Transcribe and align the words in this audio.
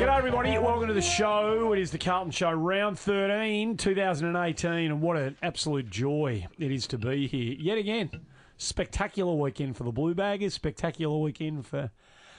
G'day, 0.00 0.16
everybody. 0.16 0.56
Welcome 0.56 0.88
to 0.88 0.94
the 0.94 1.02
show. 1.02 1.74
It 1.74 1.78
is 1.78 1.90
the 1.90 1.98
Carlton 1.98 2.30
Show, 2.30 2.52
round 2.52 2.98
13, 2.98 3.76
2018, 3.76 4.70
and 4.70 5.02
what 5.02 5.18
an 5.18 5.36
absolute 5.42 5.90
joy 5.90 6.46
it 6.58 6.72
is 6.72 6.86
to 6.86 6.96
be 6.96 7.26
here 7.26 7.54
yet 7.58 7.76
again. 7.76 8.08
Spectacular 8.56 9.34
weekend 9.34 9.76
for 9.76 9.84
the 9.84 9.92
Blue 9.92 10.14
Baggers, 10.14 10.54
spectacular 10.54 11.18
weekend 11.18 11.66
for 11.66 11.90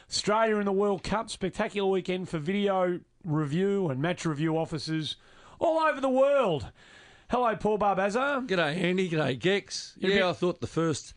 Australia 0.10 0.56
in 0.56 0.66
the 0.66 0.72
World 0.72 1.04
Cup, 1.04 1.30
spectacular 1.30 1.88
weekend 1.88 2.30
for 2.30 2.40
video 2.40 3.00
review 3.24 3.90
and 3.90 4.02
match 4.02 4.26
review 4.26 4.58
officers 4.58 5.18
all 5.60 5.78
over 5.82 6.02
the 6.02 6.10
world. 6.10 6.66
Hello, 7.30 7.56
Paul 7.56 7.78
Barbazza. 7.78 8.44
G'day, 8.48 8.76
Andy. 8.76 9.08
G'day, 9.08 9.38
Gex. 9.38 9.94
Yeah, 10.00 10.30
I 10.30 10.34
thought 10.34 10.62
the 10.62 10.68
first 10.68 11.14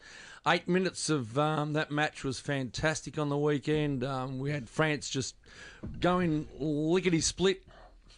eight 0.46 0.68
minutes 0.68 1.08
of 1.08 1.38
um, 1.38 1.72
that 1.72 1.90
match 1.90 2.24
was 2.24 2.38
fantastic 2.38 3.18
on 3.18 3.28
the 3.28 3.38
weekend. 3.38 4.04
Um, 4.04 4.38
we 4.38 4.50
had 4.50 4.68
France 4.68 5.08
just 5.08 5.34
going 6.00 6.48
lickety 6.58 7.20
split, 7.20 7.62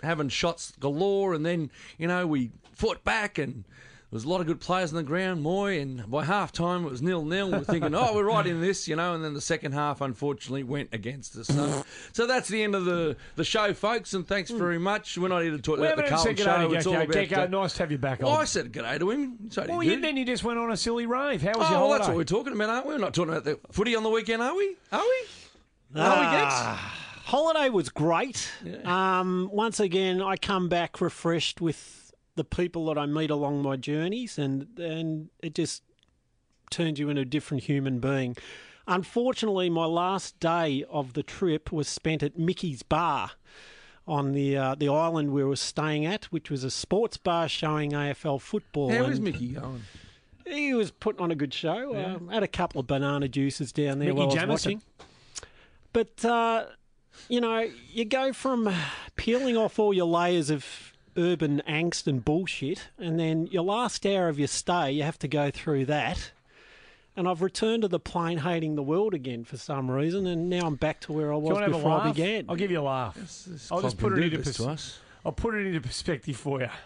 having 0.02 0.28
shots 0.28 0.72
galore, 0.80 1.34
and 1.34 1.46
then, 1.46 1.70
you 1.98 2.06
know, 2.06 2.26
we 2.26 2.50
fought 2.74 3.04
back 3.04 3.38
and. 3.38 3.64
There 4.10 4.16
was 4.18 4.24
a 4.24 4.28
lot 4.28 4.40
of 4.40 4.46
good 4.46 4.60
players 4.60 4.92
on 4.92 4.96
the 4.98 5.02
ground, 5.02 5.42
Moy, 5.42 5.80
and 5.80 6.08
by 6.08 6.24
half 6.24 6.52
time 6.52 6.84
it 6.86 6.90
was 6.90 7.02
nil 7.02 7.24
nil. 7.24 7.50
We're 7.50 7.64
thinking, 7.64 7.92
oh, 7.92 8.14
we're 8.14 8.22
right 8.24 8.46
in 8.46 8.60
this, 8.60 8.86
you 8.86 8.94
know, 8.94 9.14
and 9.14 9.24
then 9.24 9.34
the 9.34 9.40
second 9.40 9.72
half 9.72 10.00
unfortunately 10.00 10.62
went 10.62 10.90
against 10.92 11.36
us. 11.36 11.48
So, 11.48 11.84
so 12.12 12.24
that's 12.24 12.48
the 12.48 12.62
end 12.62 12.76
of 12.76 12.84
the, 12.84 13.16
the 13.34 13.42
show, 13.42 13.74
folks, 13.74 14.14
and 14.14 14.24
thanks 14.24 14.52
very 14.52 14.78
much. 14.78 15.18
We're 15.18 15.26
not 15.26 15.42
here 15.42 15.50
to 15.50 15.58
talk 15.58 15.78
We 15.78 15.86
about 15.88 15.96
the 15.96 16.02
haven't 16.02 16.16
Carlton 16.16 16.36
show. 16.36 16.72
It's 16.72 16.84
to 16.84 16.90
all 16.90 16.96
about 17.02 17.12
Gecko, 17.12 17.42
uh, 17.42 17.46
nice 17.48 17.72
to 17.74 17.78
have 17.82 17.90
you 17.90 17.98
back 17.98 18.22
well, 18.22 18.30
I 18.30 18.40
on. 18.40 18.46
said 18.46 18.72
g'day 18.72 18.98
to 19.00 19.10
him. 19.10 19.50
So 19.50 19.62
he 19.62 19.68
Well, 19.68 19.80
did. 19.80 19.90
you, 19.90 20.00
then 20.00 20.16
you 20.16 20.24
just 20.24 20.44
went 20.44 20.60
on 20.60 20.70
a 20.70 20.76
silly 20.76 21.06
rave. 21.06 21.42
How 21.42 21.48
was 21.48 21.56
Oh, 21.56 21.60
your 21.62 21.70
well, 21.70 21.78
holiday? 21.80 21.98
that's 21.98 22.08
what 22.08 22.16
we're 22.16 22.24
talking 22.24 22.52
about, 22.52 22.70
aren't 22.70 22.86
we? 22.86 22.92
We're 22.94 22.98
not 23.00 23.12
talking 23.12 23.32
about 23.32 23.44
the 23.44 23.58
footy 23.72 23.96
on 23.96 24.04
the 24.04 24.10
weekend, 24.10 24.40
are 24.40 24.54
we? 24.54 24.76
Are 24.92 25.02
we? 25.02 26.00
Are 26.00 26.20
we, 26.20 26.36
Gex? 26.38 26.54
Holiday 27.24 27.70
was 27.70 27.88
great. 27.88 28.48
Um, 28.84 29.50
once 29.52 29.80
again, 29.80 30.22
I 30.22 30.36
come 30.36 30.68
back 30.68 31.00
refreshed 31.00 31.60
with 31.60 31.95
the 32.36 32.44
people 32.44 32.86
that 32.86 32.98
I 32.98 33.06
meet 33.06 33.30
along 33.30 33.62
my 33.62 33.76
journeys, 33.76 34.38
and 34.38 34.78
and 34.78 35.30
it 35.42 35.54
just 35.54 35.82
turns 36.70 36.98
you 36.98 37.08
into 37.08 37.22
a 37.22 37.24
different 37.24 37.64
human 37.64 37.98
being. 37.98 38.36
Unfortunately, 38.86 39.68
my 39.68 39.84
last 39.84 40.38
day 40.38 40.84
of 40.88 41.14
the 41.14 41.22
trip 41.22 41.72
was 41.72 41.88
spent 41.88 42.22
at 42.22 42.38
Mickey's 42.38 42.82
Bar 42.82 43.32
on 44.06 44.32
the 44.32 44.56
uh, 44.56 44.74
the 44.76 44.88
island 44.88 45.32
we 45.32 45.42
were 45.42 45.56
staying 45.56 46.06
at, 46.06 46.26
which 46.26 46.50
was 46.50 46.62
a 46.62 46.70
sports 46.70 47.16
bar 47.16 47.48
showing 47.48 47.92
AFL 47.92 48.40
football. 48.40 48.90
How 48.92 49.04
is 49.06 49.20
Mickey 49.20 49.48
going? 49.48 49.82
He 50.46 50.74
was 50.74 50.92
putting 50.92 51.20
on 51.20 51.32
a 51.32 51.34
good 51.34 51.52
show. 51.52 51.96
Um, 51.96 52.28
had 52.28 52.44
a 52.44 52.48
couple 52.48 52.80
of 52.80 52.86
banana 52.86 53.26
juices 53.26 53.72
down 53.72 53.98
there 53.98 54.14
Mickey 54.14 54.26
while 54.26 54.38
I 54.38 54.44
was 54.44 54.64
watching. 54.64 54.82
But 55.92 56.24
uh, 56.24 56.66
you 57.28 57.40
know, 57.40 57.68
you 57.90 58.04
go 58.04 58.32
from 58.32 58.72
peeling 59.16 59.56
off 59.56 59.78
all 59.78 59.92
your 59.92 60.06
layers 60.06 60.50
of 60.50 60.92
urban 61.16 61.62
angst 61.68 62.06
and 62.06 62.24
bullshit, 62.24 62.88
and 62.98 63.18
then 63.18 63.46
your 63.48 63.62
last 63.62 64.04
hour 64.06 64.28
of 64.28 64.38
your 64.38 64.48
stay, 64.48 64.92
you 64.92 65.02
have 65.02 65.18
to 65.20 65.28
go 65.28 65.50
through 65.50 65.86
that. 65.86 66.32
And 67.16 67.26
I've 67.26 67.40
returned 67.40 67.82
to 67.82 67.88
the 67.88 67.98
plane 67.98 68.38
hating 68.38 68.74
the 68.74 68.82
world 68.82 69.14
again 69.14 69.44
for 69.44 69.56
some 69.56 69.90
reason, 69.90 70.26
and 70.26 70.50
now 70.50 70.66
I'm 70.66 70.74
back 70.76 71.00
to 71.02 71.12
where 71.12 71.32
I 71.32 71.36
was 71.36 71.44
want 71.52 71.56
to 71.58 71.62
have 71.62 71.72
a 71.72 71.76
before 71.76 72.00
I 72.00 72.10
began. 72.10 72.44
I'll 72.48 72.56
give 72.56 72.70
you 72.70 72.80
a 72.80 72.82
laugh. 72.82 73.16
I'll 73.70 73.80
just 73.80 73.96
put 73.96 74.12
it 74.12 74.22
into 74.22 74.38
pers- 74.38 74.60
us. 74.60 74.98
I'll 75.24 75.32
put 75.32 75.54
it 75.54 75.66
into 75.66 75.80
perspective 75.80 76.36
for 76.36 76.60
you. 76.60 76.68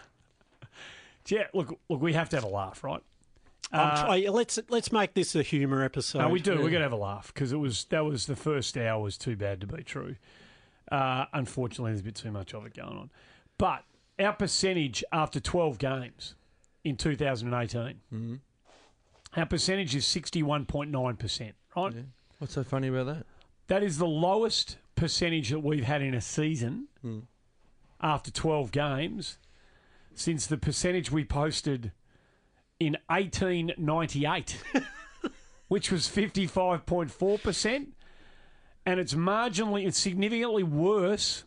Yeah, 1.27 1.43
look, 1.53 1.79
look, 1.87 2.01
we 2.01 2.13
have 2.13 2.29
to 2.29 2.37
have 2.37 2.43
a 2.43 2.49
laugh, 2.49 2.83
right? 2.83 3.01
I'm 3.71 3.95
try- 4.05 4.27
let's 4.29 4.59
let's 4.69 4.91
make 4.91 5.13
this 5.13 5.35
a 5.35 5.43
humour 5.43 5.83
episode. 5.83 6.19
No, 6.19 6.29
we 6.29 6.41
do. 6.41 6.57
We're 6.57 6.69
gonna 6.71 6.83
have 6.83 6.91
a 6.91 6.97
laugh 6.97 7.31
because 7.33 7.53
it 7.53 7.57
was 7.57 7.85
that 7.85 8.03
was 8.03 8.25
the 8.25 8.35
first 8.35 8.75
hour 8.77 9.01
was 9.01 9.17
too 9.17 9.35
bad 9.35 9.61
to 9.61 9.67
be 9.67 9.83
true. 9.83 10.15
Uh, 10.91 11.25
unfortunately, 11.31 11.91
there's 11.91 12.01
a 12.01 12.03
bit 12.03 12.15
too 12.15 12.31
much 12.31 12.53
of 12.53 12.65
it 12.65 12.73
going 12.73 12.97
on. 12.97 13.09
But 13.57 13.83
our 14.19 14.33
percentage 14.33 15.03
after 15.11 15.39
12 15.39 15.77
games 15.77 16.35
in 16.83 16.97
2018, 16.97 17.81
mm-hmm. 18.13 18.35
our 19.35 19.45
percentage 19.45 19.95
is 19.95 20.05
61.9 20.05 21.19
percent. 21.19 21.55
Right, 21.75 21.93
What's 22.39 22.53
so 22.53 22.63
funny 22.63 22.87
about 22.87 23.05
that? 23.05 23.25
that 23.71 23.83
is 23.83 23.97
the 23.97 24.05
lowest 24.05 24.75
percentage 24.95 25.49
that 25.49 25.61
we've 25.61 25.85
had 25.85 26.01
in 26.01 26.13
a 26.13 26.19
season 26.19 26.89
hmm. 27.01 27.19
after 28.01 28.29
12 28.29 28.69
games 28.73 29.37
since 30.13 30.45
the 30.45 30.57
percentage 30.57 31.09
we 31.09 31.23
posted 31.23 31.93
in 32.81 32.97
1898, 33.07 34.61
which 35.69 35.89
was 35.89 36.09
55.4%. 36.09 37.87
And 38.85 38.99
it's 38.99 39.13
marginally, 39.13 39.87
it's 39.87 39.97
significantly 39.97 40.63
worse. 40.63 41.45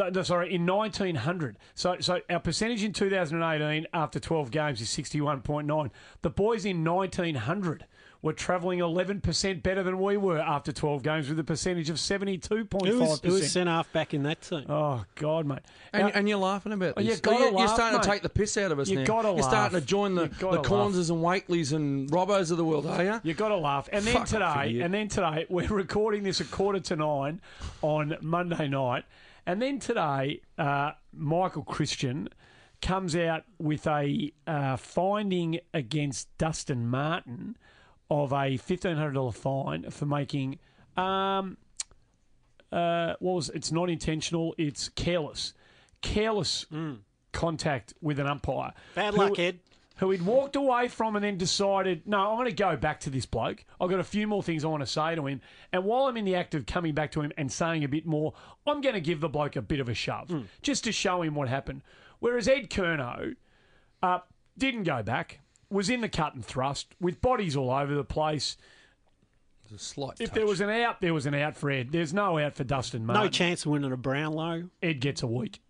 Uh, 0.00 0.02
th- 0.04 0.14
th- 0.14 0.26
Sorry, 0.26 0.54
in 0.54 0.66
1900. 0.66 1.56
So, 1.74 1.96
so 2.00 2.20
our 2.30 2.40
percentage 2.40 2.82
in 2.84 2.92
2018 2.92 3.86
after 3.92 4.20
12 4.20 4.50
games 4.50 4.80
is 4.80 4.88
61.9. 4.88 5.90
The 6.22 6.30
boys 6.30 6.64
in 6.64 6.84
1900 6.84 7.86
were 8.22 8.32
travelling 8.32 8.78
11% 8.78 9.62
better 9.62 9.82
than 9.82 10.00
we 10.00 10.16
were 10.16 10.38
after 10.38 10.72
12 10.72 11.02
games 11.02 11.28
with 11.28 11.38
a 11.38 11.44
percentage 11.44 11.90
of 11.90 11.96
72.5%. 11.96 12.86
Who 12.88 12.98
was, 13.00 13.20
who 13.20 13.32
was 13.34 13.52
centre 13.52 13.70
half 13.70 13.92
back 13.92 14.14
in 14.14 14.22
that 14.22 14.40
team? 14.40 14.64
Oh, 14.66 15.04
God, 15.16 15.44
mate. 15.44 15.58
And, 15.92 16.04
Now- 16.04 16.12
and 16.14 16.26
you're 16.26 16.38
laughing 16.38 16.72
about 16.72 16.94
Oh, 16.96 17.02
this. 17.02 17.16
you 17.16 17.20
gotta 17.20 17.38
you're, 17.40 17.48
you're 17.50 17.58
laugh, 17.60 17.74
starting 17.74 18.00
to 18.00 18.08
take 18.08 18.22
the 18.22 18.30
piss 18.30 18.56
out 18.56 18.72
of 18.72 18.78
us 18.78 18.88
You 18.88 19.00
now. 19.00 19.04
gotta 19.04 19.28
you're 19.34 19.42
starting 19.42 19.78
to 19.78 19.84
join 19.84 20.14
the, 20.14 20.30
You 20.40 20.50
the 20.52 20.62
Cornses 20.62 21.10
and 21.10 21.18
Wakelys 21.20 21.74
and 21.74 22.10
Robbos 22.10 22.50
of 22.50 22.56
the 22.56 22.64
world, 22.64 22.86
are 22.86 23.04
you? 23.04 23.20
You've 23.24 23.36
got 23.36 23.48
to 23.48 23.56
laugh. 23.58 23.90
And 23.92 24.02
then 24.06 24.14
Fuck 24.14 24.28
today, 24.28 24.80
and 24.80 24.94
then 24.94 25.08
today, 25.08 25.44
we're 25.50 25.68
recording 25.68 26.22
this 26.22 26.40
at 26.40 26.50
quarter 26.50 26.80
to 26.80 26.96
nine 26.96 27.42
on 27.82 28.16
Monday 28.22 28.68
night. 28.68 29.04
And 29.46 29.60
then 29.60 29.78
today, 29.78 30.40
uh, 30.56 30.92
Michael 31.12 31.64
Christian 31.64 32.28
comes 32.80 33.14
out 33.16 33.44
with 33.58 33.86
a 33.86 34.32
uh, 34.46 34.76
finding 34.76 35.60
against 35.72 36.36
Dustin 36.38 36.86
Martin 36.86 37.56
of 38.10 38.32
a 38.32 38.56
fifteen 38.56 38.96
hundred 38.96 39.12
dollar 39.14 39.32
fine 39.32 39.90
for 39.90 40.06
making 40.06 40.58
um, 40.96 41.56
uh, 42.72 43.14
what 43.20 43.34
was 43.34 43.50
it's 43.50 43.72
not 43.72 43.88
intentional, 43.90 44.54
it's 44.58 44.88
careless, 44.90 45.54
careless 46.02 46.66
contact 47.32 47.94
with 48.00 48.18
an 48.18 48.26
umpire. 48.26 48.72
Bad 48.94 49.14
Who- 49.14 49.20
luck, 49.20 49.38
Ed. 49.38 49.60
Who 49.98 50.10
he'd 50.10 50.22
walked 50.22 50.56
away 50.56 50.88
from 50.88 51.14
and 51.14 51.24
then 51.24 51.38
decided, 51.38 52.02
no, 52.04 52.30
I'm 52.30 52.36
going 52.36 52.48
to 52.48 52.52
go 52.52 52.76
back 52.76 52.98
to 53.00 53.10
this 53.10 53.26
bloke. 53.26 53.64
I've 53.80 53.90
got 53.90 54.00
a 54.00 54.04
few 54.04 54.26
more 54.26 54.42
things 54.42 54.64
I 54.64 54.68
want 54.68 54.82
to 54.82 54.86
say 54.88 55.14
to 55.14 55.24
him. 55.26 55.40
And 55.72 55.84
while 55.84 56.06
I'm 56.06 56.16
in 56.16 56.24
the 56.24 56.34
act 56.34 56.54
of 56.56 56.66
coming 56.66 56.94
back 56.94 57.12
to 57.12 57.20
him 57.20 57.30
and 57.38 57.50
saying 57.52 57.84
a 57.84 57.88
bit 57.88 58.04
more, 58.04 58.34
I'm 58.66 58.80
going 58.80 58.96
to 58.96 59.00
give 59.00 59.20
the 59.20 59.28
bloke 59.28 59.54
a 59.54 59.62
bit 59.62 59.78
of 59.78 59.88
a 59.88 59.94
shove 59.94 60.32
just 60.62 60.82
to 60.84 60.92
show 60.92 61.22
him 61.22 61.36
what 61.36 61.48
happened. 61.48 61.82
Whereas 62.18 62.48
Ed 62.48 62.70
Curnow 62.70 63.36
uh, 64.02 64.18
didn't 64.58 64.82
go 64.82 65.02
back, 65.04 65.40
was 65.70 65.88
in 65.88 66.00
the 66.00 66.08
cut 66.08 66.34
and 66.34 66.44
thrust 66.44 66.88
with 67.00 67.20
bodies 67.20 67.54
all 67.56 67.70
over 67.70 67.94
the 67.94 68.04
place. 68.04 68.56
A 69.74 69.78
slight 69.78 70.20
If 70.20 70.28
touch. 70.30 70.34
there 70.34 70.46
was 70.46 70.60
an 70.60 70.70
out, 70.70 71.00
there 71.00 71.14
was 71.14 71.26
an 71.26 71.34
out 71.34 71.56
for 71.56 71.70
Ed. 71.70 71.90
There's 71.90 72.12
no 72.12 72.38
out 72.38 72.54
for 72.54 72.64
Dustin 72.64 73.06
Martin. 73.06 73.24
No 73.24 73.28
chance 73.30 73.64
of 73.64 73.72
winning 73.72 73.92
a 73.92 73.96
Brownlow. 73.96 74.70
Ed 74.82 75.00
gets 75.00 75.22
a 75.22 75.26
week. 75.26 75.60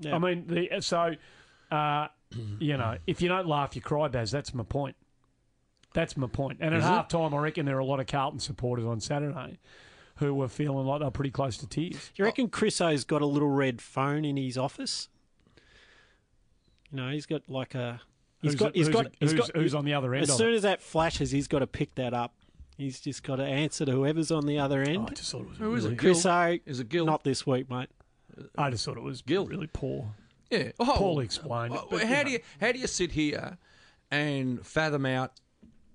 Yeah. 0.00 0.14
I 0.14 0.18
mean, 0.18 0.46
the, 0.46 0.80
so 0.80 1.14
uh, 1.70 2.08
you 2.58 2.76
know, 2.76 2.98
if 3.06 3.20
you 3.22 3.28
don't 3.28 3.46
laugh, 3.46 3.74
you 3.76 3.82
cry, 3.82 4.08
Baz. 4.08 4.30
That's 4.30 4.52
my 4.54 4.64
point. 4.64 4.96
That's 5.94 6.16
my 6.16 6.26
point. 6.26 6.58
And 6.60 6.74
at 6.74 6.80
Is 6.80 6.84
it? 6.84 6.88
half 6.88 7.08
time, 7.08 7.32
I 7.34 7.38
reckon 7.38 7.64
there 7.66 7.76
are 7.76 7.80
a 7.80 7.84
lot 7.84 7.98
of 8.00 8.06
Carlton 8.06 8.40
supporters 8.40 8.84
on 8.84 9.00
Saturday 9.00 9.58
who 10.16 10.34
were 10.34 10.48
feeling 10.48 10.86
like 10.86 11.00
they're 11.00 11.10
pretty 11.10 11.30
close 11.30 11.56
to 11.58 11.66
tears. 11.66 12.10
Do 12.14 12.22
you 12.22 12.24
reckon 12.24 12.48
Chris 12.48 12.80
O's 12.80 13.04
got 13.04 13.22
a 13.22 13.26
little 13.26 13.48
red 13.48 13.80
phone 13.80 14.24
in 14.24 14.36
his 14.36 14.58
office? 14.58 15.08
You 16.90 16.96
know, 16.98 17.10
he's 17.10 17.26
got 17.26 17.42
like 17.48 17.74
a. 17.74 18.00
He's 18.42 18.52
Who's, 18.52 18.60
got. 18.60 18.74
He's 18.76 18.86
who's, 18.86 18.94
got. 18.94 19.06
he's 19.18 19.32
who's, 19.32 19.40
got. 19.40 19.56
who's 19.56 19.74
on 19.74 19.84
the 19.84 19.94
other 19.94 20.14
end 20.14 20.24
as 20.24 20.30
of 20.30 20.36
soon 20.36 20.52
it? 20.52 20.56
as 20.56 20.62
that 20.62 20.80
flashes, 20.82 21.30
he's 21.30 21.48
got 21.48 21.58
to 21.60 21.66
pick 21.66 21.94
that 21.96 22.14
up. 22.14 22.34
He's 22.76 23.00
just 23.00 23.24
got 23.24 23.36
to 23.36 23.44
answer 23.44 23.84
to 23.84 23.90
whoever's 23.92 24.30
on 24.30 24.46
the 24.46 24.58
other 24.60 24.82
Oh, 24.86 24.90
end. 24.90 25.08
I 25.10 25.14
just 25.14 25.32
thought 25.32 25.42
it 25.42 25.48
was 25.48 25.58
Who 25.58 25.74
is 25.74 25.82
really, 25.84 25.94
it? 25.96 25.98
Chris 25.98 26.22
Gil? 26.22 26.32
O. 26.32 26.56
Is 26.64 26.78
it 26.80 26.88
Gil? 26.88 27.06
Not 27.06 27.24
this 27.24 27.44
week, 27.46 27.68
mate. 27.68 27.88
I 28.56 28.70
just 28.70 28.84
thought 28.84 28.96
it 28.96 29.02
was 29.02 29.20
Gil. 29.22 29.46
really 29.46 29.66
poor. 29.66 30.14
Yeah. 30.50 30.72
Oh, 30.80 30.94
Poorly 30.96 31.24
explained. 31.24 31.72
well, 31.72 31.84
oh, 31.84 31.88
but, 31.90 32.02
how 32.02 32.18
you 32.18 32.24
do 32.24 32.24
know. 32.24 32.30
you 32.30 32.40
how 32.60 32.72
do 32.72 32.78
you 32.78 32.86
sit 32.86 33.12
here 33.12 33.58
and 34.10 34.64
fathom 34.66 35.06
out 35.06 35.40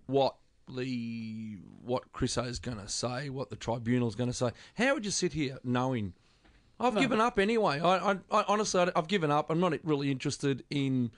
what 0.05 0.35
the 0.67 1.57
what 1.83 2.11
Chris 2.13 2.37
is 2.37 2.59
going 2.59 2.77
to 2.77 2.87
say, 2.87 3.29
what 3.29 3.49
the 3.49 3.55
tribunal's 3.55 4.15
going 4.15 4.29
to 4.29 4.35
say? 4.35 4.51
How 4.75 4.93
would 4.93 5.05
you 5.05 5.11
sit 5.11 5.33
here 5.33 5.57
knowing 5.63 6.13
I've 6.79 6.95
given 6.97 7.21
up 7.21 7.39
anyway. 7.39 7.79
I, 7.79 8.11
I, 8.11 8.17
I 8.31 8.43
honestly, 8.47 8.81
I, 8.81 8.91
I've 8.95 9.07
given 9.07 9.31
up. 9.31 9.49
I'm 9.49 9.59
not 9.59 9.73
really 9.83 10.11
interested 10.11 10.63
in 10.69 11.11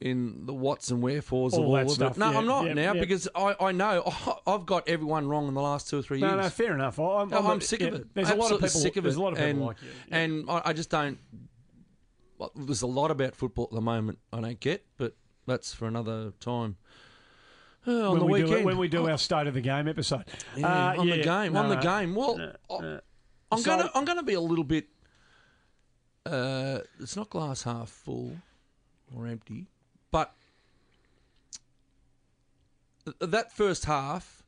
in 0.00 0.46
the 0.46 0.54
whats 0.54 0.92
and 0.92 1.02
wherefores 1.02 1.54
All 1.54 1.60
of 1.60 1.66
all 1.66 1.72
that 1.74 1.86
of 1.86 1.90
stuff, 1.90 2.16
it. 2.16 2.20
No, 2.20 2.30
yeah, 2.30 2.38
I'm 2.38 2.46
not 2.46 2.66
yeah, 2.66 2.74
now 2.74 2.94
yeah. 2.94 3.00
because 3.00 3.26
I, 3.34 3.56
I 3.60 3.72
know 3.72 4.04
oh, 4.06 4.38
I've 4.46 4.64
got 4.64 4.88
everyone 4.88 5.26
wrong 5.26 5.48
in 5.48 5.54
the 5.54 5.60
last 5.60 5.88
two 5.88 5.98
or 5.98 6.02
three 6.02 6.20
years. 6.20 6.30
No, 6.30 6.40
no, 6.40 6.48
fair 6.48 6.72
enough. 6.72 6.98
Oh, 7.00 7.18
I'm, 7.18 7.32
I'm, 7.32 7.46
I'm- 7.46 7.60
sick 7.60 7.80
of 7.80 7.94
it. 7.94 8.14
There's 8.14 8.30
a 8.30 8.36
lot 8.36 8.52
of 8.52 8.58
people. 8.58 8.68
sick 8.68 8.96
of 8.96 9.04
there's 9.04 9.16
it. 9.16 9.20
a 9.20 9.22
lot 9.22 9.32
of 9.32 9.38
people 9.38 9.50
and, 9.50 9.60
like 9.60 9.76
you. 9.82 9.88
And 10.10 10.50
I, 10.50 10.62
I 10.66 10.72
just 10.72 10.90
don't. 10.90 11.18
Well, 12.38 12.52
there's 12.54 12.82
a 12.82 12.86
lot 12.86 13.10
about 13.10 13.34
football 13.34 13.64
at 13.64 13.72
the 13.72 13.80
moment 13.80 14.18
I 14.32 14.40
don't 14.40 14.60
get, 14.60 14.84
but 14.96 15.16
that's 15.46 15.74
for 15.74 15.86
another 15.88 16.32
time. 16.40 16.76
Uh, 17.86 17.90
on 17.90 18.10
when 18.12 18.18
the 18.20 18.24
we 18.26 18.42
weekend, 18.42 18.60
do 18.60 18.64
when 18.66 18.78
we 18.78 18.88
do 18.88 19.08
our 19.08 19.18
state 19.18 19.46
of 19.46 19.54
the 19.54 19.60
game 19.60 19.88
episode. 19.88 20.24
Yeah, 20.56 20.66
Uh, 20.92 21.00
on 21.00 21.08
yeah, 21.08 21.16
the 21.16 21.22
game, 21.22 21.52
no, 21.54 21.60
on 21.62 21.68
the 21.68 21.74
no. 21.76 21.82
game. 21.82 22.14
Well, 22.14 22.38
I- 22.70 23.00
I'm 23.50 23.58
So- 23.60 23.64
gonna 23.76 23.90
I'm 23.94 24.04
gonna 24.04 24.22
be 24.22 24.34
a 24.34 24.40
little 24.40 24.64
bit. 24.64 24.88
Uh, 26.26 26.80
it's 27.00 27.16
not 27.16 27.30
glass 27.30 27.62
half 27.62 27.88
full 27.88 28.36
or 29.16 29.26
empty, 29.26 29.66
but 30.10 30.34
that 33.20 33.50
first 33.52 33.86
half, 33.86 34.42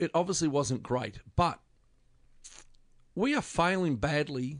it 0.00 0.10
obviously 0.14 0.48
wasn't 0.48 0.82
great, 0.82 1.20
but 1.36 1.60
we 3.14 3.36
are 3.36 3.42
failing 3.42 3.94
badly 3.96 4.58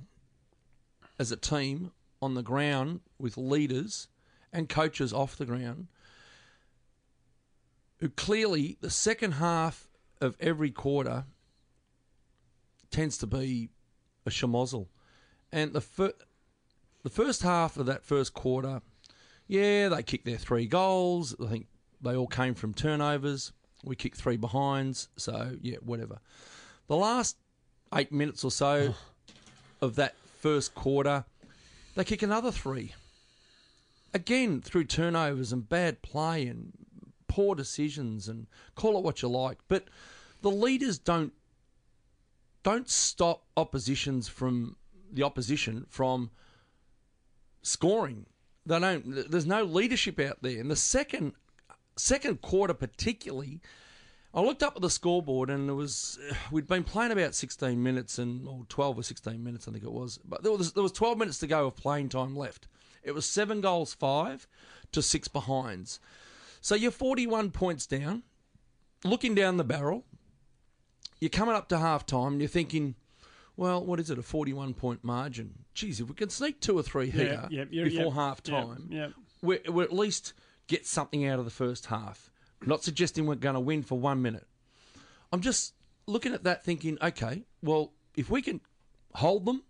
as 1.22 1.30
a 1.30 1.36
team 1.36 1.92
on 2.20 2.34
the 2.34 2.42
ground 2.42 2.98
with 3.16 3.38
leaders 3.38 4.08
and 4.52 4.68
coaches 4.68 5.12
off 5.12 5.36
the 5.36 5.46
ground 5.46 5.86
who 7.98 8.08
clearly 8.08 8.76
the 8.80 8.90
second 8.90 9.30
half 9.34 9.88
of 10.20 10.36
every 10.40 10.72
quarter 10.72 11.26
tends 12.90 13.16
to 13.18 13.26
be 13.28 13.68
a 14.26 14.30
schmozzle. 14.30 14.88
And 15.52 15.72
the 15.72 15.80
fir- 15.80 16.14
the 17.04 17.08
first 17.08 17.42
half 17.42 17.76
of 17.76 17.86
that 17.86 18.04
first 18.04 18.34
quarter, 18.34 18.82
yeah, 19.46 19.88
they 19.88 20.02
kicked 20.02 20.24
their 20.24 20.38
three 20.38 20.66
goals. 20.66 21.36
I 21.40 21.46
think 21.46 21.68
they 22.00 22.16
all 22.16 22.26
came 22.26 22.54
from 22.54 22.74
turnovers. 22.74 23.52
We 23.84 23.94
kicked 23.94 24.16
three 24.16 24.36
behinds, 24.36 25.08
so 25.16 25.56
yeah, 25.60 25.76
whatever. 25.76 26.18
The 26.88 26.96
last 26.96 27.36
eight 27.94 28.10
minutes 28.10 28.42
or 28.42 28.50
so 28.50 28.96
of 29.80 29.94
that 29.94 30.16
first 30.42 30.74
quarter, 30.74 31.24
they 31.94 32.04
kick 32.04 32.22
another 32.22 32.50
three. 32.50 32.94
Again, 34.12 34.60
through 34.60 34.84
turnovers 34.84 35.52
and 35.52 35.66
bad 35.66 36.02
play 36.02 36.46
and 36.46 36.72
poor 37.28 37.54
decisions 37.54 38.28
and 38.28 38.46
call 38.74 38.98
it 38.98 39.04
what 39.04 39.22
you 39.22 39.28
like. 39.28 39.58
But 39.68 39.84
the 40.42 40.50
leaders 40.50 40.98
don't 40.98 41.32
don't 42.62 42.90
stop 42.90 43.44
oppositions 43.56 44.28
from 44.28 44.76
the 45.10 45.22
opposition 45.22 45.86
from 45.88 46.30
scoring. 47.62 48.26
They 48.66 48.78
don't. 48.78 49.30
There's 49.30 49.46
no 49.46 49.64
leadership 49.64 50.20
out 50.20 50.38
there. 50.42 50.58
In 50.58 50.68
the 50.68 50.76
second 50.76 51.32
second 51.96 52.42
quarter, 52.42 52.74
particularly, 52.74 53.60
I 54.34 54.40
looked 54.40 54.62
up 54.62 54.76
at 54.76 54.82
the 54.82 54.90
scoreboard 54.90 55.50
and 55.50 55.68
it 55.68 55.74
was 55.74 56.18
we'd 56.50 56.66
been 56.66 56.84
playing 56.84 57.12
about 57.12 57.34
16 57.34 57.82
minutes 57.82 58.18
and 58.18 58.46
or 58.46 58.64
12 58.68 58.98
or 58.98 59.02
16 59.02 59.42
minutes, 59.42 59.68
I 59.68 59.72
think 59.72 59.84
it 59.84 59.92
was. 59.92 60.18
But 60.24 60.42
there 60.42 60.52
was 60.52 60.72
there 60.72 60.82
was 60.82 60.92
12 60.92 61.18
minutes 61.18 61.38
to 61.38 61.46
go 61.46 61.66
of 61.66 61.76
playing 61.76 62.08
time 62.08 62.36
left. 62.36 62.68
It 63.02 63.12
was 63.12 63.26
seven 63.26 63.60
goals 63.60 63.94
five 63.94 64.46
to 64.92 65.02
six 65.02 65.28
behinds. 65.28 66.00
So 66.60 66.74
you're 66.74 66.92
41 66.92 67.50
points 67.50 67.86
down, 67.86 68.22
looking 69.04 69.34
down 69.34 69.56
the 69.56 69.64
barrel. 69.64 70.04
You're 71.18 71.28
coming 71.28 71.54
up 71.54 71.68
to 71.68 71.78
half 71.78 72.06
time 72.06 72.32
and 72.32 72.40
you're 72.40 72.48
thinking, 72.48 72.94
well, 73.56 73.84
what 73.84 74.00
is 74.00 74.10
it, 74.10 74.18
a 74.18 74.22
41 74.22 74.74
point 74.74 75.04
margin? 75.04 75.64
Geez, 75.74 76.00
if 76.00 76.08
we 76.08 76.14
can 76.14 76.30
sneak 76.30 76.60
two 76.60 76.78
or 76.78 76.82
three 76.82 77.10
here 77.10 77.48
yeah, 77.50 77.64
yeah, 77.70 77.84
before 77.84 78.06
yeah, 78.06 78.14
half 78.14 78.42
time, 78.42 78.88
we 79.40 79.58
we 79.68 79.82
at 79.84 79.92
least 79.92 80.32
get 80.68 80.86
something 80.86 81.26
out 81.26 81.38
of 81.38 81.44
the 81.44 81.50
first 81.50 81.86
half. 81.86 82.31
Not 82.66 82.82
suggesting 82.84 83.26
we're 83.26 83.34
going 83.36 83.54
to 83.54 83.60
win 83.60 83.82
for 83.82 83.98
one 83.98 84.22
minute. 84.22 84.46
I'm 85.32 85.40
just 85.40 85.74
looking 86.06 86.32
at 86.34 86.44
that 86.44 86.64
thinking, 86.64 86.98
okay, 87.02 87.44
well, 87.62 87.92
if 88.16 88.30
we 88.30 88.42
can 88.42 88.60
hold 89.14 89.44
them, 89.46 89.62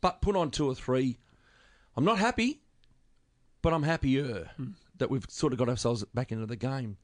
but 0.00 0.20
put 0.22 0.36
on 0.36 0.50
two 0.50 0.66
or 0.66 0.74
three, 0.74 1.18
I'm 1.96 2.04
not 2.04 2.18
happy, 2.18 2.60
but 3.62 3.72
I'm 3.72 3.82
happier 3.82 4.50
that 4.98 5.10
we've 5.10 5.24
sort 5.28 5.52
of 5.52 5.58
got 5.58 5.68
ourselves 5.68 6.04
back 6.14 6.32
into 6.32 6.46
the 6.46 6.56
game. 6.56 6.96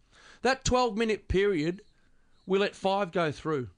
That 0.43 0.65
12 0.65 0.97
minute 0.97 1.29
period, 1.29 1.83
we 2.47 2.59
let 2.59 2.75
five 2.75 3.13
go 3.13 3.33
through. 3.33 3.69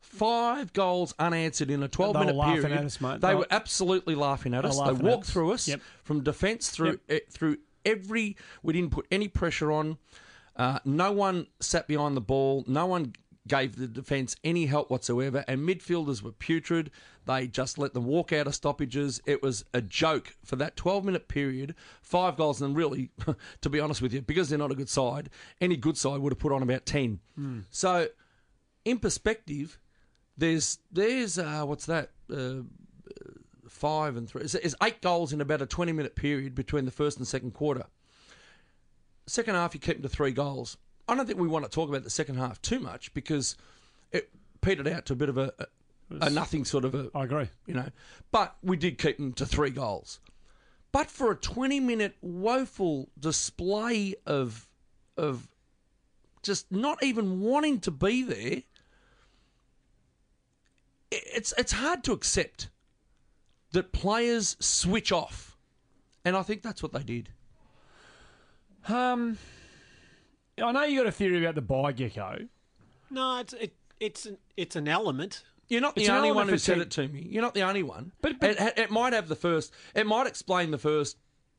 Five 0.00 0.72
goals 0.72 1.14
unanswered 1.18 1.70
in 1.70 1.82
a 1.82 1.88
12 1.88 2.14
They 2.14 2.20
minute 2.20 2.36
period. 2.44 2.84
us. 2.84 2.96
They 2.96 3.16
They 3.18 3.34
were 3.34 3.46
absolutely 3.50 4.14
laughing 4.14 4.54
at 4.54 4.64
us. 4.64 4.78
They 4.78 4.84
at 4.86 4.98
walked 4.98 5.24
us. 5.24 5.30
through 5.30 5.52
us 5.52 5.68
Yep. 5.68 5.80
from 6.04 6.22
defence 6.22 6.70
through 6.70 7.00
eh, 7.08 7.20
through 7.30 7.58
every. 7.84 8.36
We 8.62 8.72
didn't 8.72 8.90
put 8.92 9.06
any 9.10 9.28
pressure 9.28 9.72
on. 9.72 9.98
Uh, 10.56 10.78
no 10.84 11.12
one 11.12 11.46
sat 11.60 11.86
behind 11.86 12.16
the 12.16 12.20
ball. 12.20 12.64
No 12.66 12.86
one 12.86 13.12
gave 13.46 13.76
the 13.76 13.86
defence 13.86 14.36
any 14.42 14.66
help 14.66 14.90
whatsoever. 14.90 15.44
And 15.46 15.60
midfielders 15.60 16.22
were 16.22 16.32
putrid. 16.32 16.90
They 17.26 17.46
just 17.46 17.78
let 17.78 17.94
them 17.94 18.04
walk 18.04 18.32
out 18.32 18.46
of 18.46 18.54
stoppages. 18.54 19.20
It 19.26 19.42
was 19.42 19.64
a 19.74 19.80
joke 19.80 20.34
for 20.44 20.56
that 20.56 20.76
12 20.76 21.04
minute 21.04 21.28
period. 21.28 21.74
Five 22.02 22.36
goals, 22.36 22.62
and 22.62 22.76
really, 22.76 23.10
to 23.60 23.68
be 23.68 23.80
honest 23.80 24.02
with 24.02 24.12
you, 24.12 24.22
because 24.22 24.48
they're 24.48 24.58
not 24.58 24.72
a 24.72 24.76
good 24.76 24.88
side, 24.88 25.30
any 25.60 25.76
good 25.76 25.96
side 25.96 26.20
would 26.20 26.32
have 26.32 26.38
put 26.38 26.52
on 26.52 26.62
about 26.62 26.86
10. 26.86 27.20
So, 27.70 28.08
in 28.84 28.98
perspective, 28.98 29.78
there's 30.36 30.78
there's 30.90 31.38
uh, 31.38 31.64
what's 31.64 31.86
that? 31.86 32.10
Uh, 32.32 32.62
five 33.68 34.16
and 34.16 34.28
three. 34.28 34.42
It's 34.42 34.74
eight 34.82 35.02
goals 35.02 35.32
in 35.32 35.40
about 35.40 35.60
a 35.62 35.66
20 35.66 35.92
minute 35.92 36.14
period 36.16 36.54
between 36.54 36.84
the 36.84 36.90
first 36.90 37.18
and 37.18 37.26
second 37.26 37.52
quarter. 37.52 37.84
Second 39.26 39.54
half, 39.54 39.74
you 39.74 39.80
kept 39.80 40.00
them 40.00 40.08
to 40.08 40.14
three 40.14 40.30
goals. 40.30 40.76
I 41.08 41.14
don't 41.14 41.26
think 41.26 41.38
we 41.38 41.48
want 41.48 41.64
to 41.64 41.70
talk 41.70 41.88
about 41.88 42.04
the 42.04 42.10
second 42.10 42.36
half 42.36 42.60
too 42.62 42.80
much 42.80 43.12
because 43.14 43.56
it 44.12 44.30
petered 44.60 44.88
out 44.88 45.06
to 45.06 45.12
a 45.12 45.16
bit 45.16 45.28
of 45.28 45.38
a, 45.38 45.52
a, 45.58 45.66
a 46.26 46.30
nothing 46.30 46.64
sort 46.64 46.84
of 46.84 46.94
a, 46.94 47.10
I 47.14 47.24
agree. 47.24 47.48
you 47.66 47.74
know. 47.74 47.88
But 48.32 48.56
we 48.62 48.76
did 48.76 48.98
keep 48.98 49.16
them 49.16 49.32
to 49.34 49.46
three 49.46 49.70
goals. 49.70 50.20
But 50.92 51.10
for 51.10 51.30
a 51.30 51.36
20 51.36 51.80
minute 51.80 52.16
woeful 52.22 53.10
display 53.18 54.14
of 54.24 54.68
of 55.16 55.48
just 56.42 56.70
not 56.70 57.02
even 57.02 57.40
wanting 57.40 57.80
to 57.80 57.90
be 57.90 58.22
there, 58.22 58.62
it's 61.10 61.52
it's 61.58 61.72
hard 61.72 62.02
to 62.04 62.12
accept 62.12 62.68
that 63.72 63.92
players 63.92 64.56
switch 64.60 65.12
off. 65.12 65.56
And 66.24 66.36
I 66.36 66.42
think 66.42 66.62
that's 66.62 66.82
what 66.82 66.92
they 66.92 67.02
did. 67.02 67.30
Um, 68.88 69.38
I 70.62 70.72
know 70.72 70.84
you 70.84 71.00
got 71.00 71.06
a 71.08 71.12
theory 71.12 71.42
about 71.42 71.54
the 71.54 71.62
bye 71.62 71.92
gecko. 71.92 72.46
No, 73.10 73.38
it's 73.40 73.52
it, 73.54 73.74
it's 74.00 74.26
an, 74.26 74.38
it's 74.56 74.76
an 74.76 74.88
element. 74.88 75.42
You're 75.68 75.80
not 75.80 75.94
the 75.96 76.02
It's 76.02 76.08
an 76.08 76.16
only 76.16 76.28
element 76.28 76.46
one 76.46 76.48
who 76.48 76.54
for 76.54 76.58
said 76.58 76.78
it 76.78 76.90
to 76.92 77.08
me. 77.08 77.26
You're 77.28 77.42
not 77.42 77.54
the 77.54 77.62
only 77.62 77.82
one. 77.82 78.12
But- 78.22 78.38
but- 78.40 78.50
it, 78.60 78.78
it 78.78 78.90
might 78.90 79.12
have 79.12 79.28
the 79.28 79.34
first. 79.36 79.72
It 79.94 80.06
might 80.06 80.26
explain 80.26 80.70
the 80.70 80.78
first 80.78 81.16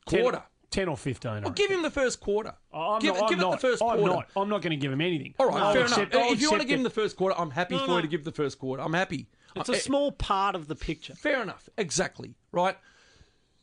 10 0.07 0.21
quarter. 0.21 0.43
10 0.71 0.89
or 0.89 0.97
15. 0.97 1.31
I 1.31 1.39
Well, 1.39 1.51
give 1.51 1.71
him 1.71 1.81
the 1.81 1.89
first 1.89 2.19
quarter. 2.19 2.53
I'm 2.73 2.99
give 3.01 3.13
not, 3.15 3.23
I'm 3.23 3.29
give 3.29 3.39
not, 3.39 3.51
the 3.51 3.57
first 3.67 3.81
I'm 3.81 3.97
quarter. 3.97 4.13
Not, 4.13 4.29
I'm 4.35 4.49
not 4.49 4.61
going 4.61 4.71
to 4.71 4.75
give 4.77 4.91
him 4.91 4.99
anything. 5.01 5.33
All 5.39 5.47
right, 5.47 5.61
I'll 5.61 5.73
fair 5.73 5.83
accept- 5.83 6.13
enough. 6.13 6.25
I'll 6.27 6.33
if 6.33 6.41
you 6.41 6.49
want 6.49 6.61
to 6.61 6.65
accept 6.65 6.69
give 6.69 6.79
him 6.79 6.83
the 6.83 6.89
first 6.89 7.15
quarter, 7.15 7.35
I'm 7.39 7.51
happy 7.51 7.75
No, 7.75 7.85
for 7.85 7.95
you 7.97 8.01
to 8.01 8.07
give 8.07 8.23
the 8.25 8.31
first 8.31 8.59
quarter. 8.59 8.83
I'm 8.83 8.93
happy. 8.93 9.27
It's 9.55 9.69
a 9.69 9.75
small 9.75 10.11
part 10.11 10.55
of 10.55 10.67
the 10.67 10.75
picture. 10.75 11.15
Fair 11.15 11.41
enough. 11.41 11.67
Exactly. 11.77 12.35
Right. 12.51 12.77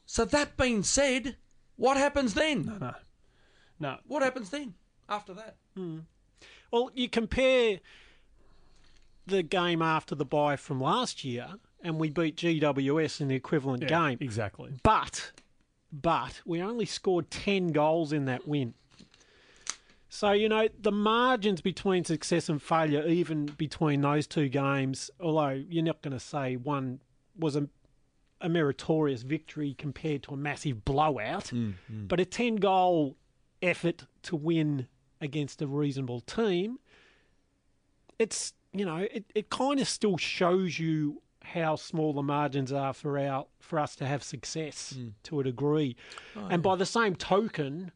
So 0.07 0.25
that 0.25 0.57
being 0.57 0.83
said, 0.83 1.37
what 1.77 1.97
happens 1.97 2.35
then? 2.35 2.79
No. 2.81 2.95
No. 3.81 3.99
What 4.07 4.23
happens 4.23 4.51
then 4.51 4.75
after 5.09 5.35
that? 5.35 5.57
Hmm. 5.77 6.01
Well, 6.71 6.91
you 6.95 7.09
compare 7.09 7.81
the 9.27 9.43
game 9.43 9.83
after 9.83 10.15
the 10.15 10.25
bye 10.25 10.57
from 10.57 10.81
last 10.81 11.25
year, 11.25 11.49
and 11.83 11.99
we 11.99 12.11
beat 12.11 12.37
GWS 12.37 13.21
in 13.21 13.29
the 13.29 13.35
equivalent 13.35 13.83
Yeah, 13.83 13.89
game. 13.89 14.19
Exactly. 14.21 14.73
But, 14.83 15.33
but 15.93 16.41
we 16.45 16.61
only 16.61 16.87
scored 16.87 17.31
10 17.31 17.69
goals 17.69 18.13
in 18.13 18.25
that 18.27 18.47
win. 18.47 18.75
So, 20.09 20.31
you 20.31 20.49
know, 20.49 20.69
the 20.81 20.93
margins 20.93 21.61
between 21.61 22.05
success 22.05 22.49
and 22.49 22.63
failure, 22.63 23.05
even 23.07 23.47
between 23.47 24.01
those 24.01 24.27
two 24.27 24.49
games, 24.49 25.11
although 25.21 25.51
you're 25.51 25.83
not 25.83 26.03
going 26.03 26.13
to 26.13 26.21
say 26.21 26.55
one 26.55 27.01
was 27.37 27.57
a, 27.57 27.69
a 28.41 28.49
meritorious 28.49 29.23
victory 29.23 29.75
compared 29.77 30.23
to 30.25 30.35
a 30.35 30.37
massive 30.37 30.85
blowout, 30.85 31.47
mm, 31.47 31.75
mm. 31.93 32.09
but 32.09 32.21
a 32.21 32.25
10 32.25 32.57
goal 32.57 33.17
effort 33.65 34.07
to 34.23 34.37
win 34.37 34.87
against 35.21 35.63
a 35.63 35.67
reasonable 35.67 36.21
team, 36.21 36.79
it's, 38.19 38.53
you 38.73 38.85
know, 38.85 39.07
it, 39.11 39.25
it 39.35 39.51
kind 39.51 39.81
of 39.81 39.89
still 39.89 40.17
shows 40.17 40.79
you 40.79 41.23
how 41.43 41.77
small 41.77 42.13
the 42.13 42.23
margins 42.23 42.73
are 42.73 42.93
for 42.93 43.19
our 43.19 43.47
for 43.61 43.79
us 43.79 43.95
to 43.97 44.07
have 44.07 44.23
success 44.23 44.95
hmm. 44.97 45.09
to 45.25 45.41
a 45.41 45.45
degree. 45.45 45.97
Oh, 46.37 46.47
and 46.51 46.63
by 46.63 46.77
the 46.77 46.87
same 46.87 47.17
token, 47.17 47.93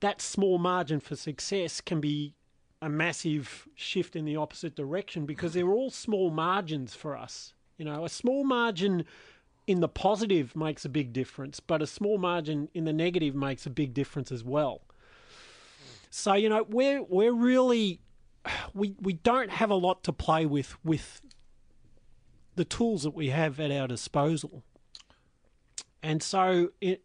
that 0.00 0.20
small 0.20 0.58
margin 0.58 1.00
for 1.00 1.16
success 1.16 1.80
can 1.80 2.00
be 2.00 2.34
a 2.80 2.88
massive 2.88 3.68
shift 3.74 4.16
in 4.16 4.24
the 4.24 4.36
opposite 4.36 4.74
direction 4.74 5.24
because 5.24 5.54
they're 5.54 5.70
all 5.70 5.90
small 5.90 6.30
margins 6.30 6.94
for 6.94 7.16
us. 7.16 7.54
You 7.78 7.84
know, 7.84 8.04
a 8.04 8.08
small 8.08 8.44
margin 8.44 9.04
in 9.72 9.80
the 9.80 9.88
positive 9.88 10.54
makes 10.54 10.84
a 10.84 10.88
big 10.90 11.14
difference, 11.14 11.58
but 11.58 11.80
a 11.80 11.86
small 11.86 12.18
margin 12.18 12.68
in 12.74 12.84
the 12.84 12.92
negative 12.92 13.34
makes 13.34 13.64
a 13.64 13.70
big 13.70 13.94
difference 13.94 14.30
as 14.30 14.44
well. 14.44 14.82
So 16.10 16.34
you 16.34 16.50
know, 16.50 16.66
we're 16.68 17.02
we're 17.02 17.32
really 17.32 18.00
we 18.74 18.94
we 19.00 19.14
don't 19.14 19.50
have 19.50 19.70
a 19.70 19.74
lot 19.74 20.04
to 20.04 20.12
play 20.12 20.44
with 20.44 20.76
with 20.84 21.22
the 22.54 22.66
tools 22.66 23.02
that 23.04 23.14
we 23.14 23.30
have 23.30 23.58
at 23.58 23.70
our 23.70 23.88
disposal. 23.88 24.62
And 26.02 26.22
so, 26.22 26.68
in, 26.82 26.98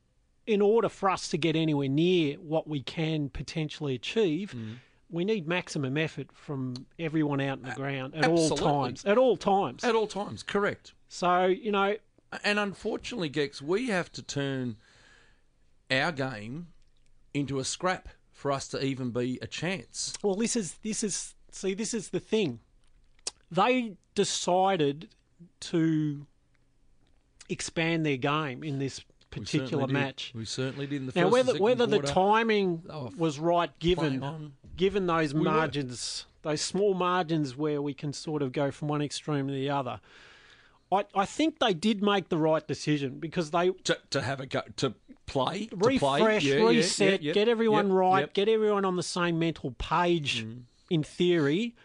in 0.45 0.61
order 0.61 0.89
for 0.89 1.09
us 1.09 1.29
to 1.29 1.37
get 1.37 1.55
anywhere 1.55 1.87
near 1.87 2.35
what 2.35 2.67
we 2.67 2.81
can 2.81 3.29
potentially 3.29 3.95
achieve, 3.95 4.53
mm. 4.53 4.75
we 5.09 5.23
need 5.23 5.47
maximum 5.47 5.95
effort 5.95 6.27
from 6.33 6.73
everyone 6.99 7.39
out 7.39 7.59
in 7.59 7.63
the 7.63 7.75
ground 7.75 8.13
at 8.13 8.25
absolutely. 8.25 8.67
all 8.67 8.83
times. 8.83 9.05
At 9.05 9.17
all 9.17 9.37
times. 9.37 9.83
At 9.85 9.95
all 9.95 10.07
times, 10.07 10.43
correct. 10.43 10.93
so, 11.07 11.45
you 11.45 11.71
know, 11.71 11.95
And 12.43 12.59
unfortunately, 12.59 13.29
Gex, 13.29 13.61
we 13.61 13.87
have 13.87 14.11
to 14.13 14.21
turn 14.21 14.75
our 15.89 16.11
game 16.11 16.67
into 17.33 17.59
a 17.59 17.63
scrap 17.63 18.09
for 18.33 18.51
us 18.51 18.67
to 18.69 18.83
even 18.83 19.11
be 19.11 19.39
a 19.41 19.47
chance. 19.47 20.13
Well, 20.21 20.35
this 20.35 20.55
is 20.55 20.73
this 20.83 21.03
is 21.03 21.35
see 21.51 21.73
this 21.73 21.93
is 21.93 22.09
the 22.09 22.19
thing. 22.19 22.59
They 23.49 23.93
decided 24.15 25.09
to 25.61 26.25
expand 27.49 28.05
their 28.05 28.17
game 28.17 28.63
in 28.63 28.79
this 28.79 28.99
We 28.99 29.05
particular 29.43 29.87
did. 29.87 29.93
match. 29.93 30.33
We 30.35 30.45
certainly 30.45 30.85
did 30.87 30.97
in 30.97 31.05
the 31.07 31.13
Now, 31.15 31.29
first 31.29 31.33
whether 31.47 31.59
whether 31.59 31.85
the 31.85 31.99
quarter. 31.99 32.13
timing 32.13 32.83
Oh, 32.89 33.11
was 33.17 33.39
right, 33.39 33.71
given 33.79 34.51
given 34.75 35.07
those 35.07 35.33
were. 35.33 35.41
margins, 35.41 36.25
those 36.41 36.61
small 36.61 36.93
margins 36.93 37.55
where 37.55 37.81
we 37.81 37.93
can 37.93 38.11
sort 38.13 38.41
of 38.41 38.51
go 38.51 38.69
from 38.71 38.89
one 38.89 39.01
extreme 39.01 39.47
to 39.47 39.53
the 39.53 39.69
other, 39.69 40.01
I, 40.91 41.03
I 41.13 41.25
think 41.25 41.59
they 41.59 41.73
did 41.73 42.01
make 42.01 42.29
the 42.29 42.37
right 42.37 42.65
decision 42.65 43.19
because 43.19 43.51
they 43.51 43.71
to, 43.71 43.97
to 44.11 44.21
have 44.21 44.39
a 44.39 44.45
go 44.45 44.61
to 44.77 44.93
play, 45.25 45.65
to 45.65 45.75
refresh, 45.75 45.99
play. 45.99 46.37
Yeah, 46.39 46.55
yeah, 46.55 46.67
reset, 46.67 47.21
yeah, 47.21 47.27
yeah. 47.27 47.33
get 47.33 47.47
everyone 47.47 47.87
Yep, 47.87 47.95
right, 47.95 48.19
yep. 48.21 48.29
Mm. 48.29 48.33
get 48.33 48.49
everyone 48.49 48.85
on 48.85 48.95
the 48.95 49.03
same 49.03 49.37
mental 49.39 49.71
page 49.77 50.45
in 50.89 51.03
theory, 51.03 51.75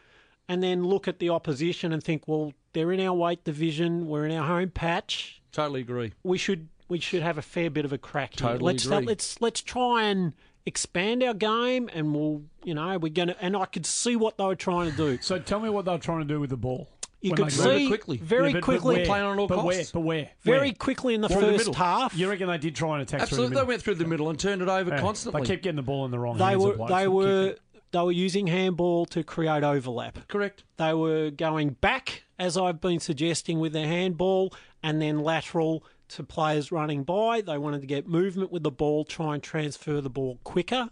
and 0.48 0.62
then 0.62 0.84
look 0.84 1.08
at 1.08 1.18
the 1.18 1.30
opposition 1.30 1.92
and 1.92 2.02
think, 2.02 2.28
well, 2.28 2.52
they're 2.72 2.92
in 2.92 3.00
our 3.00 3.14
weight 3.14 3.44
division, 3.44 4.06
we're 4.06 4.26
in 4.26 4.36
our 4.36 4.46
home 4.46 4.70
patch, 4.70 5.42
Totally 5.50 5.80
agree. 5.80 6.12
we 6.22 6.38
should 6.38 6.68
we 6.88 7.00
should 7.00 7.22
have 7.22 7.38
a 7.38 7.42
fair 7.42 7.70
bit 7.70 7.84
of 7.84 7.92
a 7.92 7.98
crack 7.98 8.38
here. 8.38 8.50
Totally 8.50 8.72
let's 8.72 8.86
agree. 8.86 9.06
let's 9.06 9.40
let's 9.40 9.62
try 9.62 10.04
and 10.04 10.32
expand 10.64 11.22
our 11.22 11.34
game, 11.34 11.90
and 11.92 12.14
we'll 12.14 12.42
you 12.62 12.74
know 12.74 12.98
we're 12.98 13.12
gonna 13.12 13.34
and 13.40 13.56
I 13.56 13.64
could 13.66 13.86
see 13.86 14.14
what 14.14 14.38
they 14.38 14.44
were 14.44 14.54
trying 14.54 14.90
to 14.90 14.96
do. 14.96 15.18
So 15.20 15.38
tell 15.38 15.58
me 15.58 15.68
what 15.70 15.84
they're 15.86 15.98
trying 15.98 16.20
to 16.20 16.24
do 16.24 16.38
with 16.38 16.50
the 16.50 16.56
ball. 16.56 16.88
You 17.22 17.30
when 17.30 17.36
could 17.36 17.46
they 17.52 17.56
Move 17.56 17.64
got 17.64 17.74
it 17.74 17.78
see 17.78 17.88
quickly. 17.88 18.16
very 18.18 18.46
Yeah, 18.48 18.52
but- 18.54 18.60
but 18.60 18.64
quickly, 18.64 18.96
where? 18.96 19.06
Playing 19.06 19.24
on 19.24 19.38
all 19.38 19.46
but 19.46 19.54
costs. 19.60 19.66
Where? 19.76 19.84
But 19.92 20.00
where? 20.00 20.30
very 20.42 20.58
Where? 20.58 20.72
quickly 20.74 21.14
in 21.14 21.20
the 21.20 21.28
the 21.28 21.34
first 21.34 21.58
middle. 21.58 21.74
half. 21.74 22.16
You 22.16 22.28
reckon 22.28 22.48
they 22.48 22.58
did 22.58 22.74
try 22.74 22.94
and 22.94 23.02
attack 23.02 23.22
Absolutely, 23.22 23.48
through 23.54 23.56
they 23.64 23.68
went 23.68 23.82
through 23.82 23.94
the 23.94 24.04
middle 24.06 24.28
and 24.28 24.38
turned 24.38 24.60
it 24.60 24.68
over 24.68 24.90
middle? 24.90 25.04
constantly. 25.06 25.40
They 25.42 25.46
kept 25.46 25.62
getting 25.62 25.76
the 25.76 25.82
ball 25.82 26.04
in 26.04 26.10
the 26.10 26.18
wrong 26.18 26.36
They 26.36 26.44
hands. 26.44 26.62
were 26.64 26.88
they 26.88 27.06
were 27.08 27.56
they 27.92 27.98
were 28.00 28.10
using 28.12 28.46
handball 28.48 29.06
to 29.06 29.22
create 29.22 29.62
overlap. 29.62 30.26
Correct. 30.26 30.64
They 30.78 30.94
were 30.94 31.30
going 31.30 31.70
back, 31.80 32.24
as 32.38 32.56
I've 32.56 32.80
been 32.80 33.00
suggesting, 33.00 33.60
with 33.60 33.72
their 33.72 33.86
handball, 33.86 34.52
and 34.82 35.00
then 35.00 35.20
lateral 35.20 35.84
to 36.08 36.22
players 36.24 36.72
running 36.72 37.04
by. 37.04 37.40
They 37.42 37.58
wanted 37.58 37.82
to 37.82 37.86
get 37.86 38.08
movement 38.08 38.50
with 38.50 38.62
the 38.62 38.70
ball, 38.70 39.04
try 39.04 39.34
and 39.34 39.42
transfer 39.42 40.00
the 40.00 40.10
ball 40.10 40.38
quicker. 40.42 40.88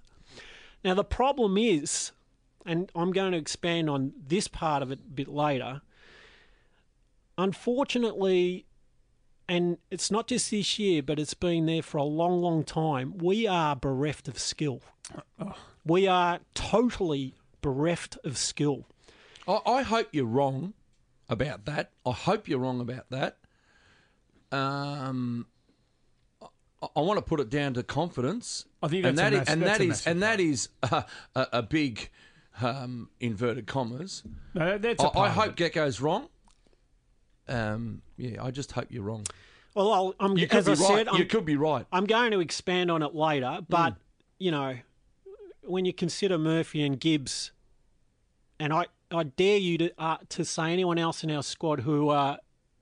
Now, 0.84 0.94
the 0.94 1.04
problem 1.04 1.56
is, 1.58 2.12
and 2.66 2.90
I'm 2.94 3.12
going 3.12 3.32
to 3.32 3.38
expand 3.38 3.88
on 3.90 4.12
this 4.26 4.46
part 4.48 4.82
of 4.82 4.90
it 4.92 4.98
a 5.00 5.10
bit 5.10 5.28
later, 5.28 5.80
unfortunately, 7.40 8.66
and 9.48 9.78
it's 9.90 10.10
not 10.10 10.26
just 10.28 10.50
this 10.50 10.78
year, 10.78 11.02
but 11.02 11.18
it's 11.18 11.34
been 11.34 11.66
there 11.66 11.82
for 11.82 11.98
a 11.98 12.04
long, 12.04 12.40
long 12.40 12.62
time, 12.64 13.18
we 13.18 13.46
are 13.46 13.74
bereft 13.74 14.28
of 14.28 14.38
skill. 14.38 14.82
We 15.84 16.06
are 16.06 16.40
totally 16.54 17.34
bereft 17.62 18.18
of 18.24 18.36
skill. 18.38 18.86
I, 19.48 19.60
I 19.66 19.82
hope 19.82 20.08
you're 20.12 20.26
wrong 20.26 20.74
about 21.28 21.64
that. 21.64 21.90
I 22.06 22.12
hope 22.12 22.46
you're 22.48 22.58
wrong 22.58 22.80
about 22.80 23.10
that. 23.10 23.38
Um, 24.52 25.46
I, 26.42 26.46
I 26.96 27.00
want 27.00 27.18
to 27.18 27.22
put 27.22 27.40
it 27.40 27.50
down 27.50 27.74
to 27.74 27.82
confidence. 27.82 28.66
I 28.82 28.88
think 28.88 29.04
and 29.06 29.16
that's 29.18 29.28
a 29.28 29.30
that 29.30 29.32
is, 29.32 29.38
mass- 29.38 29.48
and 29.48 29.62
that's 29.62 29.78
that 29.78 30.06
a 30.06 30.10
and 30.10 30.22
that 30.22 30.40
is 30.40 30.68
uh, 30.82 31.02
a, 31.34 31.46
a 31.54 31.62
big 31.62 32.10
um, 32.60 33.10
inverted 33.20 33.66
commas. 33.66 34.22
No, 34.54 34.78
that's 34.78 35.02
a 35.02 35.06
I, 35.06 35.10
I 35.10 35.12
part 35.12 35.30
hope 35.32 35.60
it. 35.60 35.72
Gecko's 35.72 36.00
wrong. 36.00 36.28
Um, 37.50 38.02
yeah, 38.16 38.42
I 38.42 38.50
just 38.50 38.72
hope 38.72 38.86
you're 38.90 39.02
wrong. 39.02 39.26
Well, 39.74 39.92
I'll, 39.92 40.14
I'm, 40.18 40.36
You 40.36 40.46
could 40.48 40.58
as 40.58 40.66
be 40.66 40.72
I 40.72 40.74
right. 40.74 41.06
said, 41.06 41.06
you 41.06 41.22
I'm, 41.24 41.28
could 41.28 41.44
be 41.44 41.56
right. 41.56 41.86
I'm 41.92 42.06
going 42.06 42.30
to 42.32 42.40
expand 42.40 42.90
on 42.90 43.02
it 43.02 43.14
later, 43.14 43.60
but 43.68 43.96
you 44.38 44.50
know, 44.50 44.76
when 45.62 45.84
you 45.84 45.92
consider 45.92 46.38
Murphy 46.38 46.82
and 46.82 46.98
Gibbs, 46.98 47.52
and 48.58 48.72
I, 48.72 48.86
I 49.10 49.24
dare 49.24 49.58
you 49.58 49.78
to 49.78 49.92
uh, 49.98 50.16
to 50.30 50.44
say 50.44 50.72
anyone 50.72 50.98
else 50.98 51.22
in 51.24 51.30
our 51.30 51.42
squad 51.42 51.80
who 51.80 52.08
are 52.08 52.38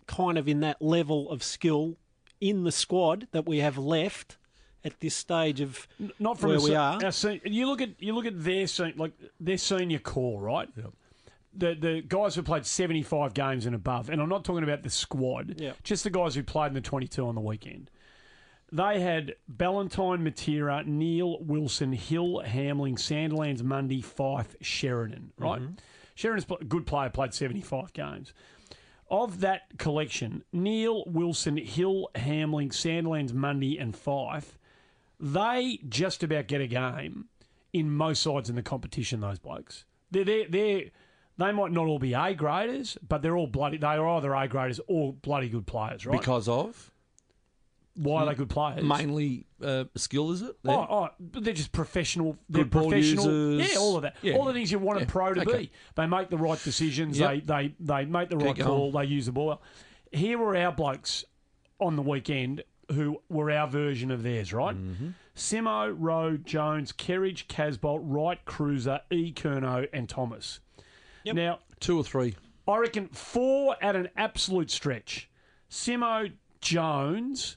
kind 0.07 0.39
of 0.39 0.49
in 0.49 0.61
that 0.61 0.81
level 0.81 1.31
of 1.31 1.43
skill 1.43 1.97
in 2.41 2.65
the 2.65 2.73
squad 2.73 3.29
that 3.33 3.47
we 3.47 3.59
have 3.59 3.77
left 3.77 4.37
at 4.85 5.01
this 5.01 5.15
stage 5.15 5.61
of 5.61 5.87
not 6.19 6.39
from 6.39 6.51
where 6.51 6.59
a 6.59 6.63
we 6.63 6.75
are. 6.75 6.99
our 7.05 7.13
you 7.45 7.67
look 7.67 7.83
at 7.83 7.91
you 7.99 8.15
look 8.15 8.27
at 8.27 8.43
their 8.43 8.67
se- 8.67 8.95
like 8.97 9.13
their 9.41 9.59
senior 9.59 9.99
core, 9.99 10.41
right? 10.41 10.69
The 11.55 11.75
the 11.75 12.03
guys 12.07 12.35
who 12.35 12.43
played 12.43 12.67
seventy 12.67 13.03
five 13.03 13.35
games 13.35 13.67
and 13.67 13.75
above, 13.75 14.11
and 14.11 14.21
I'm 14.21 14.29
not 14.29 14.45
talking 14.45 14.63
about 14.63 14.83
the 14.83 14.91
squad, 14.91 15.61
Yeah. 15.61 15.73
just 15.83 16.05
the 16.05 16.11
guys 16.11 16.35
who 16.35 16.43
played 16.43 16.69
in 16.69 16.75
the 16.75 16.81
twenty 16.81 17.09
two 17.09 17.27
on 17.27 17.35
the 17.35 17.41
weekend. 17.41 17.91
They 18.71 19.01
had 19.01 19.35
Ballantyne, 19.49 20.23
Matera, 20.23 20.85
Neale, 20.87 21.39
Wilson, 21.41 21.93
Hill, 21.95 22.43
Hamling, 22.45 22.97
Sandilands, 22.99 23.63
Mundy, 23.63 24.03
Fyfe, 24.03 24.55
Sheridan. 24.61 25.33
Right, 25.39 25.63
mm-hmm. 25.63 25.75
Sheridan's 26.15 26.45
pl- 26.45 26.59
a 26.61 26.65
good 26.65 26.87
player, 26.87 27.09
played 27.09 27.33
seventy 27.35 27.63
five 27.63 27.93
games. 27.93 28.33
Of 29.11 29.41
that 29.41 29.79
collection, 29.79 30.45
Neale, 30.53 31.03
Wilson, 31.07 31.57
Hill, 31.57 32.11
Hamling, 32.15 32.69
Sandilands, 32.73 33.33
Mundy, 33.33 33.79
and 33.79 33.95
Fyfe 33.97 34.59
they 35.21 35.81
just 35.89 36.23
about 36.23 36.47
get 36.47 36.61
a 36.61 36.67
game 36.67 37.27
in 37.73 37.91
most 37.91 38.23
sides 38.23 38.49
in 38.49 38.57
the 38.57 38.63
competition. 38.63 39.21
Those 39.21 39.39
blokes, 39.39 39.85
they're 40.11 40.25
they're, 40.25 40.49
they 40.49 40.91
they 41.39 41.53
might 41.53 41.73
not 41.73 41.87
all 41.87 41.99
be 41.99 42.13
A 42.15 42.35
graders, 42.35 42.99
but 43.07 43.23
they're 43.23 43.37
all 43.37 43.47
bloody. 43.47 43.79
They 43.79 43.87
are 43.87 44.07
either 44.09 44.35
A 44.35 44.49
graders 44.49 44.81
or 44.89 45.13
bloody 45.13 45.49
good 45.49 45.67
players, 45.67 46.05
right? 46.05 46.19
Because 46.19 46.49
of 46.49 46.91
Why 47.95 48.23
are 48.23 48.27
they 48.27 48.35
good 48.35 48.51
players? 48.51 48.83
mainly 48.85 49.47
uh, 49.63 49.85
skill, 49.97 50.31
is 50.33 50.43
it? 50.43 50.57
Oh, 50.67 50.73
oh, 50.91 51.09
they're 51.19 51.53
just 51.55 51.73
professional. 51.73 52.37
They're 52.49 52.65
Good 52.65 52.71
ball 52.71 52.91
professional. 52.91 53.27
users. 53.27 53.73
Yeah, 53.73 53.79
all 53.79 53.97
of 53.97 54.03
that. 54.03 54.17
Yeah. 54.23 54.35
All 54.35 54.45
the 54.45 54.53
things 54.53 54.71
you 54.71 54.79
want 54.79 55.03
a 55.03 55.07
pro 55.07 55.35
to 55.35 55.41
Okay. 55.43 55.59
be. 55.63 55.73
They 55.97 56.07
make 56.07 56.29
the 56.31 56.39
right 56.39 56.63
decisions. 56.63 57.19
Yep. 57.19 57.31
They 57.31 57.41
they 57.41 57.75
they 57.81 58.05
make 58.05 58.29
the 58.29 58.37
right 58.37 58.59
call. 58.59 58.93
They 58.93 59.05
use 59.05 59.27
the 59.27 59.33
ball. 59.33 59.61
Here 60.13 60.39
were 60.39 60.57
our 60.57 60.73
blokes 60.73 61.25
on 61.81 61.97
the 61.97 62.03
weekend 62.03 62.63
who 62.93 63.21
were 63.29 63.51
our 63.51 63.67
version 63.69 64.11
of 64.11 64.23
theirs, 64.23 64.53
right? 64.53 64.75
Mm-hmm. 64.75 65.09
Simo, 65.37 65.95
Rowe, 65.97 66.37
Jones, 66.39 66.91
Kerridge, 66.93 67.47
Casboult, 67.47 68.01
Wright, 68.03 68.45
Kreuzer, 68.47 69.01
E. 69.11 69.33
Curnow, 69.33 69.87
and 69.93 70.09
Thomas. 70.09 70.59
Now, 71.35 71.61
Two 71.81 71.99
or 71.99 72.05
three. 72.05 72.35
I 72.67 72.77
reckon 72.79 73.09
four 73.09 73.77
at 73.81 73.97
an 73.97 74.09
absolute 74.17 74.71
stretch. 74.71 75.31
Simo, 75.71 76.33
Jones, 76.61 77.57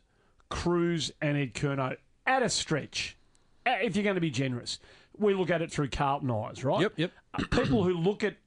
Cruz, 0.49 1.11
and 1.21 1.37
Ed 1.37 1.53
Curnow 1.53 1.95
at 2.25 2.43
a 2.43 2.49
stretch. 2.49 3.17
If 3.65 3.95
you're 3.95 4.03
going 4.03 4.15
to 4.15 4.21
be 4.21 4.31
generous, 4.31 4.79
we 5.17 5.33
look 5.33 5.49
at 5.49 5.61
it 5.61 5.71
through 5.71 5.89
Carlton 5.89 6.31
eyes, 6.31 6.63
right? 6.63 6.81
Yep, 6.81 6.93
yep. 6.97 7.11
Uh, 7.33 7.43
People 7.51 7.83
who 7.83 7.93
look 7.93 8.23
at 8.23 8.37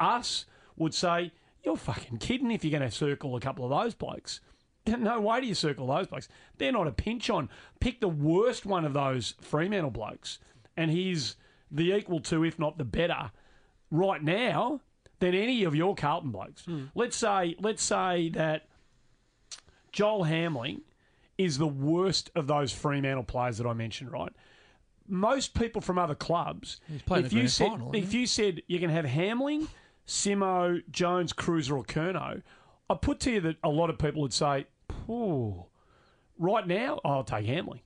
us 0.00 0.46
would 0.76 0.94
say, 0.94 1.32
"You're 1.62 1.76
fucking 1.76 2.18
kidding 2.18 2.50
if 2.50 2.64
you're 2.64 2.76
going 2.78 2.88
to 2.88 2.94
circle 2.94 3.36
a 3.36 3.40
couple 3.40 3.64
of 3.64 3.70
those 3.82 3.94
blokes." 3.94 4.40
No 4.86 5.18
way 5.20 5.40
do 5.40 5.46
you 5.46 5.54
circle 5.54 5.86
those 5.86 6.06
blokes. 6.08 6.28
They're 6.58 6.70
not 6.72 6.86
a 6.86 6.92
pinch 6.92 7.30
on. 7.30 7.48
Pick 7.80 8.00
the 8.00 8.08
worst 8.08 8.66
one 8.66 8.84
of 8.84 8.92
those 8.92 9.34
Fremantle 9.40 9.90
blokes, 9.90 10.38
and 10.76 10.90
he's 10.90 11.36
the 11.70 11.94
equal 11.94 12.20
to, 12.20 12.44
if 12.44 12.58
not 12.58 12.76
the 12.76 12.84
better, 12.84 13.30
right 13.90 14.22
now 14.22 14.80
than 15.20 15.34
any 15.34 15.64
of 15.64 15.74
your 15.74 15.94
Carlton 15.94 16.30
blokes. 16.30 16.64
Hmm. 16.64 16.84
Let's 16.94 17.16
say, 17.16 17.56
let's 17.60 17.82
say 17.82 18.28
that 18.30 18.66
Joel 19.92 20.24
Hamling 20.24 20.80
is 21.38 21.58
the 21.58 21.66
worst 21.66 22.30
of 22.34 22.46
those 22.46 22.72
Fremantle 22.72 23.24
players 23.24 23.58
that 23.58 23.66
I 23.66 23.72
mentioned, 23.72 24.12
right? 24.12 24.32
Most 25.06 25.54
people 25.54 25.80
from 25.80 25.98
other 25.98 26.14
clubs, 26.14 26.80
if 27.10 27.32
you 27.32 27.48
said 27.48 27.68
final, 27.68 27.94
if 27.94 28.14
you 28.14 28.26
said 28.26 28.62
you 28.66 28.78
can 28.78 28.90
have 28.90 29.04
Hamling, 29.04 29.68
Simo, 30.06 30.82
Jones, 30.90 31.32
Kreuzer, 31.32 31.76
or 31.76 31.84
Curnow, 31.84 32.42
I 32.88 32.94
put 32.94 33.20
to 33.20 33.32
you 33.32 33.40
that 33.40 33.56
a 33.62 33.68
lot 33.68 33.90
of 33.90 33.98
people 33.98 34.22
would 34.22 34.32
say, 34.32 34.66
"Ooh, 35.08 35.64
right 36.38 36.66
now 36.66 37.00
I'll 37.04 37.24
take 37.24 37.46
Hamling." 37.46 37.80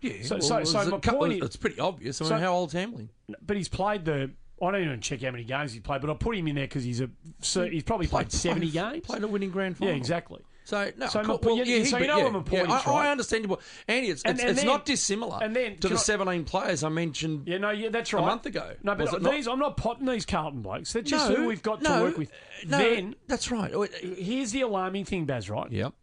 Yeah. 0.00 0.22
So- 0.22 0.36
well, 0.36 0.42
so- 0.42 0.64
so 0.64 0.90
my 0.90 0.98
point 0.98 1.32
of- 1.32 1.38
is- 1.38 1.44
it's 1.44 1.56
pretty 1.56 1.80
obvious. 1.80 2.20
I 2.20 2.24
mean, 2.24 2.28
so- 2.28 2.38
how 2.38 2.52
old's 2.54 2.74
Hamling? 2.74 3.08
But 3.44 3.56
he's 3.56 3.68
played 3.68 4.04
the 4.04 4.30
I 4.62 4.70
don't 4.72 4.82
even 4.84 5.00
check 5.00 5.22
how 5.22 5.30
many 5.30 5.44
games 5.44 5.72
he 5.72 5.80
played, 5.80 6.00
but 6.00 6.10
I 6.10 6.14
put 6.14 6.36
him 6.36 6.48
in 6.48 6.54
there 6.56 6.64
because 6.66 6.84
he's 6.84 7.00
a 7.00 7.08
so 7.40 7.64
he's 7.66 7.82
probably 7.84 8.06
played, 8.08 8.32
seventy 8.32 8.70
played, 8.70 8.92
games. 8.92 9.06
Played 9.06 9.22
a 9.22 9.28
winning 9.28 9.50
grand 9.50 9.76
final. 9.76 9.92
yeah, 9.92 9.98
exactly. 9.98 10.40
So 10.64 10.90
no, 10.98 11.06
So, 11.06 11.22
cool. 11.22 11.40
well, 11.42 11.56
you- 11.56 11.64
yeah, 11.64 11.84
so 11.84 11.96
you 11.96 12.06
know 12.06 12.18
yeah, 12.18 12.28
my 12.28 12.38
yeah, 12.50 12.64
point 12.66 12.68
is, 12.80 12.86
I, 12.86 12.92
I 12.92 13.10
understand 13.10 13.44
your 13.44 13.56
point, 13.56 13.60
Andy. 13.88 14.10
It's 14.10 14.22
And- 14.24 14.34
it's, 14.34 14.42
and 14.42 14.50
it's 14.50 14.60
then- 14.60 14.66
not 14.66 14.84
dissimilar 14.84 15.38
and 15.42 15.56
then- 15.56 15.78
to 15.78 15.88
the 15.88 15.94
I- 15.94 15.98
seventeen 15.98 16.44
players 16.44 16.84
I 16.84 16.90
mentioned. 16.90 17.48
Yeah, 17.48 17.56
no, 17.56 17.70
yeah, 17.70 17.88
that's 17.88 18.12
right. 18.12 18.22
A 18.22 18.26
month 18.26 18.44
ago, 18.44 18.74
No, 18.82 18.94
but 18.94 19.10
it 19.14 19.22
not? 19.22 19.32
these 19.32 19.48
I'm 19.48 19.58
not 19.60 19.78
potting 19.78 20.04
these 20.06 20.26
Carlton 20.26 20.60
blokes. 20.60 20.92
They're 20.92 21.00
just 21.00 21.30
no, 21.30 21.36
who 21.36 21.46
we've 21.46 21.62
got 21.62 21.80
no, 21.80 21.96
to 22.00 22.02
work 22.04 22.18
with. 22.18 22.30
No, 22.66 22.76
Then 22.76 23.14
that's 23.28 23.50
right. 23.50 23.72
Here's 24.02 24.52
the 24.52 24.60
alarming 24.60 25.06
thing, 25.06 25.24
Baz. 25.24 25.48
Right. 25.48 25.72
Yep. 25.72 25.94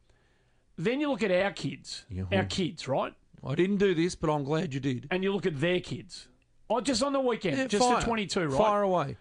Then 0.77 0.99
you 0.99 1.09
look 1.11 1.21
at 1.21 1.31
our 1.31 1.51
kids, 1.51 2.05
Yeah. 2.09 2.23
our 2.31 2.45
kids, 2.45 2.87
right, 2.87 3.13
I 3.45 3.53
didn't 3.55 3.77
do 3.77 3.93
this, 3.93 4.15
but 4.15 4.31
I'm 4.33 4.43
glad 4.43 4.73
you 4.73 4.79
did. 4.79 5.07
and 5.11 5.23
you 5.23 5.31
look 5.31 5.45
at 5.45 5.59
their 5.61 5.79
kids. 5.79 6.27
Oh, 6.69 6.81
just 6.81 7.03
on 7.03 7.13
the 7.13 7.19
weekend, 7.19 7.57
Yeah, 7.57 7.67
just 7.67 7.83
fire. 7.83 7.97
at 7.97 8.03
22, 8.03 8.47
right? 8.47 8.57
Fire 8.57 8.81
away. 8.81 9.17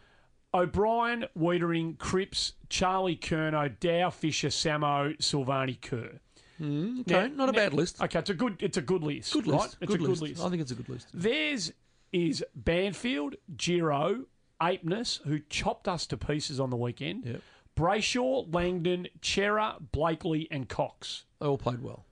O'Brien, 0.52 1.26
Weitering, 1.38 1.98
Cripps, 1.98 2.52
Charlie 2.68 3.16
Curnow, 3.16 3.78
Dow, 3.80 4.10
Fisher, 4.10 4.48
Samo, 4.48 5.16
Silvagni, 5.18 5.80
Kerr. 5.80 6.20
Hmm, 6.58 7.00
okay, 7.00 7.12
Now- 7.28 7.34
not 7.34 7.48
a 7.48 7.52
now- 7.52 7.56
bad 7.58 7.74
list. 7.74 8.00
Okay, 8.00 8.18
it's 8.20 8.30
a 8.30 8.34
good, 8.34 8.56
it's 8.62 8.76
a 8.76 8.82
good 8.82 9.02
list. 9.02 9.32
Good 9.32 9.46
right? 9.48 9.62
list. 9.62 9.76
It's 9.80 9.88
good 9.90 9.96
a 9.96 9.98
good 10.04 10.08
list. 10.10 10.22
list. 10.22 10.40
I 10.44 10.48
think 10.50 10.62
it's 10.62 10.70
a 10.70 10.74
good 10.76 10.88
list. 10.88 11.08
Theirs 11.12 11.72
is 12.12 12.44
Banfield, 12.54 13.34
Giro, 13.56 14.26
Apeness, 14.60 15.20
who 15.24 15.40
chopped 15.50 15.88
us 15.88 16.06
to 16.06 16.16
pieces 16.16 16.60
on 16.60 16.70
the 16.70 16.76
weekend. 16.76 17.24
Yep. 17.26 17.42
Brayshaw, 17.76 18.54
Langdon, 18.54 19.08
Cerra, 19.20 19.76
Blakely, 19.90 20.46
and 20.52 20.68
Cox. 20.68 21.24
They 21.40 21.46
all 21.46 21.58
played 21.58 21.82
well. 21.82 22.04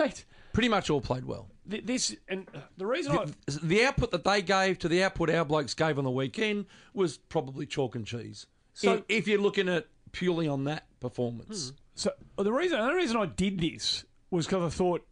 Mate, 0.00 0.24
Pretty 0.54 0.70
much 0.70 0.88
all 0.88 1.02
played 1.02 1.26
well. 1.26 1.48
Th- 1.70 1.86
this 1.86 2.16
and 2.28 2.46
uh, 2.54 2.58
the 2.76 2.86
reason 2.86 3.12
I 3.12 3.24
The, 3.46 3.58
the 3.62 3.84
output 3.84 4.10
that 4.10 4.24
they 4.24 4.42
gave 4.42 4.78
to 4.80 4.88
the 4.88 5.02
output 5.04 5.30
our 5.30 5.44
blokes 5.44 5.74
gave 5.74 5.98
on 5.98 6.04
the 6.04 6.10
weekend 6.10 6.66
was 6.94 7.16
probably 7.18 7.66
chalk 7.66 7.94
and 7.94 8.06
cheese. 8.06 8.46
So- 8.74 8.96
So 8.98 9.04
if 9.08 9.26
you're 9.28 9.40
looking 9.40 9.68
at 9.68 9.86
purely 10.12 10.48
on 10.48 10.64
that 10.64 10.84
performance, 11.00 11.72
so 11.94 12.10
the 12.36 12.52
reason 12.52 12.78
the 12.78 12.84
only 12.84 12.96
reason 12.96 13.16
I 13.16 13.26
did 13.26 13.58
this 13.60 14.04
was 14.30 14.46
because 14.46 14.72
I 14.72 14.76
thought. 14.76 15.06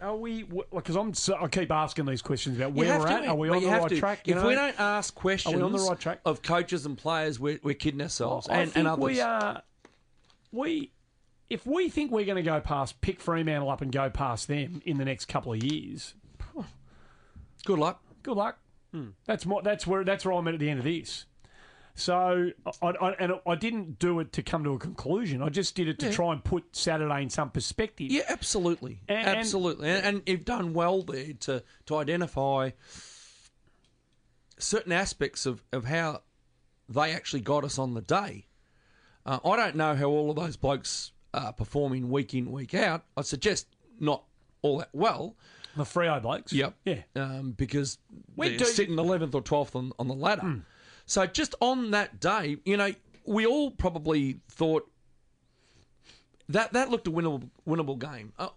Are 0.00 0.16
we? 0.16 0.42
Because 0.42 0.96
I'm. 0.96 1.14
So, 1.14 1.36
I 1.40 1.46
keep 1.46 1.70
asking 1.70 2.06
these 2.06 2.22
questions 2.22 2.56
about 2.56 2.72
where 2.72 2.98
we're 2.98 3.06
to, 3.06 3.12
at. 3.12 3.28
Are 3.28 3.36
we 3.36 3.48
on 3.50 3.62
the 3.62 3.68
right 3.68 3.88
to. 3.88 3.98
track? 4.00 4.26
you 4.26 4.34
If 4.34 4.42
know? 4.42 4.48
we 4.48 4.56
don't 4.56 4.74
ask 4.80 5.14
questions 5.14 5.54
are 5.54 5.58
we 5.58 5.62
on 5.62 5.70
the 5.70 5.78
right 5.78 6.00
track? 6.00 6.20
of 6.24 6.42
coaches 6.42 6.86
and 6.86 6.98
players, 6.98 7.38
we're, 7.38 7.60
we're 7.62 7.76
kidding 7.76 8.00
ourselves 8.02 8.48
I 8.48 8.62
and, 8.62 8.72
and 8.74 8.88
others. 8.88 9.04
we 9.04 9.20
are. 9.20 9.62
We, 10.50 10.90
if 11.52 11.66
we 11.66 11.88
think 11.88 12.10
we're 12.10 12.24
going 12.24 12.36
to 12.36 12.42
go 12.42 12.60
past, 12.60 13.00
pick 13.00 13.20
Fremantle 13.20 13.70
up 13.70 13.80
and 13.82 13.92
go 13.92 14.08
past 14.10 14.48
them 14.48 14.80
in 14.84 14.98
the 14.98 15.04
next 15.04 15.26
couple 15.26 15.52
of 15.52 15.62
years, 15.62 16.14
Good 17.64 17.78
luck. 17.78 18.02
good 18.22 18.36
luck. 18.36 18.58
That's 19.26 19.46
my, 19.46 19.60
That's 19.62 19.86
where. 19.86 20.02
That's 20.04 20.24
where 20.24 20.34
I'm 20.34 20.46
at 20.48 20.54
at 20.54 20.60
the 20.60 20.68
end 20.68 20.80
of 20.80 20.84
this. 20.84 21.26
So, 21.94 22.50
I, 22.82 22.88
I, 22.88 23.10
and 23.20 23.32
I 23.46 23.54
didn't 23.54 23.98
do 23.98 24.18
it 24.20 24.32
to 24.32 24.42
come 24.42 24.64
to 24.64 24.70
a 24.72 24.78
conclusion. 24.78 25.42
I 25.42 25.48
just 25.50 25.74
did 25.74 25.88
it 25.88 25.98
to 26.00 26.06
Yeah. 26.06 26.12
try 26.12 26.32
and 26.32 26.42
put 26.42 26.74
Saturday 26.74 27.22
in 27.22 27.30
some 27.30 27.50
perspective. 27.50 28.10
Yeah, 28.10 28.22
absolutely, 28.28 29.00
and- 29.08 29.26
absolutely, 29.28 29.88
and, 29.90 30.04
and 30.06 30.22
you've 30.26 30.44
done 30.44 30.72
well 30.74 31.02
there 31.02 31.34
to 31.40 31.62
to 31.86 31.96
identify 31.96 32.70
certain 34.58 34.92
aspects 34.92 35.46
of, 35.46 35.62
of 35.72 35.84
how 35.84 36.22
they 36.88 37.12
actually 37.12 37.40
got 37.42 37.64
us 37.64 37.78
on 37.78 37.94
the 37.94 38.00
day. 38.02 38.46
Uh, 39.24 39.38
I 39.44 39.56
don't 39.56 39.76
know 39.76 39.94
how 39.94 40.06
all 40.06 40.30
of 40.30 40.36
those 40.36 40.56
blokes 40.56 41.11
are 41.34 41.52
performing 41.52 42.10
week 42.10 42.34
in 42.34 42.50
week 42.50 42.74
out. 42.74 43.04
I 43.16 43.22
suggest 43.22 43.66
not 44.00 44.24
all 44.62 44.78
that 44.78 44.90
well. 44.92 45.36
The 45.76 45.84
Freo 45.84 46.20
blokes. 46.20 46.52
Yep. 46.52 46.74
Yeah. 46.84 47.02
Um, 47.16 47.52
because 47.52 47.98
We 48.36 48.50
they're 48.50 48.58
do- 48.58 48.64
sitting 48.66 48.98
eleventh 48.98 49.34
or 49.34 49.40
twelfth 49.42 49.74
on, 49.74 49.92
on 49.98 50.08
the 50.08 50.14
ladder. 50.14 50.42
Hmm. 50.42 50.58
So 51.06 51.26
just 51.26 51.54
on 51.60 51.90
that 51.92 52.20
day, 52.20 52.58
you 52.64 52.76
know, 52.76 52.92
we 53.24 53.46
all 53.46 53.70
probably 53.70 54.40
thought 54.50 54.88
that 56.48 56.72
that 56.74 56.90
looked 56.90 57.06
a 57.06 57.10
winnable 57.10 57.48
winnable 57.66 57.98
game. 57.98 58.32
Uh, 58.38 58.48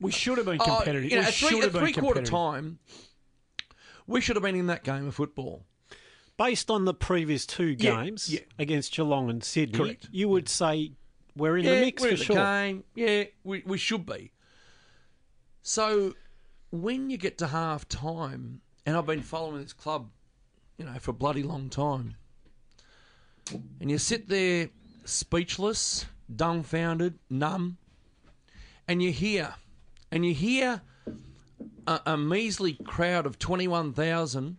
We 0.00 0.10
should 0.10 0.38
have 0.38 0.46
been 0.46 0.58
Oh, 0.60 0.64
competitive. 0.78 1.04
you 1.10 1.16
know, 1.16 1.22
we 1.22 1.26
at 1.28 1.34
three, 1.34 1.48
should 1.48 1.58
at 1.58 1.64
have 1.64 1.72
been 1.74 1.82
three 1.82 1.92
quarter 1.92 2.22
time, 2.22 2.78
we 4.06 4.20
should 4.20 4.36
have 4.36 4.42
been 4.42 4.56
in 4.56 4.66
that 4.66 4.84
game 4.84 5.06
of 5.06 5.14
football. 5.14 5.64
Based 6.36 6.70
on 6.70 6.84
the 6.84 6.92
previous 6.94 7.46
two 7.46 7.76
Yeah, 7.78 8.02
games 8.04 8.28
yeah. 8.30 8.40
against 8.58 8.92
Geelong 8.94 9.30
and 9.30 9.42
Sydney, 9.42 9.78
Correct. 9.78 10.08
you 10.12 10.28
would 10.28 10.48
say 10.48 10.92
we're 11.36 11.58
in 11.58 11.64
yeah, 11.64 11.74
the 11.74 11.80
mix 11.80 12.04
for 12.04 12.16
sure. 12.16 12.36
game. 12.36 12.84
Yeah, 12.94 13.24
we, 13.44 13.62
we 13.66 13.78
should 13.78 14.06
be. 14.06 14.32
So 15.62 16.14
when 16.70 17.10
you 17.10 17.18
get 17.18 17.38
to 17.38 17.48
half 17.48 17.88
time, 17.88 18.62
and 18.84 18.96
I've 18.96 19.06
been 19.06 19.22
following 19.22 19.62
this 19.62 19.72
club, 19.72 20.10
you 20.78 20.84
know, 20.84 20.94
for 20.98 21.10
a 21.10 21.14
bloody 21.14 21.42
long 21.42 21.68
time, 21.68 22.16
and 23.80 23.90
you 23.90 23.98
sit 23.98 24.28
there 24.28 24.70
speechless, 25.04 26.06
dumbfounded, 26.34 27.18
numb, 27.30 27.76
and 28.88 29.02
you 29.02 29.12
hear, 29.12 29.54
and 30.10 30.24
you 30.24 30.34
hear 30.34 30.82
a, 31.86 32.00
a 32.06 32.16
measly 32.16 32.74
crowd 32.84 33.26
of 33.26 33.38
21,000, 33.38 34.56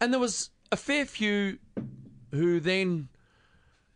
and 0.00 0.12
there 0.12 0.20
was 0.20 0.50
a 0.72 0.76
fair 0.76 1.04
few 1.04 1.58
who 2.32 2.60
then 2.60 3.08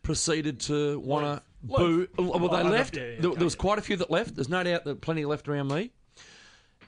proceeded 0.05 0.59
to 0.61 0.99
want 0.99 1.25
to 1.25 1.43
boo. 1.63 2.07
Well, 2.17 2.39
they 2.39 2.45
Oh, 2.47 2.63
no, 2.63 2.69
left. 2.69 2.93
there, 2.93 3.17
there 3.19 3.31
was 3.43 3.55
quite 3.55 3.77
a 3.79 3.81
few 3.81 3.97
that 3.97 4.09
left. 4.11 4.35
There's 4.35 4.47
no 4.49 4.63
doubt 4.63 4.85
that 4.85 5.01
plenty 5.01 5.25
left 5.25 5.47
around 5.49 5.67
me. 5.67 5.91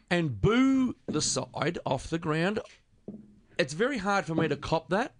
And 0.10 0.40
boo 0.42 0.96
the 1.08 1.22
side 1.22 1.80
off 1.86 2.10
the 2.10 2.20
ground. 2.20 2.60
It's 3.58 3.74
very 3.74 3.98
hard 3.98 4.26
for 4.26 4.36
me 4.36 4.48
to 4.48 4.56
cop 4.56 4.90
that. 4.90 5.14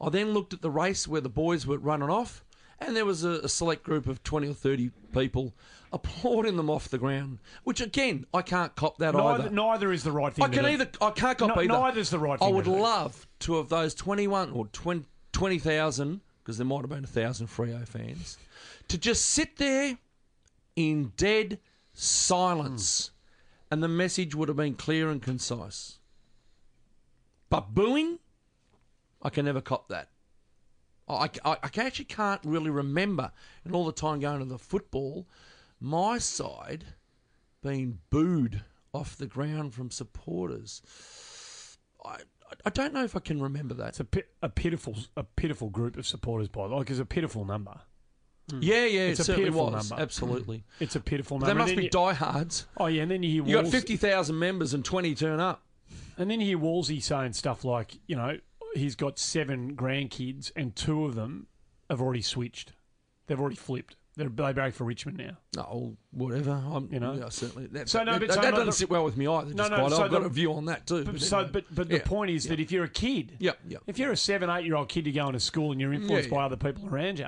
I 0.00 0.10
then 0.10 0.32
looked 0.32 0.52
at 0.52 0.60
the 0.62 0.70
race 0.70 1.08
where 1.08 1.20
the 1.20 1.28
boys 1.28 1.66
were 1.66 1.78
running 1.78 2.10
off, 2.10 2.44
and 2.78 2.94
there 2.94 3.06
was 3.06 3.24
a, 3.24 3.40
a 3.40 3.48
select 3.48 3.82
group 3.82 4.06
of 4.06 4.22
20 4.22 4.48
or 4.48 4.54
30 4.54 4.90
people 5.12 5.54
applauding 5.92 6.56
them 6.56 6.68
off 6.68 6.88
the 6.88 6.98
ground, 6.98 7.38
which 7.62 7.80
again, 7.80 8.26
I 8.34 8.42
can't 8.42 8.74
cop 8.74 8.98
that 8.98 9.14
Neither, 9.14 9.42
either. 9.44 9.50
neither 9.50 9.92
is 9.92 10.02
the 10.02 10.10
right 10.12 10.32
thing. 10.34 10.44
I 10.44 10.48
can 10.48 10.64
do. 10.64 10.70
either 10.70 10.88
I 11.00 11.10
can't 11.10 11.38
cop 11.38 11.56
No- 11.56 11.82
either. 11.82 11.98
is 12.00 12.10
the 12.10 12.18
right 12.18 12.38
thing. 12.38 12.48
I 12.48 12.50
would 12.50 12.66
love 12.66 13.26
to 13.40 13.54
have 13.56 13.68
those 13.68 13.94
twenty 13.94 14.26
one 14.28 14.50
or 14.50 14.66
20 14.66 15.06
20,000 15.32 16.20
because 16.44 16.58
there 16.58 16.66
might 16.66 16.82
have 16.82 16.90
been 16.90 17.04
a 17.04 17.06
thousand 17.06 17.46
Freo 17.46 17.88
fans 17.88 18.36
to 18.88 18.98
just 18.98 19.24
sit 19.24 19.56
there 19.56 19.96
in 20.76 21.12
dead 21.16 21.58
silence, 21.94 23.08
hmm. 23.08 23.74
and 23.74 23.82
the 23.82 23.88
message 23.88 24.34
would 24.34 24.48
have 24.48 24.56
been 24.56 24.74
clear 24.74 25.08
and 25.08 25.22
concise. 25.22 25.98
But 27.48 27.74
booing, 27.74 28.18
I 29.22 29.30
can 29.30 29.46
never 29.46 29.62
cop 29.62 29.88
that. 29.88 30.10
I, 31.08 31.30
I, 31.44 31.56
I 31.62 31.70
actually 31.76 32.06
can't 32.06 32.40
really 32.44 32.70
remember, 32.70 33.32
and 33.64 33.74
all 33.74 33.86
the 33.86 33.92
time 33.92 34.20
going 34.20 34.40
to 34.40 34.44
the 34.44 34.58
football, 34.58 35.26
my 35.80 36.18
side 36.18 36.84
being 37.62 37.98
booed 38.10 38.62
off 38.92 39.16
the 39.16 39.26
ground 39.26 39.74
from 39.74 39.90
supporters. 39.90 40.82
I, 42.04 42.18
I 42.64 42.70
don't 42.70 42.92
know 42.94 43.04
if 43.04 43.16
I 43.16 43.20
can 43.20 43.40
remember 43.42 43.74
that. 43.74 43.88
It's 43.88 44.00
a, 44.00 44.06
a 44.42 44.48
pitiful, 44.48 44.96
a 45.16 45.22
pitiful 45.24 45.70
group 45.70 45.96
of 45.96 46.06
supporters. 46.06 46.48
By 46.48 46.64
the 46.66 46.72
way, 46.72 46.78
like 46.78 46.90
it's 46.90 46.98
a 47.00 47.04
pitiful 47.04 47.44
number. 47.44 47.80
Hmm. 48.50 48.58
Yeah, 48.62 48.84
yeah, 48.84 49.00
It's 49.08 49.20
it 49.20 49.30
a 49.30 49.34
pitiful 49.36 49.70
was. 49.70 49.90
number. 49.90 50.02
Absolutely. 50.02 50.58
Hmm. 50.78 50.84
It's 50.84 50.96
a 50.96 51.00
pitiful 51.00 51.38
number. 51.38 51.46
There 51.46 51.54
must 51.54 51.76
be 51.76 51.84
you- 51.84 51.90
diehards. 51.90 52.66
Oh 52.76 52.86
yeah, 52.86 53.02
and 53.02 53.10
then 53.10 53.22
you 53.22 53.30
hear 53.42 53.44
You 53.46 53.62
got 53.62 53.70
50,000 53.70 54.38
members 54.38 54.74
and 54.74 54.84
20 54.84 55.14
turn 55.14 55.40
up. 55.40 55.62
and 56.18 56.30
then 56.30 56.40
you 56.40 56.46
hear 56.46 56.58
Wolsey 56.58 57.00
saying 57.00 57.32
stuff 57.34 57.64
like, 57.64 57.98
you 58.06 58.16
know, 58.16 58.38
he's 58.74 58.96
got 58.96 59.18
seven 59.18 59.74
grandkids 59.76 60.50
and 60.56 60.74
two 60.76 61.04
of 61.06 61.14
them 61.14 61.46
have 61.88 62.00
already 62.02 62.22
switched. 62.22 62.72
They've 63.26 63.40
already 63.40 63.56
flipped. 63.56 63.96
They're 64.16 64.28
they 64.28 64.52
back 64.52 64.74
for 64.74 64.84
Richmond 64.84 65.18
now. 65.18 65.36
No, 65.56 65.96
whatever. 66.12 66.52
I'm, 66.52 66.88
You 66.92 67.00
know? 67.00 67.14
yeah, 67.14 67.28
certainly. 67.30 67.66
That, 67.68 67.88
So, 67.88 68.04
no, 68.04 68.12
that, 68.12 68.20
but 68.20 68.28
that, 68.28 68.34
so 68.34 68.40
that 68.42 68.50
no, 68.50 68.56
doesn't 68.58 68.66
the- 68.66 68.72
sit 68.72 68.90
well 68.90 69.04
with 69.04 69.16
me 69.16 69.26
either. 69.26 69.52
No, 69.54 69.66
no, 69.66 69.88
so 69.88 70.04
I've 70.04 70.10
got 70.10 70.20
the- 70.20 70.26
a 70.26 70.30
view 70.30 70.52
on 70.52 70.66
that 70.66 70.86
too. 70.86 71.04
But, 71.04 71.12
but 71.14 71.20
so, 71.20 71.48
but 71.52 71.64
but 71.74 71.90
Yeah. 71.90 71.98
the 71.98 72.04
point 72.04 72.30
is 72.30 72.44
that 72.46 72.60
if 72.60 72.70
you're 72.70 72.84
a 72.84 72.88
kid, 72.88 73.36
Yep, 73.40 73.58
yep. 73.68 73.82
if 73.88 73.98
you're 73.98 74.12
a 74.12 74.16
seven, 74.16 74.48
eight 74.50 74.64
year 74.66 74.76
old 74.76 74.88
kid, 74.88 75.06
you're 75.06 75.14
going 75.24 75.32
to 75.32 75.40
school 75.40 75.72
and 75.72 75.80
you're 75.80 75.92
influenced 75.92 76.28
Yeah, 76.30 76.36
by 76.36 76.44
other 76.44 76.56
people 76.56 76.88
around 76.88 77.18
you. 77.18 77.26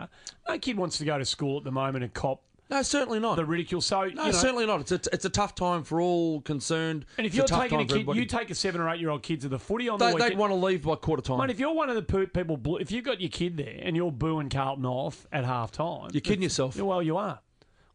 No 0.49 0.59
kid 0.61 0.77
wants 0.77 0.99
to 0.99 1.05
go 1.05 1.19
to 1.19 1.25
school 1.25 1.59
at 1.59 1.65
the 1.65 1.73
moment 1.73 2.05
and 2.05 2.15
cop 2.15 2.41
No, 2.69 2.83
certainly 2.83 3.21
not. 3.21 3.37
the 3.37 3.45
ridicule. 3.45 3.81
So 3.81 4.03
no, 4.03 4.07
you 4.07 4.15
know, 4.15 4.31
certainly 4.33 4.67
not. 4.67 4.81
It's 4.81 4.93
a, 4.93 5.01
it's 5.13 5.25
a 5.25 5.31
tough 5.31 5.55
time 5.55 5.85
for 5.85 6.01
all 6.01 6.41
concerned. 6.41 7.07
And 7.17 7.27
if 7.27 7.35
you're 7.35 7.47
taking 7.47 7.81
a 7.81 7.85
kid, 7.85 8.07
you 8.15 8.25
take 8.25 8.51
a 8.51 8.55
seven 8.55 8.81
or 8.81 8.91
eight 8.91 9.01
year 9.01 9.11
old 9.11 9.23
kid 9.23 9.43
to 9.43 9.49
the 9.49 9.59
footy 9.59 9.89
on 9.89 9.99
they, 9.99 10.13
the 10.13 10.19
they'd 10.19 10.39
want 10.39 10.51
to 10.51 10.57
leave 10.57 10.83
by 10.83 10.97
quarter 10.97 11.23
time. 11.23 11.39
Mate, 11.39 11.51
if 11.51 11.61
you're 11.61 11.75
one 11.75 11.91
of 11.91 11.97
the 11.97 12.27
people, 12.27 12.79
if 12.79 12.91
you've 12.91 13.05
got 13.05 13.21
your 13.21 13.31
kid 13.31 13.57
there 13.57 13.79
and 13.81 13.95
you're 13.95 14.13
booing 14.13 14.49
Carlton 14.49 14.87
off 14.87 15.27
at 15.33 15.45
half 15.45 15.71
time, 15.71 16.11
You're 16.13 16.21
kidding 16.21 16.43
yourself. 16.43 16.77
Well, 16.77 17.03
you 17.03 17.17
are. 17.17 17.41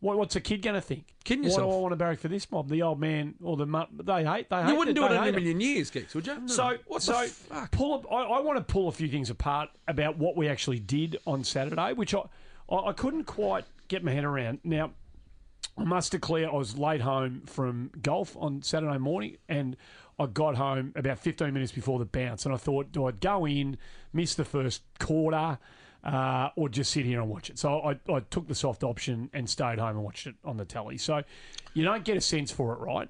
What, 0.02 0.18
what's 0.18 0.36
a 0.36 0.42
kid 0.42 0.64
going 0.64 0.74
to 0.74 0.82
think? 0.82 1.06
Kidding 1.24 1.44
yourself. 1.44 1.68
Why 1.68 1.74
do. 1.74 1.78
I 1.78 1.82
want 1.82 1.92
to 1.92 1.96
barrack 1.96 2.20
for 2.20 2.28
this 2.28 2.50
mob? 2.52 2.70
The 2.70 2.82
old 2.82 3.00
man 3.00 3.36
or 3.44 3.56
the 3.56 3.66
they 4.04 4.26
hate. 4.26 4.50
They 4.50 4.64
hate. 4.64 4.70
You 4.70 4.76
wouldn't 4.76 4.96
do 4.96 5.06
it 5.06 5.12
in 5.12 5.18
a 5.18 5.32
million 5.32 5.62
years, 5.62 5.92
Geeks, 5.92 6.16
would 6.16 6.26
you? 6.26 6.40
No. 6.40 6.48
So, 6.48 6.78
what 6.88 7.04
so 7.04 7.28
pull. 7.72 7.94
Up, 7.94 8.12
I, 8.12 8.24
I 8.24 8.40
want 8.40 8.58
to 8.58 8.64
pull 8.64 8.88
a 8.88 8.92
few 8.92 9.08
things 9.08 9.30
apart 9.30 9.70
about 9.88 10.18
what 10.18 10.36
we 10.36 10.48
actually 10.48 10.80
did 10.80 11.18
on 11.28 11.44
Saturday, 11.44 11.94
which 11.94 12.16
I, 12.16 12.22
I, 12.68 12.76
I 12.78 12.94
couldn't 12.94 13.26
quite 13.26 13.66
get 13.92 14.04
my 14.06 14.14
head 14.14 14.24
around. 14.24 14.60
Now, 14.64 14.92
I 15.78 15.84
must 15.84 16.14
declare 16.14 16.50
I 16.50 16.56
was 16.56 16.78
late 16.78 17.02
home 17.02 17.44
from 17.46 17.92
golf 18.02 18.38
on 18.38 18.62
Saturday 18.62 18.98
morning 18.98 19.36
and 19.50 19.76
I 20.18 20.28
got 20.28 20.56
home 20.56 20.94
about 20.96 21.20
15 21.20 21.54
minutes 21.54 21.74
before 21.74 22.00
the 22.00 22.06
bounce 22.06 22.46
and 22.46 22.54
I 22.54 22.58
thought, 22.58 22.94
do 22.94 23.06
I 23.06 23.12
go 23.12 23.46
in, 23.46 23.78
miss 24.14 24.34
the 24.36 24.46
first 24.46 24.84
quarter, 25.00 25.60
uh, 26.06 26.50
or 26.56 26.70
just 26.70 26.92
sit 26.92 27.06
here 27.06 27.20
and 27.20 27.30
watch 27.30 27.50
it? 27.50 27.60
So 27.60 27.82
I, 27.82 28.00
I 28.12 28.22
took 28.22 28.48
the 28.48 28.56
soft 28.56 28.84
option 28.84 29.30
and 29.34 29.50
stayed 29.50 29.78
home 29.78 29.98
and 29.98 30.04
watched 30.04 30.26
it 30.26 30.36
on 30.46 30.56
the 30.56 30.66
telly. 30.66 30.98
So 30.98 31.24
you 31.74 31.84
don't 31.84 32.06
get 32.06 32.16
a 32.16 32.22
sense 32.22 32.50
for 32.50 32.74
it, 32.74 32.80
right? 32.80 33.10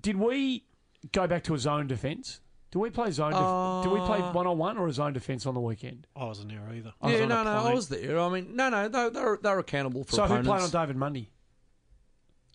Did 0.00 0.16
we 0.16 0.64
go 1.12 1.28
back 1.28 1.44
to 1.44 1.54
a 1.54 1.58
zone 1.58 1.86
defence? 1.86 2.40
Do 2.76 2.80
we 2.80 2.90
play 2.90 3.10
zone? 3.10 3.32
Def- 3.32 3.84
did 3.90 3.98
we 3.98 4.06
play 4.06 4.18
Uh, 4.18 4.32
one 4.34 4.46
on 4.46 4.58
one 4.58 4.76
or 4.76 4.86
a 4.86 4.92
zone 4.92 5.14
defence 5.14 5.46
on 5.46 5.54
the 5.54 5.60
weekend? 5.60 6.06
I 6.14 6.24
wasn't 6.26 6.50
there 6.50 6.60
either. 6.74 6.92
I 7.00 7.06
was 7.06 7.14
yeah, 7.16 7.22
on 7.24 7.32
a 7.32 7.34
no, 7.36 7.44
no, 7.44 7.56
I 7.56 7.60
plane. 7.62 7.74
was 7.74 7.88
there. 7.88 8.20
I 8.20 8.28
mean, 8.28 8.54
no, 8.54 8.68
no, 8.68 8.86
they, 8.88 9.08
they're 9.08 9.38
they're 9.42 9.58
accountable 9.58 10.04
for 10.04 10.12
So 10.12 10.26
who 10.26 10.34
opponents. 10.34 10.48
played 10.48 10.60
on 10.82 10.82
David 10.86 10.96
Mundy? 10.98 11.30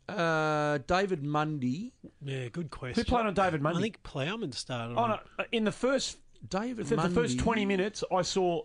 Uh, 0.07 0.77
David 0.85 1.23
Mundy. 1.23 1.93
Yeah, 2.23 2.49
good 2.49 2.69
question. 2.69 3.03
Who 3.03 3.09
played 3.09 3.25
on 3.25 3.33
David 3.33 3.63
Mundy? 3.63 3.79
I 3.79 3.81
think 3.81 4.03
Plowman 4.03 4.51
started. 4.53 4.95
Oh, 4.95 4.99
on 5.01 5.09
no, 5.39 5.45
in 5.51 5.63
the 5.63 5.71
first 5.71 6.17
David 6.47 6.85
the, 6.85 6.91
the 6.91 6.95
Mundy. 6.97 7.15
first 7.15 7.39
twenty 7.39 7.65
minutes, 7.65 8.03
I 8.15 8.21
saw 8.21 8.61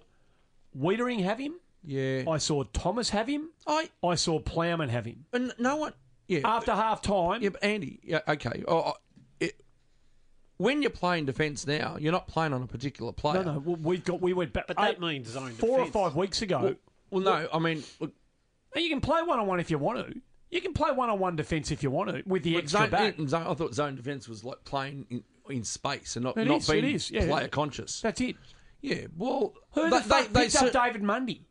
Weitering 0.79 1.23
have 1.25 1.39
him. 1.39 1.55
Yeah. 1.85 2.25
I 2.29 2.37
saw 2.37 2.65
Thomas 2.65 3.09
have 3.11 3.29
him. 3.29 3.49
I 3.67 3.89
I 4.05 4.17
saw 4.17 4.41
Plowman 4.41 4.91
have 4.91 5.07
him. 5.07 5.25
and 5.33 5.55
no 5.59 5.77
one. 5.77 5.95
Yeah. 6.29 6.41
After 6.45 6.73
half 6.73 7.01
time, 7.01 7.41
yeah, 7.43 7.49
but 7.51 7.63
Andy. 7.65 8.01
Yeah. 8.03 8.21
Okay. 8.29 8.63
Oh, 8.69 8.77
oh, 8.77 8.91
it, 8.91 8.97
when 10.59 10.81
you're 10.83 10.91
playing 10.91 11.27
defence 11.27 11.67
now, 11.67 11.97
you're 11.99 12.13
not 12.13 12.27
playing 12.29 12.53
on 12.53 12.63
a 12.63 12.67
particular 12.67 13.13
player. 13.13 13.45
no, 13.45 13.55
no, 13.55 13.59
we- 13.61 13.75
we 13.75 13.99
got 13.99 14.21
we 14.21 14.33
went 14.33 14.53
back. 14.53 14.67
But 14.69 14.77
that 14.77 14.93
eight- 14.95 15.01
means 15.01 15.29
zone 15.29 15.51
four 15.53 15.79
defence. 15.79 15.95
or 15.97 16.05
five 16.09 16.17
weeks 16.17 16.43
ago. 16.43 16.77
Well, 17.11 17.23
no. 17.23 17.49
I 17.53 17.59
mean, 17.59 17.83
look, 18.01 18.13
you 18.75 18.89
can 18.89 19.01
play 19.01 19.23
one 19.23 19.39
on 19.39 19.47
one 19.47 19.61
if 19.61 19.71
you 19.71 19.79
want 19.79 20.07
to. 20.07 20.21
You 20.51 20.61
can 20.61 20.73
play 20.75 20.93
one 20.93 21.11
on 21.11 21.19
one 21.19 21.37
defence 21.37 21.71
if 21.71 21.83
you 21.83 21.91
want 21.91 22.11
to 22.11 22.23
with 22.27 22.43
the 22.45 22.55
but 22.55 22.63
extra 22.65 22.81
zone, 22.81 22.91
back. 22.91 23.19
in 23.19 23.29
zone- 23.29 23.47
I 23.47 23.55
thought 23.55 23.75
zone 23.75 23.97
defence 23.97 24.29
was 24.29 24.45
like 24.45 24.65
playing 24.65 25.07
in, 25.11 25.25
in 25.51 25.65
space 25.65 26.17
and 26.17 26.25
not 26.25 26.37
It 26.37 26.47
not 26.47 26.59
is, 26.61 26.69
being 26.69 26.85
is, 26.85 27.11
yeah. 27.11 27.27
player 27.27 27.49
conscious. 27.49 28.01
That's 28.01 28.21
it. 28.21 28.37
Yeah. 28.81 29.07
Well, 29.17 29.55
Who 29.73 29.83
they, 29.91 29.99
the 29.99 30.03
fuck 30.05 30.29
they, 30.29 30.41
they 30.41 30.47
up 30.47 30.51
cer- 30.53 30.71
David 30.71 31.03
Mundy? 31.03 31.47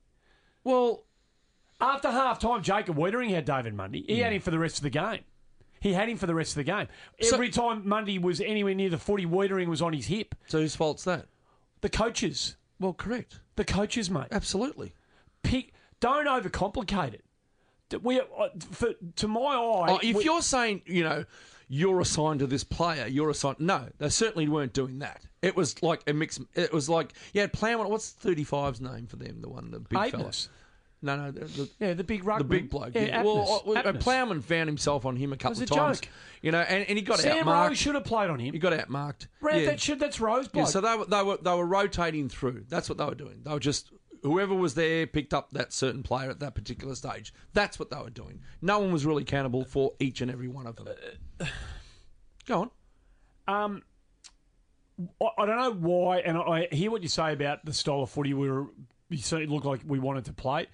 well, 0.64 1.04
After 1.82 2.10
half 2.10 2.40
time, 2.40 2.64
Jacob 2.64 2.96
Weitering 2.96 3.30
had 3.32 3.44
David 3.46 3.74
Mundy. 3.74 4.04
He 4.08 4.20
had 4.20 4.32
him 4.32 4.42
for 4.42 4.52
the 4.52 4.60
rest 4.60 4.78
of 4.78 4.84
the 4.84 4.90
game. 4.90 5.22
He 5.86 5.94
had 5.94 6.10
him 6.10 6.18
for 6.18 6.26
the 6.26 6.34
rest 6.34 6.54
of 6.54 6.56
the 6.56 6.64
game. 6.64 6.88
So- 7.22 7.36
Every 7.36 7.50
time 7.52 7.88
Mundy 7.88 8.18
was 8.18 8.42
anywhere 8.42 8.74
near 8.74 8.90
the 8.90 8.98
footy, 8.98 9.24
Weitering 9.28 9.68
was 9.68 9.84
on 9.84 9.94
his 9.94 10.08
hip. 10.08 10.34
so 10.48 10.58
whose 10.60 10.76
fault's 10.76 11.04
that? 11.04 11.28
The 11.82 11.90
coaches. 11.90 12.56
Well, 12.80 12.94
correct. 12.94 13.40
The 13.56 13.66
coaches, 13.66 14.10
mate. 14.10 14.26
Absolutely. 14.32 14.96
Pick. 15.44 15.74
Don't 16.00 16.26
overcomplicate 16.26 17.14
it. 17.14 18.02
We, 18.02 18.20
uh, 18.20 18.24
for, 18.72 18.94
to 19.18 19.28
my 19.28 19.42
eye, 19.42 19.86
Oh, 19.92 20.00
if 20.02 20.16
we- 20.16 20.24
you're 20.24 20.42
saying, 20.42 20.82
you 20.88 21.04
know, 21.04 21.24
you're 21.68 22.00
assigned 22.02 22.40
to 22.40 22.48
this 22.48 22.64
player, 22.64 23.06
you're 23.06 23.30
assigned. 23.30 23.60
No, 23.60 23.88
they 24.00 24.10
certainly 24.10 24.48
weren't 24.48 24.74
doing 24.74 24.98
that. 25.00 25.22
It 25.44 25.56
was 25.56 25.84
like 25.84 26.02
a 26.08 26.14
mix. 26.14 26.40
It 26.56 26.74
was 26.74 26.90
like, 26.90 27.14
yeah, 27.32 27.46
plan. 27.46 27.78
What's 27.78 28.12
35's 28.24 28.82
name 28.82 29.06
for 29.06 29.18
them? 29.18 29.42
The 29.42 29.50
one, 29.50 29.70
the 29.70 29.80
big 29.80 30.10
fella. 30.10 30.32
No, 31.06 31.16
no, 31.16 31.32
the, 31.32 31.46
the, 31.46 31.70
yeah, 31.80 31.94
the 31.94 32.04
big 32.04 32.26
the 32.26 32.44
big 32.44 32.70
bloke. 32.70 32.96
Yeah, 32.96 33.02
Yeah, 33.02 33.24
well, 33.24 33.64
Plowman 34.00 34.42
found 34.42 34.68
himself 34.68 35.06
on 35.06 35.16
him 35.16 35.34
a 35.34 35.38
couple 35.38 35.52
was 35.52 35.62
of 35.62 35.72
a 35.72 35.76
times. 35.76 36.02
joke. 36.02 36.10
You 36.42 36.52
know, 36.52 36.62
and, 36.62 36.84
and 36.90 36.98
he 36.98 37.04
got 37.04 37.20
Sam 37.20 37.46
outmarked. 37.46 37.76
should 37.76 37.94
have 37.94 38.06
played 38.06 38.30
on 38.32 38.40
him. 38.40 38.54
He 38.54 38.60
got 38.60 38.74
outmarked. 38.74 39.28
Right, 39.40 39.62
yeah. 39.62 39.70
that 39.70 39.80
should, 39.80 40.00
that's 40.00 40.20
Rose 40.20 40.48
bloke. 40.48 40.66
Yeah, 40.66 40.72
so 40.72 40.82
they 40.82 40.96
were, 40.96 41.06
they 41.06 41.22
were 41.22 41.38
they 41.38 41.54
were 41.54 41.66
rotating 41.66 42.28
through. 42.28 42.66
That's 42.68 42.90
what 42.90 42.98
they 42.98 43.06
were 43.06 43.16
doing. 43.16 43.42
They 43.44 43.52
were 43.52 43.60
just 43.60 43.92
whoever 44.24 44.56
was 44.56 44.74
there 44.74 45.06
picked 45.06 45.36
up 45.36 45.52
that 45.52 45.72
certain 45.72 46.02
player 46.02 46.32
at 46.32 46.40
that 46.40 46.56
particular 46.56 46.96
stage. 46.96 47.32
That's 47.54 47.78
what 47.78 47.92
they 47.92 47.98
were 47.98 48.10
doing. 48.10 48.42
No 48.62 48.80
one 48.80 48.92
was 48.92 49.06
really 49.06 49.22
accountable 49.22 49.64
for 49.64 49.94
each 50.00 50.22
and 50.22 50.32
every 50.32 50.48
one 50.48 50.66
of 50.66 50.76
them. 50.76 50.88
Go 52.48 52.62
on. 52.62 52.72
Um, 53.48 53.84
I, 55.22 55.46
don't 55.46 55.58
know 55.58 55.74
why, 55.74 56.20
and 56.20 56.38
I, 56.38 56.68
hear 56.72 56.90
what 56.90 57.04
you 57.04 57.10
say 57.10 57.34
about 57.34 57.64
the 57.64 57.74
style 57.74 58.02
of 58.02 58.10
footy 58.10 58.34
we 58.34 58.50
were. 58.50 58.66
You 59.10 59.38
it 59.38 59.50
looked 59.50 59.68
like 59.68 59.82
we 59.86 60.00
wanted 60.00 60.26
to 60.26 60.34
play. 60.34 60.66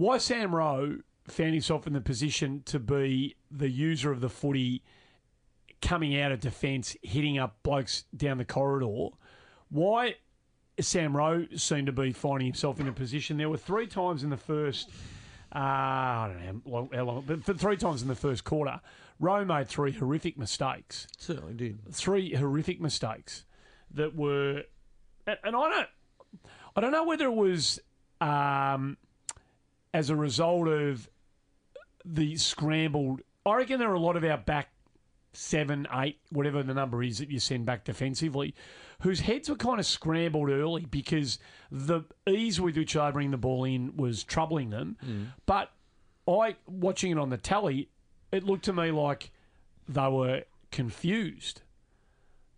Why 0.00 0.16
Sam 0.16 0.54
Rowe 0.54 0.96
found 1.28 1.52
himself 1.52 1.86
in 1.86 1.92
the 1.92 2.00
position 2.00 2.62
to 2.64 2.78
be 2.78 3.36
the 3.50 3.68
user 3.68 4.10
of 4.10 4.22
the 4.22 4.30
footy, 4.30 4.82
coming 5.82 6.18
out 6.18 6.32
of 6.32 6.40
defence, 6.40 6.96
hitting 7.02 7.38
up 7.38 7.62
blokes 7.62 8.04
down 8.16 8.38
the 8.38 8.46
corridor. 8.46 9.14
Why 9.68 10.14
Sam 10.80 11.14
Rowe 11.14 11.44
seemed 11.54 11.84
to 11.84 11.92
be 11.92 12.14
finding 12.14 12.46
himself 12.46 12.80
in 12.80 12.88
a 12.88 12.92
position. 12.92 13.36
There 13.36 13.50
were 13.50 13.58
three 13.58 13.86
times 13.86 14.22
in 14.22 14.30
the 14.30 14.38
first. 14.38 14.88
Uh, 15.54 15.58
I 15.58 16.30
don't 16.32 16.46
know 16.46 16.62
how 16.64 16.70
long, 16.70 16.90
how 16.94 17.04
long, 17.04 17.24
but 17.26 17.44
for 17.44 17.52
three 17.52 17.76
times 17.76 18.00
in 18.00 18.08
the 18.08 18.14
first 18.14 18.42
quarter, 18.42 18.80
Rowe 19.18 19.44
made 19.44 19.68
three 19.68 19.92
horrific 19.92 20.38
mistakes 20.38 21.08
Certainly 21.18 21.52
did. 21.52 21.92
three 21.92 22.34
horrific 22.34 22.80
mistakes 22.80 23.44
that 23.90 24.16
were, 24.16 24.62
and 25.26 25.38
and 25.44 25.54
I 25.54 25.68
don't, 25.68 25.88
I 26.74 26.80
don't 26.80 26.92
know 26.92 27.04
whether 27.04 27.26
it 27.26 27.34
was 27.34 27.80
um, 28.22 28.96
as 29.92 30.10
a 30.10 30.16
result 30.16 30.68
of 30.68 31.08
the 32.04 32.36
scrambled. 32.36 33.20
I 33.44 33.56
reckon 33.56 33.78
there 33.78 33.90
are 33.90 33.94
a 33.94 34.00
lot 34.00 34.16
of 34.16 34.24
our 34.24 34.38
back 34.38 34.70
seven, 35.32 35.86
eight, 35.92 36.18
whatever 36.30 36.62
the 36.62 36.74
number 36.74 37.02
is 37.02 37.18
that 37.18 37.30
you 37.30 37.38
send 37.38 37.64
back 37.66 37.84
defensively, 37.84 38.54
whose 39.02 39.20
heads 39.20 39.48
were 39.48 39.56
kind 39.56 39.78
of 39.78 39.86
scrambled 39.86 40.50
early 40.50 40.84
because 40.84 41.38
the 41.70 42.02
ease 42.28 42.60
with 42.60 42.76
which 42.76 42.94
they 42.94 43.10
bring 43.12 43.30
the 43.30 43.36
ball 43.36 43.64
in 43.64 43.96
was 43.96 44.24
troubling 44.24 44.70
them. 44.70 44.96
Mm. 45.06 45.26
But 45.46 45.70
I, 46.28 46.56
watching 46.66 47.12
it 47.12 47.18
on 47.18 47.30
the 47.30 47.36
tally, 47.36 47.88
it 48.32 48.44
looked 48.44 48.64
to 48.66 48.72
me 48.72 48.90
like 48.90 49.30
they 49.88 50.08
were 50.08 50.42
confused. 50.70 51.62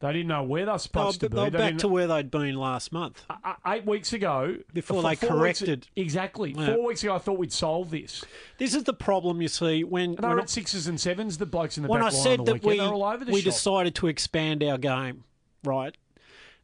They 0.03 0.13
didn't 0.13 0.27
know 0.29 0.43
where 0.43 0.65
they're 0.67 0.75
were, 0.75 0.79
supposed 0.79 1.21
they 1.21 1.29
to 1.29 1.35
be. 1.35 1.43
They 1.43 1.51
back 1.51 1.79
to 1.79 1.89
where 1.89 2.07
they'd 2.09 2.31
been 2.31 2.57
last 2.57 2.93
month. 2.93 3.25
uh, 3.31 3.55
eight 3.69 3.87
weeks 3.87 4.13
ago, 4.13 4.57
Before 4.75 5.01
they 5.03 5.15
four 5.15 5.31
weeks- 5.39 5.61
corrected. 5.61 5.87
exactly. 5.97 6.55
Yeah. 6.59 6.75
Four 6.75 6.87
weeks 6.89 7.03
ago, 7.05 7.15
I 7.15 7.19
thought 7.19 7.39
we'd 7.39 7.53
solve 7.53 7.91
this. 7.91 8.25
This 8.59 8.75
is 8.75 8.83
the 8.83 8.93
problem 8.93 9.41
you 9.41 9.47
see 9.49 9.85
when 9.85 10.17
They 10.17 10.27
when, 10.27 10.31
were 10.37 10.41
at 10.41 10.51
sixes 10.51 10.89
and 10.89 11.01
sevens. 11.01 11.39
The 11.39 11.47
blokes 11.47 11.77
in 11.77 11.85
the 11.85 11.89
when 11.89 12.03
I 12.03 12.11
said 12.11 12.41
the 12.41 12.45
that 12.55 12.65
weekend, 12.65 12.67
we 12.67 12.81
all 12.81 13.05
over 13.05 13.25
the 13.25 13.33
we 13.33 13.41
shop. 13.41 13.53
decided 13.53 13.95
to 13.95 14.09
expand 14.09 14.63
our 14.65 14.77
game, 14.77 15.25
right? 15.65 15.97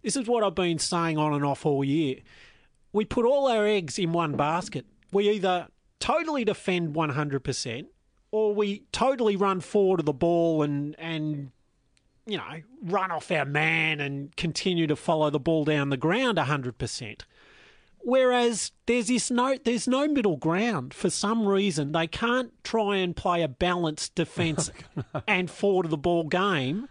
This 0.03 0.17
is 0.17 0.27
what 0.27 0.43
I've 0.45 0.55
been 0.57 0.79
saying 0.81 1.17
on 1.17 1.33
and 1.33 1.45
off 1.45 1.65
all 1.65 1.85
year. 1.85 2.17
We 2.93 3.05
put 3.05 3.25
all 3.25 3.47
our 3.49 3.65
eggs 3.67 3.99
in 3.99 4.13
one 4.13 4.33
basket. 4.37 4.85
We 5.13 5.29
either 5.31 5.69
totally 6.01 6.45
defend 6.45 6.95
100% 6.95 7.87
or 8.31 8.55
we 8.55 8.83
totally 8.93 9.37
run 9.37 9.61
forward 9.61 10.01
of 10.01 10.07
the 10.07 10.13
ball 10.13 10.63
and 10.63 10.95
and 10.99 11.51
you 12.29 12.37
know, 12.37 12.63
run 12.83 13.11
off 13.11 13.31
our 13.31 13.47
man 13.47 14.01
and 14.01 14.37
continue 14.37 14.87
to 14.87 14.97
follow 14.97 15.31
the 15.31 15.41
ball 15.41 15.65
down 15.65 15.89
the 15.89 15.97
ground 15.97 16.39
100%. 16.39 17.23
Whereas 18.01 18.73
there's 18.87 19.09
this 19.09 19.31
no 19.31 19.57
there's 19.63 19.89
no 19.89 20.07
middle 20.07 20.37
ground 20.37 20.95
for 20.95 21.11
some 21.11 21.47
reason. 21.47 21.93
They 21.93 22.07
can't 22.07 22.53
try 22.63 22.97
and 22.97 23.17
play 23.17 23.43
a 23.43 23.49
balanced 23.49 24.15
defence 24.15 24.71
and 25.27 25.51
forward 25.51 25.87
of 25.87 25.91
the 25.91 25.97
ball 25.97 26.25
game 26.25 26.89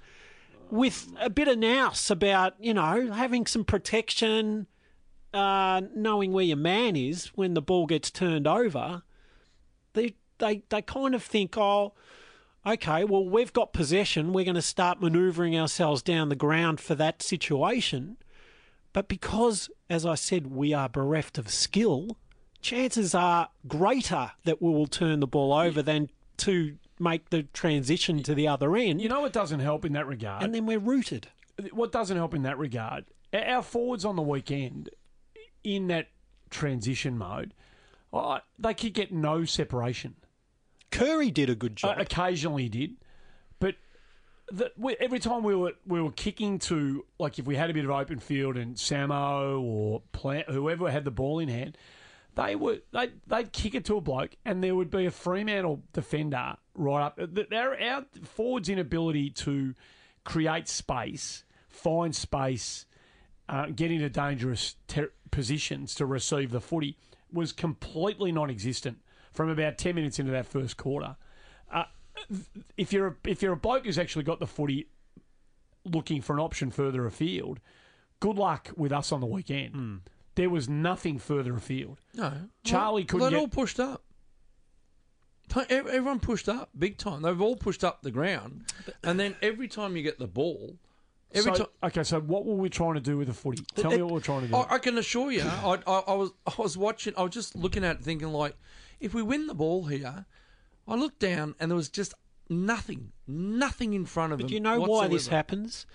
with 0.70 1.14
a 1.20 1.30
bit 1.30 1.48
of 1.48 1.58
nous 1.58 2.12
about, 2.12 2.56
you 2.60 2.74
know, 2.74 3.12
having 3.12 3.46
some 3.46 3.64
protection, 3.64 4.68
uh, 5.34 5.82
knowing 5.96 6.34
where 6.34 6.44
your 6.44 6.58
man 6.58 6.96
is 6.96 7.28
when 7.36 7.54
the 7.54 7.62
ball 7.62 7.86
gets 7.86 8.12
turned 8.12 8.48
over. 8.48 9.04
They 9.94 10.16
they 10.40 10.64
they 10.70 10.82
kind 10.82 11.16
of 11.16 11.24
think, 11.24 11.58
oh, 11.58 11.94
okay, 12.68 13.04
well 13.04 13.28
we've 13.28 13.54
got 13.54 13.74
possession, 13.74 14.34
we're 14.34 14.46
going 14.46 14.56
to 14.56 14.62
start 14.62 15.02
manoeuvring 15.02 15.58
ourselves 15.58 16.02
down 16.02 16.30
the 16.30 16.36
ground 16.36 16.80
for 16.80 16.96
that 16.96 17.22
situation. 17.22 18.18
But 18.94 19.08
because, 19.08 19.70
as 19.90 20.06
I 20.06 20.16
said, 20.16 20.48
we 20.48 20.74
are 20.74 20.90
bereft 20.90 21.38
of 21.38 21.50
skill, 21.50 22.18
chances 22.62 23.14
are 23.14 23.50
greater 23.68 24.32
that 24.44 24.62
we 24.62 24.72
will 24.72 24.88
turn 24.88 25.20
the 25.20 25.28
ball 25.28 25.54
over 25.54 25.82
than 25.82 26.10
to 26.38 26.78
make 27.00 27.30
the 27.30 27.44
transition 27.44 28.24
to 28.24 28.34
the 28.34 28.48
other 28.48 28.76
end. 28.76 29.02
You 29.02 29.10
know 29.10 29.22
what 29.22 29.34
doesn't 29.34 29.60
help 29.60 29.86
in 29.86 29.94
that 29.94 30.08
regard? 30.08 30.44
and 30.44 30.54
then 30.54 30.66
we're 30.66 30.80
rooted. 30.80 31.28
what 31.72 31.92
doesn't 31.92 32.18
help 32.18 32.34
in 32.34 32.44
that 32.44 32.58
regard, 32.58 33.06
our 33.34 33.62
forwards 33.62 34.04
on 34.06 34.16
the 34.16 34.22
weekend 34.22 34.90
in 35.64 35.88
that 35.88 36.08
transition 36.50 37.18
mode, 37.18 37.54
they 38.58 38.74
could 38.74 38.94
get 38.94 39.12
no 39.12 39.46
separation. 39.46 40.16
Curry 40.92 41.32
did 41.32 41.50
a 41.50 41.56
good 41.56 41.74
Uh, 41.84 41.94
job. 41.96 42.00
occasionally 42.00 42.70
did, 42.70 42.96
but 43.60 43.76
the, 44.52 44.72
we, 44.78 44.96
every 45.00 45.20
time 45.20 45.44
we 45.44 45.56
were 45.56 45.74
we 45.86 46.02
were 46.02 46.12
kicking 46.12 46.60
to 46.60 47.06
like 47.20 47.38
if 47.40 47.46
we 47.46 47.56
had 47.56 47.70
a 47.70 47.74
bit 47.74 47.86
of 47.86 47.92
open 47.92 48.20
field 48.20 48.56
and 48.58 48.76
Samo 48.76 49.62
or 49.62 50.02
Plant, 50.12 50.50
whoever 50.50 50.90
had 50.90 51.04
the 51.04 51.12
ball 51.12 51.40
in 51.40 51.50
hand, 51.50 51.78
they 52.36 52.56
were 52.56 52.80
they 52.94 53.12
they'd 53.28 53.52
kick 53.52 53.76
it 53.76 53.86
to 53.86 53.98
a 53.98 54.02
bloke 54.02 54.36
and 54.46 54.64
there 54.64 54.76
would 54.76 54.90
be 54.90 55.06
a 55.06 55.12
Fremantle 55.12 55.84
defender 55.94 56.56
right 56.74 57.04
up. 57.06 57.20
Our, 57.52 57.80
our 57.82 58.06
forwards' 58.24 58.70
inability 58.70 59.30
to 59.32 59.76
create 60.24 60.68
space, 60.68 61.44
find 61.68 62.16
space, 62.16 62.86
uh, 63.50 63.68
get 63.68 63.92
into 63.92 64.10
dangerous 64.10 64.76
ter- 64.88 65.12
positions 65.32 65.94
to 65.96 66.06
receive 66.06 66.52
the 66.52 66.62
footy 66.62 66.98
was 67.32 67.52
completely 67.52 68.32
non-existent 68.32 69.00
from 69.38 69.50
about 69.50 69.78
ten 69.78 69.94
minutes 69.96 70.18
into 70.20 70.32
that 70.32 70.48
first 70.48 70.76
quarter. 70.78 71.16
uh, 71.72 71.84
if 72.76 72.92
you're 72.92 73.08
a, 73.08 73.16
if 73.30 73.44
you're 73.44 73.54
a 73.54 73.58
bloke 73.58 73.86
who's 73.86 74.00
actually 74.00 74.24
got 74.24 74.40
the 74.40 74.48
footy, 74.48 74.88
looking 75.86 76.20
for 76.22 76.34
an 76.34 76.40
option 76.40 76.72
further 76.72 77.06
afield, 77.06 77.60
good 78.20 78.36
luck 78.38 78.72
with 78.76 78.92
us 78.92 79.12
on 79.12 79.22
the 79.22 79.28
weekend. 79.28 80.02
There 80.34 80.50
was 80.50 80.68
nothing 80.68 81.20
further 81.20 81.56
afield. 81.56 82.00
No, 82.16 82.34
Charlie 82.64 83.04
well, 83.04 83.08
couldn't 83.08 83.26
They 83.28 83.30
get- 83.32 83.40
all 83.40 83.48
pushed 83.48 83.80
up. 83.80 84.04
Everyone 85.70 86.20
pushed 86.20 86.50
up 86.50 86.70
big 86.78 86.98
time. 86.98 87.22
They've 87.22 87.40
all 87.42 87.56
pushed 87.56 87.84
up 87.84 88.02
the 88.02 88.12
ground, 88.12 88.66
and 89.04 89.18
then 89.20 89.36
every 89.42 89.68
time 89.70 89.96
you 89.96 90.04
get 90.04 90.20
the 90.20 90.28
ball, 90.28 90.76
every 91.34 91.54
so, 91.56 91.58
time. 91.64 91.68
okay, 91.84 92.04
so 92.04 92.20
what 92.20 92.46
were 92.46 92.56
we 92.56 92.70
trying 92.70 92.96
to 92.96 93.00
do 93.00 93.18
with 93.18 93.28
the 93.28 93.34
footy? 93.34 93.64
Tell 93.76 93.92
me 93.92 94.02
what 94.02 94.12
we're 94.12 94.20
trying 94.20 94.42
to 94.42 94.48
do. 94.50 94.56
I, 94.56 94.74
I 94.76 94.78
can 94.80 94.98
assure 94.98 95.32
you, 95.32 95.44
I, 95.44 95.78
I, 95.88 96.00
I 96.08 96.14
was 96.16 96.32
I 96.46 96.62
was 96.62 96.78
watching. 96.78 97.14
I 97.16 97.22
was 97.24 97.32
just 97.32 97.56
looking 97.56 97.86
at 97.86 97.96
it, 97.98 98.04
thinking 98.04 98.28
like, 98.34 98.58
if 99.00 99.14
we 99.14 99.22
win 99.22 99.48
the 99.48 99.54
ball 99.56 99.86
here, 99.86 100.26
I 100.88 100.96
looked 100.96 101.20
down 101.20 101.56
and 101.60 101.70
there 101.72 101.76
was 101.76 101.90
just 101.90 102.14
nothing, 102.50 103.12
nothing 103.28 103.94
in 103.94 104.06
front 104.06 104.34
of 104.34 104.40
But 104.40 104.48
them. 104.48 104.54
you 104.54 104.60
know 104.60 104.80
why 104.82 105.08
this 105.08 105.28
happens? 105.28 105.86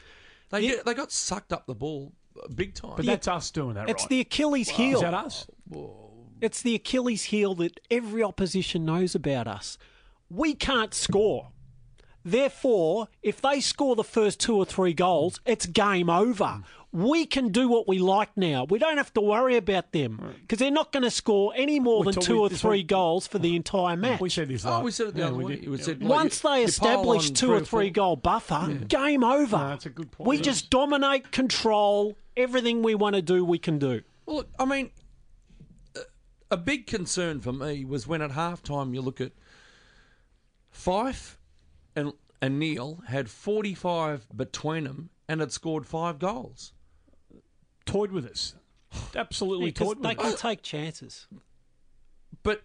They 0.51 0.61
Yeah. 0.61 0.71
get, 0.77 0.85
they 0.87 0.95
got 0.95 1.11
sucked 1.13 1.53
up 1.53 1.67
the 1.67 1.75
ball 1.75 2.13
uh, 2.43 2.49
big 2.49 2.75
time. 2.75 2.95
but 2.97 3.07
that's 3.07 3.27
us 3.29 3.51
doing 3.51 3.75
that, 3.75 3.83
right? 3.83 3.91
It's 3.91 4.03
right? 4.05 4.11
the 4.11 4.21
Achilles 4.21 4.69
Is 4.71 4.77
heel. 4.77 5.01
that 5.01 5.15
us? 5.15 5.47
It's 6.41 6.61
the 6.63 6.75
Achilles 6.75 7.25
heel 7.25 7.55
that 7.57 7.79
every 7.91 8.23
opposition 8.23 8.85
knows 8.85 9.15
about 9.15 9.47
us. 9.47 9.79
We 10.29 10.55
can't 10.55 10.93
score. 10.95 11.53
Therefore, 12.25 13.09
if 13.23 13.41
they 13.41 13.61
score 13.61 13.97
the 13.97 14.05
first 14.05 14.41
two 14.41 14.57
or 14.57 14.65
three 14.65 14.93
goals, 14.95 15.41
it's 15.45 15.67
game 15.67 16.09
over. 16.09 16.63
We 16.95 17.25
can 17.25 17.49
do 17.49 17.69
what 17.69 17.89
we 17.89 17.99
like 17.99 18.37
now. 18.37 18.65
We 18.69 18.79
don't 18.79 18.99
have 18.99 19.13
to 19.15 19.23
worry 19.23 19.57
about 19.57 19.93
them 19.93 20.35
because 20.43 20.59
they're 20.59 20.71
not 20.71 20.93
going 20.93 21.05
to 21.05 21.11
score 21.11 21.53
any 21.57 21.81
more 21.81 22.01
We 22.01 22.05
than 22.07 22.15
talk- 22.17 22.25
two 22.25 22.39
or 22.41 22.51
three 22.51 22.81
one- 22.81 22.87
goals 22.87 23.27
for 23.27 23.39
the 23.39 23.53
mm. 23.53 23.57
entire 23.57 23.97
match. 23.97 24.21
We 24.21 24.29
said 24.29 24.49
this. 24.49 24.67
Oh, 24.67 24.71
last- 24.73 24.85
we 24.85 24.91
said 24.91 25.07
it 25.09 25.15
the 25.15 25.21
yeah, 25.21 25.27
other 25.29 25.37
we 25.37 25.45
way. 25.45 25.57
did. 25.57 25.69
We 25.71 25.79
said, 25.79 26.03
Yeah. 26.03 26.09
like, 26.09 26.19
Once 26.19 26.41
they 26.41 26.65
establish 26.65 27.31
two 27.31 27.47
three 27.47 27.49
or 27.49 27.55
or 27.55 27.65
three 27.65 27.87
four- 27.89 27.93
goal 27.95 28.17
buffer, 28.17 28.79
game 28.89 29.25
over. 29.25 29.57
No, 29.57 29.69
that's 29.71 29.87
a 29.87 29.91
good 29.91 30.11
point. 30.13 30.29
We 30.29 30.37
Yeah. 30.37 30.43
just 30.43 30.69
dominate, 30.69 31.31
control 31.33 32.19
everything 32.37 32.83
we 32.83 32.95
want 32.95 33.17
to 33.17 33.23
do. 33.23 33.43
We 33.43 33.59
can 33.59 33.79
do. 33.79 34.03
Well, 34.27 34.37
look, 34.37 34.49
I 34.59 34.67
mean, 34.67 34.91
a- 35.97 36.01
a 36.51 36.57
big 36.59 36.87
concern 36.87 37.41
for 37.41 37.55
me 37.55 37.87
was 37.87 38.07
when 38.07 38.21
at 38.21 38.33
halftime 38.33 38.95
you 38.95 39.01
look 39.01 39.19
at 39.21 39.33
Fyfe 40.71 41.37
and 41.97 42.13
and 42.43 42.59
Neale 42.59 43.01
had 43.07 43.31
45 43.31 44.27
between 44.37 44.85
them 44.85 45.11
and 45.29 45.41
had 45.41 45.53
scored 45.53 45.87
five 45.87 46.19
goals. 46.19 46.73
Toyed 47.87 48.13
with 48.13 48.27
us. 48.27 48.55
Absolutely 49.17 49.67
Because 49.67 49.89
toyed 49.89 50.03
they 50.03 50.11
with 50.11 50.19
can 50.19 50.33
us. 50.35 50.41
take 50.41 50.63
chances. 50.63 51.27
But 52.43 52.63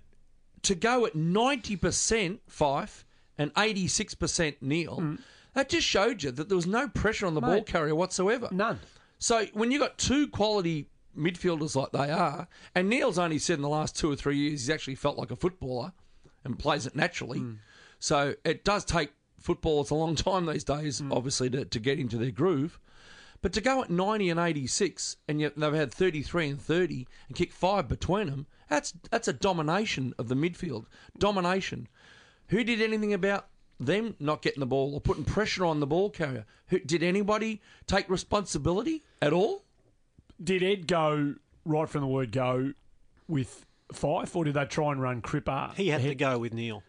to 0.63 0.75
go 0.75 1.05
at 1.05 1.13
90% 1.13 2.39
Fyfe 2.49 3.03
and 3.37 3.53
86% 3.53 4.55
Neale, 4.61 4.97
mm. 4.97 5.19
that 5.53 5.69
just 5.69 5.87
showed 5.87 6.23
you 6.23 6.31
that 6.31 6.49
there 6.49 6.55
was 6.55 6.67
no 6.67 6.87
pressure 6.87 7.25
on 7.25 7.33
the 7.33 7.41
ball 7.41 7.63
carrier 7.63 7.95
whatsoever. 7.95 8.49
None. 8.51 8.79
So 9.19 9.45
when 9.53 9.71
you 9.71 9.79
got 9.79 9.97
two 9.97 10.27
quality 10.27 10.89
midfielders 11.17 11.75
like 11.75 11.91
they 11.91 12.11
are, 12.11 12.47
and 12.75 12.89
Neale's 12.89 13.17
only 13.17 13.39
said 13.39 13.55
in 13.55 13.61
the 13.61 13.69
last 13.69 13.97
two 13.97 14.11
or 14.11 14.15
three 14.15 14.37
years 14.37 14.61
he's 14.61 14.69
actually 14.69 14.95
felt 14.95 15.17
like 15.17 15.31
a 15.31 15.35
footballer 15.35 15.93
and 16.43 16.57
plays 16.57 16.85
it 16.85 16.95
naturally. 16.95 17.39
Mm. 17.39 17.57
So 17.99 18.35
it 18.43 18.63
does 18.63 18.85
take 18.85 19.11
footballers 19.39 19.89
a 19.91 19.95
long 19.95 20.15
time 20.15 20.45
these 20.45 20.63
days, 20.63 21.01
mm. 21.01 21.15
obviously, 21.15 21.49
to, 21.51 21.65
to 21.65 21.79
get 21.79 21.99
into 21.99 22.17
their 22.17 22.31
groove. 22.31 22.79
But 23.41 23.53
to 23.53 23.61
go 23.61 23.81
at 23.83 23.89
90 23.89 24.29
and 24.29 24.39
86, 24.39 25.17
and 25.27 25.39
yet 25.39 25.57
they've 25.57 25.73
had 25.73 25.93
33 25.93 26.49
and 26.49 26.61
30 26.61 27.07
and 27.27 27.37
kick 27.37 27.51
five 27.51 27.87
between 27.87 28.27
them, 28.27 28.47
that's, 28.69 28.93
that's 29.11 29.27
a 29.27 29.33
domination 29.33 30.13
of 30.17 30.27
the 30.27 30.35
midfield. 30.35 30.85
Domination. 31.17 31.87
Who 32.49 32.63
did 32.63 32.81
anything 32.81 33.13
about 33.13 33.47
them 33.79 34.15
not 34.19 34.41
getting 34.41 34.59
the 34.59 34.65
ball 34.65 34.93
or 34.93 35.01
putting 35.01 35.23
pressure 35.23 35.65
on 35.65 35.79
the 35.79 35.87
ball 35.87 36.09
carrier? 36.09 36.45
Who, 36.67 36.79
did 36.79 37.03
anybody 37.03 37.61
take 37.85 38.09
responsibility 38.09 39.03
at 39.21 39.33
all? 39.33 39.63
Did 40.43 40.63
Ed 40.63 40.87
go 40.87 41.35
right 41.65 41.87
from 41.89 42.01
the 42.01 42.07
word 42.07 42.31
go 42.31 42.73
with 43.27 43.65
Fyfe, 43.93 44.35
or 44.35 44.43
did 44.45 44.55
they 44.55 44.65
try 44.65 44.91
and 44.91 45.01
run 45.01 45.21
Cripper? 45.21 45.73
He 45.75 45.89
had 45.89 46.01
to 46.01 46.15
go 46.15 46.39
with 46.39 46.53
Neale. 46.53 46.83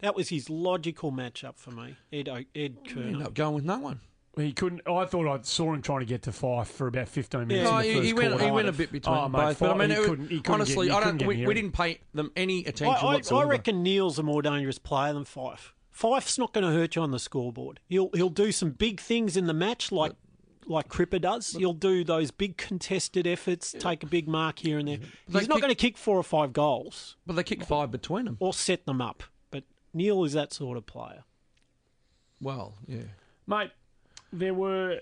That 0.00 0.14
was 0.14 0.28
his 0.28 0.50
logical 0.50 1.10
matchup 1.12 1.56
for 1.56 1.70
me. 1.70 1.96
Ed, 2.12 2.28
O- 2.28 2.36
Ed 2.36 2.44
Ended 2.54 2.84
Curnow. 2.84 3.24
up 3.24 3.34
going 3.34 3.54
with 3.54 3.64
no 3.64 3.78
one. 3.78 4.00
He 4.36 4.52
couldn't. 4.52 4.82
I 4.88 5.04
thought 5.04 5.28
I 5.28 5.40
saw 5.42 5.72
him 5.72 5.80
trying 5.82 6.00
to 6.00 6.06
get 6.06 6.22
to 6.22 6.30
Fyfe 6.32 6.66
for 6.66 6.86
about 6.88 7.08
fifteen 7.08 7.46
minutes. 7.46 7.70
No, 7.70 7.78
in 7.78 7.82
the 7.82 7.88
he, 7.88 7.94
first 7.94 8.06
he 8.06 8.12
went. 8.14 8.28
quarter. 8.30 8.44
He 8.46 8.50
went 8.50 8.68
a 8.68 8.72
bit 8.72 8.90
between 8.90 9.16
Oh, 9.16 9.28
mate, 9.28 9.38
both. 9.38 9.58
But 9.60 9.70
I 9.70 9.78
mean, 9.78 9.90
he 9.90 9.96
it- 9.96 10.04
couldn't- 10.08 10.28
he 10.30 10.36
couldn't 10.40 10.54
honestly, 10.54 10.86
get, 10.88 10.92
he 10.92 10.98
I 10.98 11.02
couldn't 11.02 11.18
don't. 11.18 11.28
We, 11.28 11.46
we 11.46 11.54
didn't 11.54 11.72
pay 11.72 12.00
them 12.14 12.32
any 12.34 12.60
attention 12.64 12.86
I, 13.00 13.08
I 13.10 13.14
whatsoever. 13.14 13.48
reckon 13.50 13.82
Neale's 13.84 14.18
a 14.18 14.22
more 14.24 14.42
dangerous 14.42 14.78
player 14.78 15.12
than 15.12 15.24
Fyfe. 15.24 15.72
Fyfe's 15.96 16.38
not 16.38 16.52
going 16.52 16.64
to 16.64 16.72
hurt 16.72 16.96
you 16.96 17.02
on 17.02 17.12
the 17.12 17.20
scoreboard. 17.20 17.78
He'll 17.86 18.10
he'll 18.14 18.28
do 18.28 18.50
some 18.50 18.70
big 18.70 18.98
things 19.00 19.36
in 19.36 19.46
the 19.46 19.54
match, 19.54 19.92
like 19.92 20.12
like 20.66 20.88
Cripper 20.88 21.20
does. 21.20 21.52
He'll 21.52 21.72
do 21.72 22.02
those 22.02 22.30
big 22.32 22.56
contested 22.56 23.26
efforts, 23.28 23.72
take 23.78 24.02
a 24.02 24.06
big 24.06 24.26
mark 24.26 24.58
here 24.58 24.78
and 24.80 24.88
there. 24.88 24.98
They 25.28 25.40
He's 25.40 25.48
not 25.48 25.56
kick- 25.56 25.62
going 25.62 25.74
to 25.74 25.80
kick 25.80 25.96
four 25.98 26.16
or 26.16 26.22
five 26.24 26.52
goals 26.52 27.16
But 27.26 27.36
they 27.36 27.44
kick 27.44 27.62
five 27.62 27.90
between 27.92 28.24
them. 28.24 28.36
or 28.40 28.52
set 28.52 28.84
them 28.86 29.00
up. 29.00 29.22
But 29.52 29.62
Neale 29.92 30.24
is 30.24 30.32
that 30.32 30.52
sort 30.52 30.76
of 30.76 30.86
player. 30.86 31.22
Well, 32.40 32.74
yeah. 32.86 33.02
mate. 33.46 33.70
There 34.38 34.54
were 34.54 35.00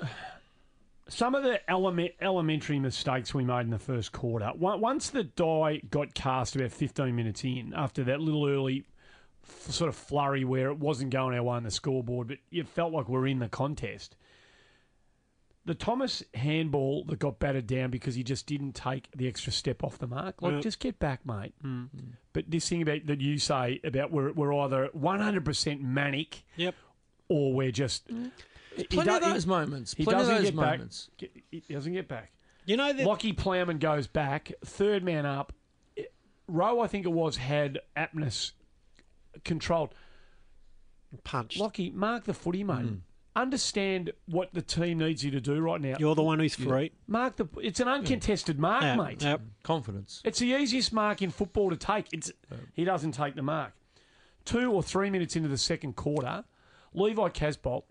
some 1.08 1.34
of 1.34 1.42
the 1.42 1.60
element, 1.70 2.12
elementary 2.20 2.78
mistakes 2.78 3.34
we 3.34 3.44
made 3.44 3.60
in 3.62 3.70
the 3.70 3.78
first 3.78 4.12
quarter. 4.12 4.50
Once 4.54 5.10
the 5.10 5.24
die 5.24 5.80
got 5.90 6.14
cast 6.14 6.56
about 6.56 6.72
15 6.72 7.14
minutes 7.14 7.44
in, 7.44 7.72
after 7.76 8.04
that 8.04 8.20
little 8.20 8.46
early 8.48 8.84
f- 9.44 9.70
sort 9.72 9.88
of 9.88 9.96
flurry 9.96 10.44
where 10.44 10.68
it 10.70 10.78
wasn't 10.78 11.10
going 11.10 11.36
our 11.36 11.42
way 11.42 11.56
on 11.56 11.64
the 11.64 11.70
scoreboard, 11.70 12.28
but 12.28 12.38
you 12.50 12.64
felt 12.64 12.92
like 12.92 13.08
we're 13.08 13.26
in 13.26 13.38
the 13.40 13.48
contest. 13.48 14.16
The 15.66 15.74
Thomas 15.74 16.22
handball 16.32 17.04
that 17.04 17.18
got 17.18 17.38
battered 17.38 17.66
down 17.66 17.90
because 17.90 18.14
he 18.14 18.22
just 18.24 18.46
didn't 18.46 18.72
take 18.72 19.08
the 19.14 19.28
extra 19.28 19.52
step 19.52 19.84
off 19.84 19.98
the 19.98 20.06
mark. 20.06 20.40
Like, 20.40 20.54
Yeah. 20.54 20.60
just 20.60 20.80
get 20.80 20.98
back, 20.98 21.26
mate. 21.26 21.52
Mm. 21.62 21.90
Mm. 21.94 22.12
But 22.32 22.50
this 22.50 22.66
thing 22.68 22.80
about 22.82 23.04
that 23.06 23.20
you 23.20 23.36
say 23.38 23.78
about 23.84 24.10
we're, 24.10 24.32
we're 24.32 24.54
either 24.54 24.88
100% 24.96 25.80
manic 25.82 26.44
Yep. 26.56 26.74
or 27.28 27.52
we're 27.52 27.72
just. 27.72 28.08
Mm. 28.08 28.30
He 28.82 28.96
Plenty 28.96 29.10
of 29.10 29.20
do- 29.20 29.26
he- 29.26 29.32
those 29.32 29.46
moments. 29.46 29.94
He 29.94 30.04
Plenty 30.04 30.20
of 30.20 30.26
doesn't 30.28 30.34
those 30.36 30.44
get 30.44 30.54
moments. 30.54 31.10
back. 31.20 31.30
He 31.50 31.60
doesn't 31.74 31.92
get 31.92 32.08
back. 32.08 32.32
You 32.66 32.76
know 32.76 32.92
that 32.92 33.06
Lachie 33.06 33.36
Plowman 33.36 33.78
goes 33.78 34.06
back. 34.06 34.52
Third 34.64 35.02
man 35.02 35.26
up. 35.26 35.52
Rowe, 36.46 36.80
I 36.80 36.86
think 36.88 37.04
it 37.06 37.12
was, 37.12 37.36
had 37.36 37.80
Apeness 37.96 38.52
controlled. 39.44 39.94
punch. 41.24 41.58
Lachie, 41.58 41.92
mark 41.92 42.24
the 42.24 42.34
footy, 42.34 42.64
mate. 42.64 42.86
Mm. 42.86 43.00
Understand 43.36 44.12
what 44.26 44.52
the 44.52 44.60
team 44.62 44.98
needs 44.98 45.24
you 45.24 45.30
to 45.30 45.40
do 45.40 45.60
right 45.60 45.80
now. 45.80 45.96
You're 45.98 46.16
the 46.16 46.22
one 46.22 46.40
who's 46.40 46.56
free. 46.56 46.90
Mark 47.06 47.36
the. 47.36 47.46
It's 47.62 47.78
an 47.80 47.86
uncontested 47.88 48.58
mark, 48.58 48.82
Yeah, 48.82 48.96
mate. 48.96 49.22
yep. 49.22 49.40
Confidence. 49.62 50.20
It's 50.24 50.40
the 50.40 50.48
easiest 50.52 50.92
mark 50.92 51.22
in 51.22 51.30
football 51.30 51.70
to 51.70 51.76
take. 51.76 52.06
It's 52.12 52.32
he 52.74 52.84
doesn't 52.84 53.12
take 53.12 53.36
the 53.36 53.42
mark. 53.42 53.72
Two 54.44 54.72
or 54.72 54.82
three 54.82 55.10
minutes 55.10 55.36
into 55.36 55.48
the 55.48 55.58
second 55.58 55.94
quarter, 55.94 56.44
Levi 56.92 57.28
Casboult, 57.28 57.84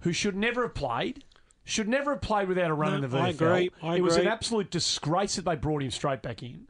who 0.00 0.12
should 0.12 0.36
never 0.36 0.62
have 0.62 0.74
played, 0.74 1.24
should 1.64 1.88
never 1.88 2.12
have 2.12 2.22
played 2.22 2.48
without 2.48 2.70
a 2.70 2.74
run 2.74 2.90
No, 2.90 2.96
in 2.96 3.10
the 3.10 3.16
VFL. 3.16 3.22
I 3.22 3.28
agree, 3.28 3.70
I 3.82 3.96
it 3.96 4.02
was 4.02 4.16
an 4.16 4.26
absolute 4.26 4.70
disgrace 4.70 5.36
that 5.36 5.44
they 5.44 5.56
brought 5.56 5.82
him 5.82 5.90
straight 5.90 6.22
back 6.22 6.42
in. 6.42 6.66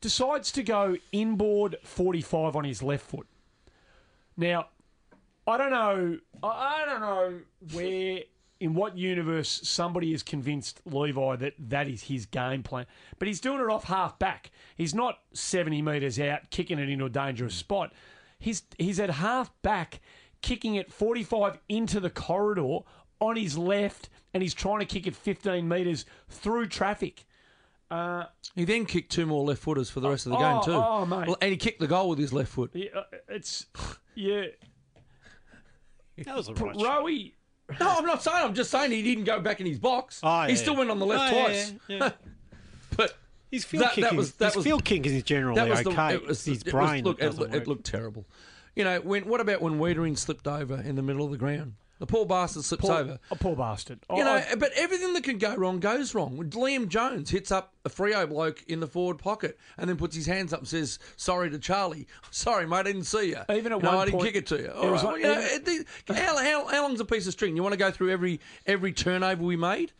Decides 0.00 0.52
to 0.52 0.62
go 0.62 0.96
inboard 1.10 1.76
45 1.82 2.54
on 2.54 2.64
his 2.64 2.82
left 2.82 3.04
foot. 3.04 3.26
Now, 4.36 4.68
I 5.46 5.56
don't 5.56 5.70
know. 5.70 6.18
I 6.42 6.84
don't 6.86 7.00
know 7.00 7.40
where, 7.72 8.20
in 8.60 8.74
what 8.74 8.96
universe, 8.96 9.60
somebody 9.64 10.12
is 10.12 10.22
convinced 10.22 10.80
Levi 10.84 11.36
that 11.36 11.54
that 11.58 11.88
is 11.88 12.04
his 12.04 12.26
game 12.26 12.62
plan. 12.62 12.86
But 13.18 13.26
he's 13.26 13.40
doing 13.40 13.60
it 13.60 13.68
off 13.68 13.84
half 13.84 14.18
back. 14.18 14.52
He's 14.76 14.94
not 14.94 15.18
seventy 15.32 15.82
metres 15.82 16.20
out, 16.20 16.50
kicking 16.50 16.78
it 16.78 16.88
into 16.88 17.06
a 17.06 17.10
dangerous 17.10 17.54
spot. 17.54 17.92
He's 18.38 18.62
he's 18.78 19.00
at 19.00 19.10
half 19.10 19.50
back, 19.62 20.00
kicking 20.42 20.74
it 20.76 20.92
forty 20.92 21.22
five 21.22 21.58
into 21.68 22.00
the 22.00 22.10
corridor 22.10 22.78
on 23.20 23.36
his 23.36 23.56
left, 23.58 24.08
and 24.34 24.42
he's 24.42 24.54
trying 24.54 24.78
to 24.80 24.86
kick 24.86 25.06
it 25.06 25.14
fifteen 25.16 25.68
metres 25.68 26.04
through 26.28 26.66
traffic. 26.68 27.24
He 28.54 28.64
then 28.64 28.84
kicked 28.86 29.10
two 29.12 29.24
more 29.26 29.44
left 29.44 29.62
footers 29.62 29.88
for 29.90 30.00
the 30.00 30.10
rest 30.10 30.26
of 30.26 30.32
the 30.32 30.38
Oh, 30.38 30.40
game 30.40 30.62
too. 30.64 30.72
oh, 30.72 31.06
mate. 31.06 31.34
And 31.40 31.50
he 31.50 31.56
kicked 31.56 31.80
the 31.80 31.86
goal 31.86 32.10
with 32.10 32.18
his 32.18 32.32
left 32.32 32.50
foot. 32.52 32.70
Yeah, 32.74 32.88
uh, 32.94 33.02
It's 33.28 33.66
yeah, 34.14 34.44
That 36.24 36.36
was 36.36 36.48
a 36.48 36.54
right 36.54 36.78
shot. 36.78 37.02
Rowie. 37.04 37.32
No, 37.78 37.88
I'm 37.98 38.04
not 38.06 38.22
saying. 38.22 38.36
I'm 38.44 38.54
just 38.54 38.70
saying 38.70 38.90
he 38.90 39.02
didn't 39.02 39.24
go 39.24 39.40
back 39.40 39.60
in 39.60 39.66
his 39.66 39.78
box. 39.78 40.20
Oh, 40.22 40.28
yeah, 40.42 40.46
he 40.48 40.52
yeah. 40.54 40.58
still 40.58 40.76
went 40.76 40.90
on 40.90 40.98
the 40.98 41.06
left 41.06 41.32
Oh, 41.34 41.42
twice. 41.44 41.72
yeah, 41.86 41.96
yeah. 41.98 42.10
But 42.96 43.14
His 43.50 43.64
field 43.64 43.84
That- 43.84 43.94
that 43.94 43.94
kicking, 44.02 44.16
was- 44.16 44.32
that 44.32 44.46
his 44.46 44.56
was- 44.56 44.64
field 44.64 44.84
kicking 44.84 45.14
is 45.14 45.22
generally 45.22 45.56
that 45.60 45.68
was 45.68 45.86
okay. 45.86 45.94
the. 45.94 46.14
It 46.14 46.26
was, 46.26 46.44
his 46.44 46.58
it 46.58 46.64
was- 46.64 46.72
brain 46.72 47.04
look, 47.04 47.22
it, 47.22 47.34
look- 47.38 47.54
it 47.54 47.66
looked 47.68 47.84
terrible. 47.86 48.26
You 48.78 48.84
know, 48.84 49.00
when 49.00 49.26
what 49.26 49.40
about 49.40 49.60
when 49.60 49.80
Weitering 49.80 50.16
slipped 50.16 50.46
over 50.46 50.76
in 50.80 50.94
the 50.94 51.02
middle 51.02 51.24
of 51.24 51.32
the 51.32 51.36
ground? 51.36 51.74
The 51.98 52.06
poor 52.06 52.24
bastard 52.24 52.62
slips 52.62 52.82
Poor, 52.82 52.92
over. 52.94 53.18
a 53.28 53.34
poor 53.34 53.56
bastard. 53.56 53.98
You 54.08 54.18
I- 54.18 54.24
know, 54.24 54.34
I- 54.52 54.54
but 54.54 54.70
everything 54.76 55.14
that 55.14 55.24
can 55.24 55.36
go 55.38 55.56
wrong 55.56 55.80
goes 55.80 56.14
wrong. 56.14 56.36
When 56.36 56.48
Liam 56.50 56.86
Jones 56.86 57.28
hits 57.28 57.50
up 57.50 57.74
a 57.84 57.90
Freo 57.90 58.28
bloke 58.28 58.62
in 58.68 58.78
the 58.78 58.86
forward 58.86 59.18
pocket 59.18 59.58
and 59.76 59.90
then 59.90 59.96
puts 59.96 60.14
his 60.14 60.26
hands 60.26 60.52
up 60.52 60.60
and 60.60 60.68
says, 60.68 61.00
"Sorry 61.16 61.50
to 61.50 61.58
Charlie. 61.58 62.06
Sorry, 62.30 62.68
mate, 62.68 62.76
I 62.76 62.82
didn't 62.84 63.02
see 63.02 63.30
you. 63.30 63.38
Even 63.52 63.72
at 63.72 63.78
You 63.78 63.82
know, 63.82 63.88
one 63.90 63.96
I 63.98 64.04
didn't 64.04 64.20
point- 64.20 64.26
kick 64.26 64.36
it 64.36 64.46
to 64.46 64.58
you. 64.62 64.68
All 64.70 64.90
right, 64.92 65.02
well, 65.02 65.18
you 65.18 65.24
know, 65.24 65.40
it- 65.40 65.86
how, 66.16 66.36
how, 66.38 66.66
how 66.68 66.82
long's 66.84 67.00
a 67.00 67.04
piece 67.04 67.26
of 67.26 67.32
string? 67.32 67.56
You 67.56 67.64
want 67.64 67.72
to 67.72 67.78
go 67.78 67.90
through 67.90 68.10
every 68.12 68.38
every 68.64 68.92
turnover 68.92 69.42
we 69.42 69.56
made? 69.56 69.90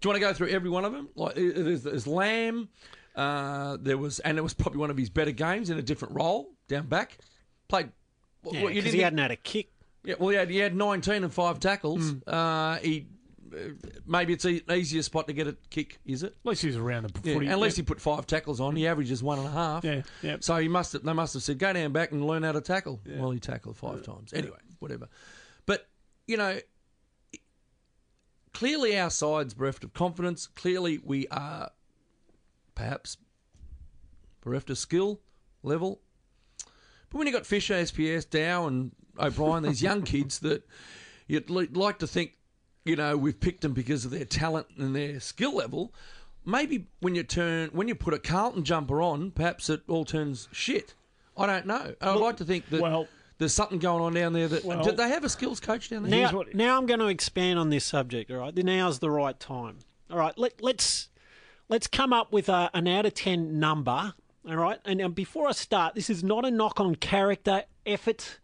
Do 0.00 0.08
you 0.08 0.10
want 0.10 0.22
to 0.22 0.28
go 0.28 0.32
through 0.34 0.50
every 0.50 0.70
one 0.70 0.84
of 0.84 0.92
them? 0.92 1.08
Like 1.16 1.34
there's, 1.34 1.82
there's 1.82 2.06
Lamb. 2.06 2.68
Uh, 3.16 3.76
there 3.80 3.96
was, 3.98 4.18
and 4.20 4.36
it 4.38 4.42
was 4.42 4.52
probably 4.54 4.78
one 4.78 4.90
of 4.90 4.96
his 4.98 5.08
better 5.08 5.30
games 5.32 5.70
in 5.70 5.78
a 5.78 5.82
different 5.82 6.14
role 6.14 6.50
down 6.68 6.86
back. 6.86 7.18
Played. 7.68 7.90
Yeah, 8.44 8.62
well, 8.62 8.70
you 8.70 8.76
'cause 8.76 8.84
didn't 8.84 8.94
he 8.96 9.02
hadn't 9.02 9.18
had 9.18 9.30
a 9.32 9.36
kick. 9.36 9.70
yeah, 10.04 10.14
well, 10.18 10.28
he 10.30 10.36
had, 10.36 10.50
he 10.50 10.58
had 10.58 10.74
19 10.76 11.24
and 11.24 11.32
five 11.34 11.58
tackles. 11.58 12.12
Mm. 12.12 12.22
Uh, 12.26 12.76
he 12.78 13.06
uh, 13.52 13.58
maybe 14.06 14.32
it's 14.32 14.44
an 14.44 14.60
easier 14.72 15.02
spot 15.02 15.26
to 15.28 15.32
get 15.32 15.46
a 15.48 15.56
kick, 15.70 15.98
is 16.04 16.22
it? 16.22 16.36
at 16.44 16.46
least 16.48 16.62
he 16.62 16.68
was 16.68 16.76
around 16.76 17.04
the 17.04 17.20
Yeah, 17.28 17.34
footy. 17.34 17.48
at 17.48 17.58
least 17.58 17.76
yeah. 17.78 17.82
he 17.82 17.86
put 17.86 18.00
five 18.00 18.26
tackles 18.26 18.60
on. 18.60 18.76
He 18.76 18.86
averages 18.86 19.22
one 19.22 19.38
and 19.38 19.46
a 19.48 19.50
half. 19.50 19.84
Yeah, 19.84 20.02
yeah. 20.22 20.36
So 20.40 20.56
he 20.56 20.68
must 20.68 20.92
have, 20.92 21.02
they 21.04 21.12
must 21.12 21.34
have 21.34 21.42
said 21.42 21.58
go 21.58 21.72
down 21.72 21.92
back 21.92 22.12
and 22.12 22.24
learn 22.26 22.42
how 22.42 22.52
to 22.52 22.60
tackle. 22.60 23.00
Well, 23.06 23.30
he 23.30 23.40
tackled 23.40 23.76
five 23.76 24.02
times. 24.02 24.32
Anyway, 24.32 24.58
whatever. 24.80 25.08
But 25.64 25.88
you 26.28 26.36
know, 26.36 26.58
clearly 28.52 28.98
our 28.98 29.10
side's 29.10 29.54
bereft 29.54 29.84
of 29.84 29.92
confidence. 29.92 30.46
Clearly 30.46 30.98
we 31.02 31.26
are 31.28 31.70
perhaps 32.74 33.16
bereft 34.40 34.70
of 34.70 34.78
skill 34.78 35.20
level. 35.62 36.00
But 37.10 37.18
when 37.18 37.26
you 37.26 37.32
got 37.32 37.46
Fisher, 37.46 37.74
SPS, 37.74 38.28
Dow, 38.28 38.66
and 38.66 38.92
O'Brien, 39.18 39.62
these 39.62 39.82
young 39.82 40.02
kids 40.14 40.40
that 40.40 40.66
you'd 41.26 41.48
like 41.50 41.98
to 42.00 42.06
think, 42.06 42.32
you 42.84 42.96
know, 42.96 43.16
we've 43.16 43.38
picked 43.38 43.62
them 43.62 43.72
because 43.72 44.04
of 44.04 44.10
their 44.10 44.24
talent 44.24 44.66
and 44.78 44.94
their 44.94 45.20
skill 45.20 45.54
level. 45.54 45.92
Maybe 46.44 46.86
when 47.00 47.14
you 47.14 47.22
turn, 47.24 47.70
when 47.72 47.88
you 47.88 47.94
put 47.94 48.14
a 48.14 48.18
Carlton 48.18 48.62
jumper 48.64 49.02
on, 49.02 49.32
perhaps 49.32 49.68
it 49.68 49.82
all 49.88 50.04
turns 50.04 50.48
shit. 50.52 50.94
I 51.36 51.46
don't 51.46 51.66
know. 51.66 51.94
I'd 52.00 52.14
like 52.16 52.36
to 52.38 52.44
think 52.44 52.68
that 52.70 52.80
well- 52.80 53.08
there's 53.38 53.52
something 53.52 53.78
going 53.78 54.02
on 54.02 54.14
down 54.14 54.32
there. 54.32 54.48
That 54.48 54.64
Well- 54.64 54.82
did 54.82 54.96
they 54.96 55.08
have 55.08 55.24
a 55.24 55.28
skills 55.28 55.60
coach 55.60 55.90
down 55.90 56.04
there? 56.04 56.10
Now, 56.22 56.32
what- 56.32 56.54
now 56.54 56.78
I'm 56.78 56.86
going 56.86 57.00
to 57.00 57.08
expand 57.08 57.58
on 57.58 57.68
this 57.70 57.84
subject. 57.84 58.30
All 58.30 58.38
right, 58.38 58.54
now's 58.56 59.00
the 59.00 59.10
right 59.10 59.38
time. 59.38 59.80
All 60.10 60.18
right, 60.18 60.36
let, 60.38 60.62
let's 60.62 61.08
let's 61.68 61.88
come 61.88 62.12
up 62.12 62.32
with 62.32 62.48
a, 62.48 62.70
an 62.72 62.86
out 62.86 63.06
of 63.06 63.14
ten 63.14 63.58
number. 63.58 64.14
All 64.48 64.56
right, 64.56 64.78
and, 64.84 65.00
and 65.00 65.14
before 65.14 65.48
I 65.48 65.52
start, 65.52 65.94
this 65.94 66.08
is 66.08 66.22
not 66.22 66.44
a 66.44 66.50
knock 66.50 66.78
on 66.78 66.94
character, 66.94 67.64
effort, 67.84 68.38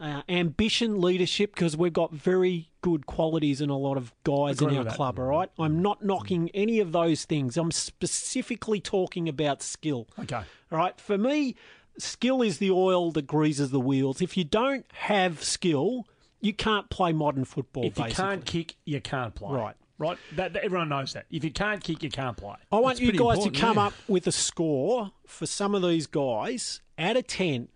uh, 0.00 0.22
ambition, 0.28 1.00
leadership, 1.00 1.54
because 1.54 1.76
we've 1.76 1.92
got 1.92 2.12
very 2.12 2.70
good 2.80 3.06
qualities 3.06 3.60
in 3.60 3.70
a 3.70 3.76
lot 3.76 3.96
of 3.96 4.12
guys 4.24 4.60
in 4.60 4.76
our 4.76 4.84
club. 4.86 5.20
All 5.20 5.26
right, 5.26 5.50
I'm 5.58 5.82
not 5.82 6.04
knocking 6.04 6.50
any 6.52 6.80
of 6.80 6.90
those 6.92 7.26
things. 7.26 7.56
I'm 7.56 7.70
specifically 7.70 8.80
talking 8.80 9.28
about 9.28 9.62
skill. 9.62 10.08
Okay. 10.18 10.42
All 10.72 10.78
right. 10.78 10.98
For 11.00 11.18
me, 11.18 11.54
skill 11.98 12.42
is 12.42 12.58
the 12.58 12.70
oil 12.70 13.12
that 13.12 13.26
greases 13.26 13.70
the 13.70 13.80
wheels. 13.80 14.20
If 14.20 14.36
you 14.36 14.44
don't 14.44 14.86
have 14.92 15.44
skill, 15.44 16.06
you 16.40 16.54
can't 16.54 16.88
play 16.90 17.12
modern 17.12 17.44
football. 17.44 17.84
If 17.84 17.98
you 17.98 18.04
basically. 18.04 18.24
can't 18.24 18.44
kick, 18.44 18.76
you 18.84 19.00
can't 19.00 19.34
play. 19.34 19.56
Right. 19.56 19.76
Right. 20.00 20.18
That, 20.34 20.54
that- 20.54 20.64
everyone 20.64 20.88
knows 20.88 21.12
that. 21.12 21.26
If 21.30 21.44
you 21.44 21.52
can't 21.52 21.84
kick, 21.84 22.02
you 22.02 22.10
can't 22.10 22.36
play. 22.36 22.56
I 22.72 22.76
want 22.80 22.98
That's 22.98 23.00
you 23.00 23.12
guys 23.12 23.44
to 23.44 23.50
come 23.50 23.76
yeah. 23.76 23.86
up 23.86 23.92
with 24.08 24.26
a 24.26 24.32
score 24.32 25.12
for 25.26 25.46
some 25.46 25.74
of 25.76 25.82
these 25.82 26.06
guys 26.08 26.80
out 26.98 27.16
of 27.16 27.26
ten. 27.28 27.68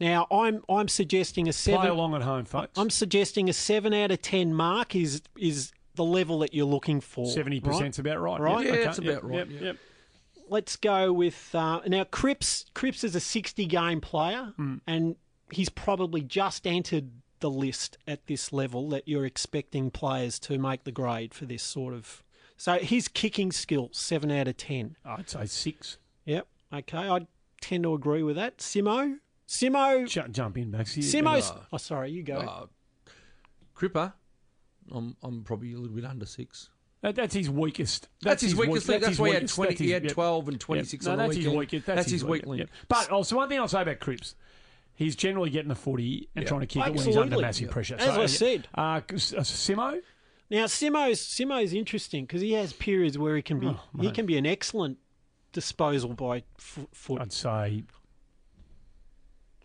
Now, 0.00 0.26
I'm 0.30 0.62
I'm 0.68 0.88
suggesting 0.88 1.48
a 1.48 1.52
seven. 1.52 1.80
Play 1.80 1.86
seven. 1.88 1.98
along 1.98 2.14
at 2.14 2.22
home, 2.22 2.44
folks. 2.44 2.78
I'm 2.78 2.88
suggesting 2.90 3.48
a 3.50 3.52
seven 3.52 3.92
out 3.92 4.10
of 4.10 4.22
ten 4.22 4.54
mark 4.54 4.94
is 4.96 5.22
is 5.36 5.72
the 5.94 6.04
level 6.04 6.38
that 6.38 6.54
you're 6.54 6.64
looking 6.66 7.00
for. 7.00 7.26
Seventy 7.26 7.58
right? 7.60 7.72
percent's 7.72 7.98
about 7.98 8.20
right. 8.20 8.40
Right. 8.40 8.64
Yep, 8.66 8.74
Yeah, 8.74 8.80
okay, 8.80 8.88
it's 8.88 8.98
yep, 9.00 9.12
about 9.18 9.24
right, 9.28 9.36
Yep, 9.38 9.48
yeah. 9.50 9.60
yep. 9.66 9.76
let's 10.48 10.76
go 10.76 11.12
with 11.12 11.54
uh, 11.54 11.80
now 11.86 12.04
Cripps. 12.04 12.64
Cripps 12.74 13.04
is 13.04 13.14
a 13.14 13.20
60 13.20 13.66
game 13.66 14.00
player, 14.00 14.52
Hmm. 14.56 14.76
and 14.86 15.16
he's 15.52 15.68
probably 15.68 16.20
just 16.22 16.66
entered 16.66 17.10
the 17.42 17.50
list 17.50 17.98
at 18.06 18.26
this 18.26 18.52
level 18.52 18.88
that 18.88 19.06
you're 19.06 19.26
expecting 19.26 19.90
players 19.90 20.38
to 20.40 20.56
make 20.58 20.84
the 20.84 20.92
grade 20.92 21.34
for 21.34 21.44
this 21.44 21.62
sort 21.62 21.92
of. 21.92 22.22
So 22.56 22.78
his 22.78 23.08
kicking 23.08 23.52
skill 23.52 23.90
seven 23.92 24.30
out 24.30 24.48
of 24.48 24.56
ten. 24.56 24.96
I'd 25.04 25.28
say 25.28 25.44
six. 25.44 25.98
Yep. 26.24 26.46
Okay, 26.72 26.96
I 26.96 27.26
tend 27.60 27.82
to 27.82 27.92
agree 27.92 28.22
with 28.22 28.36
that. 28.36 28.58
Simo, 28.58 29.18
Simo, 29.46 30.08
J- 30.08 30.24
jump 30.30 30.56
in, 30.56 30.72
Maxi. 30.72 30.98
Simo's. 31.02 31.52
Oh, 31.72 31.76
sorry, 31.76 32.10
you 32.12 32.22
go. 32.22 32.36
Uh, 32.36 32.66
Cripper, 33.76 34.12
I'm 34.90 35.16
I'm 35.22 35.42
probably 35.44 35.72
a 35.74 35.78
little 35.78 35.94
bit 35.94 36.04
under 36.04 36.26
six. 36.26 36.70
That, 37.02 37.16
that's 37.16 37.34
his 37.34 37.50
weakest. 37.50 38.08
That's, 38.20 38.42
his 38.42 38.54
weakest 38.54 38.88
link. 38.88 39.00
That's, 39.00 39.10
his 39.10 39.18
why 39.18 39.28
he 39.28 39.34
had 39.34 39.48
twenty. 39.48 39.70
that's 39.70 39.80
He 39.80 39.86
his- 39.86 39.94
had 39.94 40.04
yep. 40.04 40.12
twelve 40.12 40.44
and 40.46 40.54
Yep. 40.54 40.60
twenty 40.60 40.84
six 40.84 41.04
No, 41.04 41.12
on 41.12 41.18
the 41.18 41.24
that's 41.24 41.36
his 41.36 41.48
weakest. 41.48 41.86
That's, 41.86 42.10
his, 42.10 42.24
weak 42.24 42.42
weak 42.42 42.46
link. 42.46 42.58
Yep. 42.60 42.68
But 42.88 43.10
also 43.10 43.36
one 43.36 43.48
thing 43.48 43.58
I'll 43.58 43.66
say 43.68 43.82
about 43.82 43.98
Cripps, 43.98 44.36
he's 45.02 45.16
generally 45.16 45.50
getting 45.50 45.68
the 45.68 45.74
footy 45.74 46.28
and 46.34 46.42
Yeah. 46.44 46.48
trying 46.48 46.60
to 46.60 46.66
kick 46.66 46.86
it 46.86 46.94
when 46.94 47.04
he's 47.04 47.16
under 47.16 47.38
massive 47.40 47.66
Yeah. 47.68 47.72
pressure. 47.72 47.96
As 47.98 48.16
I 48.18 48.26
said. 48.26 48.68
uh, 48.74 49.00
S- 49.12 49.32
uh, 49.34 49.40
Simo, 49.40 50.00
Now 50.50 50.64
Simo's 50.66 51.20
Simo's 51.20 51.72
interesting 51.72 52.24
because 52.26 52.40
he 52.42 52.52
has 52.52 52.72
periods 52.72 53.16
where 53.18 53.36
he 53.36 53.42
can 53.42 53.58
be 53.60 53.66
Oh, 53.68 53.80
he 54.00 54.10
can 54.10 54.26
be 54.26 54.36
an 54.38 54.46
excellent 54.46 54.98
disposal 55.52 56.14
by 56.14 56.42
f- 56.58 56.86
foot 56.92 57.20
I'd 57.20 57.32
say, 57.32 57.84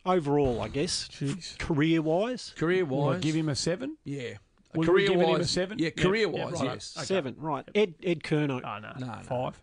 overall, 0.06 0.62
I 0.62 0.67
guess, 0.69 1.08
jeez, 1.10 1.58
career 1.58 2.02
wise. 2.02 2.54
Career 2.58 2.86
will 2.86 3.04
I 3.04 3.08
wise, 3.13 3.21
give 3.21 3.36
him 3.36 3.50
a 3.50 3.56
seven? 3.56 3.97
yeah. 4.04 4.36
Would 4.76 4.86
we 4.88 4.93
career 4.93 5.08
give 5.08 5.19
him 5.21 5.26
a 5.26 5.32
wise, 5.39 5.50
seven? 5.50 5.80
Yeah, 5.80 5.89
career 5.91 6.28
yep, 6.30 6.34
wise, 6.52 6.54
right. 6.62 6.63
yes. 6.65 6.93
Okay. 6.97 7.06
Seven, 7.06 7.36
right? 7.38 7.67
Ed 7.73 7.95
Ed 8.04 8.19
Curnow. 8.21 8.62
Oh 8.63 8.80
no, 8.80 8.93
No, 9.00 9.15
no. 9.15 9.23
five. 9.23 9.60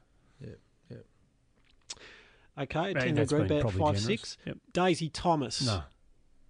Yeah, 2.56 2.60
yeah. 2.60 2.62
Okay, 2.64 2.78
I 2.78 2.88
Yeah, 2.88 2.94
tend 3.00 3.08
to 3.08 3.14
that's 3.22 3.32
agree 3.32 3.48
been 3.48 3.58
about 3.60 3.72
probably 3.72 3.78
five 3.80 3.94
generous. 4.02 4.20
six. 4.20 4.36
Yep. 4.46 4.56
Daisy 4.72 5.08
Thomas. 5.08 5.66
No, 5.66 5.82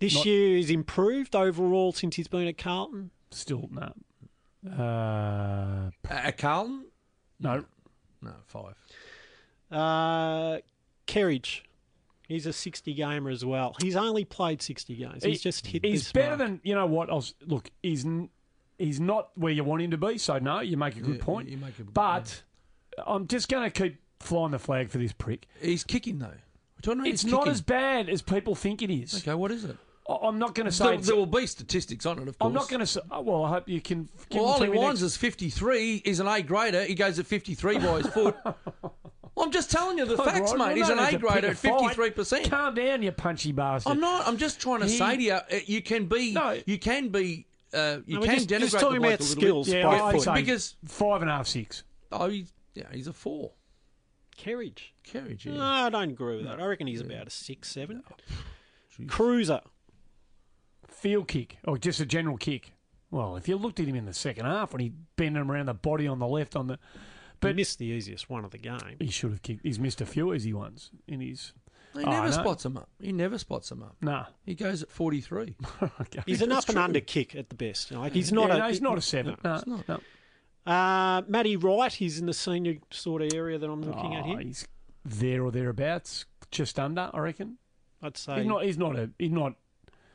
This 0.01 0.15
Not- 0.17 0.27
year 0.27 0.59
is 0.59 0.71
improved 0.71 1.35
overall 1.37 1.93
since 1.93 2.17
he's 2.17 2.29
been 2.29 2.47
at 2.47 2.59
Carlton. 2.59 3.11
still 3.31 3.69
no. 3.71 3.93
Uh, 4.71 5.91
At 6.09 6.39
Carlton, 6.39 6.87
no, 7.41 7.65
no 8.23 8.33
five. 8.47 8.75
Uh, 9.71 10.59
Kerridge. 11.07 11.63
He's 12.29 12.47
a 12.47 12.53
60 12.55 12.95
gamer 12.95 13.29
as 13.31 13.45
well. 13.45 13.77
He's 13.83 13.97
only 13.97 14.25
played 14.25 14.63
60 14.63 14.97
games. 14.97 15.23
He's 15.25 15.39
He- 15.43 15.43
just 15.51 15.67
hit 15.67 15.85
He's 15.85 16.05
this 16.05 16.13
better 16.13 16.29
mark. 16.37 16.39
than 16.39 16.61
you 16.65 16.75
know 16.75 16.87
what. 16.87 17.11
I 17.11 17.15
was, 17.15 17.35
look, 17.47 17.71
he's 17.83 18.07
he's 18.79 18.99
not 18.99 19.31
where 19.37 19.53
you 19.53 19.63
want 19.65 19.83
him 19.83 19.91
to 19.91 19.99
be. 19.99 20.17
So 20.19 20.39
no, 20.39 20.61
you 20.61 20.77
make 20.79 20.97
a 20.97 21.01
good 21.01 21.17
Yeah, 21.19 21.25
point. 21.25 21.49
you 21.51 21.59
make 21.59 21.79
a 21.79 21.83
good 21.83 21.93
but 21.95 22.43
I'm 23.07 23.27
just 23.29 23.49
going 23.51 23.71
to 23.71 23.83
keep 23.83 23.99
flying 24.25 24.51
the 24.53 24.59
flag 24.59 24.91
for 24.91 24.99
this 24.99 25.13
prick. 25.13 25.47
He's 25.61 25.85
kicking 25.85 26.19
though. 26.19 26.27
We're 26.27 26.81
talking 26.83 27.01
about 27.01 27.09
It's 27.13 27.25
not 27.25 27.41
kicking. 27.41 27.53
as 27.53 27.61
bad 27.61 28.09
as 28.09 28.23
people 28.23 28.55
think 28.55 28.83
it 28.83 28.91
is. 28.91 29.17
Okay, 29.17 29.35
what 29.35 29.51
is 29.51 29.65
it? 29.65 29.77
I- 30.09 30.19
I'm 30.27 30.39
not 30.39 30.55
going 30.55 30.67
to 30.67 30.73
say. 30.73 30.85
There, 30.85 30.97
there 30.99 31.17
will 31.17 31.27
be 31.27 31.47
statistics 31.47 32.05
on 32.05 32.19
it, 32.19 32.29
of 32.29 32.39
course. 32.39 32.47
I'm 32.49 32.53
not 32.53 32.69
going 32.69 32.81
to 32.81 32.87
say. 32.87 33.01
Oh, 33.11 33.23
well, 33.23 33.45
I 33.45 33.49
hope 33.51 33.69
you 33.69 33.81
can. 33.81 34.09
Give 34.29 34.43
Well, 34.43 34.53
them 34.59 34.63
to 34.63 34.67
Ollie 34.67 34.71
me 34.71 34.79
Wines 34.79 35.01
next- 35.01 35.13
is 35.15 35.17
53. 35.17 36.03
He's 36.05 36.21
an 36.21 36.27
A 36.29 36.43
grader. 36.43 36.85
He 36.85 36.95
goes 36.95 37.19
at 37.19 37.27
53 37.27 37.79
by 37.79 37.99
his 37.99 38.07
foot. 38.09 38.37
I'm 39.37 39.51
just 39.51 39.71
telling 39.71 39.99
you 39.99 40.05
the 40.07 40.15
Oh, 40.17 40.25
facts, 40.25 40.53
right, 40.55 40.69
mate. 40.69 40.77
He's 40.77 40.89
an 40.91 40.99
A 40.99 41.17
grader 41.19 41.49
at 41.49 41.57
53%. 41.57 42.49
Calm 42.51 42.75
down, 42.75 43.03
you 43.03 43.11
punchy 43.13 43.51
bastard. 43.53 43.93
I'm 43.93 44.01
not. 44.01 44.29
I'm 44.29 44.37
just 44.37 44.61
trying 44.61 44.81
to 44.81 44.87
He- 44.87 44.97
say 44.99 45.17
to 45.17 45.23
you, 45.23 45.33
uh, 45.33 45.43
you 45.67 45.83
can 45.83 46.07
be. 46.07 46.33
No. 46.33 46.61
You 46.67 46.79
can 46.79 47.09
be. 47.09 47.47
Uh, 47.73 47.99
you 48.07 48.15
No, 48.15 48.21
we're 48.21 48.27
can 48.27 48.35
just- 48.37 48.49
denigrate 48.49 48.61
just 48.61 48.73
the 48.75 48.79
talking 48.81 49.01
bloke 49.01 49.15
about 49.15 49.23
skills. 49.27 49.67
Bit. 49.69 49.77
yeah, 49.79 49.85
by 49.87 50.01
I'd 50.01 50.13
foot. 50.13 50.23
say 50.23 50.35
because 50.35 50.77
five 50.85 51.23
and 51.23 51.31
a 51.31 51.35
half, 51.35 51.49
six. 51.49 51.83
oh, 52.13 52.29
he's, 52.29 52.53
yeah, 52.75 52.85
he's 52.93 53.09
a 53.09 53.13
four. 53.13 53.51
Kerridge. 54.39 54.93
Carriage. 55.03 55.47
Yeah. 55.47 55.55
No, 55.55 55.63
I 55.65 55.91
don't 55.91 56.11
agree 56.11 56.37
with 56.37 56.47
that. 56.47 56.61
I 56.61 56.67
reckon 56.67 56.87
he's 56.87 57.01
about 57.01 57.27
a 57.27 57.31
six, 57.31 57.71
seven. 57.71 58.03
Kreuzer. 59.07 59.61
Field 60.89 61.29
kick 61.29 61.59
or 61.65 61.77
just 61.79 62.01
a 62.01 62.07
general 62.07 62.37
kick. 62.37 62.73
Well, 63.11 63.37
if 63.37 63.49
you 63.49 63.57
looked 63.57 63.79
at 63.81 63.87
him 63.87 63.95
in 63.97 64.07
the 64.07 64.13
second 64.15 64.47
half 64.47 64.73
when 64.73 64.81
he 64.81 64.93
bent 65.17 65.37
him 65.37 65.51
around 65.51 65.67
the 65.67 65.75
body 65.75 66.07
on 66.07 66.19
the 66.19 66.27
left 66.27 66.57
on 66.57 66.67
the, 66.67 66.79
But 67.41 67.49
But- 67.51 67.57
missed 67.57 67.79
the 67.79 67.87
easiest 67.87 68.31
one 68.31 68.45
of 68.45 68.51
the 68.53 68.59
game. 68.59 68.97
he 69.01 69.09
should 69.11 69.31
have 69.33 69.43
kicked. 69.43 69.61
He's 69.65 69.79
missed 69.79 70.01
a 70.01 70.07
few 70.07 70.33
easy 70.35 70.53
ones 70.53 70.91
in 71.07 71.21
his. 71.21 71.53
He 71.95 72.03
Oh, 72.03 72.11
never 72.11 72.27
no. 72.27 72.33
spots 72.33 72.65
him 72.65 72.77
up. 72.77 72.89
He 73.01 73.13
never 73.13 73.39
spots 73.39 73.71
him 73.71 73.83
up. 73.83 73.97
Nah. 74.01 74.27
He 74.45 74.55
goes 74.55 74.83
at 74.83 74.91
43. 74.91 75.55
okay. 76.01 76.23
He's 76.27 76.43
an 76.43 76.51
up 76.53 76.69
and 76.69 76.79
under 76.79 77.01
kick 77.01 77.37
at 77.37 77.51
the 77.51 77.55
best. 77.55 77.93
Like 77.93 78.13
he's 78.15 78.33
not 78.33 78.49
Yeah, 78.49 78.55
a 78.55 78.59
no, 78.61 78.69
he's 78.69 78.81
not 78.81 78.99
a 78.99 79.03
seven. 79.03 79.37
No, 79.45 79.55
it's 79.57 79.67
not. 79.67 79.89
no. 79.89 80.01
Uh, 80.67 81.23
Matty 81.29 81.57
Wright, 81.57 81.93
he's 81.93 82.19
in 82.19 82.27
the 82.27 82.33
senior 82.35 82.77
sort 82.91 83.21
of 83.23 83.33
area 83.35 83.59
that 83.59 83.69
I'm 83.69 83.83
looking 83.83 84.15
at 84.15 84.23
Oh, 84.25 84.27
him. 84.29 84.39
He's 84.41 84.67
there 85.05 85.45
or 85.45 85.51
thereabouts, 85.51 86.25
just 86.51 86.79
under. 86.79 87.11
I 87.13 87.19
reckon. 87.19 87.59
I'd 88.03 88.17
say. 88.17 88.37
He's 88.39 88.47
not. 88.47 88.65
He's 88.65 88.79
not 88.79 88.97
a. 88.97 89.11
He's 89.19 89.31
not. 89.31 89.55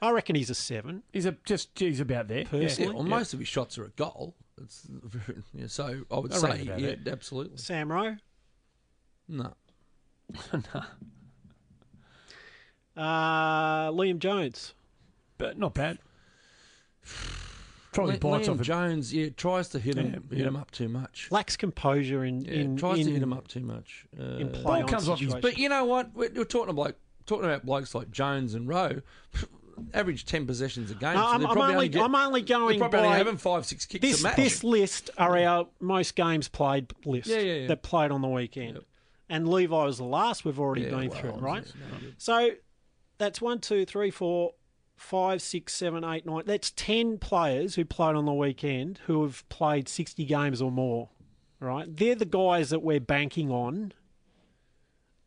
I 0.01 0.11
reckon 0.11 0.35
he's 0.35 0.49
a 0.49 0.55
seven. 0.55 1.03
He's 1.13 1.25
a 1.25 1.35
just. 1.45 1.77
He's 1.77 1.99
about 1.99 2.27
there. 2.27 2.45
Personally? 2.45 2.71
Yeah, 2.77 2.85
Yeah. 2.87 2.93
well, 2.93 3.03
most 3.03 3.33
of 3.33 3.39
his 3.39 3.47
shots 3.47 3.77
are 3.77 3.83
a 3.85 3.89
goal. 3.89 4.35
It's, 4.61 4.87
yeah, 5.53 5.67
so 5.67 6.01
I 6.11 6.17
would 6.19 6.33
I 6.33 6.37
say, 6.37 6.63
yeah, 6.63 6.95
that. 7.03 7.07
absolutely. 7.07 7.57
Sam 7.57 7.91
Rowe. 7.91 8.15
No. 9.27 9.53
Uh, 12.97 13.91
Liam 13.91 14.19
Jones. 14.19 14.73
but 15.37 15.57
not 15.57 15.73
bad. 15.73 15.99
Probably 17.99 18.13
Li- 18.13 18.19
bites 18.19 18.47
Liam 18.47 18.53
off 18.53 18.59
a- 18.61 18.63
Jones, 18.63 19.13
yeah, 19.13 19.29
tries 19.35 19.69
to 19.69 19.79
hit 19.79 19.95
him, 19.97 20.23
Yeah, 20.31 20.37
hit 20.37 20.47
him 20.47 20.55
up 20.55 20.71
too 20.71 20.89
much. 20.89 21.27
Lacks 21.31 21.55
composure 21.57 22.23
in 22.25 22.41
Yeah, 22.41 22.51
in 22.53 22.77
tries 22.77 22.99
in, 22.99 23.05
to 23.07 23.11
hit 23.13 23.21
him 23.23 23.33
up 23.33 23.47
too 23.47 23.61
much. 23.61 24.05
Uh, 24.19 24.23
in 24.37 24.49
play 24.49 24.61
Ball 24.63 24.73
on 24.83 24.87
comes 24.87 25.09
off 25.09 25.19
his- 25.19 25.35
But 25.35 25.57
you 25.57 25.69
know 25.69 25.85
what? 25.85 26.13
We're, 26.13 26.29
we're 26.35 26.43
talking 26.45 26.69
about 26.71 26.95
talking 27.25 27.45
about 27.45 27.65
blokes 27.65 27.93
like 27.93 28.09
Jones 28.11 28.53
and 28.55 28.67
Rowe. 28.67 29.01
Average 29.93 30.25
ten 30.25 30.45
possessions 30.45 30.91
a 30.91 30.95
game. 30.95 31.13
No, 31.13 31.21
so 31.21 31.25
I'm, 31.27 31.39
they're 31.39 31.49
I'm 31.49 31.55
probably 31.55 31.73
only, 31.75 31.89
get- 31.89 32.03
I'm 32.03 32.15
only 32.15 32.41
going 32.41 32.79
probably 32.79 32.99
only 32.99 33.09
by 33.11 33.17
having 33.17 33.37
five, 33.37 33.65
six 33.65 33.85
kicks 33.85 34.01
this 34.01 34.19
a 34.19 34.23
match. 34.23 34.35
this 34.35 34.61
list 34.63 35.09
are 35.17 35.37
our 35.37 35.67
most 35.79 36.15
games 36.17 36.49
played 36.49 36.91
list 37.05 37.27
Yeah, 37.29 37.39
yeah, 37.39 37.53
yeah. 37.53 37.67
that 37.67 37.81
played 37.81 38.11
on 38.11 38.21
the 38.21 38.27
weekend. 38.27 38.73
Yep. 38.75 38.83
And 39.29 39.47
Levi 39.47 39.85
was 39.85 39.97
the 39.97 40.03
last 40.03 40.43
we've 40.43 40.59
already 40.59 40.81
Yeah, 40.81 40.89
been 40.89 41.09
well, 41.09 41.19
through, 41.19 41.31
right? 41.33 41.61
it's 41.61 41.73
no. 41.75 42.07
So 42.17 42.49
that's 43.19 43.39
one, 43.39 43.59
two, 43.59 43.85
three, 43.85 44.11
four, 44.11 44.53
five, 44.99 45.41
six, 45.41 45.73
seven, 45.73 46.03
eight, 46.03 46.25
nine. 46.25 46.43
That's 46.45 46.71
ten 46.71 47.17
players 47.17 47.75
who 47.75 47.85
played 47.85 48.15
on 48.15 48.25
the 48.25 48.33
weekend 48.33 48.99
who 49.07 49.23
have 49.23 49.47
played 49.49 49.87
sixty 49.87 50.25
games 50.25 50.61
or 50.61 50.71
more. 50.71 51.09
Right? 51.59 51.93
They're 51.93 52.15
the 52.15 52.25
guys 52.25 52.69
that 52.69 52.81
we're 52.81 53.01
banking 53.01 53.51
on, 53.51 53.91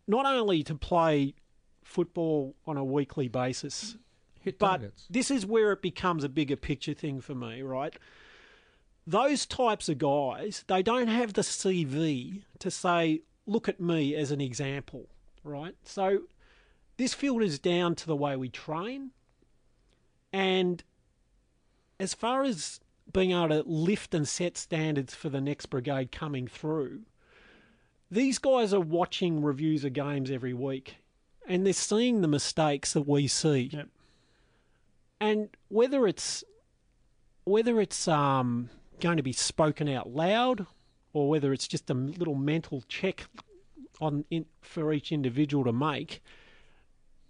not 0.07 0.25
only 0.25 0.63
to 0.63 0.75
play 0.75 1.35
football 1.83 2.55
on 2.67 2.77
a 2.79 2.85
weekly 2.85 3.29
basis, 3.29 3.97
Hit 4.41 4.59
but 4.59 4.69
targets. 4.79 5.07
this 5.11 5.31
is 5.31 5.45
where 5.45 5.73
it 5.73 5.83
becomes 5.83 6.25
a 6.25 6.29
bigger 6.31 6.57
picture 6.57 6.95
thing 6.95 7.21
for 7.21 7.35
me, 7.35 7.61
right? 7.63 7.95
Those 9.07 9.45
types 9.47 9.89
of 9.89 9.99
guys, 9.99 10.65
they 10.69 10.83
don't 10.83 11.09
have 11.09 11.35
the 11.35 11.43
CV 11.43 12.45
to 12.61 12.71
say, 12.71 13.23
look 13.47 13.69
at 13.69 13.81
me 13.81 14.15
as 14.15 14.31
an 14.31 14.41
example, 14.41 15.09
right? 15.45 15.75
So 15.85 16.21
this 16.97 17.13
filters 17.13 17.59
down 17.59 17.95
to 17.97 18.07
the 18.07 18.17
way 18.17 18.37
we 18.37 18.49
train. 18.49 19.11
And 20.33 20.83
as 22.01 22.15
far 22.15 22.43
as 22.43 22.81
being 23.13 23.33
able 23.33 23.49
to 23.49 23.63
lift 23.67 24.15
and 24.15 24.27
set 24.27 24.57
standards 24.57 25.15
for 25.15 25.29
the 25.29 25.41
next 25.41 25.67
brigade 25.67 26.13
coming 26.13 26.47
through, 26.47 27.03
these 28.11 28.39
guys 28.39 28.73
are 28.75 28.81
watching 28.81 29.43
reviews 29.43 29.85
of 29.85 29.93
games 29.93 30.31
every 30.31 30.55
week 30.55 30.97
and 31.47 31.67
they're 31.67 31.73
seeing 31.73 32.21
the 32.21 32.29
mistakes 32.29 32.93
that 32.93 33.09
we 33.09 33.27
see 33.27 33.71
Yep. 33.73 33.89
and 35.21 35.49
whether 35.69 36.07
it's 36.07 36.45
whether 37.45 37.81
it's 37.81 38.07
um, 38.07 38.71
going 39.01 39.17
to 39.17 39.23
be 39.23 39.33
spoken 39.33 39.89
out 39.89 40.11
loud 40.11 40.67
or 41.13 41.29
whether 41.29 41.53
it's 41.53 41.67
just 41.67 41.91
a 41.91 41.95
little 41.95 42.37
mental 42.37 42.83
check 42.87 43.27
on 44.01 44.25
in, 44.31 44.47
for 44.61 44.93
each 44.93 45.11
individual 45.11 45.65
to 45.65 45.73
make, 45.73 46.23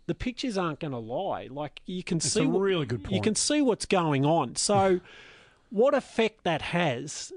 the 0.07 0.15
pictures 0.15 0.59
aren't 0.59 0.81
going 0.81 0.93
to 0.93 0.99
lie. 0.99 1.49
Like 1.51 1.81
you 1.87 2.03
can 2.03 2.19
It's 2.19 2.33
see, 2.33 2.45
a 2.45 2.49
really 2.49 2.87
good 2.87 3.05
point. 3.05 3.15
you 3.15 3.21
can 3.21 3.35
see 3.35 3.61
what's 3.63 3.87
going 3.87 4.25
on. 4.25 4.57
So, 4.57 5.01
what 5.71 5.95
effect 5.95 6.45
that 6.45 6.63
has, 6.63 7.33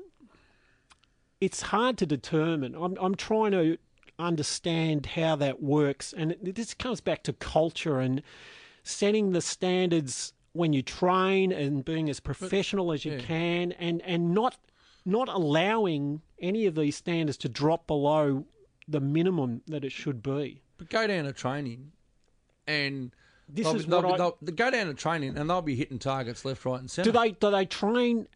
it's 1.41 1.61
hard 1.63 1.97
to 1.99 2.05
determine. 2.05 2.76
I'm 2.76 2.97
I'm 2.99 3.16
trying 3.16 3.51
to 3.51 3.78
understand 4.18 5.05
how 5.07 5.36
that 5.38 5.61
works, 5.61 6.13
and 6.13 6.32
it, 6.32 6.55
this 6.55 6.74
comes 6.74 7.01
back 7.01 7.24
to 7.24 7.34
culture 7.34 7.99
and 7.99 8.22
setting 8.84 9.32
the 9.32 9.41
standards 9.41 10.34
when 10.53 10.72
you 10.72 10.82
train 10.82 11.51
and 11.51 11.84
being 11.84 12.09
as 12.09 12.20
professional 12.20 12.91
as 12.93 13.03
you 13.05 13.13
yeah. 13.13 13.20
can, 13.20 13.72
and 13.74 14.01
and 14.03 14.34
not 14.34 14.57
not 15.05 15.30
allowing 15.30 16.22
any 16.39 16.66
of 16.66 16.76
these 16.76 16.95
standards 16.95 17.38
to 17.38 17.49
drop 17.49 17.86
below 17.88 18.45
the 18.88 18.99
minimum 18.99 19.61
that 19.68 19.84
it 19.84 19.91
should 19.91 20.24
be. 20.24 20.61
But 20.78 20.89
go 20.89 21.07
down 21.07 21.26
to 21.26 21.34
training, 21.34 21.91
and 22.68 23.11
This 23.49 23.66
they'll, 23.66 23.76
is 23.76 23.86
they'll, 23.86 24.01
what 24.01 24.07
be- 24.07 24.13
I- 24.13 24.18
they'll, 24.18 24.38
they 24.41 24.51
go 24.51 24.72
down 24.72 24.88
to 24.88 24.93
training, 24.93 25.38
and 25.38 25.49
they'll 25.49 25.61
be 25.61 25.76
hitting 25.76 25.99
targets 25.99 26.45
left, 26.45 26.66
right, 26.66 26.80
and 26.80 26.89
centre. 26.89 27.11
Do 27.11 27.18
they 27.20 27.32
do 27.32 27.51
they 27.51 27.66
train? 27.66 28.28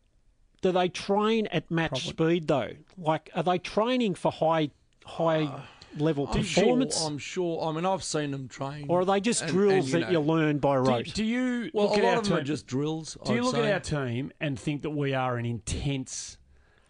Do 0.62 0.72
they 0.74 0.90
train 0.90 1.48
at 1.48 1.72
match 1.72 2.08
speed 2.10 2.48
though? 2.48 2.72
Like, 2.98 3.30
are 3.34 3.44
they 3.44 3.58
training 3.60 4.16
for 4.16 4.32
high 4.32 4.72
high 5.06 5.44
uh, 5.46 5.62
level 5.98 6.28
I'm 6.28 6.44
sure. 6.44 6.64
performance, 6.64 7.02
I'm 7.04 7.18
sure. 7.18 7.64
I 7.66 7.72
mean, 7.72 7.86
I've 7.86 8.04
seen 8.04 8.32
them 8.32 8.48
train. 8.50 8.86
or 8.90 9.00
are 9.02 9.06
they 9.06 9.22
just 9.22 9.42
and- 9.44 9.52
drills 9.52 9.94
and, 9.94 10.04
that 10.04 10.12
you 10.12 10.20
learn 10.20 10.58
by 10.60 10.76
rote? 10.76 11.14
do 11.14 11.24
you 11.24 11.72
Well, 11.74 11.88
look 11.90 11.96
a 11.96 12.00
at 12.00 12.04
lot 12.04 12.14
our 12.14 12.20
of 12.20 12.24
them 12.28 12.38
are 12.40 12.44
just 12.44 12.68
drills. 12.68 13.18
Do 13.26 13.34
you 13.34 13.40
I'd 13.40 13.44
look 13.46 13.56
say. 13.56 13.72
at 13.72 13.74
our 13.96 14.06
team 14.06 14.32
and 14.42 14.60
think 14.60 14.82
that 14.84 14.90
we 14.92 15.14
are 15.14 15.38
an 15.38 15.46
intense, 15.46 16.38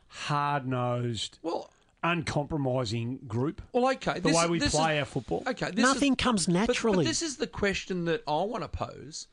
hard 0.08 0.68
nosed, 0.68 1.38
Well, 1.44 1.70
uncompromising 2.04 3.20
group? 3.28 3.62
well, 3.74 3.90
okay. 3.92 4.16
The 4.16 4.22
this 4.30 4.36
way 4.36 4.48
we 4.48 4.60
this 4.60 4.74
play 4.76 4.98
is, 4.98 5.00
our 5.02 5.06
football? 5.06 5.44
Okay, 5.48 5.72
this 5.72 5.84
Nothing 5.84 6.14
is, 6.14 6.18
comes 6.24 6.46
but- 6.46 6.54
naturally. 6.54 6.98
But, 6.98 7.06
this 7.06 7.22
is 7.22 7.38
the 7.38 7.48
question 7.48 8.06
that 8.06 8.24
I 8.28 8.42
want 8.44 8.64
to 8.64 8.68
pose. 8.70 9.28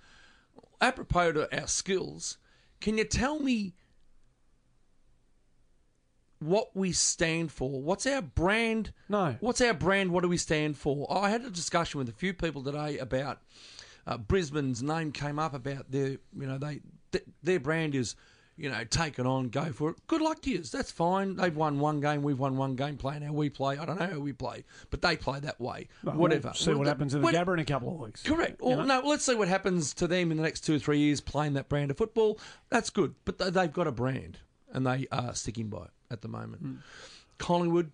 Apropos 0.81 1.33
to 1.33 1.61
our 1.61 1.67
skills, 1.67 2.39
can 2.81 2.99
you 2.99 3.05
tell 3.05 3.39
me 3.41 3.75
what 6.39 6.77
we 6.77 6.93
stand 6.93 7.51
for? 7.51 7.81
What's 7.83 8.07
our 8.07 8.21
brand? 8.23 8.93
No. 9.09 9.37
What's 9.41 9.61
our 9.61 9.73
brand? 9.75 10.11
What 10.11 10.23
do 10.23 10.29
we 10.29 10.37
stand 10.37 10.77
for? 10.77 11.07
I 11.11 11.31
had 11.31 11.43
a 11.45 11.51
discussion 11.51 11.99
with 11.99 12.09
a 12.09 12.13
few 12.13 12.35
people 12.35 12.63
today 12.63 12.99
about 12.99 13.41
uh, 14.07 14.19
Brisbane's 14.19 14.83
name 14.83 15.13
came 15.13 15.39
up 15.39 15.55
about 15.55 15.91
their, 15.91 16.09
you 16.09 16.47
know, 16.47 16.59
they 16.59 16.81
th- 17.13 17.25
their 17.43 17.59
brand 17.61 17.95
is, 17.95 18.15
you 18.57 18.71
know, 18.71 18.85
take 18.85 19.19
it 19.19 19.27
on, 19.27 19.49
go 19.49 19.73
for 19.73 19.91
it. 19.91 19.97
Good 20.07 20.21
luck 20.23 20.41
to 20.43 20.51
you. 20.51 20.59
That's 20.63 20.91
fine. 20.91 21.37
They've 21.37 21.55
won 21.55 21.79
one 21.79 22.01
game. 22.01 22.23
We've 22.23 22.39
won 22.39 22.57
one 22.57 22.75
game. 22.75 22.97
Playing 22.97 23.23
how 23.23 23.33
we 23.33 23.51
play. 23.51 23.77
I 23.79 23.85
don't 23.85 24.01
know 24.01 24.07
how 24.07 24.19
we 24.21 24.33
play, 24.33 24.65
but 24.91 25.03
they 25.03 25.17
play 25.17 25.41
that 25.41 25.61
way. 25.61 25.89
Well, 26.03 26.17
Whatever. 26.17 26.49
we'll 26.49 26.55
see 26.55 26.73
what 26.75 26.87
happens 26.87 27.15
in 27.15 27.21
the 27.23 27.29
Gabba 27.29 27.53
in 27.55 27.59
a 27.59 27.65
couple 27.65 27.91
of 27.95 28.01
weeks. 28.01 28.23
Correct. 28.23 28.61
You 28.63 28.77
know? 28.77 28.85
no, 28.85 29.01
let's 29.05 29.25
see 29.25 29.35
what 29.35 29.49
happens 29.49 29.93
to 29.95 30.07
them 30.07 30.31
in 30.31 30.37
the 30.39 30.43
next 30.43 30.61
two 30.63 30.77
or 30.77 30.79
three 30.79 30.99
years 30.99 31.21
playing 31.21 31.53
that 31.55 31.69
brand 31.69 31.91
of 31.91 31.99
football. 31.99 32.39
That's 32.71 32.91
good. 32.91 33.15
But 33.25 33.39
they- 33.39 33.51
they've 33.51 33.73
got 33.73 33.87
a 33.87 33.93
brand 33.93 34.39
and 34.73 34.87
they 34.87 35.07
are 35.13 35.35
sticking 35.35 35.69
by 35.69 35.85
it 35.85 35.91
at 36.11 36.23
the 36.23 36.29
moment. 36.29 36.63
Hmm. 36.63 36.75
Collingwood, 37.39 37.93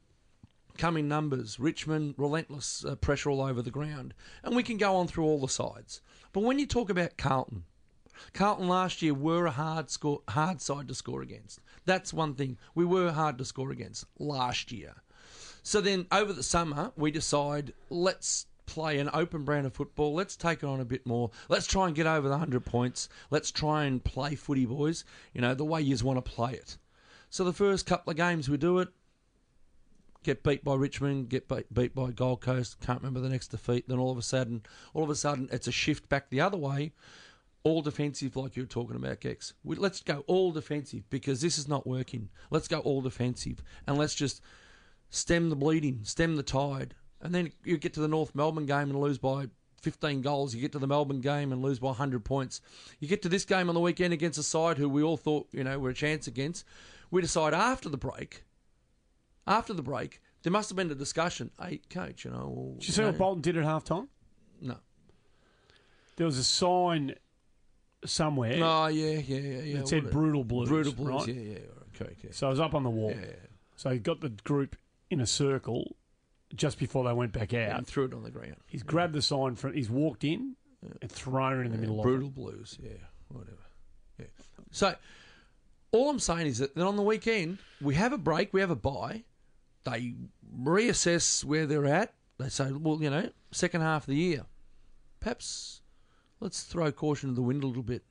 come 0.78 0.96
in 0.96 1.08
numbers. 1.08 1.58
Richmond, 1.58 2.14
relentless 2.16 2.84
uh, 2.84 2.94
pressure 2.94 3.30
all 3.30 3.40
over 3.42 3.62
the 3.62 3.70
ground. 3.70 4.14
And 4.44 4.54
we 4.54 4.62
can 4.62 4.76
go 4.76 4.96
on 4.96 5.08
through 5.08 5.24
all 5.24 5.40
the 5.40 5.48
sides. 5.48 6.00
But 6.32 6.42
when 6.44 6.58
you 6.58 6.66
talk 6.66 6.88
about 6.88 7.16
Carlton, 7.18 7.64
Carlton 8.34 8.68
last 8.68 9.02
year 9.02 9.14
were 9.14 9.46
a 9.46 9.50
hard 9.50 9.90
score, 9.90 10.22
hard 10.28 10.60
side 10.60 10.88
to 10.88 10.94
score 10.94 11.22
against. 11.22 11.60
That's 11.84 12.12
one 12.12 12.34
thing. 12.34 12.58
We 12.74 12.84
were 12.84 13.12
hard 13.12 13.38
to 13.38 13.44
score 13.44 13.70
against 13.70 14.04
last 14.18 14.72
year. 14.72 14.94
So 15.62 15.80
then 15.80 16.06
over 16.10 16.32
the 16.32 16.42
summer, 16.42 16.92
we 16.96 17.10
decide 17.10 17.72
let's 17.88 18.46
play 18.66 18.98
an 18.98 19.10
open 19.12 19.44
brand 19.44 19.66
of 19.66 19.74
football. 19.74 20.14
Let's 20.14 20.36
take 20.36 20.62
it 20.62 20.66
on 20.66 20.80
a 20.80 20.84
bit 20.84 21.06
more. 21.06 21.30
Let's 21.48 21.66
try 21.66 21.86
and 21.86 21.94
get 21.94 22.06
over 22.06 22.28
the 22.28 22.34
100 22.34 22.64
points. 22.64 23.08
Let's 23.30 23.50
try 23.50 23.84
and 23.84 24.02
play 24.02 24.34
footy, 24.34 24.66
boys, 24.66 25.04
you 25.32 25.40
know, 25.40 25.54
the 25.54 25.64
way 25.64 25.82
you 25.82 25.96
want 26.04 26.24
to 26.24 26.30
play 26.30 26.54
it. 26.54 26.78
So 27.30 27.44
the 27.44 27.52
first 27.52 27.86
couple 27.86 28.10
of 28.10 28.16
games 28.16 28.48
we 28.48 28.56
do 28.56 28.78
it, 28.78 28.88
get 30.22 30.42
beat 30.42 30.64
by 30.64 30.74
Richmond, 30.74 31.28
get 31.28 31.48
beat, 31.48 31.72
beat 31.72 31.94
by 31.94 32.10
Gold 32.10 32.40
Coast, 32.40 32.80
can't 32.80 33.00
remember 33.00 33.20
the 33.20 33.28
next 33.28 33.48
defeat. 33.48 33.88
Then 33.88 33.98
all 33.98 34.10
of 34.10 34.18
a 34.18 34.22
sudden, 34.22 34.62
all 34.94 35.04
of 35.04 35.10
a 35.10 35.14
sudden, 35.14 35.48
it's 35.52 35.66
a 35.66 35.72
shift 35.72 36.08
back 36.08 36.30
the 36.30 36.40
other 36.40 36.58
way. 36.58 36.92
All 37.64 37.80
defensive, 37.82 38.34
like 38.34 38.56
you 38.56 38.64
were 38.64 38.68
talking 38.68 38.96
about, 38.96 39.20
Gex. 39.20 39.54
We, 39.62 39.76
let's 39.76 40.00
go 40.00 40.24
all 40.26 40.50
defensive 40.50 41.08
because 41.10 41.40
this 41.40 41.58
is 41.58 41.68
not 41.68 41.86
working. 41.86 42.28
Let's 42.50 42.68
go 42.68 42.80
all 42.80 43.00
defensive 43.00 43.62
and 43.86 43.96
let's 43.96 44.14
just 44.14 44.42
stem 45.10 45.48
the 45.48 45.56
bleeding, 45.56 46.00
stem 46.02 46.36
the 46.36 46.42
tide. 46.42 46.94
And 47.20 47.32
then 47.32 47.52
you 47.64 47.76
get 47.76 47.94
to 47.94 48.00
the 48.00 48.08
North 48.08 48.34
Melbourne 48.34 48.66
game 48.66 48.90
and 48.90 49.00
lose 49.00 49.18
by 49.18 49.46
15 49.82 50.22
goals. 50.22 50.54
You 50.54 50.60
get 50.60 50.72
to 50.72 50.78
the 50.78 50.86
Melbourne 50.86 51.20
game 51.20 51.52
and 51.52 51.62
lose 51.62 51.78
by 51.78 51.88
100 51.88 52.24
points. 52.24 52.60
You 52.98 53.08
get 53.08 53.22
to 53.22 53.28
this 53.28 53.44
game 53.44 53.68
on 53.68 53.74
the 53.74 53.80
weekend 53.80 54.12
against 54.12 54.38
a 54.38 54.42
side 54.42 54.78
who 54.78 54.88
we 54.88 55.02
all 55.02 55.16
thought, 55.16 55.46
you 55.52 55.62
know, 55.62 55.78
were 55.78 55.90
a 55.90 55.94
chance 55.94 56.26
against. 56.26 56.64
We 57.10 57.20
decide 57.20 57.54
after 57.54 57.88
the 57.88 57.96
break, 57.96 58.44
after 59.46 59.72
the 59.72 59.82
break, 59.82 60.20
there 60.42 60.52
must 60.52 60.70
have 60.70 60.76
been 60.76 60.90
a 60.90 60.94
discussion. 60.94 61.50
Hey, 61.60 61.80
coach, 61.90 62.24
you 62.24 62.30
know. 62.30 62.74
Did 62.78 62.88
you 62.88 62.92
see 62.94 63.02
know, 63.02 63.08
what 63.08 63.18
Bolton 63.18 63.42
did 63.42 63.56
at 63.56 63.64
half 63.64 63.84
time? 63.84 64.08
No. 64.60 64.76
There 66.16 66.26
was 66.26 66.38
a 66.38 66.44
sign 66.44 67.14
somewhere 68.04 68.58
Oh, 68.62 68.86
yeah, 68.86 69.18
yeah, 69.18 69.36
yeah. 69.38 69.62
yeah. 69.62 69.76
that 69.78 69.88
said 69.88 70.10
brutal 70.10 70.44
blues. 70.44 70.68
Brutal 70.68 70.92
Blues, 70.92 71.26
right? 71.26 71.34
yeah, 71.36 71.52
yeah. 71.52 71.58
Correct, 71.96 72.16
yeah. 72.24 72.30
So 72.32 72.46
I 72.46 72.50
was 72.50 72.60
up 72.60 72.74
on 72.74 72.82
the 72.82 72.90
wall. 72.90 73.10
Yeah. 73.10 73.26
So 73.76 73.90
he 73.90 73.98
got 73.98 74.20
the 74.20 74.30
group 74.30 74.76
in 75.10 75.20
a 75.20 75.26
circle 75.26 75.96
just 76.54 76.78
before 76.78 77.04
they 77.04 77.12
went 77.12 77.32
back 77.32 77.54
out. 77.54 77.78
And 77.78 77.86
threw 77.86 78.04
it 78.04 78.14
on 78.14 78.22
the 78.22 78.30
ground. 78.30 78.56
He's 78.66 78.82
grabbed 78.82 79.14
the 79.14 79.22
sign 79.22 79.56
from. 79.56 79.74
He's 79.74 79.90
walked 79.90 80.24
in 80.24 80.56
and 81.00 81.10
thrown 81.10 81.60
it 81.60 81.66
in 81.66 81.72
the 81.72 81.78
middle 81.78 81.98
of 82.00 82.02
Brutal 82.04 82.30
Blues, 82.30 82.78
yeah, 82.82 82.90
whatever. 83.28 83.56
Yeah. 84.18 84.26
So, 84.70 84.94
all 85.92 86.10
I'm 86.10 86.18
saying 86.18 86.46
is 86.46 86.58
that 86.58 86.74
then 86.74 86.86
on 86.86 86.96
the 86.96 87.02
weekend 87.02 87.58
we 87.80 87.94
have 87.94 88.12
a 88.12 88.18
break, 88.18 88.52
we 88.52 88.60
have 88.60 88.70
a 88.70 88.76
bye. 88.76 89.24
They 89.84 90.14
reassess 90.60 91.44
where 91.44 91.66
they're 91.66 91.86
at. 91.86 92.14
They 92.38 92.48
say, 92.48 92.72
well, 92.72 93.00
you 93.02 93.10
know, 93.10 93.28
second 93.50 93.82
half 93.82 94.04
of 94.04 94.06
the 94.06 94.16
year, 94.16 94.46
perhaps 95.20 95.81
let's 96.42 96.64
throw 96.64 96.90
caution 96.90 97.30
to 97.30 97.34
the 97.34 97.42
wind 97.42 97.62
a 97.62 97.66
little 97.66 97.82
bit. 97.82 98.02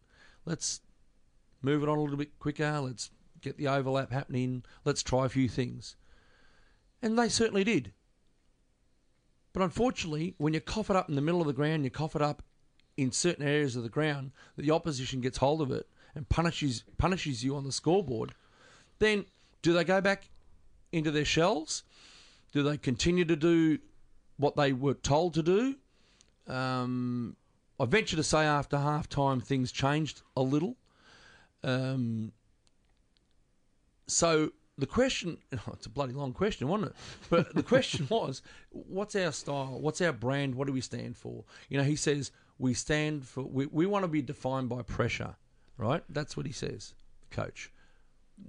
Let's 0.45 0.82
move 1.61 1.84
it 1.84 1.89
on 1.89 1.97
a 1.97 2.01
little 2.01 2.17
bit 2.17 2.39
quicker. 2.39 2.79
Let's 2.79 3.11
get 3.41 3.57
the 3.57 3.67
overlap 3.67 4.11
happening. 4.11 4.63
Let's 4.86 5.03
try 5.03 5.25
a 5.25 5.29
few 5.29 5.49
things. 5.49 5.95
And 7.01 7.19
they 7.19 7.29
certainly 7.29 7.63
did. 7.63 7.91
But 9.53 9.63
unfortunately, 9.63 10.36
when 10.38 10.53
you 10.53 10.61
cough 10.61 10.89
it 10.89 10.95
up 10.95 11.09
in 11.09 11.15
the 11.15 11.21
middle 11.21 11.41
of 11.41 11.47
the 11.47 11.53
ground, 11.53 11.84
you 11.84 11.89
cough 11.89 12.15
it 12.15 12.21
up 12.21 12.41
in 12.95 13.11
certain 13.11 13.45
areas 13.45 13.75
of 13.75 13.84
the 13.84 13.89
ground, 13.89 14.32
the 14.57 14.71
opposition 14.71 15.21
gets 15.21 15.38
hold 15.38 15.61
of 15.61 15.71
it 15.71 15.88
and 16.15 16.27
punishes 16.29 16.84
punishes 16.97 17.43
you 17.43 17.55
on 17.55 17.63
the 17.63 17.71
scoreboard, 17.71 18.34
then 18.99 19.25
do 19.61 19.73
they 19.73 19.84
go 19.84 20.01
back 20.01 20.29
into 20.91 21.11
their 21.11 21.25
shells? 21.25 21.84
Do 22.51 22.63
they 22.63 22.77
continue 22.77 23.25
to 23.25 23.36
do 23.36 23.79
what 24.38 24.55
they 24.55 24.73
were 24.73 24.93
told 24.93 25.34
to 25.36 25.43
do? 25.43 25.75
Um, 26.47 27.36
I 27.82 27.86
venture 27.86 28.15
to 28.15 28.23
say 28.23 28.45
after 28.45 28.77
half 28.77 29.09
time 29.09 29.41
things 29.41 29.71
changed 29.71 30.21
a 30.38 30.43
little. 30.43 30.75
Um, 31.63 32.32
so 34.05 34.51
the 34.77 34.86
question, 34.86 35.39
oh, 35.53 35.71
it's 35.73 35.88
a 35.88 35.89
bloody 35.89 36.13
long 36.13 36.32
question, 36.32 36.67
wasn't 36.67 36.91
it? 36.91 36.95
But 37.32 37.55
the 37.55 37.63
question 37.63 38.05
was, 38.11 38.43
what's 38.69 39.15
our 39.15 39.32
style? 39.32 39.79
What's 39.79 39.99
our 39.99 40.13
brand? 40.13 40.53
What 40.53 40.67
do 40.67 40.73
we 40.73 40.82
stand 40.82 41.17
for? 41.17 41.43
You 41.69 41.79
know, 41.79 41.84
he 41.84 41.95
says 41.95 42.32
we 42.59 42.75
stand 42.75 43.25
for, 43.25 43.41
we, 43.41 43.65
we 43.65 43.88
want 43.88 44.03
to 44.03 44.07
be 44.07 44.21
defined 44.21 44.69
by 44.69 44.84
pressure, 44.84 45.36
right? 45.77 46.03
That's 46.07 46.38
what 46.38 46.45
he 46.45 46.51
says, 46.51 46.93
coach. 47.32 47.71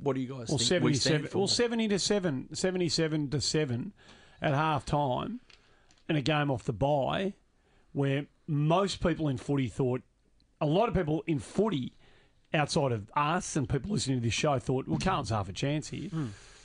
What 0.03 0.15
do 0.15 0.21
you 0.21 0.29
guys 0.29 0.51
Well, 0.51 0.59
think 0.59 0.85
we 0.85 0.93
77, 0.95 1.01
stand 1.01 1.29
for? 1.31 1.39
well, 1.39 1.49
70 1.49 1.89
to 1.89 1.99
7, 1.99 2.49
77 2.55 3.31
to 3.31 3.41
7 3.41 3.93
at 4.43 4.53
half 4.53 4.85
time 4.85 5.41
in 6.07 6.17
a 6.17 6.23
game 6.23 6.51
off 6.51 6.65
the 6.65 6.75
bye 6.75 7.33
where 7.93 8.27
most 8.47 9.03
people 9.03 9.29
in 9.29 9.37
footy 9.37 9.69
thought, 9.69 10.03
a 10.61 10.67
lot 10.67 10.89
of 10.89 10.95
people 10.95 11.23
in 11.27 11.39
footy 11.39 11.95
outside 12.55 12.93
of 12.93 13.11
us 13.17 13.57
and 13.57 13.69
people 13.69 13.91
listening 13.93 14.19
to 14.19 14.23
this 14.25 14.35
show 14.35 14.59
thought, 14.59 14.87
well, 14.87 14.99
Carlton's 14.99 15.31
half 15.31 15.49
a 15.49 15.53
chance 15.53 15.89
here. 15.89 16.11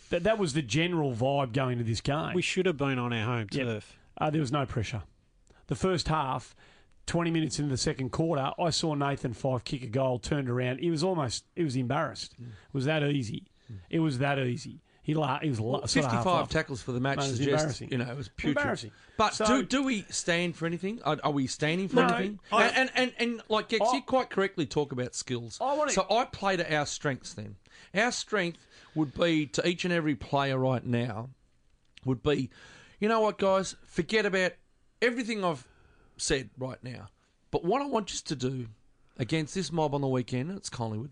That, 0.10 0.24
that 0.24 0.38
was 0.38 0.54
the 0.54 0.62
general 0.62 1.14
vibe 1.14 1.54
going 1.54 1.78
to 1.80 1.84
this 1.84 2.02
game. 2.02 2.34
We 2.34 2.42
should 2.42 2.66
have 2.66 2.78
been 2.78 2.98
on 3.00 3.12
our 3.14 3.26
home 3.26 3.48
Yep. 3.52 3.66
turf. 3.66 3.98
Uh, 4.18 4.30
there 4.30 4.42
was 4.42 4.52
no 4.52 4.66
pressure. 4.66 5.04
The 5.68 5.76
first 5.76 6.08
half, 6.08 6.56
20 7.08 7.30
minutes 7.32 7.60
into 7.60 7.70
the 7.72 7.78
second 7.78 8.12
quarter, 8.12 8.52
I 8.60 8.70
saw 8.70 8.94
Nathan 8.94 9.34
Fyfe 9.34 9.64
kick 9.64 9.84
a 9.84 9.88
goal, 9.88 10.20
turned 10.20 10.50
around. 10.50 10.80
He 10.80 10.90
was 10.90 11.04
almost, 11.04 11.46
he 11.56 11.64
was 11.64 11.76
embarrassed. 11.76 12.36
Mm. 12.42 12.48
It 12.48 12.74
was 12.74 12.86
that 12.86 13.04
easy. 13.04 13.48
It 13.90 14.00
was 14.00 14.20
that 14.20 14.40
easy. 14.40 14.80
He, 15.08 15.14
la- 15.14 15.39
he 15.39 15.49
was 15.49 15.60
la- 15.60 15.86
sort 15.86 16.05
of 16.05 16.12
half 16.12 16.24
55 16.24 16.26
laughed. 16.26 16.51
tackles 16.51 16.82
for 16.82 16.91
the 16.91 16.99
match 16.99 17.18
Mate, 17.18 17.24
it 17.24 17.30
was 17.30 17.38
suggests, 17.38 17.62
embarrassing. 17.82 17.89
you 17.91 17.97
know, 17.97 18.12
it 18.12 18.18
was 18.18 18.28
putrid. 18.28 18.58
Embarrassing. 18.58 18.91
But 19.18 19.34
So- 19.36 19.45
do 19.47 19.64
do 19.64 19.84
we 19.84 20.05
stand 20.10 20.55
for 20.58 20.66
anything? 20.66 21.01
Are, 21.03 21.18
are 21.24 21.32
we 21.32 21.47
standing 21.47 21.88
for 21.88 21.95
No, 21.95 22.08
anything? 22.08 22.39
I- 22.51 22.64
and, 22.68 22.76
and, 22.76 22.91
and 22.95 23.14
and 23.18 23.41
like 23.49 23.70
Gex, 23.70 23.84
I- 23.89 23.95
you 23.95 24.01
quite 24.03 24.30
correctly 24.30 24.66
talk 24.66 24.91
about 24.91 25.16
skills. 25.16 25.58
I 25.62 25.74
wanna- 25.76 25.91
so 25.93 26.05
I 26.12 26.26
play 26.26 26.58
to 26.58 26.76
our 26.76 26.86
strengths. 26.86 27.34
Then 27.34 27.55
our 27.95 28.12
strength 28.12 28.68
would 28.95 29.14
be 29.18 29.45
to 29.47 29.68
each 29.68 29.86
and 29.86 29.93
every 29.93 30.16
player 30.16 30.58
right 30.58 30.86
now 30.86 31.30
would 32.05 32.22
be, 32.22 32.49
you 32.99 33.08
know 33.08 33.22
what, 33.22 33.38
guys, 33.39 33.76
forget 33.86 34.26
about 34.26 34.51
everything 35.01 35.43
I've 35.43 35.66
said 36.18 36.49
right 36.58 36.84
now. 36.84 37.08
But 37.49 37.64
what 37.64 37.82
I 37.82 37.86
want 37.86 38.14
you 38.14 38.20
to 38.26 38.36
do 38.36 38.68
against 39.18 39.55
this 39.55 39.72
mob 39.72 39.95
on 39.95 40.01
the 40.01 40.08
weekend, 40.08 40.51
it's 40.51 40.70
Collingwood. 40.70 41.12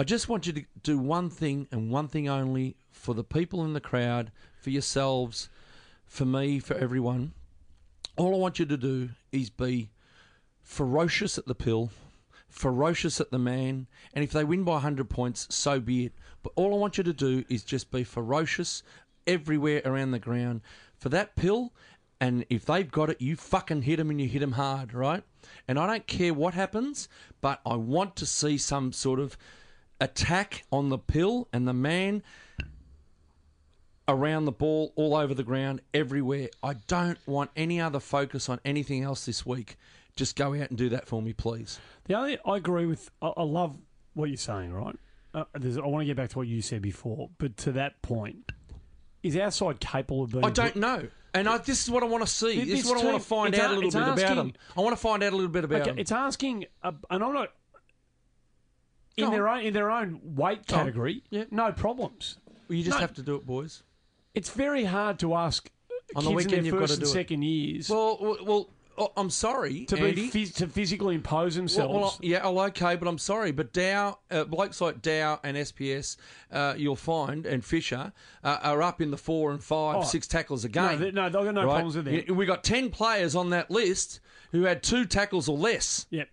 I 0.00 0.04
just 0.04 0.28
want 0.28 0.46
you 0.46 0.52
to 0.52 0.64
do 0.84 0.96
one 0.96 1.28
thing 1.28 1.66
and 1.72 1.90
one 1.90 2.06
thing 2.06 2.28
only 2.28 2.76
for 2.92 3.14
the 3.14 3.24
people 3.24 3.64
in 3.64 3.72
the 3.72 3.80
crowd, 3.80 4.30
for 4.60 4.70
yourselves, 4.70 5.48
for 6.06 6.24
me, 6.24 6.60
for 6.60 6.74
everyone. 6.74 7.32
All 8.16 8.32
I 8.32 8.38
want 8.38 8.60
you 8.60 8.66
to 8.66 8.76
do 8.76 9.08
is 9.32 9.50
be 9.50 9.90
ferocious 10.62 11.36
at 11.36 11.46
the 11.46 11.54
pill, 11.56 11.90
ferocious 12.48 13.20
at 13.20 13.32
the 13.32 13.40
man, 13.40 13.88
and 14.14 14.22
if 14.22 14.30
they 14.30 14.44
win 14.44 14.62
by 14.62 14.74
100 14.74 15.10
points, 15.10 15.48
so 15.50 15.80
be 15.80 16.06
it. 16.06 16.12
But 16.44 16.52
all 16.54 16.72
I 16.72 16.78
want 16.78 16.96
you 16.96 17.02
to 17.02 17.12
do 17.12 17.44
is 17.48 17.64
just 17.64 17.90
be 17.90 18.04
ferocious 18.04 18.84
everywhere 19.26 19.82
around 19.84 20.12
the 20.12 20.20
ground 20.20 20.60
for 20.96 21.08
that 21.08 21.34
pill. 21.34 21.72
And 22.20 22.46
if 22.48 22.64
they've 22.64 22.88
got 22.88 23.10
it, 23.10 23.20
you 23.20 23.34
fucking 23.34 23.82
hit 23.82 23.96
them 23.96 24.10
and 24.10 24.20
you 24.20 24.28
hit 24.28 24.40
them 24.40 24.52
hard, 24.52 24.94
right? 24.94 25.24
And 25.66 25.76
I 25.76 25.88
don't 25.88 26.06
care 26.06 26.34
what 26.34 26.54
happens, 26.54 27.08
but 27.40 27.60
I 27.66 27.74
want 27.74 28.14
to 28.16 28.26
see 28.26 28.58
some 28.58 28.92
sort 28.92 29.18
of 29.18 29.36
attack 30.00 30.64
on 30.70 30.88
the 30.90 30.98
pill 30.98 31.48
and 31.52 31.66
the 31.66 31.72
man 31.72 32.22
around 34.06 34.46
the 34.46 34.52
ball, 34.52 34.92
all 34.96 35.14
over 35.14 35.34
the 35.34 35.42
ground, 35.42 35.80
everywhere. 35.92 36.48
I 36.62 36.74
don't 36.86 37.18
want 37.26 37.50
any 37.56 37.80
other 37.80 38.00
focus 38.00 38.48
on 38.48 38.58
anything 38.64 39.02
else 39.02 39.26
this 39.26 39.44
week. 39.44 39.76
Just 40.16 40.34
go 40.36 40.54
out 40.54 40.70
and 40.70 40.78
do 40.78 40.88
that 40.90 41.06
for 41.06 41.20
me, 41.20 41.32
please. 41.32 41.78
The 42.06 42.14
only 42.14 42.38
I 42.44 42.56
agree 42.56 42.86
with. 42.86 43.10
I, 43.20 43.28
I 43.36 43.42
love 43.42 43.76
what 44.14 44.30
you're 44.30 44.36
saying, 44.36 44.72
right? 44.72 44.96
Uh, 45.34 45.44
there's, 45.54 45.76
I 45.76 45.82
want 45.86 46.02
to 46.02 46.06
get 46.06 46.16
back 46.16 46.30
to 46.30 46.38
what 46.38 46.48
you 46.48 46.62
said 46.62 46.80
before, 46.82 47.28
but 47.38 47.56
to 47.58 47.72
that 47.72 48.00
point, 48.02 48.50
is 49.22 49.36
our 49.36 49.50
side 49.50 49.78
capable 49.80 50.24
of 50.24 50.30
being? 50.32 50.44
I 50.44 50.50
don't 50.50 50.76
know. 50.76 51.08
And 51.34 51.46
I, 51.48 51.58
this 51.58 51.84
is 51.84 51.90
what 51.90 52.02
I 52.02 52.06
want 52.06 52.24
to 52.24 52.30
see. 52.32 52.56
This 52.60 52.68
This 52.68 52.80
is 52.84 52.90
what 52.90 53.02
I 53.02 53.04
want 53.04 53.22
to 53.22 53.28
find 53.28 53.54
out 53.54 53.70
a- 53.70 53.74
a 53.74 53.76
little 53.76 53.90
bit 53.90 54.02
about 54.24 54.36
them. 54.36 54.52
I 54.76 54.80
want 54.80 54.96
to 54.96 55.00
find 55.00 55.22
out 55.22 55.32
a 55.34 55.36
little 55.36 55.50
bit 55.50 55.64
about 55.64 55.82
Okay, 55.82 55.90
them. 55.90 55.98
it's 55.98 56.10
asking, 56.10 56.64
uh, 56.82 56.92
and 57.10 57.22
I'm 57.22 57.34
not 57.34 57.52
in 59.18 59.24
Go 59.26 59.30
their 59.30 59.48
own 59.48 59.60
in 59.60 59.74
their 59.74 59.90
own 59.90 60.20
weight 60.24 60.66
Go 60.66 60.76
category. 60.76 61.22
Yeah. 61.30 61.44
No 61.50 61.72
problems. 61.72 62.38
you 62.68 62.82
just 62.82 62.96
no. 62.96 63.00
have 63.00 63.14
to 63.14 63.22
do 63.22 63.34
it, 63.36 63.46
boys. 63.46 63.82
It's 64.34 64.50
very 64.50 64.84
hard 64.84 65.18
to 65.20 65.34
ask 65.34 65.70
On 66.14 66.24
the 66.24 66.30
weekend, 66.30 66.54
in 66.58 66.64
you've 66.64 66.72
their 66.72 66.80
got 66.80 66.88
first 66.90 67.00
to 67.00 67.04
and 67.06 67.12
do 67.12 67.18
it. 67.18 67.22
second 67.22 67.42
years 67.42 67.90
Well, 67.90 68.18
well, 68.20 68.36
well 68.44 68.70
oh, 68.98 69.12
I'm 69.16 69.30
sorry, 69.30 69.84
to 69.86 69.96
Andy. 69.96 70.30
be 70.30 70.30
phys- 70.30 70.54
to 70.56 70.68
physically 70.68 71.14
impose 71.16 71.54
themselves. 71.56 71.92
Well, 71.92 72.00
well, 72.02 72.18
yeah, 72.20 72.40
oh, 72.44 72.58
okay, 72.66 72.94
but 72.96 73.08
I'm 73.08 73.18
sorry, 73.18 73.50
but 73.52 73.72
Dow, 73.72 74.18
uh, 74.30 74.44
blokes 74.44 74.80
like 74.80 75.02
Dow 75.02 75.40
and 75.42 75.56
SPS, 75.56 76.16
uh, 76.52 76.74
you'll 76.76 76.96
find, 76.96 77.46
and 77.46 77.64
Fisher 77.64 78.12
uh, 78.44 78.58
are 78.62 78.82
up 78.82 79.00
in 79.00 79.10
the 79.10 79.16
four 79.16 79.50
and 79.52 79.62
five, 79.62 79.96
Oh, 79.96 80.02
six 80.02 80.26
tackles 80.26 80.64
a 80.64 80.68
no, 80.68 80.88
game. 80.88 81.00
they- 81.00 81.10
no, 81.10 81.24
they've 81.24 81.32
got 81.44 81.54
no 81.54 81.64
right? 81.64 81.72
problems 81.74 81.96
with 81.96 82.04
that. 82.06 82.30
We 82.30 82.46
got 82.46 82.62
ten 82.64 82.90
players 82.90 83.34
on 83.34 83.50
that 83.50 83.70
list 83.70 84.20
who 84.52 84.62
had 84.64 84.82
two 84.82 85.04
tackles 85.04 85.48
or 85.48 85.56
less, 85.58 86.06
Yep. 86.10 86.28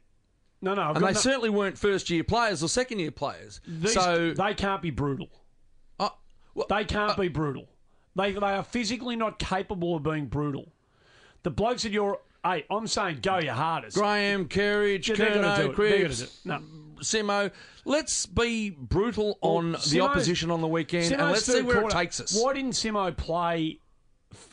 No, 0.65 0.73
no, 0.73 0.81
I've 0.81 0.89
and 0.95 0.99
got 1.01 1.07
they 1.07 1.13
no, 1.13 1.19
certainly 1.19 1.49
weren't 1.49 1.77
first 1.77 2.09
year 2.09 2.23
players 2.23 2.63
or 2.63 2.67
second 2.67 2.97
year 2.99 3.11
players. 3.11 3.61
these- 3.67 3.93
so 3.93 4.33
they 4.33 4.53
can't 4.55 4.81
be 4.81 4.89
brutal. 4.89 5.29
uh, 5.99 6.09
well, 6.55 6.65
They 6.67 6.83
can't 6.83 7.15
be 7.17 7.27
brutal. 7.29 7.69
They 8.15 8.31
they 8.31 8.39
are 8.39 8.63
physically 8.63 9.15
not 9.15 9.37
capable 9.39 9.95
of 9.95 10.03
being 10.03 10.25
brutal. 10.25 10.71
The 11.43 11.51
blokes 11.51 11.83
that 11.83 11.91
you're, 11.91 12.19
hey, 12.43 12.65
I'm 12.71 12.87
saying 12.87 13.19
go 13.21 13.37
your 13.37 13.53
hardest. 13.53 13.95
Graham, 13.95 14.47
Kerridge, 14.47 15.07
Yeah, 15.07 15.15
they're 15.15 15.35
gonna 15.35 15.55
do 15.55 15.69
Curnow, 15.69 15.73
it. 15.73 15.75
They're 15.77 15.99
Cripps, 16.07 16.21
it. 16.21 16.31
No. 16.45 16.61
Simo. 17.01 17.51
Let's 17.83 18.25
be 18.25 18.71
brutal 18.71 19.37
on 19.41 19.73
the 19.91 20.01
opposition 20.01 20.49
on 20.49 20.61
the 20.61 20.67
weekend, 20.67 21.13
and 21.13 21.21
let's 21.31 21.45
see 21.45 21.61
where 21.61 21.81
quarter- 21.81 21.95
it 21.95 21.99
takes 22.01 22.19
us. 22.19 22.41
Why 22.41 22.53
didn't 22.53 22.71
Simo 22.71 23.15
play 23.15 23.79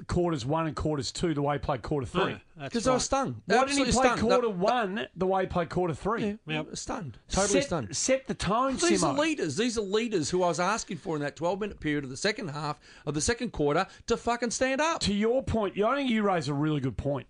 quarters 0.06 0.44
one 0.46 0.66
and 0.66 0.76
quarters 0.76 1.12
two 1.12 1.34
the 1.34 1.42
way 1.42 1.54
he 1.54 1.58
played 1.58 1.82
quarter 1.82 2.06
three? 2.06 2.24
No, 2.32 2.38
that's 2.56 2.68
Because 2.72 2.86
I 2.88 2.94
was 2.94 3.04
stunned. 3.04 3.42
Why 3.46 3.54
didn't 3.66 3.68
Absolutely 3.70 3.92
he 3.92 3.98
play 3.98 4.04
stunned. 4.06 4.20
quarter 4.20 4.46
That- 4.48 4.56
one 4.56 5.06
the 5.16 5.26
way 5.26 5.42
he 5.42 5.46
played 5.48 5.68
quarter 5.70 5.94
three? 5.94 6.38
Yeah, 6.46 6.62
stunned. 6.74 7.18
Totally 7.28 7.60
set, 7.60 7.64
stunned. 7.64 7.96
Set 7.96 8.26
the 8.26 8.34
tone, 8.34 8.76
These 8.76 9.02
are 9.04 9.14
Simo. 9.14 9.18
leaders. 9.18 9.56
These 9.56 9.78
are 9.78 9.82
leaders 9.82 10.30
who 10.30 10.42
I 10.42 10.48
was 10.48 10.60
asking 10.60 10.98
for 10.98 11.16
in 11.16 11.22
that 11.22 11.36
12 11.36 11.60
minute 11.60 11.80
period 11.80 12.04
of 12.04 12.10
the 12.10 12.16
second 12.16 12.48
half 12.48 12.78
of 13.06 13.14
the 13.14 13.20
second 13.20 13.52
quarter 13.52 13.86
to 14.06 14.16
fucking 14.16 14.50
stand 14.50 14.80
up. 14.80 15.00
to 15.02 15.14
your 15.14 15.42
point, 15.42 15.80
I 15.80 15.96
think 15.96 16.10
you 16.10 16.22
raise 16.22 16.48
a 16.48 16.54
really 16.54 16.80
good 16.80 16.96
point, 16.96 17.26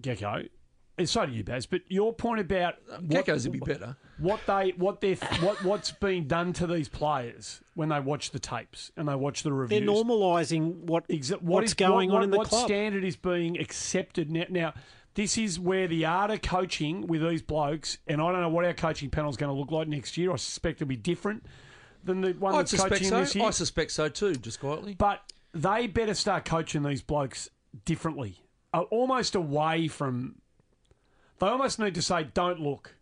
Gecko. 0.00 0.44
And 0.98 1.08
so 1.08 1.24
do 1.24 1.32
you, 1.32 1.42
Baz. 1.42 1.64
But 1.66 1.80
your 1.88 2.12
point 2.12 2.40
about 2.40 2.74
what, 2.88 3.08
Geckos 3.08 3.44
would 3.44 3.52
be 3.52 3.58
better. 3.60 3.96
What 4.20 4.40
they 4.46 4.70
what 4.76 5.00
they 5.00 5.14
what 5.40 5.62
what's 5.64 5.90
being 5.92 6.24
done 6.26 6.52
to 6.54 6.66
these 6.66 6.88
players 6.88 7.60
when 7.74 7.88
they 7.88 8.00
watch 8.00 8.30
the 8.30 8.38
tapes 8.38 8.90
and 8.96 9.08
they 9.08 9.14
watch 9.14 9.42
the 9.42 9.52
reviews. 9.52 9.80
They're 9.80 9.88
normalising 9.88 10.74
what 10.84 11.08
Exa- 11.08 11.32
what 11.32 11.42
what's 11.42 11.70
is- 11.70 11.74
going 11.74 12.10
what- 12.10 12.18
on 12.18 12.22
in 12.24 12.30
the 12.30 12.38
what 12.38 12.48
club. 12.48 12.66
standard 12.66 13.04
is 13.04 13.16
being 13.16 13.58
accepted 13.58 14.30
now? 14.30 14.44
Now, 14.50 14.74
this 15.14 15.36
is 15.38 15.58
where 15.58 15.88
the 15.88 16.04
art 16.04 16.30
of 16.30 16.42
coaching 16.42 17.06
with 17.06 17.20
these 17.22 17.42
blokes, 17.42 17.98
and 18.06 18.20
I 18.20 18.30
don't 18.30 18.40
know 18.42 18.48
what 18.48 18.64
our 18.64 18.74
coaching 18.74 19.10
panel 19.10 19.30
is 19.30 19.36
going 19.36 19.52
to 19.52 19.58
look 19.58 19.70
like 19.72 19.88
next 19.88 20.16
year. 20.16 20.32
I 20.32 20.36
suspect 20.36 20.80
it'll 20.80 20.88
be 20.88 20.96
different 20.96 21.44
than 22.04 22.20
the 22.20 22.32
one 22.34 22.54
I 22.54 22.58
that's 22.58 22.70
suspect 22.70 22.92
coaching 22.92 23.08
so. 23.08 23.20
this 23.20 23.34
year. 23.34 23.44
I 23.46 23.50
suspect 23.50 23.90
so 23.90 24.08
too, 24.08 24.34
just 24.36 24.60
quietly. 24.60 24.94
But 24.96 25.20
they 25.52 25.86
better 25.88 26.14
start 26.14 26.44
coaching 26.44 26.82
these 26.84 27.02
blokes 27.02 27.48
differently, 27.84 28.38
almost 28.72 29.34
away 29.34 29.88
from. 29.88 30.36
They 31.40 31.46
almost 31.46 31.78
need 31.78 31.94
to 31.94 32.02
say, 32.02 32.24
"Don't 32.34 32.60
look, 32.60 32.94
Yep. 32.94 32.99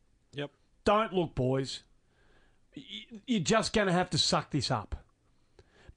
Don't 0.88 1.12
look, 1.12 1.34
boys. 1.34 1.82
You're 3.26 3.40
just 3.40 3.74
going 3.74 3.88
to 3.88 3.92
have 3.92 4.08
to 4.08 4.16
suck 4.16 4.50
this 4.50 4.70
up." 4.70 5.04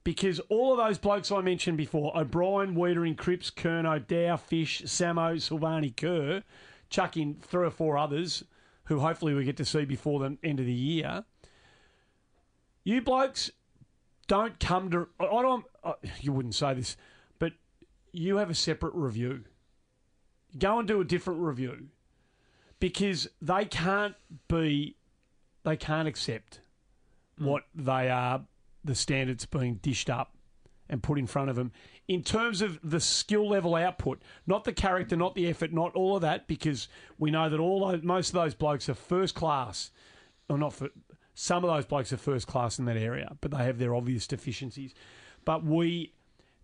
Because 0.04 0.38
all 0.50 0.72
of 0.72 0.86
those 0.86 0.98
blokes 0.98 1.32
I 1.32 1.40
mentioned 1.40 1.78
before 1.78 2.14
O'Brien, 2.14 2.74
Weitering, 2.74 3.16
Cripps, 3.16 3.50
Curnow, 3.50 4.06
Dow, 4.06 4.36
Fish, 4.36 4.82
Samo, 4.82 5.36
Silvagni, 5.36 5.96
Kerr, 5.96 6.42
chuck 6.90 7.16
in 7.16 7.36
three 7.36 7.64
or 7.64 7.70
four 7.70 7.96
others 7.96 8.44
who 8.84 8.98
hopefully 8.98 9.32
we 9.32 9.44
get 9.44 9.56
to 9.56 9.64
see 9.64 9.86
before 9.86 10.20
the 10.20 10.36
end 10.42 10.60
of 10.60 10.66
the 10.66 10.74
year. 10.74 11.24
You 12.84 13.00
blokes 13.00 13.50
don't 14.26 14.60
come 14.60 14.90
to. 14.90 15.08
I 15.18 15.24
don't. 15.24 15.64
You 16.20 16.34
wouldn't 16.34 16.54
say 16.54 16.74
this, 16.74 16.98
but 17.38 17.54
you 18.12 18.36
have 18.36 18.50
a 18.50 18.54
separate 18.54 18.92
review. 18.92 19.44
Go 20.58 20.80
and 20.80 20.86
do 20.86 21.00
a 21.00 21.04
different 21.04 21.40
review 21.40 21.88
because 22.82 23.28
they 23.40 23.64
can't 23.64 24.16
be. 24.48 24.96
They 25.62 25.76
can't 25.76 26.08
accept 26.08 26.58
what 27.38 27.62
they 27.72 28.10
are. 28.10 28.42
The 28.84 28.96
standards 28.96 29.46
being 29.46 29.76
dished 29.76 30.10
up 30.10 30.34
and 30.90 31.00
put 31.00 31.16
in 31.16 31.28
front 31.28 31.48
of 31.48 31.54
them 31.54 31.70
in 32.08 32.24
terms 32.24 32.60
of 32.60 32.80
the 32.82 32.98
skill 32.98 33.48
level 33.48 33.76
output, 33.76 34.20
not 34.48 34.64
the 34.64 34.72
character, 34.72 35.14
not 35.14 35.36
the 35.36 35.46
effort, 35.46 35.72
not 35.72 35.94
all 35.94 36.16
of 36.16 36.22
that, 36.22 36.48
because 36.48 36.88
we 37.20 37.30
know 37.30 37.48
that 37.48 37.60
all 37.60 37.86
those, 37.86 38.02
most 38.02 38.30
of 38.30 38.34
those 38.34 38.52
blokes 38.52 38.88
are 38.88 38.94
first 38.94 39.36
class 39.36 39.92
or 40.48 40.58
not 40.58 40.72
for 40.72 40.88
some 41.34 41.62
of 41.62 41.72
those 41.72 41.86
blokes 41.86 42.12
are 42.12 42.16
first 42.16 42.48
class 42.48 42.80
in 42.80 42.84
that 42.86 42.96
area, 42.96 43.36
but 43.40 43.52
they 43.52 43.64
have 43.64 43.78
their 43.78 43.94
obvious 43.94 44.26
deficiencies. 44.26 44.92
But 45.44 45.64
we, 45.64 46.14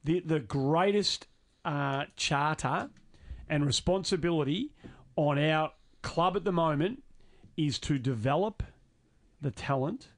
the 0.02 0.18
the 0.18 0.40
greatest 0.40 1.28
uh, 1.64 2.06
charter 2.16 2.90
and 3.48 3.64
responsibility 3.64 4.72
on 5.14 5.38
our 5.38 5.70
club 6.08 6.36
at 6.36 6.44
the 6.44 6.52
moment 6.52 7.02
is 7.56 7.78
to 7.80 7.98
develop 7.98 8.62
the 9.40 9.50
talent, 9.50 10.08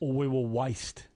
or 0.00 0.12
we 0.12 0.26
will 0.28 0.46
waste 0.46 1.06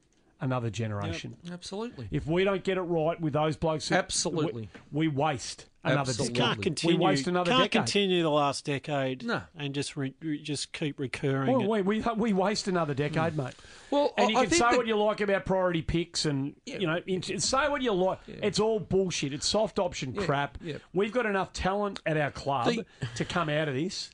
another 0.41 0.71
generation. 0.71 1.37
Absolutely. 1.53 2.09
If 2.11 2.27
we 2.27 2.45
don't 2.45 2.65
get 2.65 2.79
it 2.79 2.83
right 2.83 3.21
with 3.21 3.35
those 3.35 3.57
blokes, 3.57 3.89
that- 3.91 3.99
Absolutely. 3.99 4.71
we, 4.91 5.09
we 5.09 5.15
waste 5.15 5.67
another 5.85 6.01
Absolutely. 6.11 6.33
decade. 6.35 6.47
Can't 6.49 6.63
continue. 6.63 6.97
We 6.97 7.05
waste 7.05 7.27
another 7.27 7.51
can't 7.51 7.63
decade. 7.65 7.73
continue 7.73 8.23
the 8.23 8.31
last 8.31 8.65
decade. 8.65 9.23
No. 9.25 9.43
and 9.59 9.75
just 9.75 9.97
re, 9.99 10.15
re- 10.23 10.41
just 10.43 10.73
keep 10.73 10.99
recurring. 10.99 11.53
Well, 11.53 11.69
we, 11.69 11.83
we, 11.83 12.03
we 12.17 12.33
waste 12.33 12.69
another 12.69 12.95
decade, 12.95 13.37
mate. 13.37 13.53
Hmm. 13.91 13.95
Well, 13.95 14.15
And 14.17 14.29
I- 14.29 14.31
you 14.31 14.37
I 14.39 14.43
can 14.47 14.53
say 14.55 14.59
that- 14.61 14.77
what 14.79 14.87
you 14.87 14.97
like 14.97 15.21
about 15.21 15.45
priority 15.45 15.83
picks, 15.83 16.25
and 16.25 16.55
you 16.65 16.87
know, 16.87 17.01
in- 17.07 17.23
say 17.23 17.69
what 17.69 17.83
you 17.83 17.93
like. 17.93 18.21
It's 18.27 18.59
all 18.61 18.81
bullshit. 18.81 19.35
It's 19.35 19.47
soft 19.47 19.79
option 19.79 20.15
crap. 20.15 20.57
yeah. 20.63 20.77
We've 20.95 21.13
got 21.13 21.27
enough 21.27 21.53
talent 21.53 22.01
at 22.07 22.17
our 22.17 22.31
club 22.31 22.67
The- 22.67 22.87
to 23.17 23.25
come 23.27 23.51
out 23.51 23.69
of 23.69 23.75
this. 23.75 24.11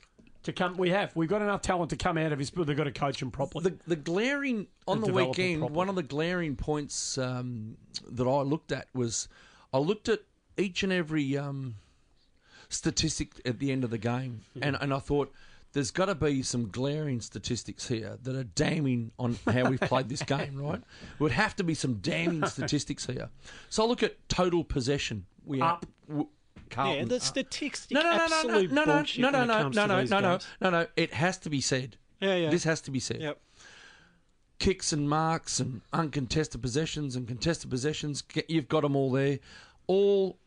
To 0.46 0.52
come, 0.52 0.76
we 0.76 0.90
have. 0.90 1.10
We've 1.16 1.28
got 1.28 1.42
enough 1.42 1.62
talent 1.62 1.90
to 1.90 1.96
come 1.96 2.16
out 2.16 2.30
of 2.30 2.38
this, 2.38 2.50
but 2.50 2.68
they've 2.68 2.76
got 2.76 2.84
to 2.84 2.92
coach 2.92 3.18
them 3.18 3.32
properly. 3.32 3.64
the 3.64 3.78
the 3.88 3.96
glaring 3.96 4.68
on 4.86 5.00
the 5.00 5.12
weekend. 5.12 5.58
properly. 5.58 5.76
One 5.76 5.88
of 5.88 5.96
the 5.96 6.04
glaring 6.04 6.54
points 6.54 7.18
um, 7.18 7.76
that 8.08 8.28
I 8.28 8.42
looked 8.42 8.70
at 8.70 8.86
was 8.94 9.26
I 9.72 9.78
looked 9.78 10.08
at 10.08 10.20
each 10.56 10.84
and 10.84 10.92
every 10.92 11.36
um, 11.36 11.74
statistic 12.68 13.32
at 13.44 13.58
the 13.58 13.72
end 13.72 13.82
of 13.82 13.90
the 13.90 13.98
game, 13.98 14.42
and 14.62 14.76
and 14.80 14.94
I 14.94 15.00
thought. 15.00 15.32
There's 15.72 15.90
got 15.90 16.06
to 16.06 16.14
be 16.14 16.42
some 16.42 16.70
glaring 16.70 17.20
statistics 17.20 17.86
here 17.86 18.16
that 18.22 18.34
are 18.34 18.44
damning 18.44 19.10
on 19.18 19.38
how 19.46 19.68
we've 19.68 19.80
played 19.80 20.08
this 20.08 20.22
game, 20.22 20.56
right? 20.62 20.80
Would 21.18 21.32
have 21.32 21.54
to 21.56 21.64
be 21.64 21.74
some 21.74 21.96
damning 21.96 22.46
statistics 22.46 23.04
here. 23.04 23.28
So 23.68 23.84
I 23.84 23.86
look 23.86 24.02
at 24.02 24.26
total 24.30 24.64
possession. 24.64 25.26
We 25.44 25.60
Up. 25.60 25.84
W- 26.70 26.96
yeah, 26.98 27.04
the 27.04 27.16
uh, 27.16 27.18
statistics. 27.18 27.90
No, 27.90 28.02
no, 28.02 28.10
no, 28.10 28.26
no, 28.26 28.60
no, 28.60 28.84
no, 28.84 28.84
no, 28.84 29.44
no, 29.44 29.44
no, 29.44 29.44
no, 29.44 29.68
no, 29.68 29.86
no, 29.86 30.04
no, 30.04 30.20
no, 30.20 30.38
no, 30.60 30.70
no. 30.70 30.86
It 30.96 31.12
has 31.14 31.38
to 31.38 31.50
be 31.50 31.60
said. 31.60 31.96
Yeah, 32.20 32.36
yeah. 32.36 32.50
This 32.50 32.64
has 32.64 32.80
to 32.82 32.90
be 32.90 32.98
said 33.00 33.20
Yep. 33.20 33.38
kicks 34.58 34.92
and 34.92 35.08
marks 35.08 35.60
and 35.60 35.82
uncontested 35.92 36.62
possessions 36.62 37.14
and 37.16 37.28
contested 37.28 37.70
possessions. 37.70 38.22
You've 38.48 38.68
got 38.68 38.82
them 38.82 38.96
all 38.96 39.10
there, 39.12 39.38
all 39.86 40.38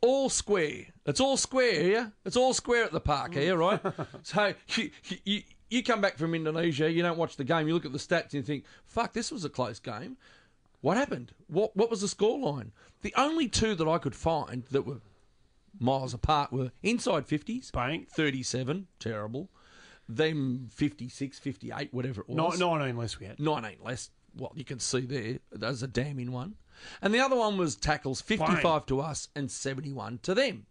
all 0.00 0.30
square. 0.30 0.86
It's 1.04 1.20
all 1.20 1.36
square 1.36 1.82
here. 1.82 2.12
It's 2.24 2.36
all 2.36 2.54
square 2.54 2.84
at 2.84 2.92
the 2.92 3.00
park 3.00 3.34
here, 3.34 3.56
right? 3.56 3.80
so 4.22 4.54
you, 4.76 4.90
you 5.24 5.42
you 5.68 5.82
come 5.82 6.00
back 6.00 6.16
from 6.16 6.34
Indonesia, 6.34 6.90
you 6.90 7.02
don't 7.02 7.18
watch 7.18 7.36
the 7.36 7.44
game, 7.44 7.68
you 7.68 7.74
look 7.74 7.84
at 7.84 7.92
the 7.92 7.98
stats 7.98 8.24
and 8.24 8.34
you 8.34 8.42
think, 8.42 8.64
"Fuck, 8.84 9.12
this 9.12 9.30
was 9.30 9.44
a 9.44 9.50
close 9.50 9.78
game." 9.78 10.16
What 10.80 10.96
happened? 10.96 11.32
What 11.48 11.76
what 11.76 11.90
was 11.90 12.00
the 12.00 12.06
scoreline? 12.06 12.70
The 13.02 13.12
only 13.16 13.46
two 13.48 13.74
that 13.74 13.86
I 13.86 13.98
could 13.98 14.14
find 14.14 14.64
that 14.70 14.82
were 14.86 15.00
miles 15.80 16.14
apart 16.14 16.52
were 16.52 16.70
inside 16.82 17.26
50s, 17.26 17.72
Bank. 17.72 18.08
37, 18.10 18.86
terrible. 18.98 19.48
Them 20.08 20.68
56, 20.72 21.38
58, 21.38 21.92
whatever 21.92 22.20
it 22.20 22.28
was. 22.28 22.58
19 22.58 22.96
less 22.96 23.18
we 23.18 23.26
had. 23.26 23.40
19 23.40 23.78
less. 23.82 24.10
Well, 24.36 24.52
you 24.54 24.64
can 24.64 24.78
see 24.78 25.00
there. 25.00 25.38
There's 25.50 25.82
a 25.82 25.88
damning 25.88 26.32
one. 26.32 26.54
And 27.02 27.12
the 27.12 27.20
other 27.20 27.36
one 27.36 27.58
was 27.58 27.76
tackles 27.76 28.20
55 28.20 28.86
to 28.86 29.00
us 29.00 29.28
and 29.34 29.50
71 29.50 30.20
to 30.22 30.34
them. 30.34 30.66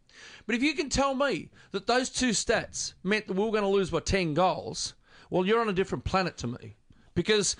But 0.45 0.55
if 0.55 0.63
you 0.63 0.73
can 0.73 0.89
tell 0.89 1.13
me 1.13 1.49
that 1.71 1.87
those 1.87 2.09
two 2.09 2.29
stats 2.29 2.93
meant 3.03 3.27
that 3.27 3.33
we 3.33 3.43
were 3.43 3.51
going 3.51 3.63
to 3.63 3.69
lose 3.69 3.89
by 3.89 3.99
10 3.99 4.33
goals, 4.33 4.95
well, 5.29 5.45
you're 5.45 5.61
on 5.61 5.69
a 5.69 5.73
different 5.73 6.03
planet 6.03 6.37
to 6.37 6.47
me. 6.47 6.75
Because 7.13 7.55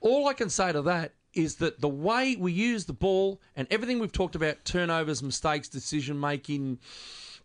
all 0.00 0.28
I 0.28 0.32
can 0.32 0.48
say 0.48 0.72
to 0.72 0.82
that 0.82 1.12
is 1.34 1.56
that 1.56 1.80
the 1.80 1.88
way 1.88 2.36
we 2.36 2.52
use 2.52 2.86
the 2.86 2.92
ball 2.92 3.40
and 3.54 3.68
everything 3.70 3.98
we've 3.98 4.12
talked 4.12 4.34
about 4.34 4.64
turnovers, 4.64 5.22
mistakes, 5.22 5.68
decision 5.68 6.18
making, 6.18 6.78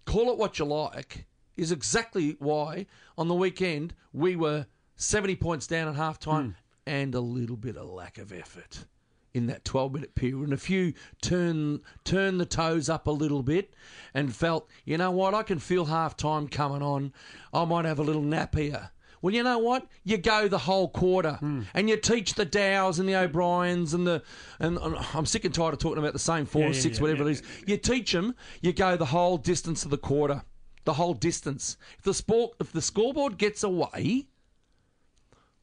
call 0.06 0.32
it 0.32 0.38
what 0.38 0.60
you 0.60 0.66
like, 0.66 1.26
is 1.56 1.72
exactly 1.72 2.36
why 2.40 2.86
on 3.18 3.28
the 3.28 3.36
weekend 3.36 3.94
we 4.12 4.36
were 4.36 4.66
70 4.96 5.36
points 5.36 5.68
down 5.68 5.88
at 5.88 5.96
half 5.96 6.20
time 6.20 6.46
hmm. 6.46 6.52
and 6.88 7.16
a 7.16 7.20
little 7.20 7.58
bit 7.58 7.78
of 7.78 7.90
lack 7.90 8.18
of 8.18 8.32
effort 8.32 8.86
in 9.34 9.48
that 9.48 9.66
12 9.66 9.94
minute 9.94 10.16
period 10.16 10.44
and 10.44 10.54
a 10.54 10.58
few 10.58 10.94
turn 11.22 11.82
turn 12.04 12.38
the 12.38 12.46
toes 12.46 12.88
up 12.88 13.08
a 13.08 13.12
little 13.12 13.42
bit 13.42 13.74
and 14.14 14.36
felt 14.36 14.70
you 14.86 14.98
know 14.98 15.12
what? 15.12 15.34
I 15.34 15.44
can 15.44 15.60
feel 15.60 15.86
half 15.86 16.16
time 16.16 16.48
coming 16.48 16.84
on. 16.84 17.14
I 17.54 17.66
might 17.66 17.86
have 17.86 18.00
a 18.00 18.04
little 18.04 18.22
nap 18.22 18.56
here 18.56 18.92
well 19.24 19.34
you 19.34 19.42
know 19.42 19.58
what 19.58 19.88
you 20.04 20.18
go 20.18 20.48
the 20.48 20.60
whole 20.60 20.88
quarter 20.88 21.34
hmm. 21.40 21.62
and 21.74 21.90
you 21.90 21.98
teach 21.98 22.36
the 22.36 22.46
Dows 22.46 23.00
and 23.00 23.10
the 23.10 23.16
O'Briens 23.16 23.96
and 23.96 24.06
the 24.06 24.22
and, 24.60 24.78
I'm 25.16 25.26
sick 25.26 25.46
and 25.46 25.54
tired 25.54 25.74
of 25.74 25.80
talking 25.80 25.98
about 25.98 26.14
the 26.14 26.20
same 26.20 26.46
four 26.46 26.62
Yeah, 26.62 26.70
or 26.70 26.74
six 26.74 26.98
yeah, 26.98 27.02
whatever 27.02 27.24
yeah, 27.24 27.30
it 27.30 27.32
is 27.32 27.44
you 27.66 27.78
teach 27.78 28.12
them 28.12 28.36
you 28.62 28.72
go 28.74 28.96
the 28.96 29.06
whole 29.06 29.38
distance 29.38 29.84
of 29.86 29.90
the 29.90 29.98
quarter 29.98 30.44
the 30.84 30.94
whole 30.94 31.16
distance 31.16 31.78
if 31.98 32.04
the 32.04 32.14
sport 32.14 32.52
if 32.60 32.72
the 32.72 32.82
scoreboard 32.82 33.38
gets 33.40 33.64
away 33.64 34.28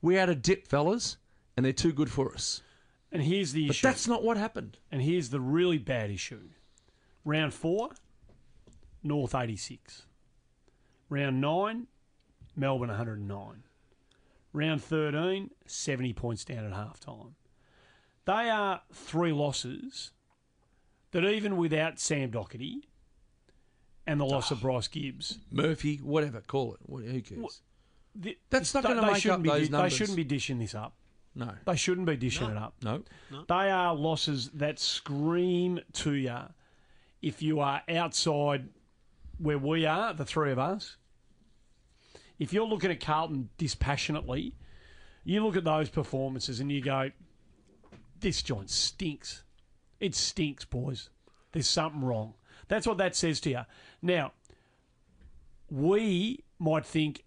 we're 0.02 0.18
out 0.20 0.30
of 0.30 0.42
dip 0.42 0.66
fellas 0.66 1.18
and 1.56 1.64
they're 1.64 1.72
too 1.72 1.92
good 1.92 2.10
for 2.10 2.32
us 2.32 2.62
And 3.12 3.22
here's 3.22 3.52
the 3.52 3.66
but 3.66 3.76
issue. 3.76 3.86
that's 3.86 4.08
not 4.08 4.22
what 4.22 4.36
happened. 4.36 4.78
And 4.90 5.02
here's 5.02 5.28
the 5.30 5.40
really 5.40 5.78
bad 5.78 6.10
issue. 6.10 6.48
Round 7.24 7.52
four, 7.52 7.90
North 9.02 9.34
86. 9.34 10.06
Round 11.10 11.40
nine, 11.40 11.88
Melbourne 12.56 12.88
109. 12.88 13.62
Round 14.52 14.82
13, 14.82 15.50
70 15.66 16.12
points 16.12 16.44
down 16.44 16.64
at 16.64 16.72
half 16.72 16.98
time. 16.98 17.36
They 18.24 18.50
are 18.50 18.82
three 18.92 19.32
losses 19.32 20.10
that 21.12 21.24
even 21.24 21.56
without 21.56 21.98
Sam 22.00 22.30
Doherty 22.30 22.88
and 24.06 24.20
the 24.20 24.24
loss 24.24 24.50
of 24.50 24.58
ah. 24.58 24.62
Bryce 24.62 24.88
Gibbs, 24.88 25.38
Murphy, 25.50 25.96
whatever, 25.98 26.40
call 26.40 26.74
it. 26.74 26.80
What- 26.82 27.04
Who 27.04 27.20
cares? 27.22 27.62
th- 28.20 28.38
That's 28.50 28.74
not 28.74 28.82
they- 28.82 28.88
gonna 28.90 29.06
make 29.06 29.16
shouldn't 29.22 29.40
up 29.40 29.42
be 29.44 29.48
those 29.50 29.68
di- 29.68 29.72
numbers. 29.72 29.92
They 29.92 29.96
shouldn't 29.96 30.16
be 30.16 30.24
dishing 30.24 30.58
this 30.58 30.74
up. 30.74 30.94
No, 31.32 31.54
They 31.64 31.76
shouldn't 31.76 32.08
be 32.08 32.16
dishing 32.16 32.50
it 32.50 32.56
up. 32.56 32.74
no. 32.82 33.04
They 33.30 33.70
are 33.70 33.94
losses 33.94 34.50
that 34.50 34.80
scream 34.80 35.78
to 35.94 36.12
you 36.14 36.38
if 37.22 37.40
you 37.40 37.60
are 37.60 37.82
outside 37.88 38.68
where 39.38 39.58
we 39.58 39.86
are, 39.86 40.12
the 40.12 40.24
three 40.24 40.50
of 40.50 40.58
us. 40.58 40.96
If 42.40 42.54
you're 42.54 42.66
looking 42.66 42.90
at 42.90 43.00
Carlton 43.00 43.50
dispassionately, 43.58 44.54
you 45.24 45.44
look 45.44 45.56
at 45.56 45.64
those 45.64 45.90
performances 45.90 46.58
and 46.58 46.72
you 46.72 46.80
go, 46.80 47.10
this 48.18 48.42
joint 48.42 48.70
stinks. 48.70 49.44
It 50.00 50.14
stinks, 50.14 50.64
boys. 50.64 51.10
There's 51.52 51.68
something 51.68 52.02
wrong. 52.02 52.32
That's 52.68 52.86
what 52.86 52.96
that 52.96 53.14
says 53.14 53.40
to 53.40 53.50
you. 53.50 53.60
Now, 54.00 54.32
we 55.70 56.42
might 56.58 56.86
think, 56.86 57.24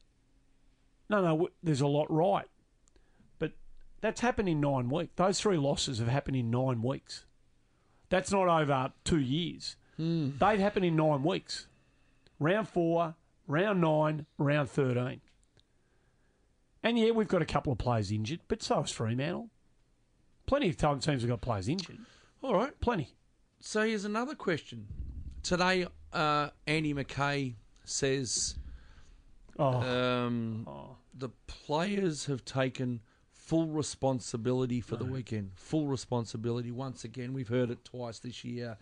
no, 1.10 1.22
no, 1.22 1.50
there's 1.62 1.82
a 1.82 1.88
lot 1.88 2.12
right. 2.12 2.48
But 3.38 3.52
that's 4.02 4.22
happened 4.22 4.50
in 4.50 4.60
nine 4.60 4.90
weeks. 4.90 5.12
Those 5.16 5.40
three 5.40 5.58
losses 5.58 6.00
have 6.00 6.08
happened 6.08 6.38
in 6.38 6.50
nine 6.50 6.82
weeks. 6.82 7.26
That's 8.10 8.32
not 8.32 8.48
over 8.48 8.94
two 9.04 9.20
years. 9.20 9.76
Hmm. 9.98 10.32
They've 10.40 10.60
happened 10.60 10.86
in 10.86 10.96
nine 10.96 11.22
weeks. 11.22 11.68
Round 12.40 12.68
four, 12.68 13.14
round 13.48 13.82
nine, 13.82 14.26
round 14.38 14.70
13. 14.70 15.22
And 16.84 17.00
yeah, 17.00 17.12
we've 17.12 17.28
got 17.28 17.42
a 17.42 17.46
couple 17.46 17.72
of 17.72 17.78
players 17.80 18.12
injured, 18.12 18.42
but 18.48 18.62
so 18.62 18.82
has 18.82 18.92
Fremantle. 18.92 19.50
Plenty 20.46 20.70
of 20.70 20.78
time 20.78 21.00
teams 21.00 21.22
have 21.22 21.30
got 21.30 21.42
players 21.42 21.70
injured. 21.70 22.00
All 22.42 22.54
right. 22.54 22.78
Plenty. 22.82 23.16
So 23.62 23.82
here's 23.88 24.04
another 24.04 24.36
question. 24.36 24.88
Today, 25.42 25.88
uh, 26.12 26.50
Andy 26.68 26.94
McKay 26.94 27.56
says 27.86 28.56
Oh, 29.58 29.68
um, 29.82 30.68
the 31.18 31.30
players 31.48 32.26
have 32.26 32.44
taken 32.44 33.02
full 33.32 33.68
responsibility 33.68 34.82
for 34.82 34.96
the 34.96 35.06
weekend. 35.06 35.52
Full 35.56 35.88
responsibility. 35.88 36.72
Once 36.72 37.04
again, 37.04 37.34
we've 37.34 37.48
heard 37.48 37.70
it 37.70 37.86
twice 37.86 38.20
this 38.20 38.44
year. 38.44 38.78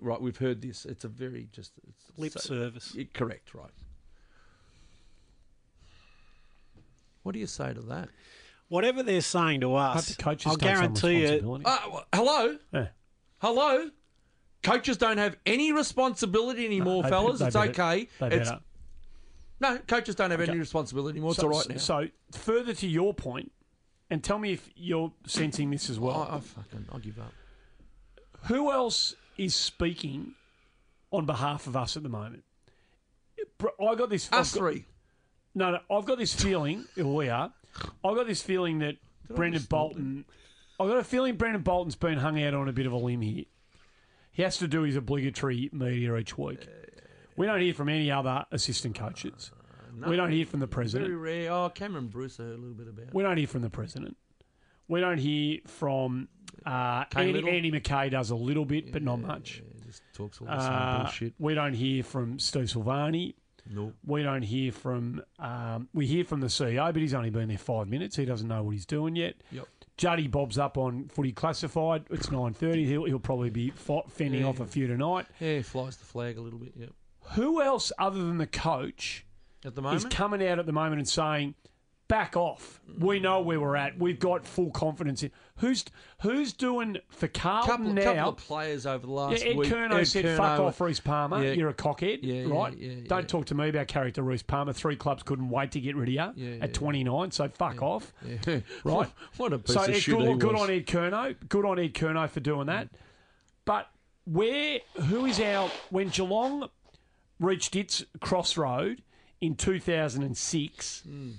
Right, 0.00 0.20
we've 0.20 0.36
heard 0.36 0.62
this. 0.62 0.84
It's 0.86 1.04
a 1.04 1.08
very 1.08 1.48
just 1.52 1.72
it's 1.88 2.04
Lip 2.16 2.32
so- 2.32 2.40
service. 2.40 2.96
Correct, 3.12 3.54
right. 3.54 3.70
What 7.24 7.32
do 7.32 7.40
you 7.40 7.46
say 7.48 7.74
to 7.74 7.80
that? 7.82 8.10
Whatever 8.68 9.02
they're 9.02 9.20
saying 9.20 9.60
to 9.62 9.74
us, 9.74 10.14
the 10.14 10.22
coaches 10.22 10.46
I'll 10.52 10.56
guarantee 10.56 11.22
you. 11.22 11.60
Uh, 11.64 11.78
w- 11.84 12.04
hello? 12.14 12.58
Yeah. 12.72 12.88
Hello? 13.38 13.90
Coaches 14.62 14.96
don't 14.96 15.18
have 15.18 15.36
any 15.44 15.72
responsibility 15.72 16.64
anymore, 16.64 17.02
They- 17.02 17.08
fellas. 17.10 17.38
they 17.40 17.46
it's 17.46 17.54
better- 17.56 17.70
okay. 17.70 18.08
They 18.20 18.26
It's, 18.36 18.50
better. 18.50 18.62
no, 19.60 19.78
coaches 19.78 20.14
don't 20.14 20.30
have 20.30 20.40
any 20.40 20.58
responsibility 20.58 21.16
anymore. 21.18 21.32
It's 21.32 21.40
So, 21.40 21.50
all 21.50 21.58
right 21.58 21.68
now. 21.68 21.76
so 21.76 22.08
further 22.32 22.72
to 22.74 22.86
your 22.86 23.12
point, 23.14 23.52
and 24.10 24.22
tell 24.22 24.38
me 24.38 24.52
if 24.52 24.70
you're 24.76 25.12
sensing 25.26 25.70
this 25.70 25.88
as 25.90 25.98
well. 25.98 26.26
I, 26.30 26.36
I 26.36 26.40
fucking, 26.40 26.86
I'll 26.92 26.98
give 27.00 27.18
up. 27.18 27.32
Who 28.48 28.70
else 28.70 29.14
is 29.38 29.54
speaking 29.54 30.34
on 31.10 31.24
behalf 31.26 31.66
of 31.66 31.76
us 31.76 31.96
at 31.96 32.02
the 32.02 32.08
moment? 32.10 32.44
I 33.80 33.94
got 33.94 34.08
this. 34.10 34.30
Us 34.32 34.52
got- 34.54 34.58
three. 34.58 34.86
No, 35.54 35.70
no, 35.72 35.78
I've 35.90 36.04
got 36.04 36.18
this 36.18 36.34
feeling. 36.34 36.84
Here 36.94 37.06
we 37.06 37.28
are. 37.28 37.52
I've 38.04 38.14
got 38.16 38.26
this 38.26 38.42
feeling 38.42 38.78
that 38.80 38.96
Brendon 39.28 39.58
just 39.60 39.68
snort 39.68 39.94
Bolton. 39.94 40.24
I've 40.80 40.88
got 40.88 40.98
a 40.98 41.04
feeling 41.04 41.36
Brendon 41.36 41.62
Bolton's 41.62 41.94
been 41.96 42.18
hung 42.18 42.42
out 42.42 42.54
on 42.54 42.68
a 42.68 42.72
bit 42.72 42.86
of 42.86 42.92
a 42.92 42.96
limb 42.96 43.20
here. 43.20 43.44
He 44.32 44.42
has 44.42 44.58
to 44.58 44.66
do 44.68 44.82
his 44.82 44.96
obligatory 44.96 45.70
media 45.72 46.16
each 46.16 46.36
week. 46.36 46.66
We 47.36 47.46
don't 47.46 47.60
hear 47.60 47.74
from 47.74 47.88
any 47.88 48.10
other 48.10 48.44
assistant 48.50 48.96
coaches. 48.98 49.52
we 50.06 50.16
don't 50.16 50.32
hear 50.32 50.44
from 50.46 50.58
the 50.60 50.66
president. 50.66 51.08
Very 51.10 51.16
rare. 51.44 51.52
Oh, 51.52 51.68
Cameron 51.68 52.08
Bruce, 52.08 52.38
heard 52.38 52.46
a 52.54 52.56
little 52.56 52.74
bit 52.74 52.88
about. 52.88 53.14
We 53.14 53.22
don't 53.22 53.36
hear 53.36 53.46
from 53.46 53.62
the 53.62 53.70
president. 53.70 54.16
We 54.88 55.00
don't 55.00 55.18
hear 55.18 55.60
from 55.68 56.28
uh, 56.66 57.04
Andy, 57.14 57.48
Andy 57.48 57.70
McKay 57.70 58.10
does 58.10 58.30
a 58.30 58.36
little 58.36 58.64
bit, 58.64 58.92
but 58.92 59.02
not 59.02 59.20
much. 59.20 59.62
Yeah, 59.64 59.84
just 59.86 60.02
talks 60.12 60.40
all 60.40 60.46
the 60.48 60.60
same 60.60 60.72
Uh, 60.72 61.02
bullshit. 61.04 61.34
we 61.38 61.54
don't 61.54 61.74
hear 61.74 62.02
from 62.02 62.38
Steve 62.40 62.64
Silvagni. 62.66 63.34
Nope. 63.70 63.94
We 64.04 64.22
don't 64.22 64.42
hear 64.42 64.72
from. 64.72 65.22
Um, 65.38 65.88
we 65.94 66.06
hear 66.06 66.24
from 66.24 66.40
the 66.40 66.48
CEO, 66.48 66.92
but 66.92 66.96
he's 67.00 67.14
only 67.14 67.30
been 67.30 67.48
there 67.48 67.58
five 67.58 67.88
minutes. 67.88 68.16
He 68.16 68.24
doesn't 68.24 68.48
know 68.48 68.62
what 68.62 68.72
he's 68.72 68.86
doing 68.86 69.16
yet. 69.16 69.36
Yep. 69.52 69.66
Juddy 69.96 70.26
Bob's 70.26 70.58
up 70.58 70.76
on 70.76 71.08
footy 71.08 71.32
classified. 71.32 72.04
It's 72.10 72.30
nine 72.30 72.52
thirty. 72.52 72.84
He'll 72.84 73.04
he'll 73.04 73.18
probably 73.20 73.50
be 73.50 73.70
fending 73.70 74.40
Yeah. 74.42 74.46
off 74.48 74.60
a 74.60 74.66
few 74.66 74.86
tonight. 74.86 75.26
Yeah, 75.40 75.62
flies 75.62 75.96
the 75.96 76.04
flag 76.04 76.36
a 76.36 76.40
little 76.40 76.58
bit. 76.58 76.72
Yep. 76.76 76.90
Who 77.34 77.62
else 77.62 77.90
other 77.98 78.18
than 78.18 78.36
the 78.38 78.46
coach 78.46 79.24
At 79.64 79.74
the 79.76 79.82
moment 79.82 80.04
is 80.04 80.04
coming 80.06 80.46
out 80.46 80.58
at 80.58 80.66
the 80.66 80.72
moment 80.72 80.98
and 80.98 81.08
saying, 81.08 81.54
"Back 82.08 82.36
off. 82.36 82.80
We 82.98 83.18
know 83.20 83.40
where 83.40 83.58
we're 83.60 83.76
at. 83.76 83.98
We've 83.98 84.18
got 84.18 84.44
full 84.44 84.70
confidence 84.72 85.22
in." 85.22 85.30
Who's 85.58 85.84
who's 86.22 86.52
doing 86.52 86.98
for 87.10 87.28
Carlton 87.28 87.70
couple, 87.76 87.92
now? 87.92 88.02
couple 88.14 88.28
of 88.30 88.36
players 88.38 88.86
over 88.86 89.06
the 89.06 89.12
Yeah, 89.12 89.18
last 89.20 89.44
Ed 89.46 89.56
week. 89.56 89.72
Ed 89.72 90.04
said, 90.04 90.36
"Fuck 90.36 90.58
off, 90.58 90.80
Rhys 90.80 90.98
Palmer. 90.98 91.44
Yeah. 91.44 91.52
You're 91.52 91.68
a 91.68 91.74
cockhead, 91.74 92.18
Yeah, 92.22 92.42
yeah, 92.46 92.52
right? 92.52 92.76
yeah, 92.76 92.94
Don't 93.06 93.20
yeah. 93.20 93.26
talk 93.26 93.46
to 93.46 93.54
me 93.54 93.68
about 93.68 93.86
character, 93.86 94.22
Rhys 94.24 94.42
Palmer. 94.42 94.72
Three 94.72 94.96
clubs 94.96 95.22
couldn't 95.22 95.48
wait 95.50 95.70
to 95.72 95.80
get 95.80 95.94
rid 95.94 96.08
of 96.08 96.34
you 96.36 96.44
Yeah, 96.44 96.64
at 96.64 96.74
29, 96.74 97.30
so 97.30 97.48
fuck 97.48 97.80
off, 97.82 98.12
Yeah. 98.26 98.60
right? 98.84 99.08
what 99.36 99.52
a 99.52 99.58
piece 99.60 99.74
so 99.74 99.84
of 99.84 99.94
shit 99.96 100.16
good, 100.18 100.28
he 100.28 100.34
good 100.34 100.52
was. 100.54 100.62
on 100.62 100.70
Ed 100.70 100.86
Curnow. 100.86 101.36
Good 101.48 101.64
on 101.64 101.78
Ed 101.78 101.94
Curnow 101.94 102.28
for 102.28 102.40
doing 102.40 102.66
that. 102.66 102.88
But 103.64 103.88
where, 104.24 104.80
who 105.02 105.24
is 105.24 105.38
our 105.40 105.68
when 105.90 106.08
Geelong 106.08 106.68
reached 107.38 107.76
its 107.76 108.04
crossroad 108.20 109.02
in 109.40 109.54
2006, 109.54 111.02
Hmm. 111.06 111.30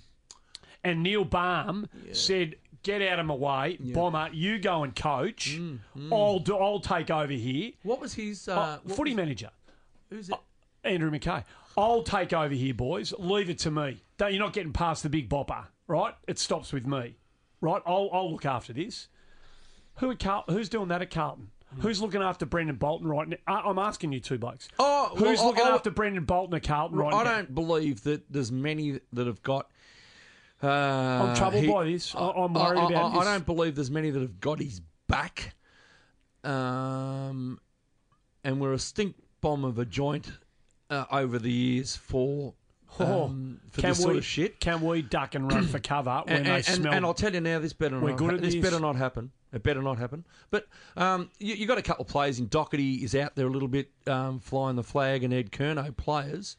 and 0.86 1.04
Neil 1.04 1.26
Balme 1.26 1.90
said. 2.14 2.56
Get 2.86 3.02
out 3.02 3.18
of 3.20 3.26
my 3.26 3.34
way, 3.34 3.78
bomber. 3.82 4.30
You 4.32 4.60
go 4.60 4.84
and 4.84 4.96
coach. 4.96 5.56
Hmm, 5.58 6.14
I'll 6.14 6.38
do, 6.40 6.56
I'll 6.56 6.80
take 6.80 7.10
over 7.10 7.34
here. 7.34 7.72
What 7.82 8.00
was 8.00 8.14
his 8.14 8.48
Uh, 8.48 8.54
uh, 8.56 8.78
footy 8.94 9.12
was- 9.12 9.16
manager, 9.18 9.50
Who's 10.12 10.30
it? 10.30 10.36
Andrew 10.84 11.10
McKay. 11.10 11.44
I'll 11.76 12.04
take 12.04 12.32
over 12.32 12.54
here, 12.54 12.76
boys. 12.76 13.12
Leave 13.18 13.50
it 13.50 13.58
to 13.60 13.72
me. 13.72 14.04
Don't, 14.20 14.32
you're 14.34 14.40
not 14.44 14.54
getting 14.54 14.72
past 14.72 15.02
the 15.02 15.10
big 15.10 15.28
bopper, 15.30 15.66
right? 15.88 16.14
It 16.28 16.38
stops 16.38 16.72
with 16.72 16.86
me, 16.86 17.16
right? 17.60 17.82
I'll, 17.88 18.08
I'll 18.14 18.32
look 18.32 18.46
after 18.46 18.72
this. 18.72 19.08
Who 19.96 20.12
at 20.12 20.20
Carl, 20.20 20.44
Who's 20.48 20.70
doing 20.70 20.90
that 20.90 21.02
at 21.02 21.10
Carlton? 21.10 21.50
Who's 21.80 22.02
looking 22.02 22.22
after 22.22 22.46
Brendon 22.46 22.76
Bolton 22.76 23.08
right 23.08 23.28
now? 23.28 23.38
I- 23.48 23.62
I'm 23.62 23.80
asking 23.80 24.12
you 24.14 24.20
two 24.20 24.38
blokes. 24.38 24.70
Oh, 24.80 25.10
Who's 25.18 25.40
well, 25.40 25.48
looking 25.48 25.66
I- 25.66 25.70
after 25.72 25.90
Brendon 25.90 26.24
Bolton 26.24 26.54
at 26.56 26.64
Carlton 26.64 26.98
right 27.00 27.14
I 27.14 27.24
now? 27.24 27.30
I 27.32 27.36
don't 27.38 27.56
believe 27.56 28.04
that 28.04 28.32
there's 28.32 28.52
many 28.52 29.00
that 29.12 29.26
have 29.28 29.42
got. 29.42 29.72
Uh, 30.66 31.26
I'm 31.30 31.36
troubled 31.36 31.64
he- 31.64 31.72
by 31.72 31.86
this. 31.86 32.16
I, 32.16 32.30
I'm 32.30 32.54
worried 32.54 32.80
I, 32.80 32.90
about 32.90 33.06
I, 33.06 33.10
this. 33.20 33.28
I 33.28 33.34
don't 33.34 33.46
believe 33.46 33.76
there's 33.76 33.92
many 33.92 34.10
that 34.10 34.22
have 34.22 34.40
got 34.40 34.60
his 34.60 34.82
back. 35.08 35.56
Um, 36.44 37.60
and 38.44 38.60
we're 38.60 38.74
a 38.74 38.80
stink 38.80 39.16
bomb 39.42 39.64
of 39.66 39.80
a 39.80 39.86
joint 39.86 40.32
uh, 40.90 41.06
over 41.12 41.40
the 41.40 41.52
years 41.52 41.96
for 41.96 42.54
Oh, 43.00 43.26
um, 43.26 43.60
for 43.72 43.82
can 43.82 43.90
this 43.90 43.98
we, 44.00 44.04
sort 44.04 44.16
of 44.18 44.26
shit. 44.26 44.60
Can 44.62 44.80
we 44.82 45.02
duck 45.02 45.36
and 45.36 45.52
run 45.52 45.68
for 45.68 45.80
cover 45.80 46.22
when 46.26 46.38
And, 46.38 46.46
they 46.46 46.56
and, 46.56 46.66
smell? 46.66 46.94
and 46.94 47.06
I'll 47.06 47.14
tell 47.14 47.34
you 47.34 47.42
now, 47.42 47.60
this 47.60 47.74
better 47.74 48.00
We're 48.00 48.12
not. 48.12 48.18
good 48.18 48.30
ha- 48.30 48.36
at 48.38 48.42
this 48.42 48.54
this. 48.54 48.64
better 48.64 48.80
not 48.80 48.96
happen. 48.96 49.32
It 49.52 49.64
better 49.64 49.82
not 49.82 49.98
happen. 49.98 50.26
But 50.50 50.68
um, 50.96 51.30
you, 51.40 51.56
you 51.56 51.66
got 51.66 51.78
a 51.78 51.82
couple 51.82 52.06
of 52.06 52.10
players 52.10 52.40
in 52.40 52.48
Doherty 52.48 53.04
is 53.04 53.14
out 53.16 53.36
there 53.36 53.48
a 53.48 53.50
little 53.50 53.68
bit 53.68 53.90
um, 54.08 54.40
flying 54.40 54.76
the 54.78 54.84
flag, 54.84 55.24
and 55.26 55.34
Ed 55.34 55.52
Curnow 55.52 55.96
players. 55.98 56.56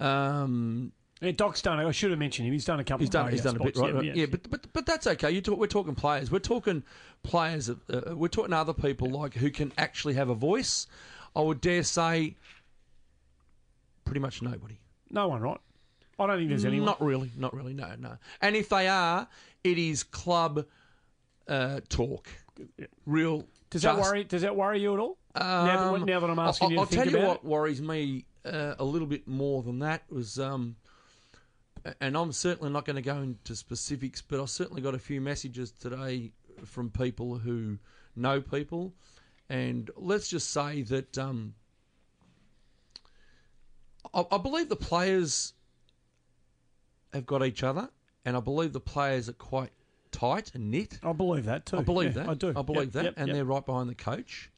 Um, 0.00 0.90
Yeah, 1.20 1.32
Doc's 1.32 1.60
done 1.60 1.78
it. 1.80 1.86
I 1.86 1.90
should 1.90 2.10
have 2.10 2.18
mentioned 2.18 2.48
him. 2.48 2.52
He's 2.52 2.64
done 2.64 2.80
a 2.80 2.84
couple. 2.84 3.00
He's 3.00 3.10
done. 3.10 3.26
of 3.26 3.32
He's 3.32 3.42
done 3.42 3.56
a 3.56 3.58
bit, 3.58 3.76
right? 3.76 3.90
spots. 3.90 4.06
right. 4.06 4.16
Yeah, 4.16 4.26
but 4.26 4.50
but 4.50 4.72
but 4.72 4.86
that's 4.86 5.06
okay. 5.06 5.30
You 5.30 5.40
talk, 5.42 5.58
we're 5.58 5.66
talking 5.66 5.94
players. 5.94 6.30
We're 6.30 6.38
talking 6.38 6.82
players. 7.22 7.68
Uh, 7.68 7.74
we're 8.14 8.28
talking 8.28 8.54
other 8.54 8.72
people 8.72 9.10
like 9.10 9.34
who 9.34 9.50
can 9.50 9.72
actually 9.76 10.14
have 10.14 10.30
a 10.30 10.34
voice. 10.34 10.86
I 11.36 11.42
would 11.42 11.60
dare 11.60 11.82
say, 11.82 12.36
pretty 14.04 14.20
much 14.20 14.42
nobody. 14.42 14.78
no 15.10 15.28
one, 15.28 15.42
right? 15.42 15.60
I 16.18 16.26
don't 16.26 16.36
think 16.38 16.48
there's 16.48 16.64
anyone. 16.64 16.86
Not 16.86 17.00
really. 17.02 17.30
Not 17.36 17.54
really. 17.54 17.72
No, 17.72 17.94
no. 17.98 18.16
And 18.40 18.56
if 18.56 18.68
they 18.68 18.88
are, 18.88 19.28
it 19.64 19.78
is 19.78 20.02
club 20.02 20.66
uh, 21.48 21.80
talk. 21.88 22.28
Real. 23.06 23.44
Does 23.70 23.82
that 23.82 23.98
worry? 23.98 24.24
Does 24.24 24.42
that 24.42 24.54
worry 24.56 24.80
you 24.80 24.94
at 24.94 25.00
all? 25.00 25.16
now, 25.36 25.64
that, 25.64 25.78
Um, 25.78 26.04
now 26.04 26.20
that 26.20 26.30
I'm 26.30 26.38
asking 26.38 26.66
I'll, 26.66 26.70
you 26.70 26.76
to 26.76 26.80
I'll 26.80 26.86
think 26.86 27.02
tell 27.04 27.12
you 27.12 27.18
about 27.18 27.28
what 27.28 27.44
worries 27.44 27.80
me 27.80 28.24
uh, 28.44 28.74
a 28.78 28.84
little 28.84 29.06
bit 29.06 29.28
more 29.28 29.62
than 29.62 29.78
that 29.78 30.02
was, 30.10 30.38
um, 30.38 30.76
and 32.00 32.16
I'm 32.16 32.32
certainly 32.32 32.70
not 32.70 32.84
going 32.84 32.96
to 32.96 33.02
go 33.02 33.18
into 33.18 33.56
specifics, 33.56 34.20
but 34.22 34.40
I've 34.40 34.50
certainly 34.50 34.82
got 34.82 34.94
a 34.94 34.98
few 34.98 35.20
messages 35.20 35.70
today 35.70 36.32
from 36.64 36.90
people 36.90 37.38
who 37.38 37.78
know 38.16 38.40
people, 38.40 38.92
and 39.48 39.90
let's 39.96 40.28
just 40.28 40.50
say 40.50 40.82
that 40.82 41.16
um, 41.18 41.54
I, 44.14 44.24
I 44.30 44.38
believe 44.38 44.68
the 44.68 44.76
players 44.76 45.54
have 47.12 47.26
got 47.26 47.44
each 47.44 47.62
other, 47.62 47.88
and 48.24 48.36
I 48.36 48.40
believe 48.40 48.72
the 48.72 48.80
players 48.80 49.28
are 49.28 49.34
quite 49.34 49.70
tight 50.12 50.52
and 50.54 50.70
knit. 50.70 50.98
I 51.02 51.12
believe 51.12 51.44
that 51.46 51.66
too. 51.66 51.78
I 51.78 51.82
believe 51.82 52.16
Yeah, 52.16 52.24
that. 52.24 52.28
I 52.30 52.34
do. 52.34 52.52
I 52.56 52.62
believe 52.62 52.86
Yep, 52.86 52.92
that, 52.92 53.04
yep, 53.04 53.14
and 53.16 53.28
yep. 53.28 53.34
they're 53.36 53.44
right 53.44 53.64
behind 53.64 53.88
the 53.88 53.94
coach. 53.94 54.50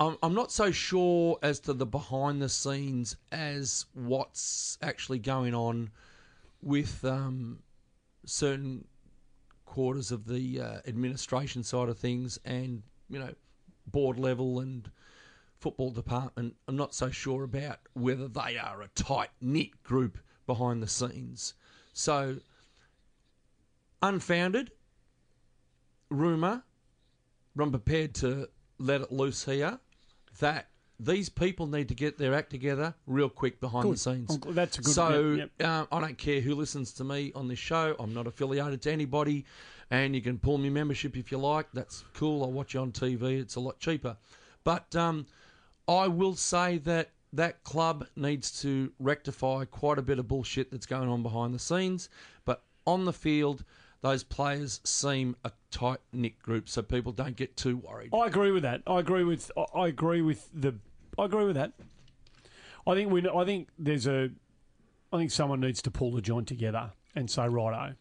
I'm, 0.00 0.34
not 0.34 0.50
so 0.50 0.70
sure 0.72 1.38
as 1.42 1.60
to 1.60 1.72
the 1.72 1.86
behind 1.86 2.42
the 2.42 2.48
scenes 2.48 3.16
as 3.30 3.86
what's 3.94 4.76
actually 4.82 5.20
going 5.20 5.54
on 5.54 5.90
with 6.62 7.04
um, 7.04 7.60
certain 8.24 8.86
quarters 9.66 10.10
of 10.10 10.26
the 10.26 10.60
uh, 10.60 10.78
administration 10.86 11.62
side 11.62 11.88
of 11.88 11.98
things, 11.98 12.40
and 12.44 12.82
you 13.08 13.20
know, 13.20 13.32
board 13.86 14.18
level 14.18 14.58
and 14.58 14.90
football 15.60 15.90
department. 15.90 16.56
I'm 16.66 16.76
not 16.76 16.94
so 16.94 17.10
sure 17.10 17.44
about 17.44 17.78
whether 17.92 18.26
they 18.26 18.58
are 18.58 18.82
a 18.82 18.88
tight 18.88 19.30
knit 19.40 19.82
group 19.84 20.18
behind 20.46 20.82
the 20.82 20.88
scenes. 20.88 21.54
So 21.92 22.38
unfounded 24.02 24.72
rumour, 26.10 26.64
I'm 27.60 27.70
prepared 27.70 28.14
to 28.16 28.48
let 28.78 29.00
it 29.00 29.12
loose 29.12 29.44
here 29.44 29.78
that 30.40 30.68
these 31.00 31.28
people 31.28 31.66
need 31.66 31.88
to 31.88 31.94
get 31.94 32.18
their 32.18 32.34
act 32.34 32.50
together 32.50 32.94
real 33.06 33.28
quick 33.28 33.60
behind 33.60 33.84
the 33.92 33.96
scenes. 33.96 34.38
I'm 34.44 34.54
that's 34.54 34.78
a 34.78 34.82
good- 34.82 34.94
So 34.94 35.30
yep, 35.32 35.50
uh, 35.62 35.86
I 35.92 36.00
don't 36.00 36.18
care 36.18 36.40
who 36.40 36.54
listens 36.54 36.92
to 36.94 37.04
me 37.04 37.32
on 37.34 37.46
this 37.48 37.58
show. 37.58 37.94
I'm 38.00 38.12
not 38.12 38.26
affiliated 38.26 38.82
to 38.82 38.92
anybody, 38.92 39.44
and 39.90 40.14
you 40.14 40.20
can 40.20 40.38
pull 40.38 40.58
me 40.58 40.70
membership 40.70 41.16
if 41.16 41.30
you 41.30 41.38
like. 41.38 41.68
That's 41.72 42.04
cool. 42.14 42.42
I'll 42.42 42.52
watch 42.52 42.74
you 42.74 42.80
on 42.80 42.90
TV. 42.92 43.40
It's 43.40 43.54
a 43.54 43.60
lot 43.60 43.78
cheaper. 43.78 44.16
But 44.64 44.94
um, 44.96 45.26
I 45.86 46.08
will 46.08 46.34
say 46.34 46.78
that 46.78 47.10
that 47.32 47.62
club 47.62 48.06
needs 48.16 48.60
to 48.62 48.92
rectify 48.98 49.66
quite 49.66 49.98
a 49.98 50.02
bit 50.02 50.18
of 50.18 50.26
bullshit 50.26 50.70
that's 50.70 50.86
going 50.86 51.08
on 51.08 51.22
behind 51.22 51.54
the 51.54 51.58
scenes. 51.58 52.08
But 52.44 52.62
on 52.86 53.04
the 53.04 53.12
field, 53.12 53.64
those 54.00 54.22
players 54.22 54.80
seem 54.84 55.36
a 55.44 55.52
tight 55.70 55.98
knit 56.12 56.38
group, 56.40 56.68
so 56.68 56.82
people 56.82 57.12
don't 57.12 57.36
get 57.36 57.56
too 57.56 57.76
worried. 57.78 58.10
I 58.14 58.26
agree 58.26 58.52
with 58.52 58.62
that. 58.62 58.82
I 58.86 59.00
agree 59.00 59.24
with. 59.24 59.50
I- 59.74 59.88
agree 59.88 60.22
with 60.22 60.48
the. 60.54 60.74
I 61.18 61.24
agree 61.24 61.44
with 61.44 61.56
that. 61.56 61.72
I 62.86 62.94
think 62.94 63.10
we. 63.10 63.28
I 63.28 63.44
think 63.44 63.68
there's 63.78 64.06
a. 64.06 64.30
I 65.12 65.16
think 65.16 65.30
someone 65.30 65.60
needs 65.60 65.82
to 65.82 65.90
pull 65.90 66.12
the 66.12 66.20
joint 66.20 66.46
together 66.46 66.92
and 67.16 67.30
say, 67.30 67.48
righto. 67.48 67.94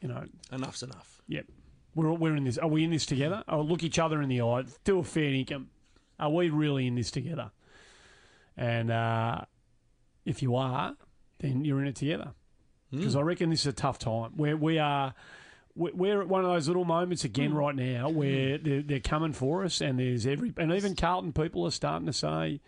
You 0.00 0.08
know, 0.08 0.24
Enough's 0.52 0.82
enough. 0.82 1.22
Yep. 1.28 1.46
We're, 1.94 2.12
we're 2.12 2.36
in 2.36 2.44
this. 2.44 2.58
Are 2.58 2.68
we 2.68 2.84
in 2.84 2.90
this 2.90 3.06
together? 3.06 3.42
Oh, 3.48 3.62
look 3.62 3.82
each 3.82 3.98
other 3.98 4.20
in 4.20 4.28
the 4.28 4.42
eye. 4.42 4.64
Do 4.84 4.98
a 4.98 5.04
fair 5.04 5.32
income. 5.32 5.70
Are 6.20 6.30
we 6.30 6.50
really 6.50 6.86
in 6.86 6.94
this 6.94 7.10
together? 7.10 7.50
And 8.56 8.90
uh, 8.90 9.42
if 10.24 10.42
you 10.42 10.56
are, 10.56 10.94
then 11.38 11.64
you're 11.64 11.80
in 11.80 11.86
it 11.88 11.96
together. 11.96 12.32
Because 12.90 13.16
I 13.16 13.20
reckon 13.20 13.50
this 13.50 13.60
is 13.60 13.66
a 13.66 13.72
tough 13.72 13.98
time. 13.98 14.32
Where 14.36 14.56
we 14.56 14.78
are, 14.78 15.14
we- 15.74 15.90
we're 15.92 16.20
at 16.22 16.28
one 16.28 16.44
of 16.44 16.50
those 16.50 16.68
little 16.68 16.84
moments 16.84 17.24
again 17.24 17.52
right 17.52 17.74
now 17.74 18.08
where 18.08 18.58
they're, 18.58 18.82
they're 18.82 19.00
coming 19.00 19.32
for 19.32 19.64
us, 19.64 19.80
and 19.80 19.98
there's 19.98 20.26
every 20.26 20.52
and 20.56 20.72
even 20.72 20.94
Carlton 20.94 21.32
people 21.32 21.66
are 21.66 21.70
starting 21.72 22.06
to 22.06 22.12
say, 22.12 22.60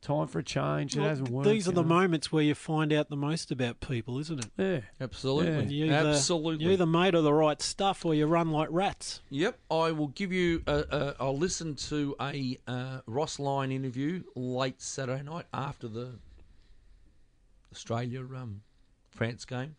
"Time 0.00 0.26
for 0.26 0.38
a 0.38 0.42
change." 0.42 0.96
It 0.96 1.00
Well, 1.00 1.08
hasn't 1.10 1.28
worked. 1.28 1.48
These 1.48 1.68
are 1.68 1.72
the 1.72 1.82
know? 1.82 1.88
moments 1.88 2.32
where 2.32 2.42
you 2.42 2.54
find 2.54 2.92
out 2.92 3.10
the 3.10 3.16
most 3.16 3.52
about 3.52 3.80
people, 3.80 4.18
isn't 4.18 4.44
it? 4.44 4.50
Yeah. 4.56 4.80
Absolutely. 5.00 5.72
You 5.74 5.84
either, 5.86 6.08
Absolutely. 6.08 6.64
You're 6.64 6.72
either 6.72 6.86
made 6.86 7.14
of 7.14 7.22
the 7.22 7.32
right 7.34 7.60
stuff 7.60 8.04
or 8.06 8.14
you 8.14 8.26
run 8.26 8.50
like 8.50 8.68
rats. 8.70 9.20
Yep, 9.30 9.58
I 9.70 9.92
will 9.92 10.08
give 10.08 10.32
you. 10.32 10.62
A, 10.66 10.84
a, 10.90 11.14
I'll 11.20 11.36
listen 11.38 11.74
to 11.76 12.16
a 12.20 12.56
uh, 12.66 13.00
Ross 13.06 13.38
Lyon 13.38 13.70
interview 13.70 14.22
late 14.34 14.80
Saturday 14.80 15.22
night 15.22 15.44
after 15.52 15.86
the 15.88 16.14
Australia 17.72 18.20
um, 18.20 18.62
France 19.18 19.44
game. 19.44 19.74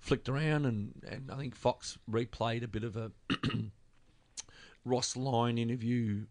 Flicked 0.00 0.28
around, 0.28 0.66
and, 0.66 0.92
and 1.08 1.30
I 1.30 1.36
think 1.36 1.54
Fox 1.54 1.96
replayed 2.10 2.64
a 2.64 2.68
bit 2.68 2.82
of 2.82 2.96
a 2.96 3.12
Ross 4.84 5.16
Lyon 5.16 5.58
interview 5.58 6.26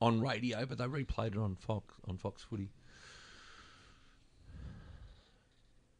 on 0.00 0.20
radio, 0.20 0.66
but 0.66 0.78
they 0.78 0.84
replayed 0.84 1.28
it 1.28 1.38
on 1.38 1.54
Fox 1.54 1.94
on 2.08 2.16
Fox 2.16 2.42
Footy. 2.42 2.70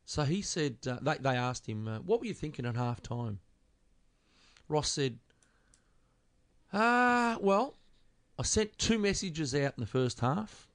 So 0.05 0.25
he 0.25 0.43
said 0.43 0.79
uh, 0.89 0.99
they 1.01 1.19
they 1.19 1.37
asked 1.37 1.69
him, 1.69 1.87
uh, 1.87 2.01
"What 2.01 2.19
were 2.19 2.27
you 2.27 2.35
thinking 2.35 2.67
at 2.67 2.75
half 2.75 3.01
time?" 3.01 3.39
Ross 4.69 4.91
said, 4.91 5.21
"Ah, 6.73 7.39
well, 7.41 7.77
I 8.37 8.43
sent 8.43 8.77
two 8.77 8.99
messages 8.99 9.55
out 9.55 9.75
in 9.77 9.81
the 9.81 9.87
first 9.87 10.19
half. 10.19 10.72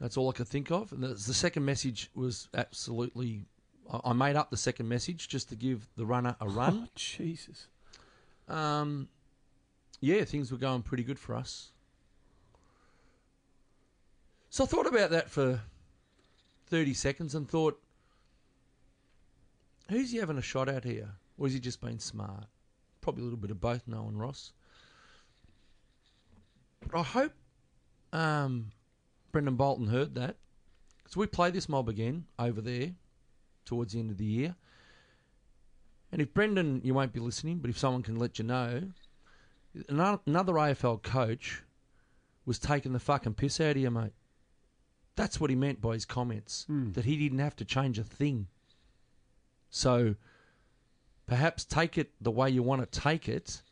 That's 0.00 0.16
all 0.16 0.30
I 0.30 0.32
could 0.32 0.48
think 0.48 0.70
of. 0.70 0.92
And 0.92 1.02
the, 1.02 1.08
the 1.08 1.34
second 1.34 1.64
message 1.64 2.10
was 2.14 2.48
absolutely. 2.54 3.44
I, 3.92 4.00
I 4.10 4.12
made 4.12 4.36
up 4.36 4.50
the 4.50 4.56
second 4.56 4.88
message 4.88 5.28
just 5.28 5.50
to 5.50 5.56
give 5.56 5.86
the 5.96 6.06
runner 6.06 6.36
a 6.40 6.48
run. 6.48 6.84
Oh, 6.86 6.88
Jesus. 6.94 7.66
Um, 8.48 9.08
yeah, 10.00 10.24
things 10.24 10.50
were 10.50 10.58
going 10.58 10.82
pretty 10.82 11.04
good 11.04 11.18
for 11.18 11.34
us. 11.34 11.70
So 14.48 14.64
I 14.64 14.66
thought 14.66 14.86
about 14.86 15.10
that 15.10 15.30
for 15.30 15.60
30 16.66 16.94
seconds 16.94 17.34
and 17.34 17.48
thought, 17.48 17.80
who's 19.88 20.10
he 20.10 20.18
having 20.18 20.38
a 20.38 20.42
shot 20.42 20.68
at 20.68 20.84
here? 20.84 21.10
Or 21.38 21.46
has 21.46 21.54
he 21.54 21.60
just 21.60 21.80
been 21.80 21.98
smart? 21.98 22.46
Probably 23.00 23.22
a 23.22 23.24
little 23.24 23.38
bit 23.38 23.50
of 23.50 23.60
both, 23.60 23.86
Noah 23.86 24.08
and 24.08 24.18
Ross. 24.18 24.52
But 26.80 26.98
I 26.98 27.02
hope 27.02 27.32
um, 28.12 28.72
Brendon 29.32 29.56
Bolton 29.56 29.88
heard 29.88 30.14
that. 30.14 30.36
Because 30.98 31.16
we 31.16 31.26
play 31.26 31.50
this 31.50 31.68
mob 31.68 31.88
again 31.88 32.26
over 32.38 32.60
there 32.60 32.92
towards 33.64 33.92
the 33.92 34.00
end 34.00 34.10
of 34.10 34.18
the 34.18 34.24
year. 34.24 34.54
And 36.12 36.20
if 36.20 36.34
Brendon, 36.34 36.80
you 36.84 36.94
won't 36.94 37.12
be 37.12 37.20
listening, 37.20 37.58
but 37.58 37.70
if 37.70 37.78
someone 37.78 38.02
can 38.02 38.16
let 38.16 38.38
you 38.38 38.44
know, 38.44 38.82
another 39.88 40.54
AFL 40.54 41.02
coach 41.02 41.62
was 42.44 42.58
taking 42.58 42.92
the 42.92 42.98
fucking 42.98 43.34
piss 43.34 43.60
out 43.60 43.72
of 43.72 43.76
you, 43.76 43.90
mate. 43.90 44.12
That's 45.16 45.40
what 45.40 45.50
he 45.50 45.56
meant 45.56 45.80
by 45.80 45.94
his 45.94 46.04
comments, 46.04 46.64
hmm. 46.66 46.92
that 46.92 47.04
he 47.04 47.16
didn't 47.16 47.38
have 47.38 47.56
to 47.56 47.64
change 47.64 47.98
a 47.98 48.04
thing. 48.04 48.48
So 49.68 50.16
perhaps 51.26 51.64
take 51.64 51.96
it 51.98 52.10
the 52.20 52.30
way 52.30 52.50
you 52.50 52.62
want 52.62 52.80
to 52.80 53.00
take 53.00 53.28
it, 53.28 53.62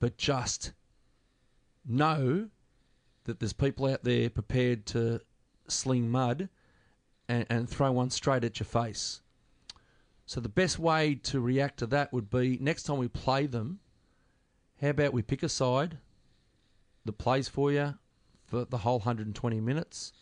but 0.00 0.16
just 0.16 0.72
know 1.84 2.48
that 3.26 3.38
there's 3.40 3.52
people 3.52 3.86
out 3.86 4.02
there 4.04 4.28
prepared 4.30 4.86
to 4.86 5.20
sling 5.68 6.08
mud 6.10 6.48
and, 7.28 7.46
and 7.50 7.68
throw 7.68 7.92
one 7.92 8.10
straight 8.10 8.44
at 8.44 8.58
your 8.58 8.66
face. 8.66 9.20
So 10.24 10.40
the 10.40 10.48
best 10.48 10.78
way 10.78 11.14
to 11.24 11.40
react 11.40 11.78
to 11.78 11.86
that 11.86 12.12
would 12.12 12.30
be 12.30 12.58
next 12.60 12.84
time 12.84 12.98
we 12.98 13.08
play 13.08 13.46
them, 13.46 13.78
how 14.80 14.88
about 14.88 15.12
we 15.12 15.22
pick 15.22 15.42
a 15.42 15.48
side 15.48 15.98
that 17.04 17.18
plays 17.18 17.48
for 17.48 17.70
you 17.70 17.94
for 18.46 18.64
the 18.64 18.78
whole 18.78 18.98
120 18.98 19.60
minutes 19.60 20.12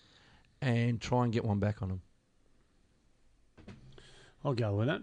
and 0.61 1.01
try 1.01 1.25
and 1.25 1.33
get 1.33 1.45
one 1.45 1.59
back 1.59 1.81
on 1.83 1.89
them. 1.89 2.03
I'll 4.45 4.55
go 4.55 4.75
with 4.75 4.89
it. 4.91 5.03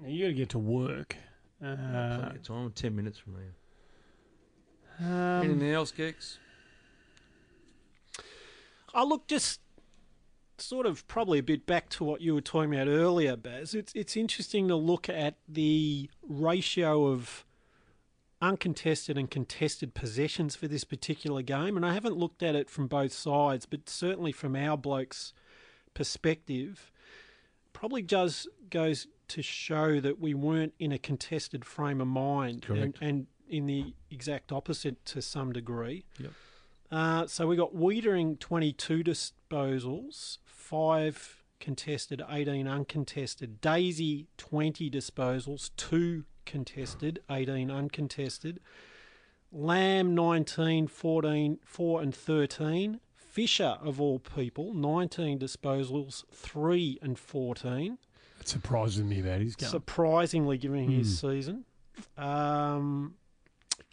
Now, 0.00 0.08
you 0.08 0.24
got 0.24 0.28
to 0.28 0.34
get 0.34 0.48
to 0.50 0.58
work. 0.58 1.16
Uh, 1.64 1.76
Plenty 2.18 2.36
of 2.36 2.42
time, 2.42 2.70
10 2.72 2.96
minutes 2.96 3.18
from 3.18 3.34
now. 5.00 5.06
um, 5.06 5.44
Anything 5.44 5.70
else, 5.70 5.90
Geeks? 5.90 6.38
I 8.94 9.02
look 9.02 9.26
just 9.26 9.60
sort 10.58 10.86
of 10.86 11.06
probably 11.08 11.38
a 11.40 11.42
bit 11.42 11.66
back 11.66 11.88
to 11.90 12.04
what 12.04 12.20
you 12.20 12.34
were 12.34 12.40
talking 12.40 12.72
about 12.74 12.88
earlier, 12.88 13.36
Baz. 13.36 13.74
It's 13.74 13.92
it's 13.94 14.16
interesting 14.16 14.68
to 14.68 14.76
look 14.76 15.08
at 15.08 15.34
the 15.48 16.08
ratio 16.22 17.06
of 17.08 17.44
uncontested 18.40 19.16
and 19.16 19.30
contested 19.30 19.94
possessions 19.94 20.54
for 20.54 20.68
this 20.68 20.84
particular 20.84 21.42
game, 21.42 21.76
and 21.76 21.84
I 21.84 21.94
haven't 21.94 22.16
looked 22.16 22.42
at 22.42 22.54
it 22.54 22.70
from 22.70 22.86
both 22.86 23.12
sides, 23.12 23.66
but 23.66 23.88
certainly 23.88 24.32
from 24.32 24.54
our 24.54 24.76
blokes' 24.76 25.32
perspective, 25.94 26.92
probably 27.72 28.02
just 28.02 28.48
goes 28.70 29.06
to 29.28 29.42
show 29.42 29.98
that 30.00 30.20
we 30.20 30.34
weren't 30.34 30.74
in 30.78 30.92
a 30.92 30.98
contested 30.98 31.64
frame 31.64 32.00
of 32.00 32.06
mind, 32.08 32.66
and, 32.82 32.98
and 33.00 33.26
in 33.48 33.66
the 33.66 33.94
exact 34.10 34.52
opposite 34.52 35.04
to 35.06 35.22
some 35.22 35.52
degree. 35.52 36.04
Yep. 36.18 36.32
Uh, 36.90 37.26
so 37.26 37.46
we 37.46 37.56
got 37.56 37.74
Weitering 37.74 38.38
22 38.38 39.02
disposals, 39.02 40.38
5 40.44 41.42
contested, 41.60 42.22
18 42.28 42.66
uncontested. 42.68 43.60
Daisy 43.60 44.26
20 44.36 44.90
disposals, 44.90 45.70
2 45.76 46.24
contested, 46.44 47.20
18 47.30 47.70
uncontested. 47.70 48.60
Lamb 49.50 50.14
19, 50.14 50.86
14, 50.88 51.58
4 51.64 52.02
and 52.02 52.14
13. 52.14 53.00
Fisher, 53.14 53.78
of 53.80 54.00
all 54.00 54.18
people, 54.18 54.74
19 54.74 55.38
disposals, 55.38 56.24
3 56.32 56.98
and 57.02 57.18
14 57.18 57.98
that 58.38 58.48
surprises 58.48 59.02
me 59.02 59.20
about 59.20 59.40
his 59.40 59.56
game. 59.56 59.68
surprisingly 59.68 60.58
given 60.58 60.88
his 60.88 61.18
season. 61.20 61.64
Um, 62.18 63.14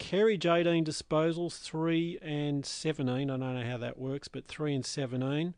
Kerridge 0.02 0.46
18 0.46 0.84
disposals, 0.84 1.60
3 1.60 2.18
and 2.22 2.66
17. 2.66 3.30
I 3.30 3.36
don't 3.36 3.54
know 3.54 3.64
how 3.64 3.78
that 3.78 3.98
works, 3.98 4.28
but 4.28 4.46
3 4.46 4.74
and 4.74 4.84
17. 4.86 5.54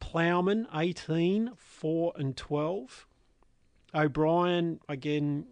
Plowman 0.00 0.66
18, 0.74 1.52
4 1.56 2.12
and 2.16 2.36
12. 2.36 3.06
O'Brien, 3.94 4.80
again, 4.88 5.46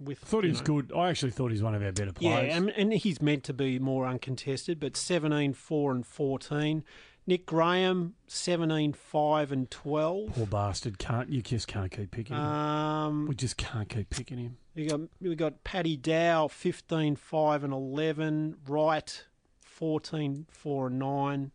with. 0.00 0.18
I 0.22 0.26
thought 0.26 0.44
he 0.44 0.50
was 0.50 0.60
know, 0.60 0.66
good. 0.66 0.92
I 0.94 1.08
actually 1.08 1.30
thought 1.32 1.50
he's 1.52 1.62
one 1.62 1.74
of 1.74 1.82
our 1.82 1.92
better 1.92 2.12
Yeah, 2.18 2.36
players. 2.38 2.54
and, 2.54 2.70
and 2.70 2.92
he's 2.92 3.22
meant 3.22 3.44
to 3.44 3.52
be 3.52 3.78
more 3.78 4.06
uncontested, 4.06 4.80
but 4.80 4.96
17, 4.96 5.54
4 5.54 5.92
and 5.92 6.06
14. 6.06 6.84
Nick 7.26 7.46
Graham, 7.46 8.14
17, 8.26 8.92
5 8.92 9.52
and 9.52 9.70
12. 9.70 10.34
Poor 10.34 10.46
bastard. 10.46 10.98
Can't 10.98 11.30
you 11.30 11.40
just 11.40 11.66
can't 11.66 11.90
keep 11.90 12.10
picking 12.10 12.36
him. 12.36 12.42
Um, 12.44 13.26
We 13.26 13.34
just 13.34 13.56
can't 13.56 13.88
keep 13.88 14.10
picking 14.10 14.38
him. 14.38 14.58
We 14.74 14.86
got 14.86 15.00
we 15.22 15.34
got 15.34 15.64
Paddy 15.64 15.96
Dow 15.96 16.48
15 16.48 17.16
5 17.16 17.64
and 17.64 17.72
11, 17.72 18.56
Wright 18.68 19.24
14 19.62 20.46
4 20.50 20.86
and 20.88 20.98
9. 20.98 21.50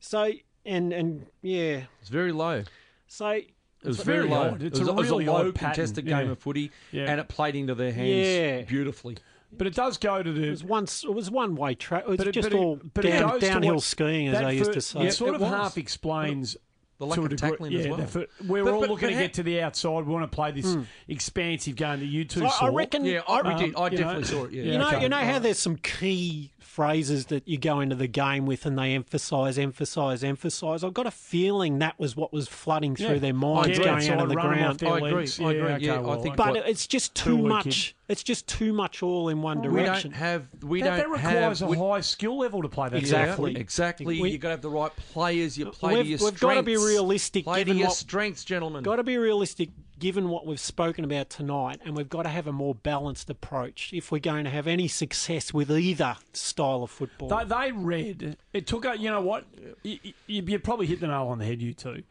So 0.00 0.32
and 0.66 0.92
and 0.92 1.26
yeah. 1.42 1.82
It's 2.00 2.10
very 2.10 2.32
low. 2.32 2.64
So 3.06 3.28
It 3.30 3.46
was 3.84 3.96
It's 3.98 4.04
very, 4.04 4.26
very 4.26 4.30
low. 4.30 4.54
It's 4.60 4.64
it 4.64 4.70
was, 4.80 4.88
a 4.88 4.90
it 4.90 4.94
was 4.94 5.10
really 5.10 5.26
low 5.26 5.34
odd 5.48 5.54
pattern, 5.54 5.74
contested 5.74 6.06
game 6.06 6.26
yeah. 6.26 6.32
of 6.32 6.38
footy, 6.40 6.72
Yeah. 6.90 7.04
and 7.10 7.20
it 7.20 7.28
played 7.28 7.54
into 7.54 7.74
their 7.76 7.92
hands 7.92 8.26
Yeah. 8.26 8.62
beautifully. 8.62 9.16
But 9.50 9.66
it 9.66 9.74
does 9.74 9.96
go 9.98 10.22
to 10.22 10.30
it 10.30 10.32
the 10.34 10.50
was 10.50 10.62
one 10.64 10.84
it 10.84 11.12
was 11.14 11.30
one 11.30 11.54
way 11.56 11.74
track. 11.74 12.02
It 12.04 12.08
was 12.10 12.18
But 12.18 12.28
it- 12.28 12.32
just 12.32 12.50
but 12.50 12.56
it- 12.56 12.60
all 12.62 12.80
but 12.94 13.04
it 13.04 13.08
down, 13.10 13.30
goes 13.30 13.40
downhill 13.40 13.74
what- 13.76 13.82
skiing 13.84 14.28
as 14.28 14.34
that 14.34 14.44
I 14.44 14.50
used 14.50 14.72
to 14.74 14.80
say. 14.80 15.06
It 15.06 15.12
sort 15.12 15.30
It 15.30 15.34
of 15.36 15.40
was. 15.40 15.50
half 15.50 15.78
explains 15.78 16.56
The 16.98 17.06
lack 17.06 17.18
of 17.18 17.28
degree. 17.30 17.50
tackling 17.50 17.72
yeah, 17.72 17.78
as 17.80 17.88
well. 17.88 17.96
the 17.96 18.06
fir- 18.06 18.26
we're 18.46 18.64
But- 18.64 18.74
all 18.74 18.80
but- 18.80 18.90
looking 18.90 19.08
but 19.08 19.14
to 19.14 19.20
get 19.20 19.32
to 19.34 19.42
the 19.44 19.62
outside. 19.62 20.04
We 20.04 20.12
want 20.12 20.30
to 20.30 20.34
play 20.34 20.50
this 20.50 20.76
expansive 21.08 21.76
game 21.76 22.00
that 22.00 22.06
you 22.06 22.24
two 22.24 22.40
So 22.40 22.46
I- 22.46 22.50
saw. 22.50 22.66
I 22.66 22.68
reckon 22.70 23.04
yeah, 23.04 23.20
I, 23.28 23.40
Um, 23.40 23.56
did. 23.58 23.74
I 23.76 23.84
you 23.86 23.90
know- 23.90 23.96
definitely 23.96 24.24
saw 24.24 24.44
it. 24.44 24.52
Yeah. 24.52 24.62
Yeah, 24.64 24.72
You 24.72 24.78
know, 24.78 24.88
okay. 24.88 25.02
you 25.02 25.08
know 25.08 25.16
how 25.16 25.38
there's 25.38 25.58
some 25.58 25.76
key 25.76 26.52
phrases 26.60 27.26
that 27.26 27.46
you 27.46 27.56
go 27.58 27.80
into 27.80 27.94
the 27.96 28.06
game 28.06 28.46
with, 28.46 28.66
and 28.66 28.78
they 28.78 28.94
emphasise, 28.94 29.58
emphasise, 29.58 30.22
emphasise. 30.22 30.82
I've 30.84 30.94
got 30.94 31.06
a 31.06 31.10
feeling 31.10 31.78
that 31.78 31.98
was 31.98 32.16
what 32.16 32.32
was 32.32 32.48
flooding 32.48 32.96
through 32.96 33.06
Yeah. 33.14 33.18
their 33.18 33.34
minds 33.34 33.78
Get 33.78 33.84
going 33.84 33.96
outside, 33.96 34.12
out 34.14 34.22
of 34.22 34.28
the 34.28 34.34
run 34.36 34.46
'em 34.58 34.70
off 34.70 34.78
ground. 34.78 34.92
I 34.94 34.96
agree, 35.08 35.20
legs. 35.20 35.40
I 35.40 35.52
agree. 35.52 35.60
okay, 35.72 35.84
Yeah, 35.86 36.06
I 36.06 36.16
think- 36.18 36.36
But 36.36 36.54
What- 36.54 36.68
it's 36.68 36.86
just 36.86 37.14
too 37.14 37.38
much. 37.38 37.64
wicked. 37.66 37.92
It's 38.08 38.22
just 38.22 38.46
too 38.46 38.72
much 38.72 39.02
all 39.02 39.28
in 39.28 39.42
one 39.42 39.60
we 39.60 39.68
direction. 39.68 40.10
We 40.10 40.14
don't 40.14 40.18
have. 40.18 40.46
We 40.62 40.80
that, 40.82 40.86
don't 40.88 40.96
that 40.98 41.08
requires 41.10 41.60
have. 41.60 41.68
a 41.68 41.70
we- 41.70 41.76
high 41.78 42.00
skill 42.00 42.38
level 42.38 42.62
to 42.62 42.68
play 42.68 42.88
that. 42.88 42.96
Exactly. 42.98 43.52
game. 43.52 43.60
Exactly. 43.60 44.20
We- 44.20 44.30
you 44.30 44.38
got 44.38 44.48
to 44.48 44.52
have 44.52 44.62
the 44.62 44.70
right 44.70 44.92
players. 45.12 45.58
You 45.58 45.66
play 45.66 45.94
We've- 45.94 46.02
to 46.04 46.08
your 46.08 46.18
we've 46.18 46.36
strengths. 46.36 46.40
gotta 46.40 46.62
be 46.62 46.76
realistic 46.76 47.44
Play 47.44 47.64
to 47.64 47.74
your 47.74 47.88
what- 47.88 47.96
strengths, 47.96 48.44
gentlemen. 48.44 48.82
got 48.82 48.96
to 48.96 49.04
be 49.04 49.16
realistic 49.18 49.70
given 49.98 50.28
what 50.28 50.46
we've 50.46 50.60
spoken 50.60 51.04
about 51.04 51.30
tonight, 51.30 51.80
and 51.84 51.96
we've 51.96 52.08
got 52.08 52.22
to 52.22 52.28
have 52.28 52.46
a 52.46 52.52
more 52.52 52.74
balanced 52.74 53.30
approach 53.30 53.90
if 53.92 54.12
we're 54.12 54.18
going 54.18 54.44
to 54.44 54.50
have 54.50 54.66
any 54.66 54.88
success 54.88 55.52
with 55.52 55.70
either 55.70 56.16
style 56.32 56.82
of 56.82 56.90
football. 56.90 57.28
They, 57.28 57.44
they 57.44 57.72
read. 57.72 58.36
It 58.52 58.66
took 58.66 58.84
a. 58.84 58.98
You 58.98 59.10
know 59.10 59.20
what? 59.20 59.44
You, 59.82 59.98
you, 60.26 60.42
you 60.42 60.58
probably 60.58 60.86
hit 60.86 61.00
the 61.00 61.06
nail 61.06 61.28
on 61.28 61.38
the 61.38 61.44
head, 61.44 61.60
you 61.62 61.74
two. 61.74 62.02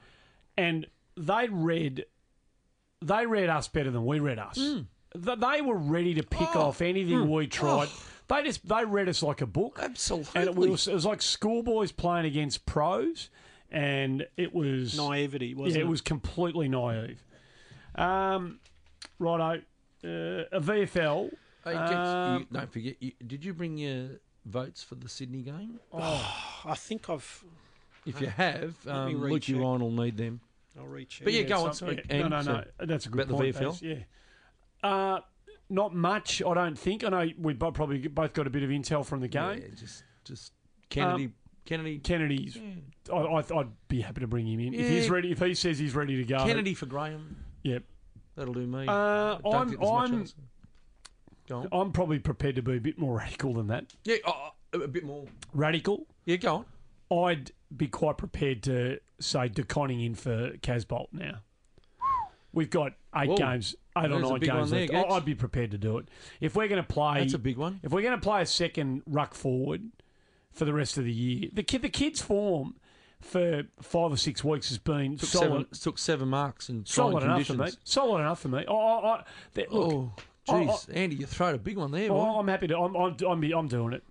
And 0.58 0.88
they 1.16 1.48
read. 1.50 2.06
They 3.02 3.26
read 3.26 3.50
us 3.50 3.68
better 3.68 3.92
than 3.92 4.06
we 4.06 4.20
read 4.20 4.40
us. 4.40 4.58
Hmm. 4.58 4.82
Th- 5.24 5.40
They 5.40 5.62
were 5.62 5.78
ready 5.78 6.16
to 6.16 6.24
pick 6.24 6.56
oh. 6.56 6.64
off 6.64 6.82
anything 6.82 7.22
hmm. 7.22 7.30
we 7.30 7.46
oh. 7.46 7.48
tried. 7.48 7.90
They 8.28 8.44
just 8.44 8.68
they 8.68 8.84
read 8.84 9.08
us 9.08 9.24
like 9.24 9.42
a 9.42 9.46
book. 9.46 9.80
Absolutely. 9.82 10.42
And 10.42 10.50
it 10.50 10.56
was, 10.56 10.88
it 10.88 10.94
was 10.94 11.06
like 11.06 11.22
schoolboys 11.22 11.92
playing 11.92 12.26
against 12.26 12.66
pros, 12.66 13.30
and 13.72 14.28
it 14.36 14.54
was 14.54 14.98
Naivety, 14.98 15.54
wasn't 15.54 15.76
yeah, 15.76 15.82
it? 15.82 15.86
it 15.86 15.90
was 15.90 16.02
completely 16.02 16.68
naive. 16.68 17.24
Um, 17.98 18.60
righto, 19.20 19.62
uh, 20.04 20.08
a 20.52 20.60
VFL. 20.62 21.32
Hey, 21.64 21.74
Gex, 21.74 21.92
Um, 21.94 22.40
you, 22.40 22.48
don't 22.52 22.72
forget. 22.72 22.96
You, 23.00 23.12
did 23.26 23.44
you 23.44 23.54
bring 23.54 23.78
your 23.78 24.10
votes 24.46 24.84
for 24.84 24.96
the 24.96 25.10
Sydney 25.10 25.42
game? 25.42 25.80
I 25.94 26.76
think 26.76 27.10
I've. 27.10 27.44
If 28.06 28.22
you 28.22 28.28
have, 28.28 28.86
me 28.86 28.92
um, 28.92 29.14
Luke 29.22 29.32
recheck. 29.34 29.56
Ryan 29.58 29.82
will 29.82 29.92
need 29.92 30.16
them. 30.18 30.40
I'll 30.80 30.86
reach. 30.86 31.22
But 31.24 31.34
yeah, 31.34 31.42
go 31.44 31.66
on. 31.66 31.74
So- 31.74 31.90
yeah, 31.90 32.02
no, 32.10 32.28
no, 32.30 32.38
no. 32.38 32.42
sorry. 32.42 32.66
That's 32.80 33.06
a 33.06 33.10
good 33.10 33.30
About 33.30 33.40
the. 33.40 33.52
VFL? 33.52 33.70
Baz, 33.72 33.82
Yeah. 33.82 33.96
Uh, 34.84 35.20
not 35.70 35.94
much, 35.94 36.42
I 36.42 36.54
don't 36.54 36.78
think. 36.78 37.04
I 37.04 37.10
know 37.10 37.30
we 37.38 37.54
probably 37.54 38.08
both 38.08 38.34
got 38.34 38.48
a 38.48 38.50
bit 38.50 38.64
of 38.64 38.70
intel 38.70 39.06
from 39.06 39.20
the 39.20 39.28
game. 39.28 39.60
Yeah, 39.62 39.76
just 39.76 40.04
just 40.24 40.54
Kennedy. 40.90 41.26
Um, 41.26 41.34
Kennedy. 41.66 42.00
Kennedy's. 42.00 42.58
I, 43.12 43.18
I, 43.18 43.60
I'd 43.60 43.88
be 43.90 44.00
happy 44.00 44.22
to 44.22 44.28
bring 44.28 44.48
him 44.48 44.62
in 44.62 44.74
if 44.74 44.88
he's 44.88 45.10
ready. 45.10 45.32
If 45.32 45.40
he 45.40 45.54
says 45.54 45.78
he's 45.78 45.96
ready 45.96 46.16
to 46.16 46.24
go. 46.24 46.38
Kennedy 46.46 46.74
for 46.74 46.86
Graham. 46.86 47.36
Yep. 47.64 47.84
That'll 48.36 48.54
do 48.54 48.68
me. 48.68 48.86
Uh, 48.88 49.38
I'm. 49.46 49.70
think 49.70 49.80
there's 49.80 49.92
much 49.92 50.12
I'm. 50.12 50.26
Go 51.48 51.58
on. 51.58 51.68
I'm 51.72 51.92
probably 51.92 52.20
prepared 52.20 52.56
to 52.58 52.62
be 52.62 52.78
a 52.78 52.80
bit 52.80 53.00
more 53.00 53.18
radical 53.18 53.54
than 53.54 53.68
that. 53.68 53.86
Yeah, 54.04 54.18
oh, 54.26 54.50
oh, 54.74 54.82
a 54.82 54.88
bit 54.88 55.04
more. 55.04 55.26
Radical. 55.54 56.06
Yeah, 56.26 56.36
go 56.38 56.66
on. 57.10 57.28
I'd 57.30 57.52
be 57.76 57.88
quite 57.88 58.18
prepared 58.18 58.64
to 58.64 59.00
say 59.20 59.48
De 59.48 59.64
Koning 59.64 60.02
in 60.02 60.16
for 60.16 60.52
Casboult 60.58 61.08
now. 61.14 61.40
We've 62.54 62.70
got 62.70 62.94
eight 63.16 63.30
Whoa. 63.30 63.38
games, 63.38 63.76
eight 63.98 64.06
or 64.06 64.20
There's 64.20 64.24
a 64.24 64.30
nine 64.30 64.40
games 64.40 64.70
there, 64.72 64.80
left. 64.82 64.92
Gates. 64.92 65.14
I'd 65.14 65.26
be 65.26 65.36
prepared 65.36 65.72
to 65.72 65.78
do 65.78 65.98
it. 66.00 66.08
If 66.42 66.56
we're 66.56 66.68
going 66.68 66.82
to 66.82 66.88
play, 66.88 67.20
That's 67.20 67.34
a 67.34 67.40
big 67.40 67.58
one. 67.58 67.80
if 67.84 67.92
we're 67.92 68.02
going 68.02 68.20
to 68.20 68.24
play 68.24 68.42
a 68.42 68.46
second 68.46 69.04
ruck 69.06 69.34
forward 69.34 69.84
for 70.52 70.66
the 70.66 70.74
rest 70.74 70.98
of 70.98 71.04
the 71.06 71.14
year, 71.14 71.50
the 71.54 71.64
kid, 71.64 71.82
the 71.82 71.90
kid's 71.90 72.22
form 72.22 72.76
for 73.22 73.64
five 73.82 74.12
or 74.12 74.18
six 74.18 74.44
weeks 74.44 74.70
has 74.70 74.78
been 74.78 75.18
Took 75.18 75.30
solid, 75.30 75.48
seven, 75.48 75.66
took 75.82 75.98
seven 75.98 76.28
marks 76.30 76.70
and 76.70 76.88
solid 76.88 77.24
enough 77.24 77.46
for 77.46 77.54
me. 77.54 77.70
Solid 77.84 78.22
enough 78.22 78.40
for 78.40 78.48
me. 78.50 78.66
I, 78.68 78.72
I, 78.74 79.24
look, 79.70 79.70
Oh, 79.70 80.14
jeez, 80.48 80.90
Andy, 80.94 81.18
you 81.18 81.26
throw 81.26 81.54
a 81.54 81.58
big 81.58 81.78
one 81.78 81.92
there, 81.92 82.10
oh, 82.12 82.16
boy. 82.16 82.22
I, 82.22 82.40
I'm 82.40 82.48
happy 82.48 82.68
to. 82.68 82.78
I'm, 82.78 82.96
I'm, 82.96 83.16
I'm, 83.28 83.44
I'm 83.54 83.68
doing 83.68 83.94
it. 83.94 84.04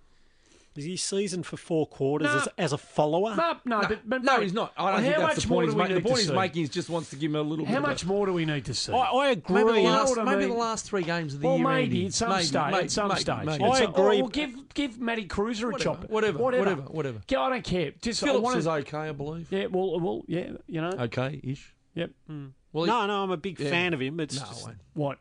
Is 0.77 0.85
he 0.85 0.95
seasoned 0.95 1.45
for 1.47 1.57
four 1.57 1.87
quarters 1.87 2.27
Nah. 2.27 2.37
as, 2.41 2.47
as 2.59 2.73
a 2.73 2.77
follower? 2.77 3.35
No, 3.35 3.57
no, 3.65 3.81
but, 3.87 3.99
but 4.07 4.23
no, 4.23 4.37
mate, 4.37 4.43
he's 4.43 4.53
not. 4.53 4.73
I 4.77 4.91
don't 4.91 4.99
how 5.03 5.05
think 5.09 5.15
that's 5.17 5.35
much 5.37 5.43
the 5.43 5.49
more 5.49 5.57
point 5.57 5.65
he's 5.67 5.73
do 5.73 5.77
we 5.77 5.83
making. 5.83 5.95
The 5.95 5.99
need 5.99 6.03
to 6.03 6.07
point 6.09 6.19
he's 6.19 6.27
see? 6.29 6.35
making 6.35 6.63
is 6.63 6.69
just 6.69 6.89
wants 6.89 7.09
to 7.09 7.15
give 7.15 7.31
him 7.31 7.35
a 7.35 7.41
little 7.41 7.65
bit 7.65 7.71
more. 7.71 7.81
How 7.81 7.87
much 7.87 8.01
of 8.03 8.07
more 8.09 8.25
do 8.27 8.33
we 8.33 8.45
need 8.45 8.65
to 8.65 8.73
see? 8.75 8.93
I 8.93 9.29
agree. 9.29 9.63
maybe, 9.63 9.81
the 9.81 9.87
last, 9.89 10.17
I 10.19 10.23
maybe 10.23 10.37
mean? 10.41 10.49
the 10.49 10.55
last 10.55 10.85
three 10.85 11.01
games 11.01 11.33
of 11.33 11.41
the 11.41 11.47
well, 11.47 11.57
year, 11.57 11.67
maybe 11.67 11.83
Andy. 11.97 12.05
at 12.05 12.13
some 12.13 12.29
maybe, 12.29 12.43
stage. 12.43 12.71
maybe, 12.71 12.83
at 12.83 12.91
some 12.91 13.07
maybe, 13.07 13.21
stage. 13.21 13.45
maybe. 13.45 13.63
At 13.63 13.71
I 13.71 13.79
some- 13.79 13.89
agree. 13.93 14.21
Or 14.21 14.29
give 14.29 14.73
give 14.75 14.99
Matty 14.99 15.27
Kreuzer 15.27 15.63
a 15.63 15.71
Whatever, 15.71 15.83
chop. 15.83 16.09
whatever, 16.11 16.37
whatever, 16.37 16.81
whatever. 16.83 17.21
Yeah, 17.27 17.41
I 17.41 17.49
don't 17.49 17.63
care. 17.63 17.91
Just 17.99 18.21
I 18.21 18.27
Phillips 18.27 18.43
wanna, 18.43 18.57
is 18.59 18.67
okay, 18.67 18.97
I 18.97 19.11
believe. 19.13 19.51
Yeah, 19.51 19.65
well, 19.67 19.99
well, 19.99 20.21
yeah, 20.27 20.51
you 20.67 20.79
know. 20.79 20.89
Okay, 20.91 21.39
ish. 21.43 21.73
Yep. 21.95 22.11
Hmm. 22.27 22.45
Well, 22.71 22.83
he- 22.83 22.91
no, 22.91 23.07
no, 23.07 23.23
I'm 23.23 23.31
a 23.31 23.37
big 23.37 23.59
Yeah. 23.59 23.71
fan 23.71 23.95
of 23.95 23.99
him. 24.01 24.19
It's 24.19 24.39
no, 24.39 24.45
just, 24.45 24.69
What? 24.93 25.17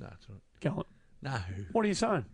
no, 0.00 0.06
it's 0.12 0.26
all 0.30 0.36
right. 0.36 0.60
Go 0.60 0.70
on. 0.78 0.84
no. 1.22 1.38
What 1.72 1.84
are 1.84 1.88
you 1.88 1.94
saying? 1.94 2.24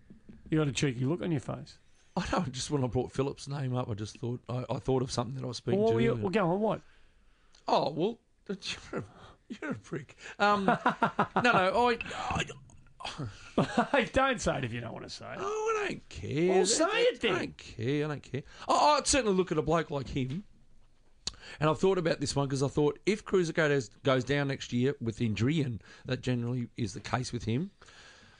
You 0.48 0.58
got 0.58 0.68
a 0.68 0.72
cheeky 0.72 1.04
look 1.04 1.22
on 1.22 1.30
your 1.30 1.40
face. 1.40 1.78
I 2.16 2.24
know. 2.32 2.44
Just 2.50 2.70
when 2.70 2.82
I 2.84 2.86
brought 2.86 3.12
Philip's 3.12 3.48
name 3.48 3.74
up, 3.74 3.88
I 3.88 3.94
just 3.94 4.18
thought 4.18 4.40
I, 4.48 4.64
I 4.68 4.78
thought 4.78 5.02
of 5.02 5.10
something 5.10 5.34
that 5.36 5.44
I 5.44 5.46
was 5.48 5.58
speaking 5.58 5.80
Well, 5.80 5.92
to. 5.92 6.00
you, 6.02 6.14
well, 6.14 6.30
go 6.30 6.50
on. 6.50 6.60
What? 6.60 6.80
Oh 7.68 7.90
well, 7.90 8.18
you're 8.48 9.00
a, 9.00 9.04
you're 9.48 9.70
a 9.72 9.74
prick. 9.74 10.16
Um, 10.38 10.64
no, 10.66 11.42
no, 11.52 11.88
I, 11.90 11.98
I, 13.92 14.04
don't 14.12 14.40
say 14.40 14.58
it 14.58 14.64
if 14.64 14.72
you 14.72 14.80
don't 14.80 14.92
want 14.92 15.04
to 15.04 15.10
say 15.10 15.26
it. 15.32 15.38
oh, 15.40 15.76
I 15.84 15.88
don't 15.88 16.08
care. 16.08 16.48
Well, 16.54 16.66
say 16.66 16.84
it 16.84 17.20
then. 17.20 17.34
I 17.34 17.38
don't 17.38 17.56
care. 17.56 18.04
I 18.04 18.08
don't 18.08 18.22
care. 18.22 18.42
I, 18.68 18.96
I'd 18.98 19.06
certainly 19.06 19.36
look 19.36 19.52
at 19.52 19.58
a 19.58 19.62
bloke 19.62 19.90
like 19.90 20.08
him. 20.08 20.44
And 21.58 21.68
I've 21.68 21.78
thought 21.80 21.98
about 21.98 22.20
this 22.20 22.36
one 22.36 22.46
because 22.46 22.62
I 22.62 22.68
thought 22.68 22.98
if 23.06 23.24
Cruiser 23.24 23.52
goes, 23.52 23.88
goes 24.04 24.22
down 24.24 24.48
next 24.48 24.72
year 24.72 24.94
with 25.00 25.20
injury, 25.20 25.60
and 25.62 25.82
that 26.06 26.20
generally 26.20 26.68
is 26.76 26.92
the 26.92 27.00
case 27.00 27.32
with 27.32 27.44
him, 27.44 27.70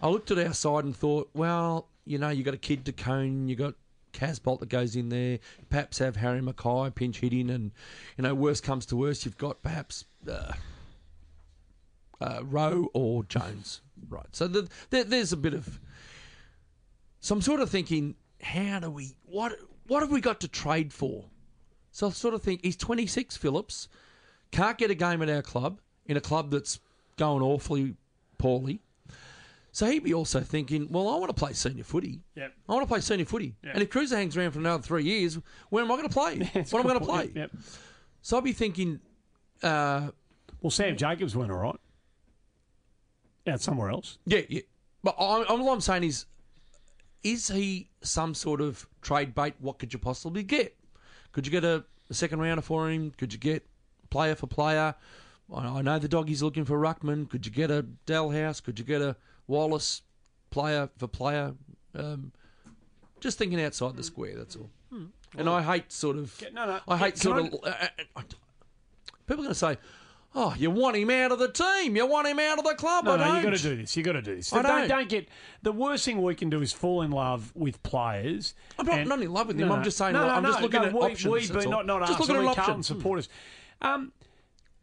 I 0.01 0.09
looked 0.09 0.31
at 0.31 0.39
our 0.39 0.55
side 0.55 0.85
and 0.85 0.95
thought, 0.97 1.29
well, 1.35 1.89
you 2.11 2.19
know, 2.19 2.29
you 2.29 2.43
got 2.43 2.55
a 2.55 2.59
kid 2.59 2.85
to 2.87 2.93
Cone, 2.93 3.49
you 3.49 3.55
got 3.55 3.75
Casboult 4.13 4.59
that 4.61 4.69
goes 4.69 4.97
in 4.97 5.11
there, 5.11 5.39
perhaps 5.69 5.99
have 5.99 6.17
Harry 6.17 6.41
McKay 6.41 6.93
pinch 6.93 7.21
hitting, 7.21 7.49
and 7.49 7.71
you 8.19 8.23
know, 8.23 8.35
worst 8.35 8.65
comes 8.65 8.85
to 8.87 8.97
worst, 8.97 9.25
you've 9.25 9.39
got 9.39 9.63
perhaps 9.63 10.05
uh, 10.29 10.53
uh, 12.21 12.41
Rowe 12.43 12.89
or 12.95 13.23
Jones, 13.23 13.81
right? 14.09 14.27
So 14.33 14.49
the, 14.49 14.69
there, 14.91 15.05
there's 15.05 15.33
a 15.33 15.37
bit 15.37 15.55
of. 15.55 15.79
So 17.21 17.37
I'm 17.37 17.43
sort 17.43 17.61
of 17.61 17.71
thinking, 17.71 18.17
how 18.43 18.81
do 18.81 18.91
we 18.91 19.15
what 19.25 19.57
what 19.87 20.03
have 20.03 20.11
we 20.11 20.21
got 20.21 20.41
to 20.41 20.49
trade 20.49 20.93
for? 20.93 21.27
So 21.93 22.09
I 22.09 22.11
sort 22.11 22.35
of 22.35 22.43
think 22.43 22.65
he's 22.65 22.77
26, 22.77 23.37
Phillips, 23.37 23.89
can't 24.51 24.79
get 24.79 24.91
a 24.91 24.95
game 24.95 25.23
at 25.23 25.31
our 25.31 25.43
club 25.43 25.81
in 26.07 26.17
a 26.17 26.21
club 26.21 26.51
that's 26.51 26.81
going 27.17 27.43
awfully 27.43 27.95
poorly. 28.39 28.81
So 29.73 29.87
he'd 29.87 30.03
be 30.03 30.15
also 30.15 30.41
thinking, 30.41 30.89
well, 30.91 31.09
I 31.09 31.17
want 31.17 31.29
to 31.29 31.35
play 31.35 31.53
senior 31.53 31.85
footy. 31.85 32.21
Yep. 32.35 32.53
I 32.69 32.73
want 32.73 32.83
to 32.83 32.89
play 32.89 33.01
senior 33.01 33.25
footy. 33.25 33.55
And 33.63 33.83
if 33.83 33.91
Cruiser 33.91 34.17
hangs 34.17 34.37
around 34.37 34.51
for 34.53 34.59
another 34.59 34.83
three 34.83 35.05
years, 35.05 35.39
where 35.69 35.85
am 35.85 35.91
I 35.93 35.97
going 35.97 36.09
to 36.09 36.13
play? 36.15 36.39
What 36.71 36.81
am 36.81 36.87
I 36.87 36.89
going 36.95 36.99
to 37.01 37.07
play? 37.07 37.31
Yep. 37.35 37.51
So 38.23 38.37
I'd 38.37 38.45
be 38.45 38.53
thinking, 38.53 38.99
uh, 39.63 40.09
Well, 40.61 40.71
Sam 40.71 40.97
Jacobs 40.97 41.37
went 41.37 41.53
all 41.53 41.59
right. 41.59 41.77
Out 43.47 43.61
somewhere 43.61 43.91
else. 43.91 44.19
yeah, 44.27 44.43
yeah. 44.49 44.61
But 45.03 45.15
I, 45.19 45.45
I'm, 45.49 45.63
all 45.63 45.73
I'm 45.73 45.81
saying 45.81 46.05
is, 46.05 46.27
is 47.23 47.49
he 47.49 47.89
some 48.03 48.35
sort 48.35 48.61
of 48.61 48.87
trade 49.01 49.35
bait? 49.35 49.55
What 49.61 49.79
could 49.79 49.93
you 49.93 49.99
possibly 49.99 50.43
get? 50.43 50.77
Could 51.33 51.47
you 51.47 51.51
get 51.53 51.65
a, 51.65 51.85
a 52.11 52.15
second 52.15 52.41
rounder 52.41 52.61
for 52.63 52.91
him? 52.91 53.13
Could 53.17 53.33
you 53.33 53.39
get 53.39 53.65
player 54.11 54.35
for 54.35 54.47
player? 54.47 54.95
I, 55.55 55.67
I 55.67 55.83
know 55.83 55.99
the 55.99 56.09
doggy's 56.09 56.43
looking 56.43 56.65
for 56.65 56.79
Ruckman. 56.79 57.31
Could 57.31 57.47
you 57.47 57.53
get 57.53 57.71
a 57.71 57.87
Dahlhaus? 58.07 58.63
Could 58.63 58.79
you 58.79 58.85
get 58.85 59.01
a 59.01 59.17
Wallis 59.51 60.03
player 60.51 60.89
for 60.97 61.07
player? 61.09 61.55
Um, 61.95 62.33
just 63.21 63.37
thinking 63.37 63.61
outside 63.61 63.97
the 63.97 64.03
square. 64.03 64.35
That's 64.37 64.57
all. 64.57 64.71
And 65.37 65.49
I 65.49 65.63
hate 65.63 65.93
sort 65.93 66.17
of. 66.17 66.43
no, 66.53 66.67
no. 66.67 66.81
I 66.89 66.97
hate 66.97 67.15
Can 67.15 67.21
sort 67.21 67.37
I- 67.43 67.47
of. 67.47 67.55
Uh, 67.63 67.87
uh, 68.17 68.23
people 69.27 69.35
are 69.35 69.37
going 69.37 69.49
to 69.51 69.55
say, 69.55 69.77
"Oh, 70.35 70.53
you 70.59 70.71
want 70.73 70.97
him 70.97 71.09
out 71.11 71.31
of 71.31 71.39
the 71.39 71.47
team. 71.53 71.95
You 71.95 72.05
want 72.07 72.27
him 72.27 72.41
out 72.41 72.59
of 72.59 72.65
the 72.65 72.75
club." 72.75 73.05
No, 73.05 73.13
I 73.13 73.17
no, 73.17 73.25
you 73.27 73.33
don't. 73.35 73.43
got 73.53 73.57
to 73.59 73.63
do 73.63 73.77
this. 73.77 73.97
You 73.97 74.03
got 74.03 74.13
to 74.13 74.23
do 74.23 74.35
this. 74.35 74.53
I 74.53 74.63
don't, 74.63 74.79
don't. 74.81 74.89
don't 74.89 75.09
get 75.09 75.29
the 75.63 75.71
worst 75.71 76.05
thing 76.05 76.21
we 76.21 76.35
can 76.35 76.51
do 76.51 76.61
is 76.63 76.73
fall 76.73 77.03
in 77.03 77.13
love 77.13 77.53
with 77.55 77.81
players. 77.85 78.55
I'm 78.79 78.87
not- 78.87 78.99
and- 78.99 79.09
not 79.09 79.21
in 79.23 79.33
love 79.33 79.47
with 79.49 79.59
them. 79.59 79.69
No, 79.69 79.75
I'm 79.75 79.85
just 79.85 79.99
saying, 79.99 80.15
No, 80.15 80.27
I'm 80.29 80.45
just 80.45 80.59
no, 80.59 80.65
looking 80.65 80.81
no, 80.81 80.87
at 80.89 80.93
we, 80.95 80.99
options, 81.01 81.33
We, 81.33 81.39
that's 81.41 81.51
but 81.53 81.67
all. 81.67 81.71
not 81.85 81.87
not 81.87 82.01
Just 82.09 82.13
us. 82.15 82.21
looking 82.21 82.37
at 82.37 82.43
we 82.43 82.49
an 82.49 82.55
Carlton 82.55 82.71
option. 82.81 82.83
supporters. 82.83 83.29
Um, 83.83 84.13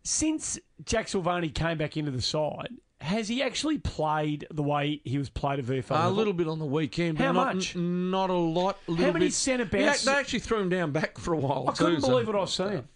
since 0.03 0.57
Jack 0.86 1.07
Silvagni 1.07 1.53
came 1.53 1.78
back 1.78 1.97
into 1.97 2.11
the 2.11 2.22
side, 2.22 2.70
has 3.02 3.28
he 3.28 3.43
actually 3.43 3.78
played 3.78 4.48
the 4.52 4.64
way 4.64 5.02
he 5.04 5.18
was 5.18 5.30
played 5.30 5.60
at 5.60 5.66
VFL? 5.66 6.06
a 6.08 6.10
little 6.10 6.34
bit 6.34 6.48
on 6.48 6.60
the 6.60 6.66
weekend, 6.66 7.18
but 7.18 7.26
How 7.26 7.32
not, 7.32 7.56
much? 7.56 7.76
n- 7.76 8.10
not 8.12 8.30
a 8.30 8.34
lot. 8.34 8.78
A 8.88 8.91
little 8.91 9.14
many 9.14 9.28
bit. 9.28 9.34
centre 9.34 9.64
ac- 9.78 10.06
They 10.06 10.12
actually 10.14 10.39
threw 10.39 10.60
him 10.60 10.70
down 10.70 10.91
back 10.91 11.18
for 11.18 11.34
a 11.34 11.38
while. 11.38 11.66
I 11.70 11.74
couldn't 11.74 11.95
too, 11.95 12.02
so- 12.02 12.08
believe 12.10 12.28
what 12.28 12.36
I 12.36 12.39
was 12.39 12.54
seeing. 12.54 12.88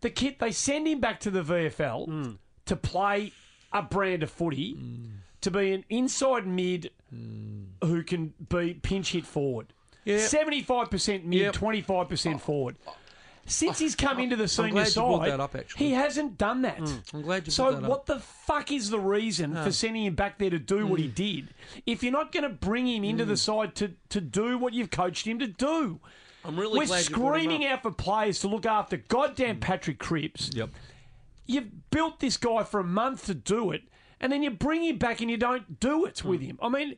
The 0.00 0.10
kid, 0.10 0.36
they 0.38 0.52
send 0.52 0.86
him 0.86 1.00
back 1.00 1.18
to 1.20 1.30
the 1.30 1.42
VFL 1.42 2.06
Hmm. 2.06 2.30
to 2.66 2.76
play 2.76 3.32
a 3.72 3.82
brand 3.82 4.22
of 4.22 4.30
footy, 4.30 4.76
to 5.40 5.50
be 5.50 5.72
an 5.72 5.84
inside 5.90 6.46
mid 6.46 6.90
who 7.82 8.02
can 8.04 8.34
be 8.48 8.74
pinch 8.74 9.12
hit 9.12 9.26
forward. 9.26 9.72
Hmm. 10.06 10.18
Seventy-five 10.18 10.88
percent 10.90 11.26
mid, 11.26 11.52
twenty-five 11.52 12.08
percent 12.08 12.40
forward. 12.40 12.76
Since 13.48 13.78
he's 13.78 13.94
come 13.96 14.18
oh, 14.18 14.22
into 14.22 14.36
the 14.36 14.46
senior 14.46 14.70
glad 14.72 14.86
you 14.86 14.92
side, 14.92 15.30
that 15.30 15.40
up, 15.40 15.54
actually. 15.54 15.86
he 15.86 15.92
hasn't 15.92 16.38
done 16.38 16.62
that. 16.62 16.78
Mm, 16.78 17.14
I'm 17.14 17.22
glad 17.22 17.46
you 17.46 17.52
So 17.52 17.64
brought 17.64 17.80
that 17.80 17.84
up. 17.84 17.90
what 17.90 18.06
the 18.06 18.18
fuck 18.20 18.70
is 18.70 18.90
the 18.90 19.00
reason 19.00 19.52
for 19.54 19.60
ah. 19.60 19.70
sending 19.70 20.04
him 20.04 20.14
back 20.14 20.38
there 20.38 20.50
to 20.50 20.58
do 20.58 20.86
what 20.86 21.00
he 21.00 21.08
mm. 21.08 21.14
did? 21.14 21.54
If 21.86 22.02
you're 22.02 22.12
not 22.12 22.32
going 22.32 22.44
to 22.44 22.50
bring 22.50 22.86
him 22.86 23.04
into 23.04 23.24
the 23.24 23.34
mm. 23.34 23.38
side 23.38 23.74
to, 23.76 23.92
to 24.10 24.20
do 24.20 24.58
what 24.58 24.74
you've 24.74 24.90
coached 24.90 25.26
him 25.26 25.38
to 25.38 25.46
do, 25.46 26.00
I'm 26.44 26.58
really 26.58 26.78
we're 26.78 26.86
glad 26.86 27.08
you 27.08 27.16
brought 27.16 27.36
him 27.36 27.42
screaming 27.42 27.66
up. 27.66 27.72
out 27.72 27.82
for 27.82 27.90
players 27.90 28.40
to 28.40 28.48
look 28.48 28.66
after 28.66 28.96
goddamn 28.96 29.60
Patrick 29.60 29.98
Cripps. 29.98 30.50
Yep. 30.54 30.70
You've 31.46 31.90
built 31.90 32.20
this 32.20 32.36
guy 32.36 32.62
for 32.62 32.80
a 32.80 32.84
month 32.84 33.26
to 33.26 33.34
do 33.34 33.70
it, 33.70 33.82
and 34.20 34.30
then 34.32 34.42
you 34.42 34.50
bring 34.50 34.84
him 34.84 34.98
back 34.98 35.20
and 35.20 35.30
you 35.30 35.36
don't 35.36 35.80
do 35.80 36.04
it 36.04 36.22
with 36.24 36.40
him. 36.40 36.58
I 36.62 36.68
mean, 36.68 36.96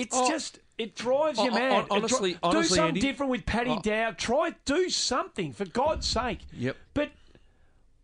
it's. 0.00 0.16
Oh. 0.16 0.28
just 0.28 0.58
it 0.78 0.96
drives 0.96 1.38
you 1.38 1.44
Oh, 1.44 1.48
oh, 1.48 1.54
mad. 1.54 1.86
Oh, 1.90 1.96
it 1.96 2.08
dri- 2.08 2.38
honestly- 2.42 2.50
do 2.50 2.62
something 2.64 2.84
Andy- 2.88 3.00
different 3.00 3.30
with 3.30 3.44
Paddy 3.46 3.70
Oh. 3.70 3.80
Dow. 3.82 4.12
Try 4.12 4.54
do 4.64 4.88
something 4.88 5.52
for 5.52 5.66
God's 5.66 6.06
sake. 6.06 6.40
Yep. 6.54 6.76
But 6.94 7.10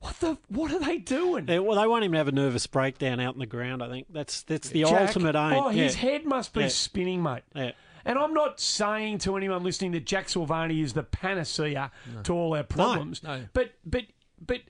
what 0.01 0.20
the 0.20 0.36
what 0.49 0.70
are 0.72 0.78
they 0.78 0.99
doing? 0.99 1.47
Yeah, 1.49 1.61
well, 1.61 1.80
they 1.80 1.86
want 1.88 2.05
him 2.05 2.12
to 2.12 2.18
have 2.18 2.28
a 2.28 2.32
nervous 2.32 2.66
breakdown 2.66 3.18
out 3.18 3.32
in 3.34 3.40
the 3.40 3.47
ground. 3.47 3.82
I 3.82 3.88
think 3.88 4.07
that's 4.11 4.42
that's 4.42 4.68
the 4.68 4.82
Jack, 4.82 5.09
ultimate 5.09 5.34
aim. 5.34 5.55
Oh, 5.55 5.68
his 5.70 5.94
yeah. 5.94 6.01
head 6.11 6.24
must 6.26 6.53
be 6.53 6.61
Yeah. 6.62 6.68
spinning, 6.68 7.22
mate. 7.22 7.42
Yeah. 7.55 7.72
And 8.05 8.18
I'm 8.18 8.34
not 8.34 8.61
saying 8.61 9.18
to 9.20 9.36
anyone 9.36 9.64
listening 9.64 9.90
that 9.92 10.05
Jack 10.07 10.28
Silvagni 10.28 10.80
is 10.82 10.92
the 10.92 11.03
panacea 11.03 11.90
to 12.24 12.32
all 12.34 12.55
our 12.55 12.62
problems. 12.62 13.22
No. 13.22 13.47
But 13.53 13.72
but 13.86 14.05
but 14.38 14.61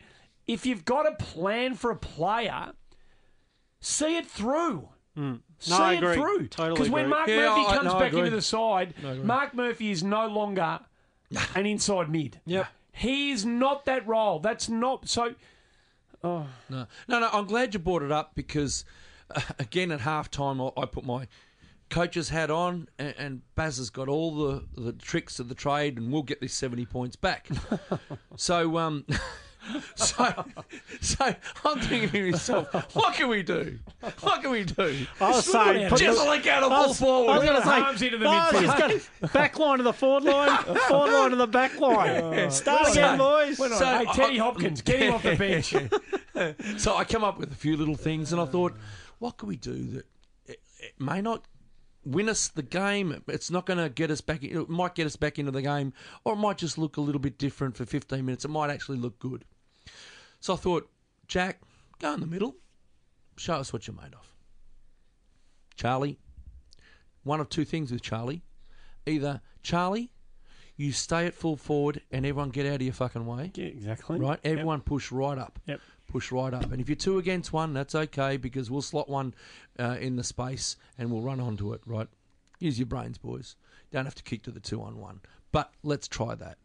if 0.47 0.65
you've 0.65 0.85
got 0.85 1.07
a 1.07 1.17
plan 1.17 1.75
for 1.75 1.91
a 1.91 1.97
player, 1.97 2.73
see 3.81 4.17
it 4.17 4.27
through. 4.27 4.89
See 5.19 5.41
No, 5.69 5.77
I 5.77 5.95
it 5.95 6.01
through. 6.15 6.49
Totally 6.49 6.75
Because 6.75 6.91
when. 6.91 7.09
Mark 7.09 7.29
Yeah, 7.29 7.37
Murphy 7.37 7.63
I- 7.67 7.75
comes 7.77 7.93
no, 7.93 7.99
back 7.99 8.13
into 8.13 8.31
the 8.31 8.43
side, 8.43 8.95
agree. 8.99 9.25
Mark 9.25 9.55
Murphy 9.55 9.91
is 9.91 10.03
no 10.03 10.27
longer 10.27 10.81
an 11.55 11.67
inside 11.67 12.11
mid. 12.11 12.41
Yep. 12.47 12.67
He 12.93 13.31
is 13.31 13.45
not 13.45 13.85
that 13.87 14.07
role. 14.07 14.39
That's 14.39 14.69
not 14.69 15.09
so. 15.09 15.35
No, 16.23 16.47
no, 16.69 16.87
no. 17.09 17.29
I'm 17.33 17.47
glad 17.47 17.75
you 17.75 17.81
brought 17.81 18.03
it 18.03 18.11
up 18.11 18.35
because, 18.35 18.85
uh, 19.35 19.41
again, 19.59 19.91
at 19.93 20.01
halftime, 20.01 20.73
I, 20.77 20.83
I 20.83 20.87
put 20.87 21.05
my 21.05 21.29
coach's 21.89 22.31
hat 22.31 22.51
on, 22.51 22.89
and, 22.99 23.15
and 23.19 23.43
Baz 23.55 23.77
has 23.79 23.91
got 23.91 24.09
all 24.09 24.35
the, 24.35 24.65
the 24.81 24.93
tricks 24.93 25.39
of 25.39 25.49
the 25.49 25.55
trade, 25.55 25.99
and 25.99 26.13
we'll 26.13 26.23
get 26.23 26.41
this 26.41 26.53
70 26.55 26.87
points 26.87 27.17
back. 27.17 27.49
so, 28.37 28.77
um, 28.79 29.05
So, 29.97 30.45
so 31.01 31.35
I'm 31.65 31.81
thinking 31.81 32.11
to 32.11 32.31
myself, 32.33 32.95
what 32.95 33.15
can 33.15 33.29
we 33.29 33.43
do? 33.43 33.79
What 34.21 34.43
can 34.43 34.51
we 34.51 34.65
do? 34.65 35.07
I 35.21 35.31
was 35.31 35.45
saying, 35.45 35.89
put 35.89 35.99
Just 35.99 36.19
the- 36.21 36.25
like 36.27 36.47
out 36.47 36.63
of 36.63 36.73
I 36.73 36.77
full 36.83 36.89
was, 36.89 36.97
I 37.01 37.05
forward. 37.05 37.33
was 37.35 37.43
going 37.45 37.57
to 37.57 37.63
Put 37.63 37.71
say, 37.71 37.81
arms 37.81 38.03
into 38.03 38.19
the 38.19 38.25
no, 38.25 38.31
I 38.31 38.53
was 38.53 38.63
midfield. 38.63 38.91
just 38.91 39.11
gonna- 39.21 39.33
back 39.33 39.59
line 39.59 39.79
to 39.79 39.85
the 39.85 39.93
forward 39.93 40.25
line, 40.25 40.59
forward 40.89 41.13
line 41.13 41.31
to 41.31 41.37
the 41.37 41.47
back 41.47 41.79
line. 41.81 42.51
Start 42.51 42.91
again, 42.93 43.19
boys. 43.19 43.57
So- 43.57 43.69
hey, 43.99 44.05
Teddy 44.13 44.41
I- 44.41 44.43
Hopkins, 44.45 44.83
get 44.83 45.01
him 45.01 45.15
off 45.15 45.23
the 45.23 45.37
bench. 45.37 45.75
So 46.77 46.95
I 46.95 47.05
come 47.05 47.25
up 47.25 47.39
with 47.39 47.51
a 47.51 47.55
few 47.55 47.79
little 47.79 47.95
things, 47.97 48.31
and 48.31 48.41
I 48.41 48.45
thought, 48.45 48.75
what 49.21 49.39
can 49.39 49.49
we 49.49 49.57
do 49.57 49.73
that 49.93 50.05
it, 50.45 50.61
it 50.81 50.93
may 50.99 51.23
not 51.23 51.47
win 52.05 52.29
us 52.29 52.49
the 52.49 52.63
game? 52.63 53.23
It's 53.29 53.51
not 53.51 53.65
going 53.65 53.79
to 53.79 53.89
get 53.89 54.11
us 54.11 54.21
back. 54.21 54.45
It 54.45 54.69
might 54.69 54.95
get 54.95 55.07
us 55.07 55.17
back 55.17 55.39
into 55.39 55.51
the 55.51 55.63
game, 55.63 55.95
or 56.25 56.35
it 56.35 56.37
might 56.37 56.59
just 56.59 56.77
look 56.77 56.99
a 56.99 57.01
little 57.01 57.23
bit 57.23 57.39
different 57.39 57.75
for 57.75 57.87
15 57.87 58.23
minutes. 58.23 58.45
It 58.45 58.49
might 58.49 58.69
actually 58.69 58.99
look 58.99 59.19
good. 59.19 59.47
So 60.47 60.55
I 60.55 60.59
thought, 60.59 60.89
Jack, 61.27 61.59
go 61.99 62.15
in 62.15 62.21
the 62.21 62.27
middle, 62.27 62.55
show 63.37 63.55
us 63.55 63.73
what 63.73 63.89
you're 63.89 63.97
made 63.97 64.15
of. 64.15 64.33
Charlie, 65.75 66.21
one 67.25 67.41
of 67.41 67.49
two 67.49 67.65
things 67.65 67.91
with 67.91 68.01
Charlie. 68.01 68.45
Either 69.07 69.41
Charlie, 69.65 70.13
you 70.77 70.93
stay 70.93 71.27
at 71.27 71.35
full 71.35 71.57
forward 71.57 72.01
and 72.13 72.25
everyone 72.25 72.51
get 72.51 72.65
out 72.65 72.77
of 72.77 72.83
your 72.83 72.93
fucking 72.93 73.27
way. 73.27 73.51
Yeah, 73.57 73.65
exactly. 73.65 74.21
Right? 74.21 74.39
Everyone 74.45 74.83
push 74.83 75.11
right 75.11 75.37
up. 75.37 75.59
Yep. 75.67 75.81
Push 76.13 76.31
right 76.31 76.55
up. 76.55 76.71
And 76.71 76.81
if 76.81 76.89
you're 76.89 76.95
two 76.95 77.19
against 77.19 77.53
one, 77.53 77.75
that's 77.75 77.97
okay 77.97 78.37
because 78.37 78.71
we'll 78.71 78.83
slot 78.83 79.09
one 79.09 79.35
uh, 79.81 79.97
in 79.99 80.15
the 80.15 80.23
space 80.23 80.77
and 80.97 81.11
we'll 81.11 81.23
run 81.23 81.41
onto 81.41 81.73
it, 81.73 81.81
right? 81.87 82.07
Use 82.61 82.79
your 82.79 82.87
brains, 82.87 83.19
boys. 83.19 83.57
Don't 83.91 84.05
have 84.05 84.15
to 84.15 84.23
kick 84.23 84.45
to 84.45 84.53
the 84.53 84.61
two 84.61 84.81
on 84.81 84.99
one. 84.99 85.23
But 85.51 85.73
let's 85.83 86.07
try 86.07 86.37
that. 86.37 86.59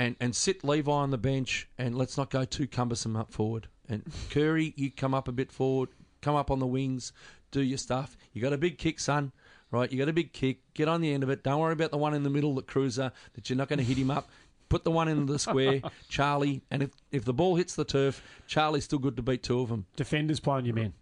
And 0.00 0.16
and 0.18 0.34
sit 0.34 0.64
Levi 0.64 0.90
on 0.90 1.10
the 1.10 1.18
bench 1.18 1.68
and 1.76 1.94
let's 1.94 2.16
not 2.16 2.30
go 2.30 2.46
too 2.46 2.66
cumbersome 2.66 3.16
up 3.16 3.30
forward. 3.34 3.68
And 3.86 4.02
Curry, 4.30 4.72
you 4.74 4.90
come 4.90 5.12
up 5.12 5.28
a 5.28 5.32
bit 5.32 5.52
forward, 5.52 5.90
come 6.22 6.34
up 6.34 6.50
on 6.50 6.58
the 6.58 6.66
wings, 6.66 7.12
do 7.50 7.60
your 7.60 7.76
stuff. 7.76 8.16
You 8.32 8.40
got 8.40 8.54
a 8.54 8.58
big 8.58 8.78
kick, 8.78 8.98
son. 8.98 9.32
Right, 9.70 9.92
you 9.92 9.98
got 9.98 10.08
a 10.08 10.14
big 10.14 10.32
kick. 10.32 10.60
Get 10.72 10.88
on 10.88 11.02
the 11.02 11.12
end 11.12 11.22
of 11.22 11.28
it. 11.28 11.44
Don't 11.44 11.60
worry 11.60 11.74
about 11.74 11.90
the 11.90 11.98
one 11.98 12.14
in 12.14 12.22
the 12.22 12.30
middle, 12.30 12.54
the 12.54 12.62
cruiser, 12.62 13.12
that 13.34 13.50
you're 13.50 13.58
not 13.58 13.68
going 13.68 13.78
to 13.78 13.84
hit 13.84 13.98
him 13.98 14.10
up. 14.10 14.30
Put 14.70 14.84
the 14.84 14.90
one 14.90 15.06
in 15.06 15.26
the 15.26 15.38
square, 15.38 15.82
Charlie, 16.08 16.62
and 16.70 16.82
if, 16.82 16.90
if 17.12 17.24
the 17.24 17.34
ball 17.34 17.56
hits 17.56 17.74
the 17.74 17.84
turf, 17.84 18.22
Charlie's 18.46 18.84
still 18.84 18.98
good 18.98 19.16
to 19.16 19.22
beat 19.22 19.42
two 19.42 19.60
of 19.60 19.68
them. 19.68 19.84
Defenders 19.96 20.40
playing 20.40 20.64
your 20.64 20.74
men. 20.74 20.94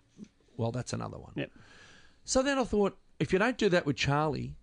Well, 0.56 0.72
that's 0.72 0.92
another 0.92 1.18
one. 1.18 1.32
Yep. 1.36 1.50
So 2.24 2.42
then 2.42 2.58
I 2.58 2.64
thought, 2.64 2.98
if 3.20 3.32
you 3.32 3.38
don't 3.38 3.56
do 3.56 3.68
that 3.68 3.86
with 3.86 3.96
Charlie, 3.96 4.56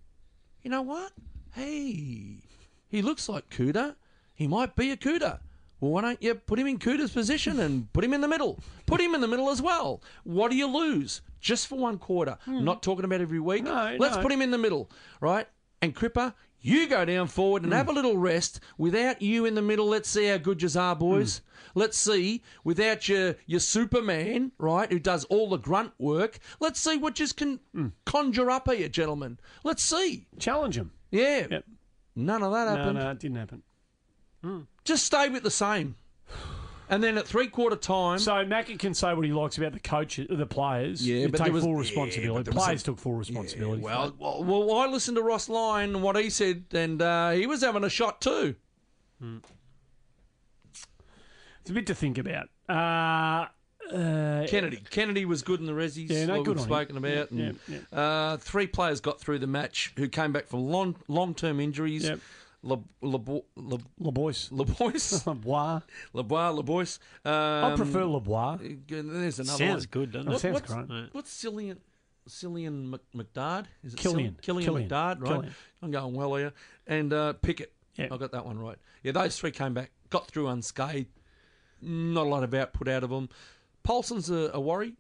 you 0.62 0.70
know 0.70 0.82
what? 0.82 1.14
Hey, 1.54 2.42
he 2.90 3.02
looks 3.02 3.30
like 3.30 3.50
Kouta. 3.50 3.96
He 4.36 4.48
might 4.48 4.76
be 4.76 4.92
a 4.92 4.98
Kouta. 4.98 5.40
Well, 5.80 5.92
why 5.92 6.02
don't 6.02 6.22
you 6.22 6.36
put 6.36 6.60
him 6.60 6.68
in 6.68 6.80
Kouta's 6.80 7.12
position 7.12 7.60
and 7.60 7.92
put 7.92 8.04
him 8.04 8.14
in 8.14 8.22
the 8.22 8.28
middle? 8.28 8.60
Put 8.86 9.02
him 9.02 9.14
in 9.14 9.22
the 9.22 9.28
middle 9.28 9.50
as 9.50 9.62
well. 9.62 10.02
What 10.24 10.52
do 10.52 10.58
you 10.58 10.68
lose? 10.68 11.22
Just 11.40 11.68
for 11.68 11.78
one 11.78 11.98
quarter. 11.98 12.38
Hmm. 12.46 12.64
Not 12.64 12.82
talking 12.82 13.06
about 13.06 13.22
every 13.22 13.40
week. 13.40 13.64
No, 13.64 13.96
Let's 14.00 14.16
no. 14.16 14.22
put 14.22 14.32
him 14.32 14.42
in 14.42 14.52
the 14.52 14.58
middle, 14.58 14.90
right? 15.20 15.48
And 15.82 15.94
Cripper, 15.96 16.34
you 16.62 16.88
go 16.88 17.06
down 17.06 17.28
forward 17.28 17.64
and 17.64 17.72
hmm. 17.72 17.78
have 17.78 17.90
a 17.90 17.94
little 17.94 18.18
rest. 18.18 18.62
Without 18.78 19.22
you 19.22 19.46
in 19.46 19.56
the 19.56 19.62
middle, 19.62 19.88
let's 19.88 20.10
see 20.10 20.28
how 20.28 20.38
good 20.38 20.62
you 20.62 20.70
are, 20.80 20.96
boys. 20.96 21.40
Hmm. 21.40 21.80
Let's 21.80 21.98
see, 21.98 22.42
without 22.64 23.10
your 23.10 23.36
your 23.46 23.60
Superman, 23.60 24.54
right, 24.58 24.90
who 24.90 24.98
does 24.98 25.26
all 25.26 25.50
the 25.50 25.58
grunt 25.58 25.92
work, 26.00 26.40
let's 26.62 26.80
see 26.80 26.98
what 26.98 27.20
you 27.20 27.28
can 27.28 27.60
conjure 28.06 28.50
up 28.50 28.72
here, 28.72 28.88
gentlemen. 28.88 29.40
Let's 29.66 29.84
see. 29.84 30.26
Challenge 30.40 30.78
him. 30.78 30.92
Yeah. 31.12 31.48
Yep. 31.52 31.66
None 32.16 32.44
of 32.44 32.54
that 32.54 32.70
happened. 32.70 32.98
No, 32.98 33.04
no, 33.04 33.12
it 33.12 33.20
didn't 33.20 33.38
happen. 33.38 33.62
Just 34.84 35.06
stay 35.06 35.30
with 35.30 35.44
the 35.44 35.52
same. 35.52 35.96
And 36.88 37.04
then 37.04 37.18
at 37.18 37.26
three 37.28 37.48
quarter 37.48 37.76
time, 37.76 38.20
So 38.20 38.46
Mackie 38.46 38.78
can 38.78 38.94
say 38.94 39.12
what 39.16 39.26
he 39.26 39.34
likes 39.34 39.58
about 39.58 39.74
the 39.74 39.80
coach, 39.80 40.18
the 40.30 40.46
players. 40.46 41.08
Yeah, 41.08 41.26
but 41.28 41.40
take 41.44 41.52
was- 41.52 41.64
full 41.64 41.76
responsibility. 41.76 42.50
was 42.52 42.56
players 42.64 42.82
some- 42.84 42.94
took 42.94 43.02
full 43.02 43.14
responsibility. 43.16 43.82
for 43.82 43.86
well, 43.88 44.16
well, 44.20 44.44
well, 44.44 44.78
I 44.78 44.86
listened 44.86 45.18
to 45.18 45.24
Ross 45.24 45.50
Lyon 45.50 45.96
and 45.96 46.04
what 46.04 46.16
he 46.16 46.30
said, 46.30 46.66
and 46.74 47.02
uh, 47.02 47.32
he 47.32 47.48
was 47.48 47.62
having 47.64 47.84
a 47.84 47.90
shot 47.90 48.22
too. 48.22 48.54
it's 51.62 51.70
a 51.70 51.74
bit 51.74 51.88
to 51.88 51.96
think 51.96 52.18
about. 52.20 52.50
Uh, 52.70 53.48
uh, 53.92 54.46
Kennedy. 54.48 54.82
Kennedy 54.90 55.26
was 55.26 55.42
good 55.42 55.60
in 55.60 55.66
the 55.66 55.72
Resis. 55.74 56.10
Yeah, 56.10 56.26
no, 56.28 56.44
good 56.44 56.58
we've 56.58 56.64
spoken 56.66 56.98
him. 56.98 57.06
about. 57.06 57.32
Yeah, 57.32 57.46
and, 57.46 57.60
yeah, 57.68 57.80
Uh, 58.00 58.38
three 58.38 58.68
players 58.68 59.00
got 59.02 59.20
through 59.20 59.40
the 59.40 59.48
match 59.48 59.94
who 59.98 60.08
came 60.08 60.32
back 60.32 60.48
from 60.48 60.68
long 60.70 60.96
long 61.08 61.34
term 61.34 61.60
injuries. 61.60 62.04
Yep. 62.06 62.20
Le, 62.66 62.78
Le, 63.02 63.20
Le, 63.56 63.78
Lebois. 64.02 64.50
Lebois, 64.50 65.24
Lebois. 65.24 65.84
Lebois, 66.16 66.52
Lebois. 66.64 67.00
Um, 67.24 67.74
I 67.74 67.76
prefer 67.76 68.02
Lebois. 68.02 68.58
There's 68.88 69.40
another. 69.40 69.58
Sounds 69.58 69.84
one. 69.84 69.92
good, 69.92 70.12
doesn't 70.12 70.30
That 70.30 70.36
it? 70.36 70.40
sounds 70.40 70.54
what's, 70.56 70.74
great. 70.74 71.14
What's 71.14 71.44
Cillian? 71.44 71.78
Cillian 72.28 72.90
Mc, 72.90 73.02
McDard? 73.16 73.66
Is 73.84 73.94
it 73.94 74.00
Killian. 74.00 74.32
Cillian? 74.32 74.42
Killian, 74.42 74.66
Killian. 74.66 74.90
McDard, 74.90 75.22
right? 75.22 75.32
Killian. 75.32 75.56
I'm 75.84 75.92
going 75.92 76.14
well 76.16 76.36
here. 76.36 76.54
And 76.88 77.14
uh, 77.14 77.34
Pickett. 77.34 77.72
Yeah. 77.96 78.08
I 78.12 78.18
got 78.18 78.32
that 78.32 78.46
one 78.46 78.58
right. 78.58 78.78
Yeah, 79.04 79.12
those 79.12 79.38
three 79.38 79.52
came 79.52 79.74
back, 79.76 79.92
got 80.10 80.28
through 80.28 80.48
unscathed. 80.48 81.08
Not 81.82 82.26
a 82.26 82.30
lot 82.30 82.44
of 82.44 82.54
output 82.56 82.88
out 82.88 83.04
of 83.04 83.12
them. 83.12 83.30
Paulson's 83.84 84.32
a, 84.32 84.50
a 84.54 84.60
worry. 84.60 84.96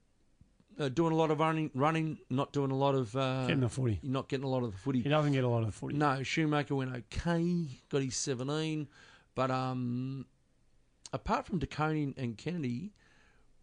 Uh, 0.78 0.90
doing 0.90 1.14
a 1.14 1.16
lot 1.16 1.32
of 1.32 1.40
running, 1.40 1.72
running, 1.74 2.18
not 2.30 2.52
doing 2.52 2.70
a 2.70 2.76
lot 2.76 2.96
of 2.96 3.16
uh, 3.16 3.46
Getting 3.48 3.62
the 3.62 3.70
footy. 3.70 4.00
not 4.04 4.28
getting 4.28 4.44
a 4.44 4.50
lot 4.50 4.62
of 4.64 4.72
the 4.74 4.78
footy. 4.78 5.02
He 5.02 5.08
doesn't 5.10 5.32
get 5.32 5.46
a 5.46 5.48
lot 5.48 5.60
of 5.60 5.68
the 5.68 5.72
footy. 5.72 5.96
No, 5.96 6.22
Shoemaker 6.22 6.76
went 6.76 6.94
okay, 6.94 7.80
got 7.90 8.02
his 8.02 8.18
17. 8.18 8.88
But 9.36 9.52
um, 9.52 10.26
apart 11.14 11.46
from 11.46 11.60
De 11.60 11.68
Koning 11.68 12.14
and 12.18 12.38
Kennedy, 12.38 12.92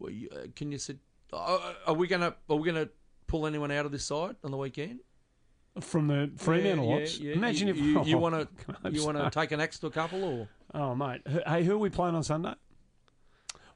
uh, 0.03 0.07
can 0.55 0.71
you 0.71 0.79
say, 0.79 0.95
uh, 1.31 1.73
are 1.85 1.93
we 1.93 2.07
gonna 2.07 2.35
are 2.49 2.55
we 2.55 2.65
gonna 2.65 2.89
pull 3.27 3.45
anyone 3.45 3.71
out 3.71 3.85
of 3.85 3.91
this 3.91 4.05
side 4.05 4.35
on 4.43 4.51
the 4.51 4.57
weekend? 4.57 4.99
From 5.81 6.07
the 6.07 6.31
Fremantle 6.37 6.87
Yeah, 6.87 6.95
lots. 6.95 7.19
yeah, 7.19 7.29
yeah. 7.29 7.35
Imagine 7.35 7.67
you, 7.67 7.73
if 7.73 7.79
you, 7.79 8.03
you 8.05 8.17
oh, 8.17 8.19
want 8.19 8.35
to 8.35 8.91
you 8.91 9.05
want 9.05 9.17
to 9.17 9.29
take 9.29 9.51
an 9.51 9.59
axe 9.59 9.79
to 9.79 9.87
a 9.87 9.91
couple 9.91 10.23
or 10.23 10.47
Oh 10.73 10.95
mate, 10.95 11.21
hey, 11.47 11.63
who 11.63 11.73
are 11.73 11.77
we 11.77 11.89
playing 11.89 12.15
on 12.15 12.23
Sunday? 12.23 12.53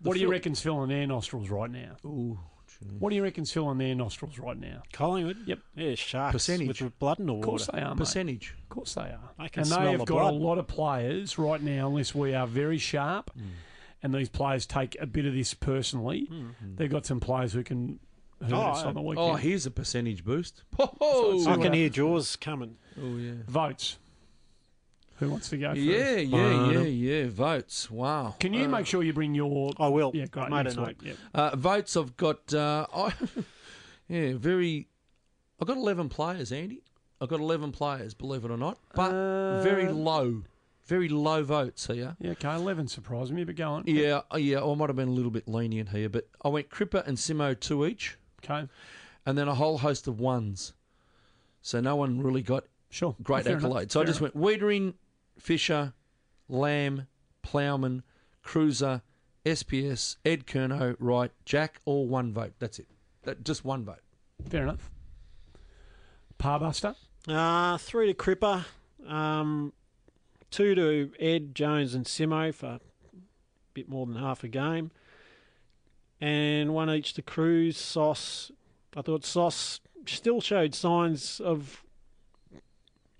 What 0.01 0.13
do 0.13 0.19
you 0.19 0.29
reckon's 0.29 0.59
filling 0.59 0.89
their 0.89 1.07
nostrils 1.07 1.49
right 1.49 1.69
now? 1.71 1.97
Ooh, 2.05 2.39
Mm. 2.85 2.99
What 2.99 3.09
do 3.09 3.15
you 3.15 3.23
reckon's 3.23 3.51
filling 3.51 3.77
their 3.77 3.95
nostrils 3.95 4.37
right 4.39 4.57
now? 4.59 4.83
Collingwood? 4.93 5.37
Yep. 5.47 5.59
Yeah, 5.75 5.95
sharks. 5.95 6.33
Percentage. 6.33 6.67
With 6.67 6.77
the 6.77 6.89
blood 6.99 7.19
in 7.19 7.25
the 7.27 7.35
Of 7.35 7.41
course 7.41 7.67
they 7.71 7.79
are, 7.81 7.89
mate. 7.95 7.97
percentage. 7.97 8.55
Of 8.63 8.69
course 8.69 8.93
they 8.93 9.01
are. 9.01 9.19
I 9.39 9.47
can 9.47 9.61
and 9.61 9.67
smell 9.67 9.81
they 9.83 9.91
have 9.91 9.99
the 10.01 10.05
got 10.05 10.31
a 10.33 10.35
lot 10.35 10.57
of 10.57 10.67
players 10.67 11.37
right 11.37 11.61
now, 11.61 11.87
unless 11.87 12.13
we 12.15 12.33
are 12.33 12.45
very 12.47 12.77
sharp, 12.77 13.31
Mm. 13.37 13.41
and 14.03 14.13
these 14.13 14.29
players 14.29 14.65
take 14.65 14.95
a 14.99 15.05
bit 15.07 15.25
of 15.25 15.33
this 15.33 15.53
personally. 15.53 16.27
Mm. 16.31 16.55
Mm. 16.63 16.77
They've 16.77 16.89
got 16.91 17.05
some 17.05 17.19
players 17.19 17.53
who 17.53 17.63
can 17.63 17.99
hurt 18.41 18.53
Oh, 18.53 18.61
us 18.61 18.83
on 18.83 18.93
the 18.93 19.01
weekend. 19.01 19.31
Oh, 19.31 19.33
here's 19.35 19.65
a 19.65 19.71
percentage 19.71 20.23
boost. 20.23 20.63
Oh, 20.79 21.39
So 21.43 21.49
I 21.49 21.57
what 21.57 21.63
can 21.63 21.73
hear? 21.73 21.89
Jaws 21.89 22.35
coming. 22.35 22.77
oh 23.01 23.17
yeah. 23.17 23.33
Votes. 23.47 23.97
Who 25.17 25.29
wants 25.29 25.49
to 25.49 25.57
go 25.57 25.69
first? 25.69 25.81
Yeah, 25.81 26.17
yeah, 26.17 26.71
yeah, 26.71 26.79
yeah. 26.81 27.27
Votes. 27.29 27.89
Wow. 27.89 28.35
Can 28.39 28.53
you 28.53 28.67
make 28.67 28.85
sure 28.85 29.01
you 29.01 29.13
bring 29.13 29.33
your? 29.33 29.71
I 29.79 29.87
will. 29.87 30.11
Yeah, 30.13 30.25
great. 30.27 30.49
Made 30.49 30.63
next 30.65 30.77
week. 30.77 30.97
Yeah. 31.01 31.13
Uh, 31.33 31.55
votes. 31.55 31.97
I've 31.97 32.15
got. 32.17 32.53
Uh, 32.53 32.85
I, 32.95 33.13
yeah, 34.07 34.33
very. 34.35 34.87
I've 35.59 35.67
got 35.67 35.77
eleven 35.77 36.07
players, 36.07 36.51
Andy. 36.51 36.83
I've 37.19 37.29
got 37.29 37.39
eleven 37.39 37.71
players, 37.71 38.13
believe 38.13 38.45
it 38.45 38.51
or 38.51 38.57
not, 38.57 38.77
but 38.93 39.11
Uh, 39.11 39.61
very 39.63 39.87
low, 39.91 40.43
very 40.85 41.09
low 41.09 41.43
votes 41.43 41.87
here. 41.87 42.15
Yeah, 42.19 42.31
okay. 42.31 42.53
Eleven 42.53 42.87
surprised 42.87 43.33
me, 43.33 43.43
but 43.43 43.55
go 43.55 43.71
on. 43.71 43.83
Yeah, 43.87 44.21
uh, 44.31 44.37
yeah. 44.37 44.63
I 44.63 44.75
might 44.75 44.89
have 44.89 44.95
been 44.95 45.07
a 45.07 45.11
little 45.11 45.31
bit 45.31 45.47
lenient 45.47 45.89
here, 45.89 46.09
but 46.09 46.27
I 46.45 46.49
went 46.49 46.69
Cripper 46.69 47.03
and 47.07 47.17
Simo 47.17 47.59
two 47.59 47.87
each, 47.87 48.17
Okay. 48.43 48.67
and 49.25 49.35
then 49.35 49.47
a 49.47 49.55
whole 49.55 49.79
host 49.79 50.07
of 50.07 50.19
ones. 50.19 50.73
So 51.63 51.81
no 51.81 51.95
one 51.95 52.21
really 52.21 52.43
got 52.43 52.65
Sure. 52.91 53.15
great 53.23 53.43
Fair 53.45 53.57
accolades. 53.57 53.65
enough. 53.81 53.91
So 53.91 54.01
I 54.01 54.03
just 54.05 54.21
enough. 54.21 54.35
went 54.35 54.61
Weitering, 54.61 54.93
Fisher, 55.37 55.93
Lamb, 56.49 57.07
Plowman, 57.41 58.03
Cruiser, 58.43 59.01
SPS, 59.45 60.17
Ed 60.25 60.45
Curnow, 60.45 60.95
Wright, 60.99 61.31
Jack, 61.45 61.79
all 61.85 62.07
one 62.07 62.33
vote. 62.33 62.53
That's 62.59 62.79
it. 62.79 62.87
That, 63.23 63.43
just 63.43 63.63
one 63.63 63.85
vote. 63.85 64.01
Fair 64.49 64.63
enough. 64.63 64.89
Parbuster. 66.39 66.95
Uh, 67.27 67.77
three 67.77 68.07
to 68.07 68.13
Cripper, 68.13 68.65
um, 69.05 69.73
two 70.49 70.75
to 70.75 71.11
Ed, 71.19 71.53
Jones, 71.55 71.93
and 71.93 72.05
Simo 72.05 72.53
for 72.53 72.67
a 72.67 72.79
bit 73.73 73.89
more 73.89 74.05
than 74.05 74.15
half 74.15 74.43
a 74.43 74.47
game, 74.47 74.91
and 76.21 76.73
one 76.73 76.89
each 76.89 77.13
to 77.15 77.21
Cruz, 77.21 77.77
Sauce. 77.77 78.51
I 78.95 79.01
thought 79.01 79.25
Sauce 79.25 79.81
still 80.05 80.39
showed 80.39 80.73
signs 80.73 81.41
of 81.41 81.83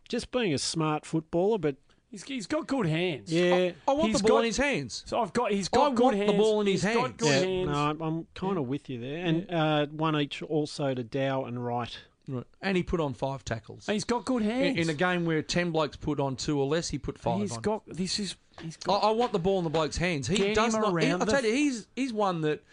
just 0.07 0.31
being 0.31 0.53
a 0.53 0.57
smart 0.57 1.06
footballer, 1.06 1.57
but 1.57 1.76
He's, 2.09 2.23
he's 2.23 2.47
got 2.47 2.67
good 2.67 2.85
hands. 2.85 3.31
yeah, 3.31 3.71
I 3.88 3.91
want 3.93 4.09
He's 4.11 4.21
the 4.21 4.27
ball 4.27 4.38
got- 4.38 4.39
in 4.39 4.45
his 4.45 4.57
hands. 4.57 5.03
So 5.05 5.19
I've 5.19 5.34
got. 5.34 5.51
he's 5.51 5.67
got 5.67 5.93
good 5.95 6.03
want 6.03 6.17
the 6.17 6.25
hands. 6.25 6.38
ball 6.38 6.61
in 6.61 6.67
his 6.67 6.81
He's 6.84 6.93
got 6.93 7.01
hands. 7.01 7.13
good 7.17 7.27
yeah, 7.27 7.39
hands. 7.55 7.67
no, 7.69 7.73
I'm, 7.75 8.01
I'm 8.01 8.27
kind 8.34 8.57
of 8.57 8.67
with 8.67 8.89
you 8.89 8.99
there, 9.01 9.25
and 9.25 9.51
uh, 9.51 9.85
one 9.88 10.15
each 10.19 10.41
also 10.41 10.93
to 10.93 11.03
Dow 11.03 11.43
and 11.45 11.63
Wright. 11.65 11.97
Right. 12.29 12.43
And 12.61 12.75
he 12.75 12.84
put 12.84 12.99
on 12.99 13.13
five 13.13 13.45
tackles. 13.45 13.88
And 13.88 13.93
he's 13.93 14.03
got 14.03 14.25
good 14.25 14.41
hands. 14.41 14.77
in 14.77 14.89
a 14.89 14.93
game 14.93 15.23
where 15.25 15.41
10 15.41 15.71
blokes 15.71 15.95
put 15.95 16.19
on 16.19 16.35
two 16.35 16.59
or 16.59 16.65
less, 16.65 16.89
he 16.89 16.97
put 16.97 17.17
five 17.17 17.39
he's 17.39 17.53
on. 17.55 17.61
got 17.61 17.84
this 17.88 18.19
is 18.19 18.35
he's 18.61 18.77
I, 18.84 18.88
got 18.88 19.03
I 19.05 19.11
want 19.11 19.31
the 19.31 19.39
ball 19.39 19.57
in 19.59 19.63
the 19.63 19.69
bloke's 19.69 19.95
hands. 19.95 20.27
He 20.27 20.35
Get 20.35 20.53
does 20.55 20.75
him 20.75 20.81
not. 20.81 21.01
He, 21.01 21.07
around 21.09 21.21
I 21.21 21.25
the 21.25 21.31
tell 21.31 21.43
you, 21.45 21.53
he's 21.53 21.88
he's 21.95 22.11
one 22.13 22.41
that 22.41 22.63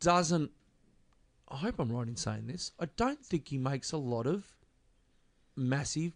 doesn't. 0.00 0.50
I 1.48 1.56
hope 1.56 1.78
I'm 1.78 1.92
right 1.92 2.08
in 2.08 2.16
saying 2.16 2.46
this. 2.46 2.72
I 2.80 2.86
don't 2.96 3.24
think 3.24 3.48
he 3.48 3.58
makes 3.58 3.92
a 3.92 3.98
lot 3.98 4.26
of 4.26 4.46
massive 5.54 6.12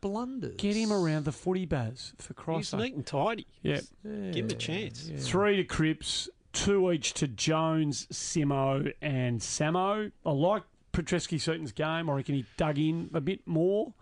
blunders. 0.00 0.54
get 0.56 0.76
him 0.76 0.92
around 0.92 1.24
the 1.24 1.32
footy 1.32 1.66
baz 1.66 2.12
for 2.18 2.32
He's 2.34 2.36
Christ's 2.44 2.70
sake. 2.70 2.80
neat 2.80 2.94
and 2.94 3.06
tidy. 3.06 3.46
Yeah. 3.62 3.80
Give 4.04 4.44
him 4.46 4.50
a 4.50 4.54
chance. 4.54 5.10
Three 5.18 5.56
to 5.56 5.64
Cripps, 5.64 6.28
two 6.52 6.90
each 6.92 7.12
to 7.14 7.28
Jones, 7.28 8.06
Simo, 8.12 8.92
and 9.02 9.40
Samo. 9.40 10.10
I 10.24 10.30
like 10.32 10.62
Petrevski 10.92 11.40
Seton's 11.40 11.72
game. 11.72 12.08
I 12.10 12.14
reckon 12.14 12.34
he 12.34 12.44
dug 12.56 12.78
in 12.78 13.10
a 13.14 13.20
bit 13.20 13.46
more. 13.46 13.92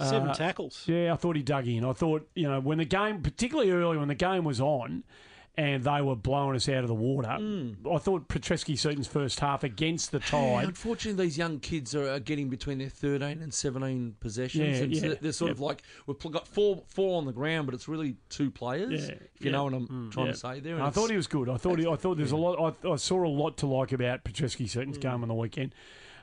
Seven 0.00 0.30
Uh, 0.30 0.34
tackles. 0.34 0.82
Yeah, 0.86 1.12
I 1.12 1.16
thought 1.16 1.36
he 1.36 1.42
dug 1.42 1.68
in. 1.68 1.84
I 1.84 1.92
thought, 1.92 2.28
you 2.34 2.48
know, 2.48 2.58
when 2.60 2.78
the 2.78 2.84
game, 2.84 3.22
particularly 3.22 3.70
early 3.70 3.96
when 3.96 4.08
the 4.08 4.14
game 4.16 4.42
was 4.44 4.60
on 4.60 5.04
and 5.56 5.84
they 5.84 6.02
were 6.02 6.16
blowing 6.16 6.56
us 6.56 6.68
out 6.68 6.82
of 6.82 6.88
the 6.88 6.94
water, 6.94 7.30
hmm. 7.30 7.72
I 7.88 7.98
thought 7.98 8.28
Petrevski 8.28 8.76
Seton's 8.76 9.06
first 9.06 9.38
half 9.38 9.62
against 9.62 10.10
the 10.10 10.18
Yeah, 10.18 10.24
tide. 10.26 10.64
unfortunately, 10.64 11.24
these 11.24 11.38
young 11.38 11.60
kids 11.60 11.94
are, 11.94 12.10
are 12.10 12.18
getting 12.18 12.48
between 12.48 12.78
their 12.78 12.88
13 12.88 13.40
and 13.40 13.54
17 13.54 14.16
possessions. 14.18 14.78
Yeah, 14.78 14.84
and 14.84 14.92
yeah, 14.92 15.14
they're 15.20 15.32
sort 15.32 15.52
of 15.52 15.60
like, 15.60 15.82
we've 16.06 16.18
got 16.18 16.48
four 16.48 16.82
four 16.88 17.18
on 17.18 17.26
the 17.26 17.32
ground, 17.32 17.66
but 17.66 17.74
it's 17.74 17.86
really 17.86 18.16
two 18.28 18.50
players, 18.50 19.08
Yeah, 19.08 19.14
if 19.36 19.44
you 19.44 19.52
know 19.52 19.64
what 19.64 19.74
I'm 19.74 19.86
hmm. 19.86 20.10
trying 20.10 20.26
Yeah. 20.26 20.32
to 20.32 20.38
say 20.38 20.60
there. 20.60 20.74
And 20.74 20.82
I 20.82 20.90
thought 20.90 21.10
he 21.10 21.16
was 21.16 21.28
good. 21.28 21.48
I 21.48 21.56
thought 21.56 21.78
he, 21.78 21.86
I 21.86 21.96
thought 21.96 22.16
there's 22.16 22.32
a 22.32 22.36
lot. 22.36 22.76
I, 22.84 22.88
I 22.88 22.96
saw 22.96 23.24
a 23.24 23.28
lot 23.28 23.56
to 23.58 23.66
like 23.66 23.92
about 23.92 24.24
Petrevski 24.24 24.68
Seton's 24.68 24.96
hmm. 24.96 25.02
game 25.02 25.22
on 25.22 25.28
the 25.28 25.34
weekend. 25.34 25.74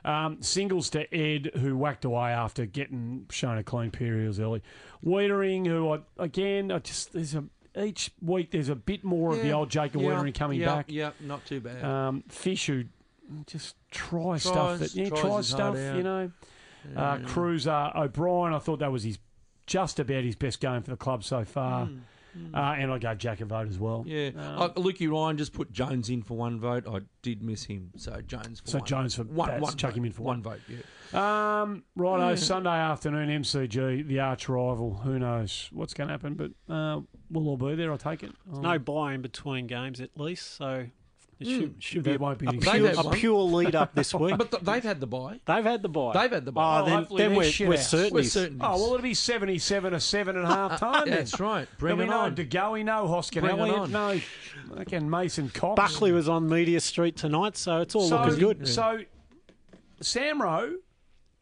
Um, 0.04 0.42
singles 0.42 0.90
to 0.90 1.14
Ed, 1.14 1.52
who 1.54 1.76
whacked 1.76 2.04
away 2.04 2.32
after 2.32 2.66
getting 2.66 3.26
shown 3.30 3.56
a 3.56 3.62
clean 3.62 3.92
periods 3.92 4.40
early. 4.40 4.62
Weitering, 5.04 5.66
who 5.66 5.92
I, 5.92 6.00
again, 6.18 6.72
I 6.72 6.80
just 6.80 7.12
there's 7.12 7.34
a 7.34 7.44
each 7.76 8.10
week 8.20 8.50
there's 8.50 8.68
a 8.68 8.74
bit 8.74 9.04
more 9.04 9.32
of 9.32 9.42
the 9.42 9.52
old 9.52 9.70
Jacob 9.70 10.00
yeah, 10.00 10.08
Weitering 10.08 10.34
coming 10.34 10.60
yeah, 10.60 10.66
back. 10.66 10.86
Yeah, 10.88 11.10
not 11.20 11.44
too 11.46 11.60
bad. 11.60 11.84
Um, 11.84 12.24
Fish, 12.28 12.66
who 12.66 12.84
just 13.46 13.76
try 13.90 14.36
stuff 14.38 14.78
that 14.80 14.94
yeah, 14.94 15.08
tries 15.08 15.20
try 15.20 15.40
stuff. 15.40 15.76
You 15.76 16.02
know, 16.02 16.30
uh, 16.96 17.18
Cruiser 17.26 17.90
O'Brien. 17.94 18.54
I 18.54 18.58
thought 18.58 18.80
that 18.80 18.92
was 18.92 19.04
his 19.04 19.18
just 19.66 20.00
about 20.00 20.24
his 20.24 20.36
best 20.36 20.60
game 20.60 20.82
for 20.82 20.90
the 20.90 20.96
club 20.96 21.24
so 21.24 21.44
far. 21.44 21.88
Uh, 22.54 22.56
and 22.78 22.90
I 22.90 22.96
gave 22.96 23.18
Jack 23.18 23.42
a 23.42 23.44
vote 23.44 23.68
as 23.68 23.78
well. 23.78 24.04
Yeah, 24.06 24.30
uh, 24.38 24.70
Lukey 24.70 25.10
Ryan 25.10 25.36
just 25.36 25.52
put 25.52 25.70
Jones 25.70 26.08
in 26.08 26.22
for 26.22 26.34
one 26.34 26.58
vote. 26.58 26.88
I 26.88 27.00
did 27.20 27.42
miss 27.42 27.64
him, 27.64 27.90
so 27.96 28.22
Jones 28.22 28.60
for 28.60 28.68
So 28.68 28.78
one. 28.78 28.86
Jones 28.86 29.14
for- 29.16 29.24
one, 29.24 29.60
one 29.60 29.76
chuck 29.76 29.90
vote. 29.90 29.98
him 29.98 30.04
in 30.06 30.12
for 30.12 30.22
one 30.22 30.42
one. 30.42 30.54
vote. 30.54 30.60
Yeah. 31.12 31.62
Um, 31.62 31.84
righto, 31.94 32.34
Sunday 32.36 32.70
afternoon, 32.70 33.28
MCG, 33.28 34.06
the 34.06 34.20
arch 34.20 34.48
rival. 34.48 34.94
Who 35.04 35.18
knows 35.18 35.68
what's 35.72 35.92
going 35.92 36.08
to 36.08 36.14
happen, 36.14 36.34
but 36.34 36.52
uh, 36.72 37.00
we'll 37.32 37.48
all 37.48 37.56
be 37.56 37.74
there, 37.74 37.92
I 37.92 37.96
take 37.96 38.22
it. 38.22 38.32
Oh, 38.52 38.60
No 38.60 38.78
buy 38.78 39.14
in 39.14 39.22
between 39.22 39.66
games 39.66 40.00
at 40.00 40.10
least, 40.18 40.56
so 40.56 40.86
it 41.40 41.46
hmm. 41.46 41.60
should, 41.60 41.74
should 41.78 42.02
be 42.04 42.10
there 42.10 42.18
won't 42.18 42.38
be 42.38 42.46
a 42.46 42.50
any 42.50 42.58
pure, 42.58 42.86
excuse. 42.86 43.06
a 43.06 43.10
pure 43.10 43.42
lead 43.42 43.74
up 43.74 43.94
this 43.94 44.14
week. 44.14 44.36
But 44.38 44.50
th- 44.50 44.62
they've 44.62 44.82
had 44.82 45.00
the 45.00 45.06
buy. 45.06 45.40
They've 45.44 45.64
had 45.64 45.82
the 45.82 45.88
buy. 45.88 46.12
They've 46.12 46.30
had 46.30 46.44
the 46.44 46.52
buy. 46.52 46.80
Oh, 46.80 46.82
Oh, 46.82 46.84
then, 46.86 46.98
hopefully 46.98 47.18
then 47.22 47.30
they're 47.30 47.38
we're, 47.38 47.44
shit 47.50 47.68
we're 47.68 47.76
house. 47.76 47.88
certain. 47.88 48.14
We're 48.14 48.22
certain. 48.24 48.58
Oh, 48.60 48.76
well, 48.76 48.86
it'll 48.94 48.98
be 49.02 49.14
77 49.14 49.94
or 49.94 49.98
7 49.98 50.36
and 50.36 50.44
a 50.44 50.48
half 50.48 50.78
time 50.80 51.08
then. 51.08 51.18
That's 51.18 51.40
right. 51.40 51.66
Bring 51.78 51.96
There'll 51.96 52.08
be 52.08 52.12
it 52.12 52.14
no 52.14 52.20
on. 52.20 52.36
DeGoey, 52.36 52.84
no 52.84 53.02
Bring 53.02 53.06
it 53.06 53.14
Hoskin-Elliott, 53.14 53.76
on. 53.78 53.92
no 53.92 54.20
again 54.76 55.10
Mason 55.10 55.48
Cox. 55.48 55.76
Buckley 55.76 56.12
was 56.12 56.28
on 56.28 56.48
Media 56.48 56.80
Street 56.80 57.16
tonight, 57.16 57.56
so 57.56 57.80
it's 57.80 57.94
all 57.94 58.08
so, 58.08 58.22
looking 58.22 58.38
good. 58.38 58.68
So, 58.68 59.00
Sam 60.00 60.40
Rowe 60.40 60.76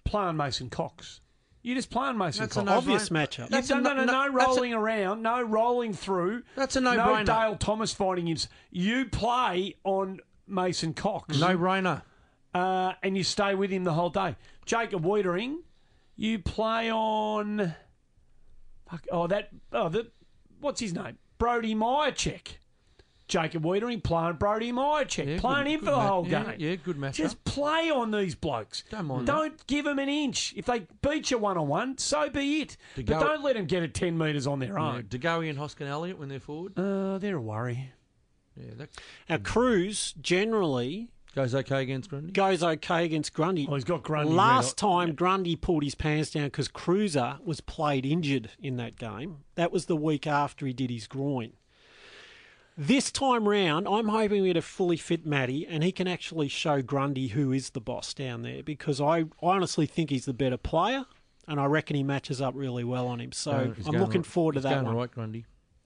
playing 0.05 0.37
Mason 0.37 0.71
Cox. 0.71 1.21
You 1.62 1.74
just 1.74 1.91
playing 1.91 2.16
Mason 2.16 2.43
That's 2.45 2.57
a 2.57 2.61
Cox. 2.61 2.66
no- 2.70 2.77
Obvious 2.78 3.11
no- 3.11 3.20
matchup. 3.20 3.51
You've 3.51 3.65
a 3.65 3.69
done 3.69 3.82
no, 3.82 3.91
no, 3.95 4.05
no- 4.05 4.05
no, 4.05 4.12
no, 4.28 4.39
that's 4.39 4.47
a- 4.47 4.51
rolling 4.57 4.73
around, 4.74 5.23
no 5.23 5.43
rolling 5.43 5.93
through. 5.93 6.43
That's 6.57 6.77
a 6.77 6.81
no-brainer. 6.81 6.97
no-brainer. 6.97 7.27
Dale 7.27 7.57
Thomas 7.57 7.93
fighting 7.93 8.27
him. 8.28 8.39
You 8.70 9.05
play 9.07 9.77
on 9.85 10.20
Mason 10.47 10.95
Cox. 10.95 11.39
No 11.39 11.57
brainer. 11.59 12.03
uh, 12.55 12.95
and 13.03 13.16
you 13.16 13.23
stay 13.24 13.55
with 13.55 13.70
him 13.70 13.85
the 13.85 13.93
whole 13.93 14.11
day. 14.11 14.37
Jacob 14.65 15.03
Weitering, 15.05 15.59
you 16.16 16.39
play 16.39 16.91
on. 16.91 17.74
Fuck, 18.91 19.07
oh, 19.12 19.27
that. 19.28 19.51
Oh, 19.73 19.89
the, 19.89 20.11
what's 20.61 20.81
his 20.81 20.93
name? 20.95 21.19
Brody 21.39 21.74
Mihocek. 21.74 22.57
Jacob 23.31 23.62
Weitering 23.65 24.02
playing 24.02 24.35
Brody 24.35 24.73
Mihocek, 24.73 25.27
Yeah, 25.27 25.40
playing 25.40 25.65
good- 25.65 25.70
him 25.73 25.78
for 25.81 25.85
the 25.86 25.90
ma- 25.93 26.09
whole 26.09 26.28
yeah, 26.28 26.43
game. 26.44 26.55
Yeah, 26.59 26.74
good 26.77 26.98
match. 26.98 27.16
Just 27.16 27.43
play 27.44 27.90
on 27.90 28.11
these 28.11 28.35
blokes. 28.35 28.85
Don't 28.90 29.07
mind 29.07 29.27
Don't 29.27 29.66
give 29.66 29.86
them 29.86 29.98
an 29.98 30.09
inch. 30.11 30.52
If 30.57 30.66
they 30.66 30.86
beat 31.01 31.31
you 31.31 31.39
one 31.39 31.57
on 31.57 31.69
one, 31.69 31.97
so 31.97 32.28
be 32.28 32.61
it. 32.61 32.77
To 32.97 33.05
but 33.05 33.20
don't 33.20 33.43
let 33.43 33.55
them 33.57 33.65
get 33.65 33.82
it 33.82 33.94
ten 33.94 34.19
metres 34.19 34.47
on 34.47 34.59
their 34.59 34.74
Yeah, 34.78 34.94
own. 34.97 35.02
DeGoey 35.05 35.48
and 35.48 35.59
Hoskin 35.59 35.86
Elliott 35.86 36.19
when 36.19 36.28
they're 36.28 36.40
forward. 36.40 36.78
Uh, 36.78 37.16
they're 37.19 37.36
a 37.36 37.40
worry. 37.40 37.93
Yeah, 38.57 38.74
that 38.77 38.90
Now, 39.28 39.39
Cruz 39.39 40.12
generally 40.20 41.09
goes 41.35 41.55
okay 41.55 41.82
against 41.82 42.11
Grundy. 42.11 42.32
goes 42.32 42.62
okay 42.62 43.05
against 43.05 43.32
Grundy. 43.32 43.66
Oh, 43.70 43.74
he's 43.77 43.85
got 43.85 44.02
Grundy. 44.02 44.32
Last 44.32 44.82
red 44.82 44.89
hot. 44.90 44.98
time 45.07 45.15
Grundy 45.15 45.55
pulled 45.57 45.85
his 45.85 45.94
pants 45.94 46.31
down 46.32 46.47
because 46.47 46.66
Cruiser 46.69 47.39
was 47.44 47.61
played 47.61 48.05
injured 48.05 48.51
in 48.61 48.77
that 48.77 48.97
game. 48.97 49.44
That 49.55 49.70
was 49.73 49.86
the 49.86 49.97
week 49.97 50.27
after 50.27 50.66
he 50.66 50.73
did 50.73 50.90
his 50.90 51.07
groin. 51.07 51.52
This 52.77 53.11
time 53.11 53.47
round, 53.49 53.87
I'm 53.87 54.09
hoping 54.09 54.43
we 54.43 54.49
get 54.49 54.57
a 54.57 54.63
fully 54.63 54.97
fit 54.97 55.27
Matty 55.27 55.67
and 55.67 55.83
he 55.85 55.93
can 55.93 56.09
actually 56.09 56.49
show 56.49 56.81
Grundy 56.81 57.29
who 57.29 57.53
is 57.53 57.71
the 57.71 57.81
boss 57.81 58.15
down 58.15 58.43
there 58.43 58.63
because 58.63 59.01
I 59.01 59.25
honestly 59.43 59.87
think 59.87 60.09
he's 60.11 60.25
the 60.25 60.33
better 60.33 60.57
player 60.57 61.05
and 61.47 61.61
I 61.61 61.67
reckon 61.67 61.97
he 61.97 62.03
matches 62.03 62.41
up 62.41 62.55
really 62.57 62.85
well 62.85 63.07
on 63.09 63.21
him. 63.21 63.33
So 63.33 63.73
he's 63.77 63.87
I'm 63.87 63.97
looking 63.97 64.23
right- 64.23 64.27
forward 64.27 64.53
to 64.55 64.59
he's 64.61 64.65
that 64.65 64.75
going 64.75 64.87
one. 64.87 64.97
right, 64.97 65.11
Grundy. 65.11 65.45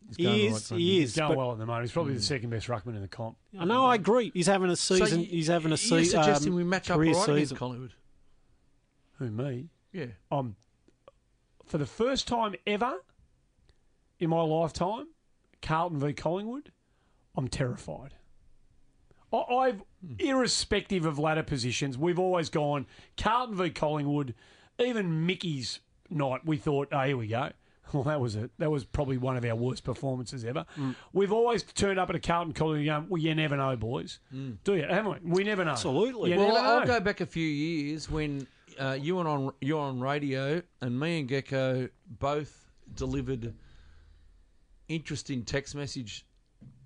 He's 0.09 0.16
He 0.19 0.23
going 0.24 0.39
is, 0.40 0.52
right, 0.52 0.62
Grundy. 0.69 0.85
he 0.85 1.01
He's 1.01 1.11
is. 1.11 1.16
going 1.16 1.36
well 1.39 1.52
at 1.52 1.59
the 1.59 1.66
moment. 1.66 1.85
He's 1.85 1.93
probably 1.93 2.15
the 2.15 2.23
second 2.23 2.51
best 2.51 2.69
ruckman 2.69 2.94
in 2.94 3.01
the 3.02 3.09
comp. 3.09 3.39
I 3.59 3.65
know, 3.65 3.86
I 3.86 3.94
agree. 3.97 4.31
He's 4.35 4.47
having 4.47 4.70
a 4.70 4.77
So 4.77 4.97
season. 4.97 5.20
you- 5.20 5.27
he's 5.27 5.48
having 5.48 5.69
a 5.69 5.70
You're 5.70 5.77
season. 5.78 6.23
suggesting 6.23 6.52
um, 6.52 6.56
we 6.56 6.65
match 6.65 6.90
up 6.90 6.97
career 6.97 7.15
right 7.15 7.23
against 7.28 7.40
season. 7.40 7.56
Collingwood? 7.56 7.94
Who 9.19 9.31
me? 9.31 9.70
Yeah. 9.93 10.06
I'm 10.31 10.56
for 11.65 11.78
the 11.78 11.86
first 11.86 12.28
time 12.28 12.55
ever 12.66 12.98
in 14.20 14.28
my 14.31 14.43
lifetime, 14.43 15.06
Carlton 15.65 15.99
v 15.99 16.12
Collingwood. 16.12 16.70
I'm 17.36 17.49
terrified. 17.49 18.15
I, 19.32 19.36
I've, 19.39 19.82
hmm. 20.07 20.15
irrespective 20.19 21.07
of 21.07 21.19
ladder 21.19 21.43
positions, 21.43 21.99
we've 21.99 22.19
always 22.19 22.51
gone 22.51 22.86
Carlton 23.16 23.57
v 23.57 23.70
Collingwood. 23.70 24.35
Even 24.78 25.27
Mickey's 25.27 25.81
night, 26.11 26.43
we 26.45 26.57
thought, 26.57 26.89
oh, 26.93 27.03
here 27.03 27.16
we 27.16 27.27
go. 27.27 27.51
Well, 27.93 28.03
that 28.05 28.19
was 28.19 28.35
it. 28.35 28.51
That 28.59 28.70
was 28.70 28.85
probably 28.85 29.19
one 29.19 29.36
of 29.36 29.45
our 29.45 29.55
worst 29.55 29.85
performances 29.85 30.45
ever. 30.45 30.65
Hmm. 30.74 30.93
We've 31.12 31.31
always 31.31 31.62
turned 31.62 32.01
up 32.01 32.09
at 32.09 32.16
a 32.16 32.19
Carlton 32.19 32.55
Collingwood 32.55 32.86
going, 32.86 33.09
well, 33.09 33.20
you 33.20 33.35
never 33.35 33.57
know, 33.57 33.77
boys. 33.77 34.19
Hmm. 34.32 34.53
Do 34.65 34.74
you? 34.74 34.85
Haven't 34.89 35.23
we? 35.23 35.31
We 35.31 35.45
never 35.45 35.65
know. 35.65 35.73
Absolutely. 35.73 36.32
You 36.32 36.39
Well, 36.39 36.55
never 36.55 36.66
I'll 36.66 36.86
go 36.86 36.99
back 36.99 37.20
a 37.20 37.27
few 37.27 37.47
years 37.47 38.11
when 38.11 38.49
uh, 38.81 38.97
you 38.99 39.16
were 39.16 39.28
on 39.28 39.53
you 39.61 39.77
were 39.77 39.82
on 39.82 40.01
radio, 40.01 40.62
and 40.81 40.99
me 40.99 41.20
and 41.20 41.28
Gecko 41.28 41.89
both 42.19 42.70
delivered 42.97 43.55
interesting 44.89 45.43
text 45.44 45.74
message 45.74 46.24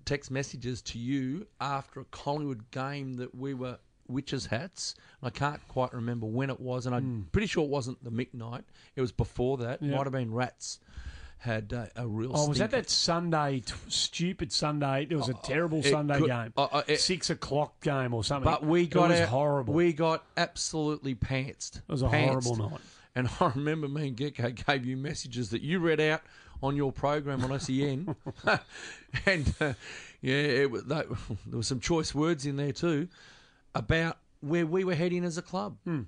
text 0.05 0.31
messages 0.31 0.81
to 0.81 0.97
you 0.97 1.45
after 1.61 1.99
a 1.99 2.05
Collingwood 2.05 2.71
game 2.71 3.13
that 3.17 3.35
we 3.35 3.53
were 3.53 3.77
witches 4.07 4.47
hats. 4.47 4.95
I 5.21 5.29
can't 5.29 5.59
quite 5.67 5.93
remember 5.93 6.25
when 6.25 6.49
it 6.49 6.59
was, 6.59 6.87
and 6.87 6.95
I'm 6.95 7.27
pretty 7.31 7.45
sure 7.47 7.63
it 7.63 7.69
wasn't 7.69 8.03
the 8.03 8.09
Mick 8.09 8.33
night. 8.33 8.63
It 8.95 9.01
was 9.01 9.11
before 9.11 9.57
that. 9.57 9.83
Yeah. 9.83 9.95
Might 9.97 10.05
have 10.05 10.13
been 10.13 10.33
Rats. 10.33 10.79
Had 11.37 11.71
uh, 11.71 11.85
a 11.95 12.05
real. 12.05 12.31
Oh, 12.35 12.49
was 12.49 12.57
that 12.57 12.71
that 12.71 12.89
Sunday, 12.89 13.61
t- 13.61 13.73
stupid 13.87 14.51
Sunday? 14.51 15.07
It 15.09 15.15
was 15.15 15.29
a 15.29 15.33
terrible 15.35 15.79
it 15.79 15.85
Sunday 15.85 16.17
could- 16.17 16.27
game. 16.27 16.53
uh, 16.57 16.63
uh, 16.69 16.81
it- 16.85 16.99
Six 16.99 17.29
o'clock 17.29 17.79
game 17.81 18.13
or 18.13 18.25
something. 18.25 18.43
But 18.51 18.65
we 18.65 18.87
got 18.87 19.05
it 19.05 19.13
was 19.13 19.19
out- 19.21 19.29
horrible. 19.29 19.73
We 19.73 19.93
got 19.93 20.25
absolutely 20.35 21.15
pantsed. 21.15 21.77
It 21.77 21.83
was 21.87 22.01
a 22.01 22.09
horrible 22.09 22.57
night. 22.57 22.81
And 23.15 23.29
I 23.39 23.53
remember 23.55 23.87
me 23.87 24.09
and 24.09 24.17
Gecko 24.17 24.49
gave 24.49 24.85
you 24.85 24.97
messages 24.97 25.51
that 25.51 25.61
you 25.61 25.79
read 25.79 26.01
out 26.01 26.21
on 26.61 26.75
your 26.75 26.91
program 26.91 27.43
on 27.43 27.59
SEN, 27.59 28.15
and 29.25 29.53
uh, 29.61 29.73
yeah, 30.21 30.35
it, 30.35 30.87
there 30.87 31.05
were 31.51 31.63
some 31.63 31.79
choice 31.79 32.13
words 32.13 32.45
in 32.45 32.55
there 32.57 32.71
too 32.73 33.07
about 33.75 34.17
where 34.41 34.65
we 34.65 34.83
were 34.83 34.95
heading 34.95 35.23
as 35.23 35.37
a 35.37 35.41
club. 35.41 35.77
oh, 35.87 36.05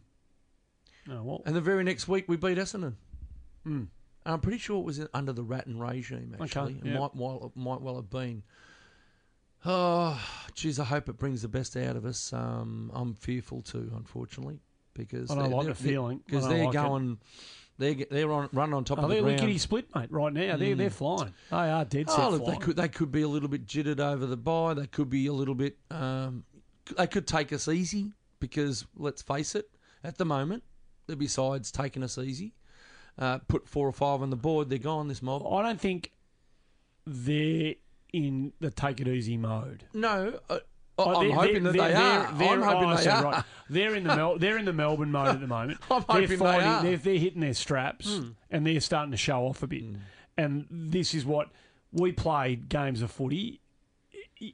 well, 1.07 1.41
And 1.45 1.55
the 1.55 1.61
very 1.61 1.83
next 1.83 2.07
week 2.07 2.25
we 2.27 2.35
beat 2.37 2.57
Essendon. 2.57 2.93
And 3.65 3.87
I'm 4.25 4.39
pretty 4.39 4.57
sure 4.59 4.79
it 4.79 4.85
was 4.85 4.99
in- 4.99 5.07
under 5.13 5.33
the 5.33 5.43
Ratten 5.43 5.79
regime. 5.79 6.35
Actually, 6.39 6.79
yeah. 6.83 6.93
it 6.93 6.99
might, 6.99 7.15
might 7.15 7.39
might 7.55 7.81
well 7.81 7.95
have 7.95 8.09
been. 8.09 8.43
Oh, 9.65 10.19
geez, 10.55 10.79
I 10.79 10.83
hope 10.85 11.07
it 11.07 11.17
brings 11.17 11.43
the 11.43 11.47
best 11.47 11.77
out 11.77 11.95
of 11.95 12.05
us. 12.05 12.33
Um, 12.33 12.91
I'm 12.93 13.13
fearful 13.13 13.61
too, 13.61 13.91
unfortunately, 13.95 14.59
because 14.93 15.29
I 15.29 15.35
don't 15.35 15.49
they're- 15.49 15.57
like 15.57 15.67
the 15.67 15.75
feeling. 15.75 16.21
Because 16.25 16.47
they're 16.47 16.65
like 16.65 16.75
it. 16.75 17.17
They're 17.81 18.05
they're 18.09 18.31
on 18.31 18.49
running 18.53 18.73
on 18.75 18.83
top 18.83 18.99
oh, 18.99 19.03
of 19.03 19.09
the 19.09 19.15
they're 19.15 19.23
ground. 19.23 19.39
lickety 19.41 19.57
split, 19.57 19.93
mate. 19.95 20.11
Right 20.11 20.31
now, 20.33 20.55
they're 20.57 20.75
they're 20.75 20.89
flying. 20.89 21.33
They 21.49 21.57
are 21.57 21.83
dead 21.85 22.09
set 22.09 22.19
Oh, 22.19 22.29
look, 22.29 22.43
flying. 22.43 22.59
they 22.59 22.65
could 22.65 22.75
they 22.77 22.87
could 22.87 23.11
be 23.11 23.21
a 23.21 23.27
little 23.27 23.49
bit 23.49 23.65
jittered 23.65 23.99
over 23.99 24.25
the 24.25 24.37
bye. 24.37 24.73
They 24.73 24.87
could 24.87 25.09
be 25.09 25.27
a 25.27 25.33
little 25.33 25.55
bit. 25.55 25.77
Um, 25.89 26.43
they 26.97 27.07
could 27.07 27.27
take 27.27 27.51
us 27.51 27.67
easy 27.67 28.11
because 28.39 28.85
let's 28.95 29.21
face 29.21 29.55
it, 29.55 29.69
at 30.03 30.17
the 30.17 30.25
moment. 30.25 30.63
Besides 31.17 31.71
taking 31.71 32.03
us 32.03 32.17
easy, 32.17 32.53
uh, 33.19 33.39
put 33.39 33.67
four 33.67 33.85
or 33.87 33.91
five 33.91 34.21
on 34.21 34.29
the 34.29 34.37
board, 34.37 34.69
they're 34.69 34.77
gone. 34.79 35.09
This 35.09 35.21
mob. 35.21 35.45
I 35.45 35.61
don't 35.61 35.81
think 35.81 36.11
they're 37.05 37.75
in 38.13 38.53
the 38.59 38.69
take 38.69 39.01
it 39.01 39.07
easy 39.07 39.35
mode. 39.37 39.85
No, 39.93 40.39
uh, 40.49 40.59
Oh, 41.07 41.15
I'm 41.15 41.27
they're- 41.27 41.35
hoping 41.35 41.63
that 41.63 41.73
they 41.73 41.93
are. 41.93 42.31
they're- 42.33 42.49
I'm 42.49 42.61
hoping 42.61 43.03
they 43.03 43.09
are. 43.09 43.23
right. 43.23 43.43
They're 43.69 43.95
in 43.95 44.03
the 44.03 44.15
Mel- 44.15 44.37
they're 44.37 44.57
in 44.57 44.65
the 44.65 44.73
Melbourne 44.73 45.11
mode 45.11 45.29
at 45.29 45.39
the 45.39 45.47
moment. 45.47 45.79
I'm 45.91 46.03
they're 46.07 46.21
hoping 46.21 46.39
they 46.39 46.45
are. 46.45 46.83
They're, 46.83 46.97
they're 46.97 47.17
hitting 47.17 47.41
their 47.41 47.53
straps 47.53 48.17
hmm. 48.17 48.29
and 48.49 48.67
they're 48.67 48.81
starting 48.81 49.11
to 49.11 49.17
show 49.17 49.45
off 49.47 49.63
a 49.63 49.67
bit. 49.67 49.83
Hmm. 49.83 49.95
And 50.37 50.65
this 50.69 51.13
is 51.13 51.25
what 51.25 51.49
we 51.91 52.11
played 52.11 52.69
games 52.69 53.01
of 53.01 53.11
footy 53.11 53.61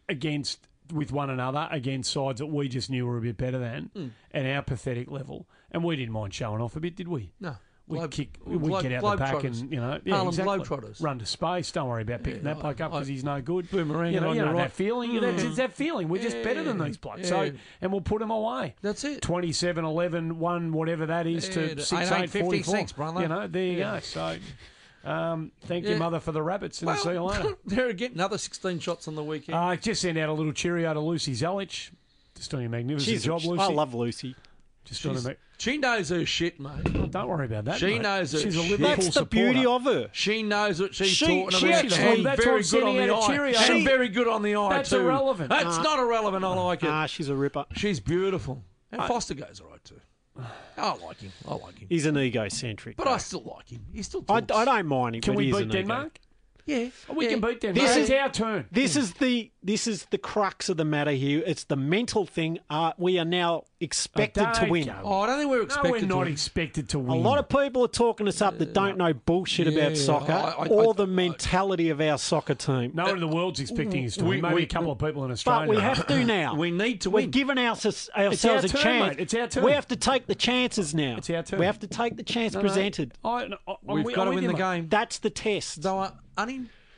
against 0.10 0.68
with 0.94 1.12
one 1.12 1.30
another 1.30 1.68
against 1.72 2.12
sides 2.12 2.40
that 2.40 2.46
we 2.48 2.68
just 2.68 2.90
knew 2.90 3.06
were 3.06 3.18
a 3.18 3.22
bit 3.22 3.38
better 3.38 3.60
than 3.60 3.90
hmm. 3.94 4.08
at 4.34 4.46
our 4.46 4.62
pathetic 4.62 5.10
level, 5.12 5.48
and 5.72 5.84
we 5.84 5.96
didn't 5.96 6.14
mind 6.14 6.34
showing 6.34 6.62
off 6.62 6.76
a 6.76 6.80
bit, 6.80 6.96
did 6.96 7.08
we? 7.08 7.32
No. 7.40 7.58
We 7.90 8.00
Globe- 8.00 8.12
kick, 8.12 8.44
Globe- 8.44 8.62
we 8.62 8.82
get 8.82 8.92
out 9.02 9.12
the 9.12 9.18
back 9.18 9.36
Globetrotters. 9.36 9.62
and 9.62 9.72
you 9.72 9.80
know, 9.80 10.00
yeah, 10.04 10.16
Harlem 10.16 10.28
exactly. 10.28 10.58
Globetrotters. 10.60 11.02
Run 11.02 11.20
to 11.20 11.26
space. 11.26 11.72
Don't 11.72 11.88
worry 11.88 12.02
about 12.02 12.22
picking 12.22 12.40
Yeah, 12.44 12.54
that 12.56 12.60
bloke 12.60 12.82
up 12.82 12.92
because 12.92 13.08
he's 13.08 13.24
no 13.24 13.42
good. 13.42 13.72
Boomerang 13.72 14.14
you 14.14 14.20
know, 14.20 14.30
on 14.32 14.36
you 14.36 14.42
know 14.42 14.52
right. 14.52 14.58
that 14.64 14.72
feeling. 14.74 15.20
That's, 15.22 15.44
it's 15.44 15.56
that 15.56 15.72
feeling. 15.72 16.10
We're 16.10 16.22
just 16.22 16.44
better 16.44 16.64
than 16.64 16.78
Yeah, 16.80 16.86
these 16.86 16.98
blokes. 16.98 17.30
So, 17.30 17.50
and 17.82 17.92
we'll 17.92 18.02
put 18.02 18.20
them 18.20 18.30
away. 18.32 18.76
That's 18.82 19.06
it. 19.06 19.22
27, 19.22 19.86
11, 19.86 20.38
1, 20.38 20.74
whatever 20.74 21.06
that 21.06 21.28
is, 21.28 21.48
Yeah, 21.48 21.54
to 21.54 21.76
to 21.76 21.82
6, 21.82 22.12
8, 22.12 22.24
8, 22.24 22.30
44. 22.30 22.52
56, 22.52 22.92
brother. 22.92 23.22
You 23.22 23.28
know, 23.30 23.48
there 23.48 23.64
you 23.64 23.78
Yeah. 23.78 23.94
go. 23.94 24.00
So, 24.02 24.38
um, 25.06 25.52
thank 25.62 25.86
Yeah. 25.86 25.92
you, 25.92 25.98
mother, 25.98 26.20
for 26.20 26.34
the 26.34 26.44
rabbits, 26.44 26.82
and 26.82 26.98
see 27.00 27.12
you 27.12 27.24
later. 27.24 27.56
there 27.66 27.88
again, 27.88 28.12
another 28.16 28.38
16 28.38 28.80
shots 28.80 29.08
on 29.08 29.16
the 29.16 29.24
weekend. 29.24 29.56
Uh, 29.58 29.76
just 29.78 30.02
send 30.02 30.18
out 30.18 30.28
a 30.28 30.34
little 30.34 30.52
cheerio 30.52 30.94
to 30.94 31.00
Lucy 31.00 31.32
Zelić. 31.34 31.92
Just 32.36 32.52
doing 32.52 32.66
a 32.66 32.70
magnificent 32.70 33.14
She's, 33.16 33.24
job, 33.24 33.44
Lucy. 33.46 33.62
I 33.64 33.68
love 33.68 33.94
Lucy. 33.94 34.36
Just 34.84 35.02
doing 35.04 35.16
a 35.16 35.20
She's- 35.20 35.28
mag- 35.28 35.38
she 35.58 35.78
knows 35.78 36.10
her 36.10 36.26
shit, 36.26 36.60
mate. 36.60 37.12
Don't 37.12 37.28
worry 37.28 37.46
about 37.46 37.66
that. 37.66 37.78
She 37.80 37.86
mate. 37.88 38.02
knows 38.02 38.32
her 38.34 38.40
She's 38.40 38.56
a 38.56 38.62
shit. 38.62 38.80
Liverpool 38.80 39.04
That's 39.04 39.16
the 39.16 39.26
beauty 39.26 39.66
of 39.66 39.84
her. 39.86 40.10
She 40.12 40.44
knows 40.44 40.80
what 40.82 40.94
she's 40.96 41.08
She- 41.10 41.26
talking 41.26 41.50
she 41.60 41.68
about. 41.68 41.86
actually- 41.86 42.26
and 42.26 42.38
very 42.38 42.64
good 42.64 42.84
on 42.84 42.96
the 42.98 43.14
eye. 43.14 43.28
cheerio. 43.28 43.58
And 43.60 43.84
very 43.86 44.10
good 44.10 44.28
on 44.28 44.42
the 44.44 44.56
eye 44.56 44.70
That's 44.70 44.90
too. 44.92 44.98
irrelevant. 45.00 45.50
That's 45.50 45.78
Uh, 45.78 45.82
not 45.84 46.00
irrelevant. 46.00 46.44
I 46.46 46.54
like 46.54 46.84
it. 46.84 46.90
Ah, 46.90 47.06
she's 47.06 47.30
a 47.30 47.36
ripper. 47.36 47.66
she's 47.76 48.00
beautiful. 48.00 48.64
And 48.92 49.02
Foster 49.04 49.34
goes 49.34 49.60
all 49.64 49.72
right 49.72 49.84
too. 49.84 50.00
I 50.78 50.94
like 51.04 51.20
him. 51.20 51.32
I 51.48 51.56
like 51.56 51.80
him. 51.80 51.88
He's 51.90 52.06
an 52.06 52.16
egocentric. 52.18 52.96
But 52.98 53.06
though. 53.06 53.14
I 53.14 53.18
still 53.18 53.42
like 53.58 53.70
him. 53.72 53.84
He 53.92 54.04
still 54.04 54.24
I, 54.30 54.42
talks. 54.42 54.52
I 54.60 54.66
don't 54.66 54.88
mind 54.88 55.16
him. 55.16 55.22
Can 55.22 55.34
but 55.34 55.38
we 55.40 55.46
he 55.48 55.52
beat 55.52 55.62
an 55.64 55.76
ego. 55.76 56.10
Denmark? 56.68 56.94
Yeah. 57.08 57.16
We 57.16 57.26
yeah. 57.26 57.32
can 57.32 57.42
beat 57.42 57.62
Denmark. 57.62 57.88
This 57.88 57.96
it's 57.98 58.10
is- 58.10 58.16
our 58.16 58.30
turn. 58.30 58.66
This 58.72 58.96
is 58.96 59.14
the 59.14 59.52
this 59.64 59.88
is 59.88 60.06
the 60.12 60.18
crux 60.18 60.70
of 60.70 60.78
the 60.78 60.86
matter 60.86 61.12
here. 61.12 61.44
It's 61.46 61.66
the 61.66 61.76
mental 61.76 62.26
thing. 62.26 62.60
Uh, 62.70 62.94
we 62.98 63.20
are 63.20 63.26
now 63.26 63.64
expected 63.82 64.48
to 64.56 64.66
win. 64.70 64.86
go. 64.86 64.96
Oh, 65.04 65.22
I 65.22 65.28
don't 65.28 65.40
think 65.40 65.52
we're 65.52 65.62
expected. 65.64 65.90
No, 65.90 65.96
expected 65.96 66.10
we're 66.10 66.16
not 66.20 66.24
to. 66.26 66.32
expected 66.32 66.90
to 66.90 67.00
win. 67.00 67.18
A 67.18 67.22
lot 67.22 67.38
of 67.38 67.50
people 67.50 67.84
are 67.84 67.88
talking 67.90 68.28
us 68.28 68.42
up 68.42 68.58
that 68.60 68.74
don't 68.74 68.98
know 68.98 69.14
bullshit 69.14 69.68
Yeah, 69.68 69.80
about 69.82 69.98
soccer 69.98 70.32
I- 70.32 70.64
I- 70.64 70.68
or 70.68 70.92
I- 70.92 70.94
the 70.96 71.08
mentality 71.08 71.90
of 71.90 72.00
our 72.00 72.18
soccer 72.18 72.56
team. 72.56 72.92
no 72.96 73.04
one 73.06 73.16
in 73.16 73.20
the 73.20 73.28
world's 73.28 73.60
expecting 73.60 74.06
us 74.06 74.16
to 74.18 74.26
win. 74.26 74.42
Maybe 74.42 74.56
we- 74.56 74.64
a 74.64 74.68
couple 74.68 74.92
of 74.92 75.00
people 75.00 75.26
in 75.26 75.32
Australia. 75.32 75.68
but 75.68 75.76
we 75.76 75.82
have 75.82 76.08
to 76.08 76.24
now. 76.24 76.56
we 76.66 76.72
need 76.72 77.02
to 77.02 77.10
We're 77.10 77.22
win. 77.24 77.32
giving 77.32 77.58
our, 77.58 77.72
ourselves 77.76 78.10
our 78.16 78.28
a 78.32 78.32
turn, 78.68 78.70
chance. 78.70 79.18
mate. 79.18 79.20
It's 79.20 79.34
our 79.34 79.48
turn. 79.48 79.64
We 79.66 79.72
have 79.74 79.88
to 79.90 79.96
take 79.98 80.28
the 80.28 80.36
chances 80.36 80.96
now. 80.96 81.16
It's 81.18 81.30
our 81.30 81.44
turn. 81.44 81.60
We 81.60 81.66
have 81.66 81.80
to 81.80 81.88
take 81.88 82.16
the 82.16 82.24
chance 82.24 82.54
No, 82.54 82.62
no. 82.62 82.68
presented. 82.68 83.14
I, 83.24 83.48
no, 83.48 83.58
I- 83.68 83.72
I'm 83.90 83.96
We've 83.96 84.06
with- 84.06 84.16
got 84.16 84.26
to 84.26 84.32
win 84.32 84.48
the 84.48 84.54
game. 84.54 84.88
That's 84.90 85.20
the 85.20 85.30
test. 85.30 85.82
They 86.38 86.44
were 86.44 86.48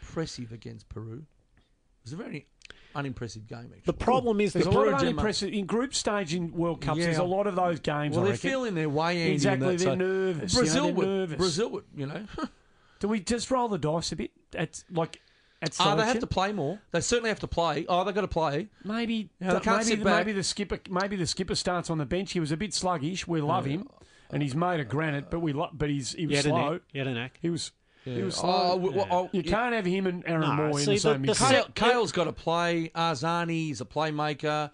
unimpressive 0.03 0.52
against 0.52 0.90
Peru. 0.90 1.24
It 1.57 2.03
was 2.06 2.14
a 2.14 2.18
very 2.18 2.48
unimpressive 2.95 3.48
game, 3.48 3.66
actually. 3.76 3.82
The 3.86 3.94
problem 3.94 4.40
is 4.41 4.53
There's 4.53 4.66
the 4.66 4.72
a 4.72 4.74
lot 4.74 4.88
of 4.88 4.94
unimpressive 4.95 5.53
in 5.53 5.66
group 5.66 5.94
stage 5.94 6.34
in 6.34 6.52
World 6.53 6.82
Cups. 6.82 6.99
Yeah. 6.99 7.06
There's 7.06 7.18
a 7.18 7.24
lot 7.24 7.48
of 7.48 7.56
those 7.56 7.80
games. 7.80 8.16
well, 8.16 8.22
I 8.22 8.30
they're 8.30 8.34
reckon. 8.34 8.49
feeling 8.49 8.76
their 8.76 8.90
way 8.90 9.22
Andy, 9.22 9.34
Exactly, 9.34 9.68
that, 9.76 9.84
they're 9.84 9.88
so- 9.90 9.95
nervous, 9.95 10.53
you 10.53 10.60
know, 10.60 10.61
Brazil 10.64 10.84
they're 10.86 10.94
would. 10.94 11.07
nervous. 11.07 11.38
Brazil 11.38 11.70
would. 11.72 11.84
You 11.95 12.06
know. 12.07 12.26
Do 12.99 13.07
we 13.07 13.20
just 13.22 13.49
roll 13.52 13.68
the 13.70 13.78
dice 13.78 14.11
a 14.11 14.16
bit? 14.18 14.32
At 14.56 14.84
like 14.91 15.22
at 15.61 15.76
Oh, 15.80 15.95
they 15.95 16.06
have 16.06 16.20
to 16.20 16.28
play 16.28 16.52
more. 16.53 16.80
They 16.91 17.02
certainly 17.02 17.30
have 17.30 17.40
to 17.41 17.48
play. 17.48 17.86
Oh, 17.88 18.03
they've 18.03 18.16
got 18.16 18.22
to 18.22 18.28
play. 18.28 18.68
Maybe 18.84 19.30
Yeah, 19.40 19.53
they 19.53 19.60
can't 19.60 19.78
maybe, 19.78 19.84
sit 19.86 20.03
back. 20.03 20.26
maybe 20.26 20.36
the 20.36 20.44
skipper 20.44 20.80
maybe 20.90 21.16
the 21.16 21.28
skipper 21.28 21.56
starts 21.56 21.90
on 21.90 21.98
the 21.98 22.06
bench. 22.06 22.32
He 22.34 22.40
was 22.40 22.52
a 22.52 22.57
bit 22.57 22.74
sluggish. 22.74 23.28
We 23.28 23.40
love 23.41 23.66
him, 23.66 23.88
and 24.32 24.41
he's 24.41 24.56
made 24.56 24.80
of 24.80 24.90
granite, 24.90 25.30
but 25.30 25.40
we 25.41 25.53
lo- 25.53 25.70
but 25.74 25.90
he's 25.90 26.14
he 26.14 26.28
was 26.28 26.38
had, 26.38 26.45
an 26.48 26.52
slow. 26.52 26.72
knack. 26.72 26.82
you 26.94 26.99
had 27.02 27.07
a 27.07 27.14
knack. 27.14 27.40
He 27.41 27.49
was 27.49 27.72
he 28.05 28.21
was 28.23 28.38
Oh, 28.38 28.41
slow. 28.41 28.69
w- 28.80 28.93
w- 28.93 29.07
oh, 29.11 29.30
you 29.31 29.41
yeah. 29.43 29.51
can't 29.51 29.73
have 29.76 29.85
him 29.85 30.07
and 30.07 30.23
Aaron 30.26 30.41
No, 30.41 30.53
Moore 30.53 30.69
in 30.69 30.73
see, 30.77 30.85
the 30.85 30.91
the- 30.91 30.99
same 30.99 31.21
the 31.23 31.31
midfield. 31.34 31.49
Kale, 31.49 31.63
set- 31.63 31.76
Kale's 31.76 32.11
got 32.11 32.23
to 32.26 32.34
play. 32.34 32.91
Arzani 32.95 33.71
is 33.71 33.81
a 33.81 33.85
playmaker. 33.85 34.71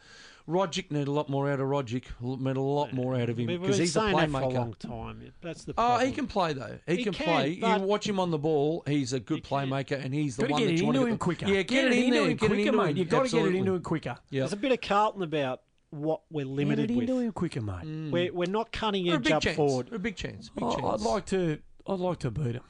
Rogic 0.47 0.91
need 0.91 1.07
a 1.07 1.11
lot 1.11 1.27
more 1.27 1.49
out 1.49 1.60
of 1.60 1.65
Rogic. 1.68 2.03
Need 2.22 2.56
a 2.56 2.61
lot 2.61 2.93
more 2.93 3.15
out 3.15 3.30
of 3.30 3.39
him 3.39 3.47
We've 3.47 3.60
because 3.60 3.77
been 3.77 3.84
he's 3.85 3.95
a 3.95 3.99
saying 3.99 4.15
that 4.15 4.30
for 4.30 4.38
a 4.38 4.41
playmaker. 4.41 4.53
long 4.53 4.73
time. 4.76 5.34
That's 5.41 5.64
the 5.64 5.72
Oh, 5.72 5.73
problem. 5.76 6.06
he 6.07 6.14
can 6.14 6.27
play 6.27 6.53
though. 6.53 6.77
He, 6.85 6.97
He 6.97 7.03
can, 7.03 7.14
can, 7.14 7.26
play. 7.26 7.56
but- 7.60 7.81
You 7.81 7.88
watch 7.88 8.07
him 8.07 8.19
on 8.19 8.30
the 8.30 8.38
ball. 8.38 8.84
He's 8.85 9.11
a 9.11 9.19
good 9.19 9.43
playmaker, 9.43 9.99
and 10.06 10.14
he's 10.14 10.35
the 10.35 10.43
Got 10.43 10.47
to 10.49 10.53
one 10.53 10.61
get 10.61 10.65
that 10.68 10.73
it 10.73 10.80
you 10.81 10.85
want 10.85 10.95
into 10.97 11.06
to 11.07 11.11
him 11.14 11.18
quicker. 11.18 11.47
Yeah, 11.47 11.61
get, 11.64 11.85
it, 11.85 11.93
in 11.93 11.97
into 12.03 12.11
there. 12.19 12.22
him 12.30 12.38
Get 12.38 12.45
it 12.45 12.47
quicker, 12.47 12.61
into 12.68 12.72
mate. 12.77 12.89
him. 12.91 12.97
You've 12.97 13.10
got 13.10 13.18
to 13.18 13.23
get 13.23 13.34
it 13.34 13.38
Absolutely. 13.39 13.57
into 13.60 13.73
him 13.73 13.81
quicker. 13.81 14.18
Yeah. 14.30 14.39
There's 14.41 14.53
a 14.53 14.57
bit 14.57 14.72
of 14.72 14.81
Carlton 14.81 15.23
about 15.23 15.61
what 15.89 16.22
we're 16.30 16.45
limited 16.45 16.89
get 16.89 16.91
it 16.91 16.97
with. 16.99 17.10
into 17.10 17.22
him 17.22 17.31
quicker, 17.31 17.61
mate. 17.61 17.76
Mm. 17.84 18.11
We're, 18.11 18.31
we're 18.31 18.45
not 18.52 18.72
cutting 18.72 19.06
They're 19.06 19.15
a 19.15 19.18
edge 19.18 19.23
big 19.23 19.34
up 19.34 19.41
chance. 19.41 19.56
forward. 19.57 19.88
They're 19.89 19.95
a 19.95 19.99
big 19.99 20.15
chance. 20.15 20.49
Big 20.49 20.64
Oh, 20.64 20.76
chance. 20.76 21.02
I'd 21.03 21.10
like 21.10 21.26
to. 21.27 21.57
I'd 21.88 21.99
like 21.99 22.19
to 22.19 22.30
beat 22.30 22.53
him. 22.53 22.61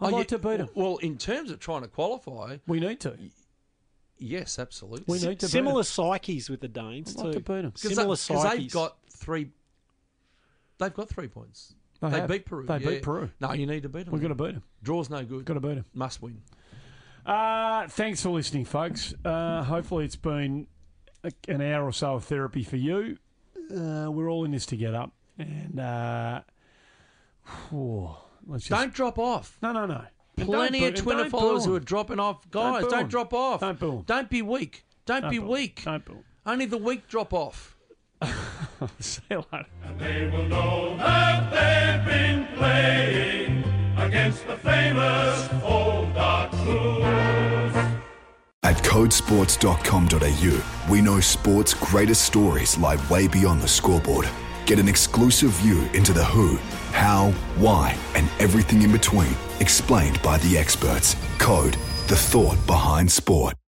Oh, 0.00 0.06
I'd 0.06 0.10
yeah, 0.12 0.16
like 0.16 0.28
to 0.28 0.38
beat 0.38 0.60
him. 0.60 0.68
Well, 0.74 0.96
in 0.98 1.18
terms 1.18 1.50
of 1.50 1.60
trying 1.60 1.82
to 1.82 1.88
qualify, 1.88 2.58
We 2.66 2.80
need 2.80 3.00
to. 3.00 3.16
yes, 4.18 4.58
absolutely. 4.58 5.04
We 5.06 5.18
need 5.18 5.40
to 5.40 5.46
beat 5.46 5.50
Similar 5.50 5.82
psyches 5.82 6.48
with 6.50 6.60
the 6.60 6.68
Danes 6.68 7.16
I'd 7.16 7.24
like 7.24 7.32
too. 7.34 7.40
to 7.40 7.52
beat 7.52 7.64
'em. 7.64 7.70
Because 7.70 7.82
Similar 7.94 8.16
they, 8.16 8.34
'cause 8.34 8.56
they've 8.56 8.72
got 8.72 8.96
three. 9.10 9.50
They've 10.78 10.94
got 10.94 11.08
three 11.10 11.28
points. 11.28 11.74
They 12.00 12.08
They 12.08 12.26
beat 12.26 12.46
Peru. 12.46 12.64
They 12.66 12.78
yeah. 12.78 12.88
beat 12.88 13.02
Peru. 13.02 13.30
No, 13.40 13.52
you 13.52 13.66
need 13.66 13.82
to 13.82 13.90
beat 13.90 14.04
them. 14.06 14.14
We're 14.14 14.20
going 14.20 14.34
to 14.34 14.42
beat 14.42 14.54
him. 14.54 14.62
Draw's 14.82 15.10
no 15.10 15.22
good. 15.22 15.44
Got 15.44 15.54
to 15.54 15.60
beat 15.60 15.74
them. 15.74 15.84
Must 15.92 16.22
win. 16.22 16.40
Uh, 17.26 17.86
thanks 17.88 18.22
for 18.22 18.30
listening, 18.30 18.64
folks. 18.64 19.12
Uh, 19.22 19.62
hopefully, 19.64 20.06
it's 20.06 20.16
been 20.16 20.66
a, 21.22 21.30
an 21.48 21.60
hour 21.60 21.84
or 21.84 21.92
so 21.92 22.14
of 22.14 22.24
therapy 22.24 22.62
for 22.64 22.76
you. 22.76 23.18
Uh, 23.70 24.10
we're 24.10 24.30
all 24.30 24.46
in 24.46 24.52
this 24.52 24.64
together, 24.64 25.08
and 25.38 25.78
uh, 25.78 26.40
whew, 27.68 28.16
let's 28.46 28.64
just 28.64 28.80
Don't 28.80 28.92
drop 28.94 29.18
off. 29.18 29.56
no, 29.62 29.72
no, 29.72 29.86
no. 29.86 30.02
And 30.36 30.46
Plenty 30.46 30.80
don't 30.80 30.88
of 30.90 30.94
boo- 30.94 31.00
Twitter 31.02 31.28
followers 31.30 31.64
boo 31.64 31.70
who 31.70 31.76
are 31.76 31.80
dropping 31.80 32.20
off. 32.20 32.48
Guys, 32.50 32.84
boo 32.84 32.90
don't 32.90 33.08
drop 33.08 33.32
off. 33.34 33.60
Don't 33.60 33.78
boo 33.78 33.98
'em. 33.98 34.02
Don't 34.06 34.30
be 34.30 34.42
weak. 34.42 34.84
Don't, 35.06 35.22
Don't 35.22 35.30
be 35.30 35.38
boo 35.38 35.44
'em. 35.44 35.50
weak. 35.50 35.82
Don't 35.84 36.04
boo 36.04 36.12
'em. 36.14 36.24
Only 36.46 36.66
the 36.66 36.78
weak 36.78 37.08
drop 37.08 37.32
off. 37.34 37.76
See 39.00 39.22
you 39.30 39.44
later. 39.52 39.66
They 39.98 40.30
will 40.30 40.44
know 40.44 40.96
that 40.98 41.50
they've 41.50 42.04
been 42.06 42.46
playing 42.56 43.64
against 43.98 44.46
the 44.46 44.56
famous 44.56 45.48
old 45.62 46.14
dark 46.14 46.50
blues. 46.52 47.74
At 48.62 48.76
codesports.com.au, 48.84 50.62
we 50.90 51.00
know 51.00 51.18
sport's 51.20 51.72
greatest 51.74 52.22
stories 52.24 52.76
lie 52.78 52.98
way 53.10 53.26
beyond 53.28 53.60
the 53.62 53.68
scoreboard. 53.68 54.28
Get 54.70 54.78
an 54.78 54.86
exclusive 54.86 55.50
view 55.54 55.82
into 55.94 56.12
the 56.12 56.24
who, 56.24 56.56
how, 56.92 57.32
why, 57.56 57.98
and 58.14 58.28
everything 58.38 58.82
in 58.82 58.92
between, 58.92 59.34
explained 59.58 60.22
by 60.22 60.38
the 60.38 60.56
experts. 60.56 61.16
Code, 61.38 61.72
the 62.06 62.16
thought 62.16 62.64
behind 62.68 63.10
sport. 63.10 63.56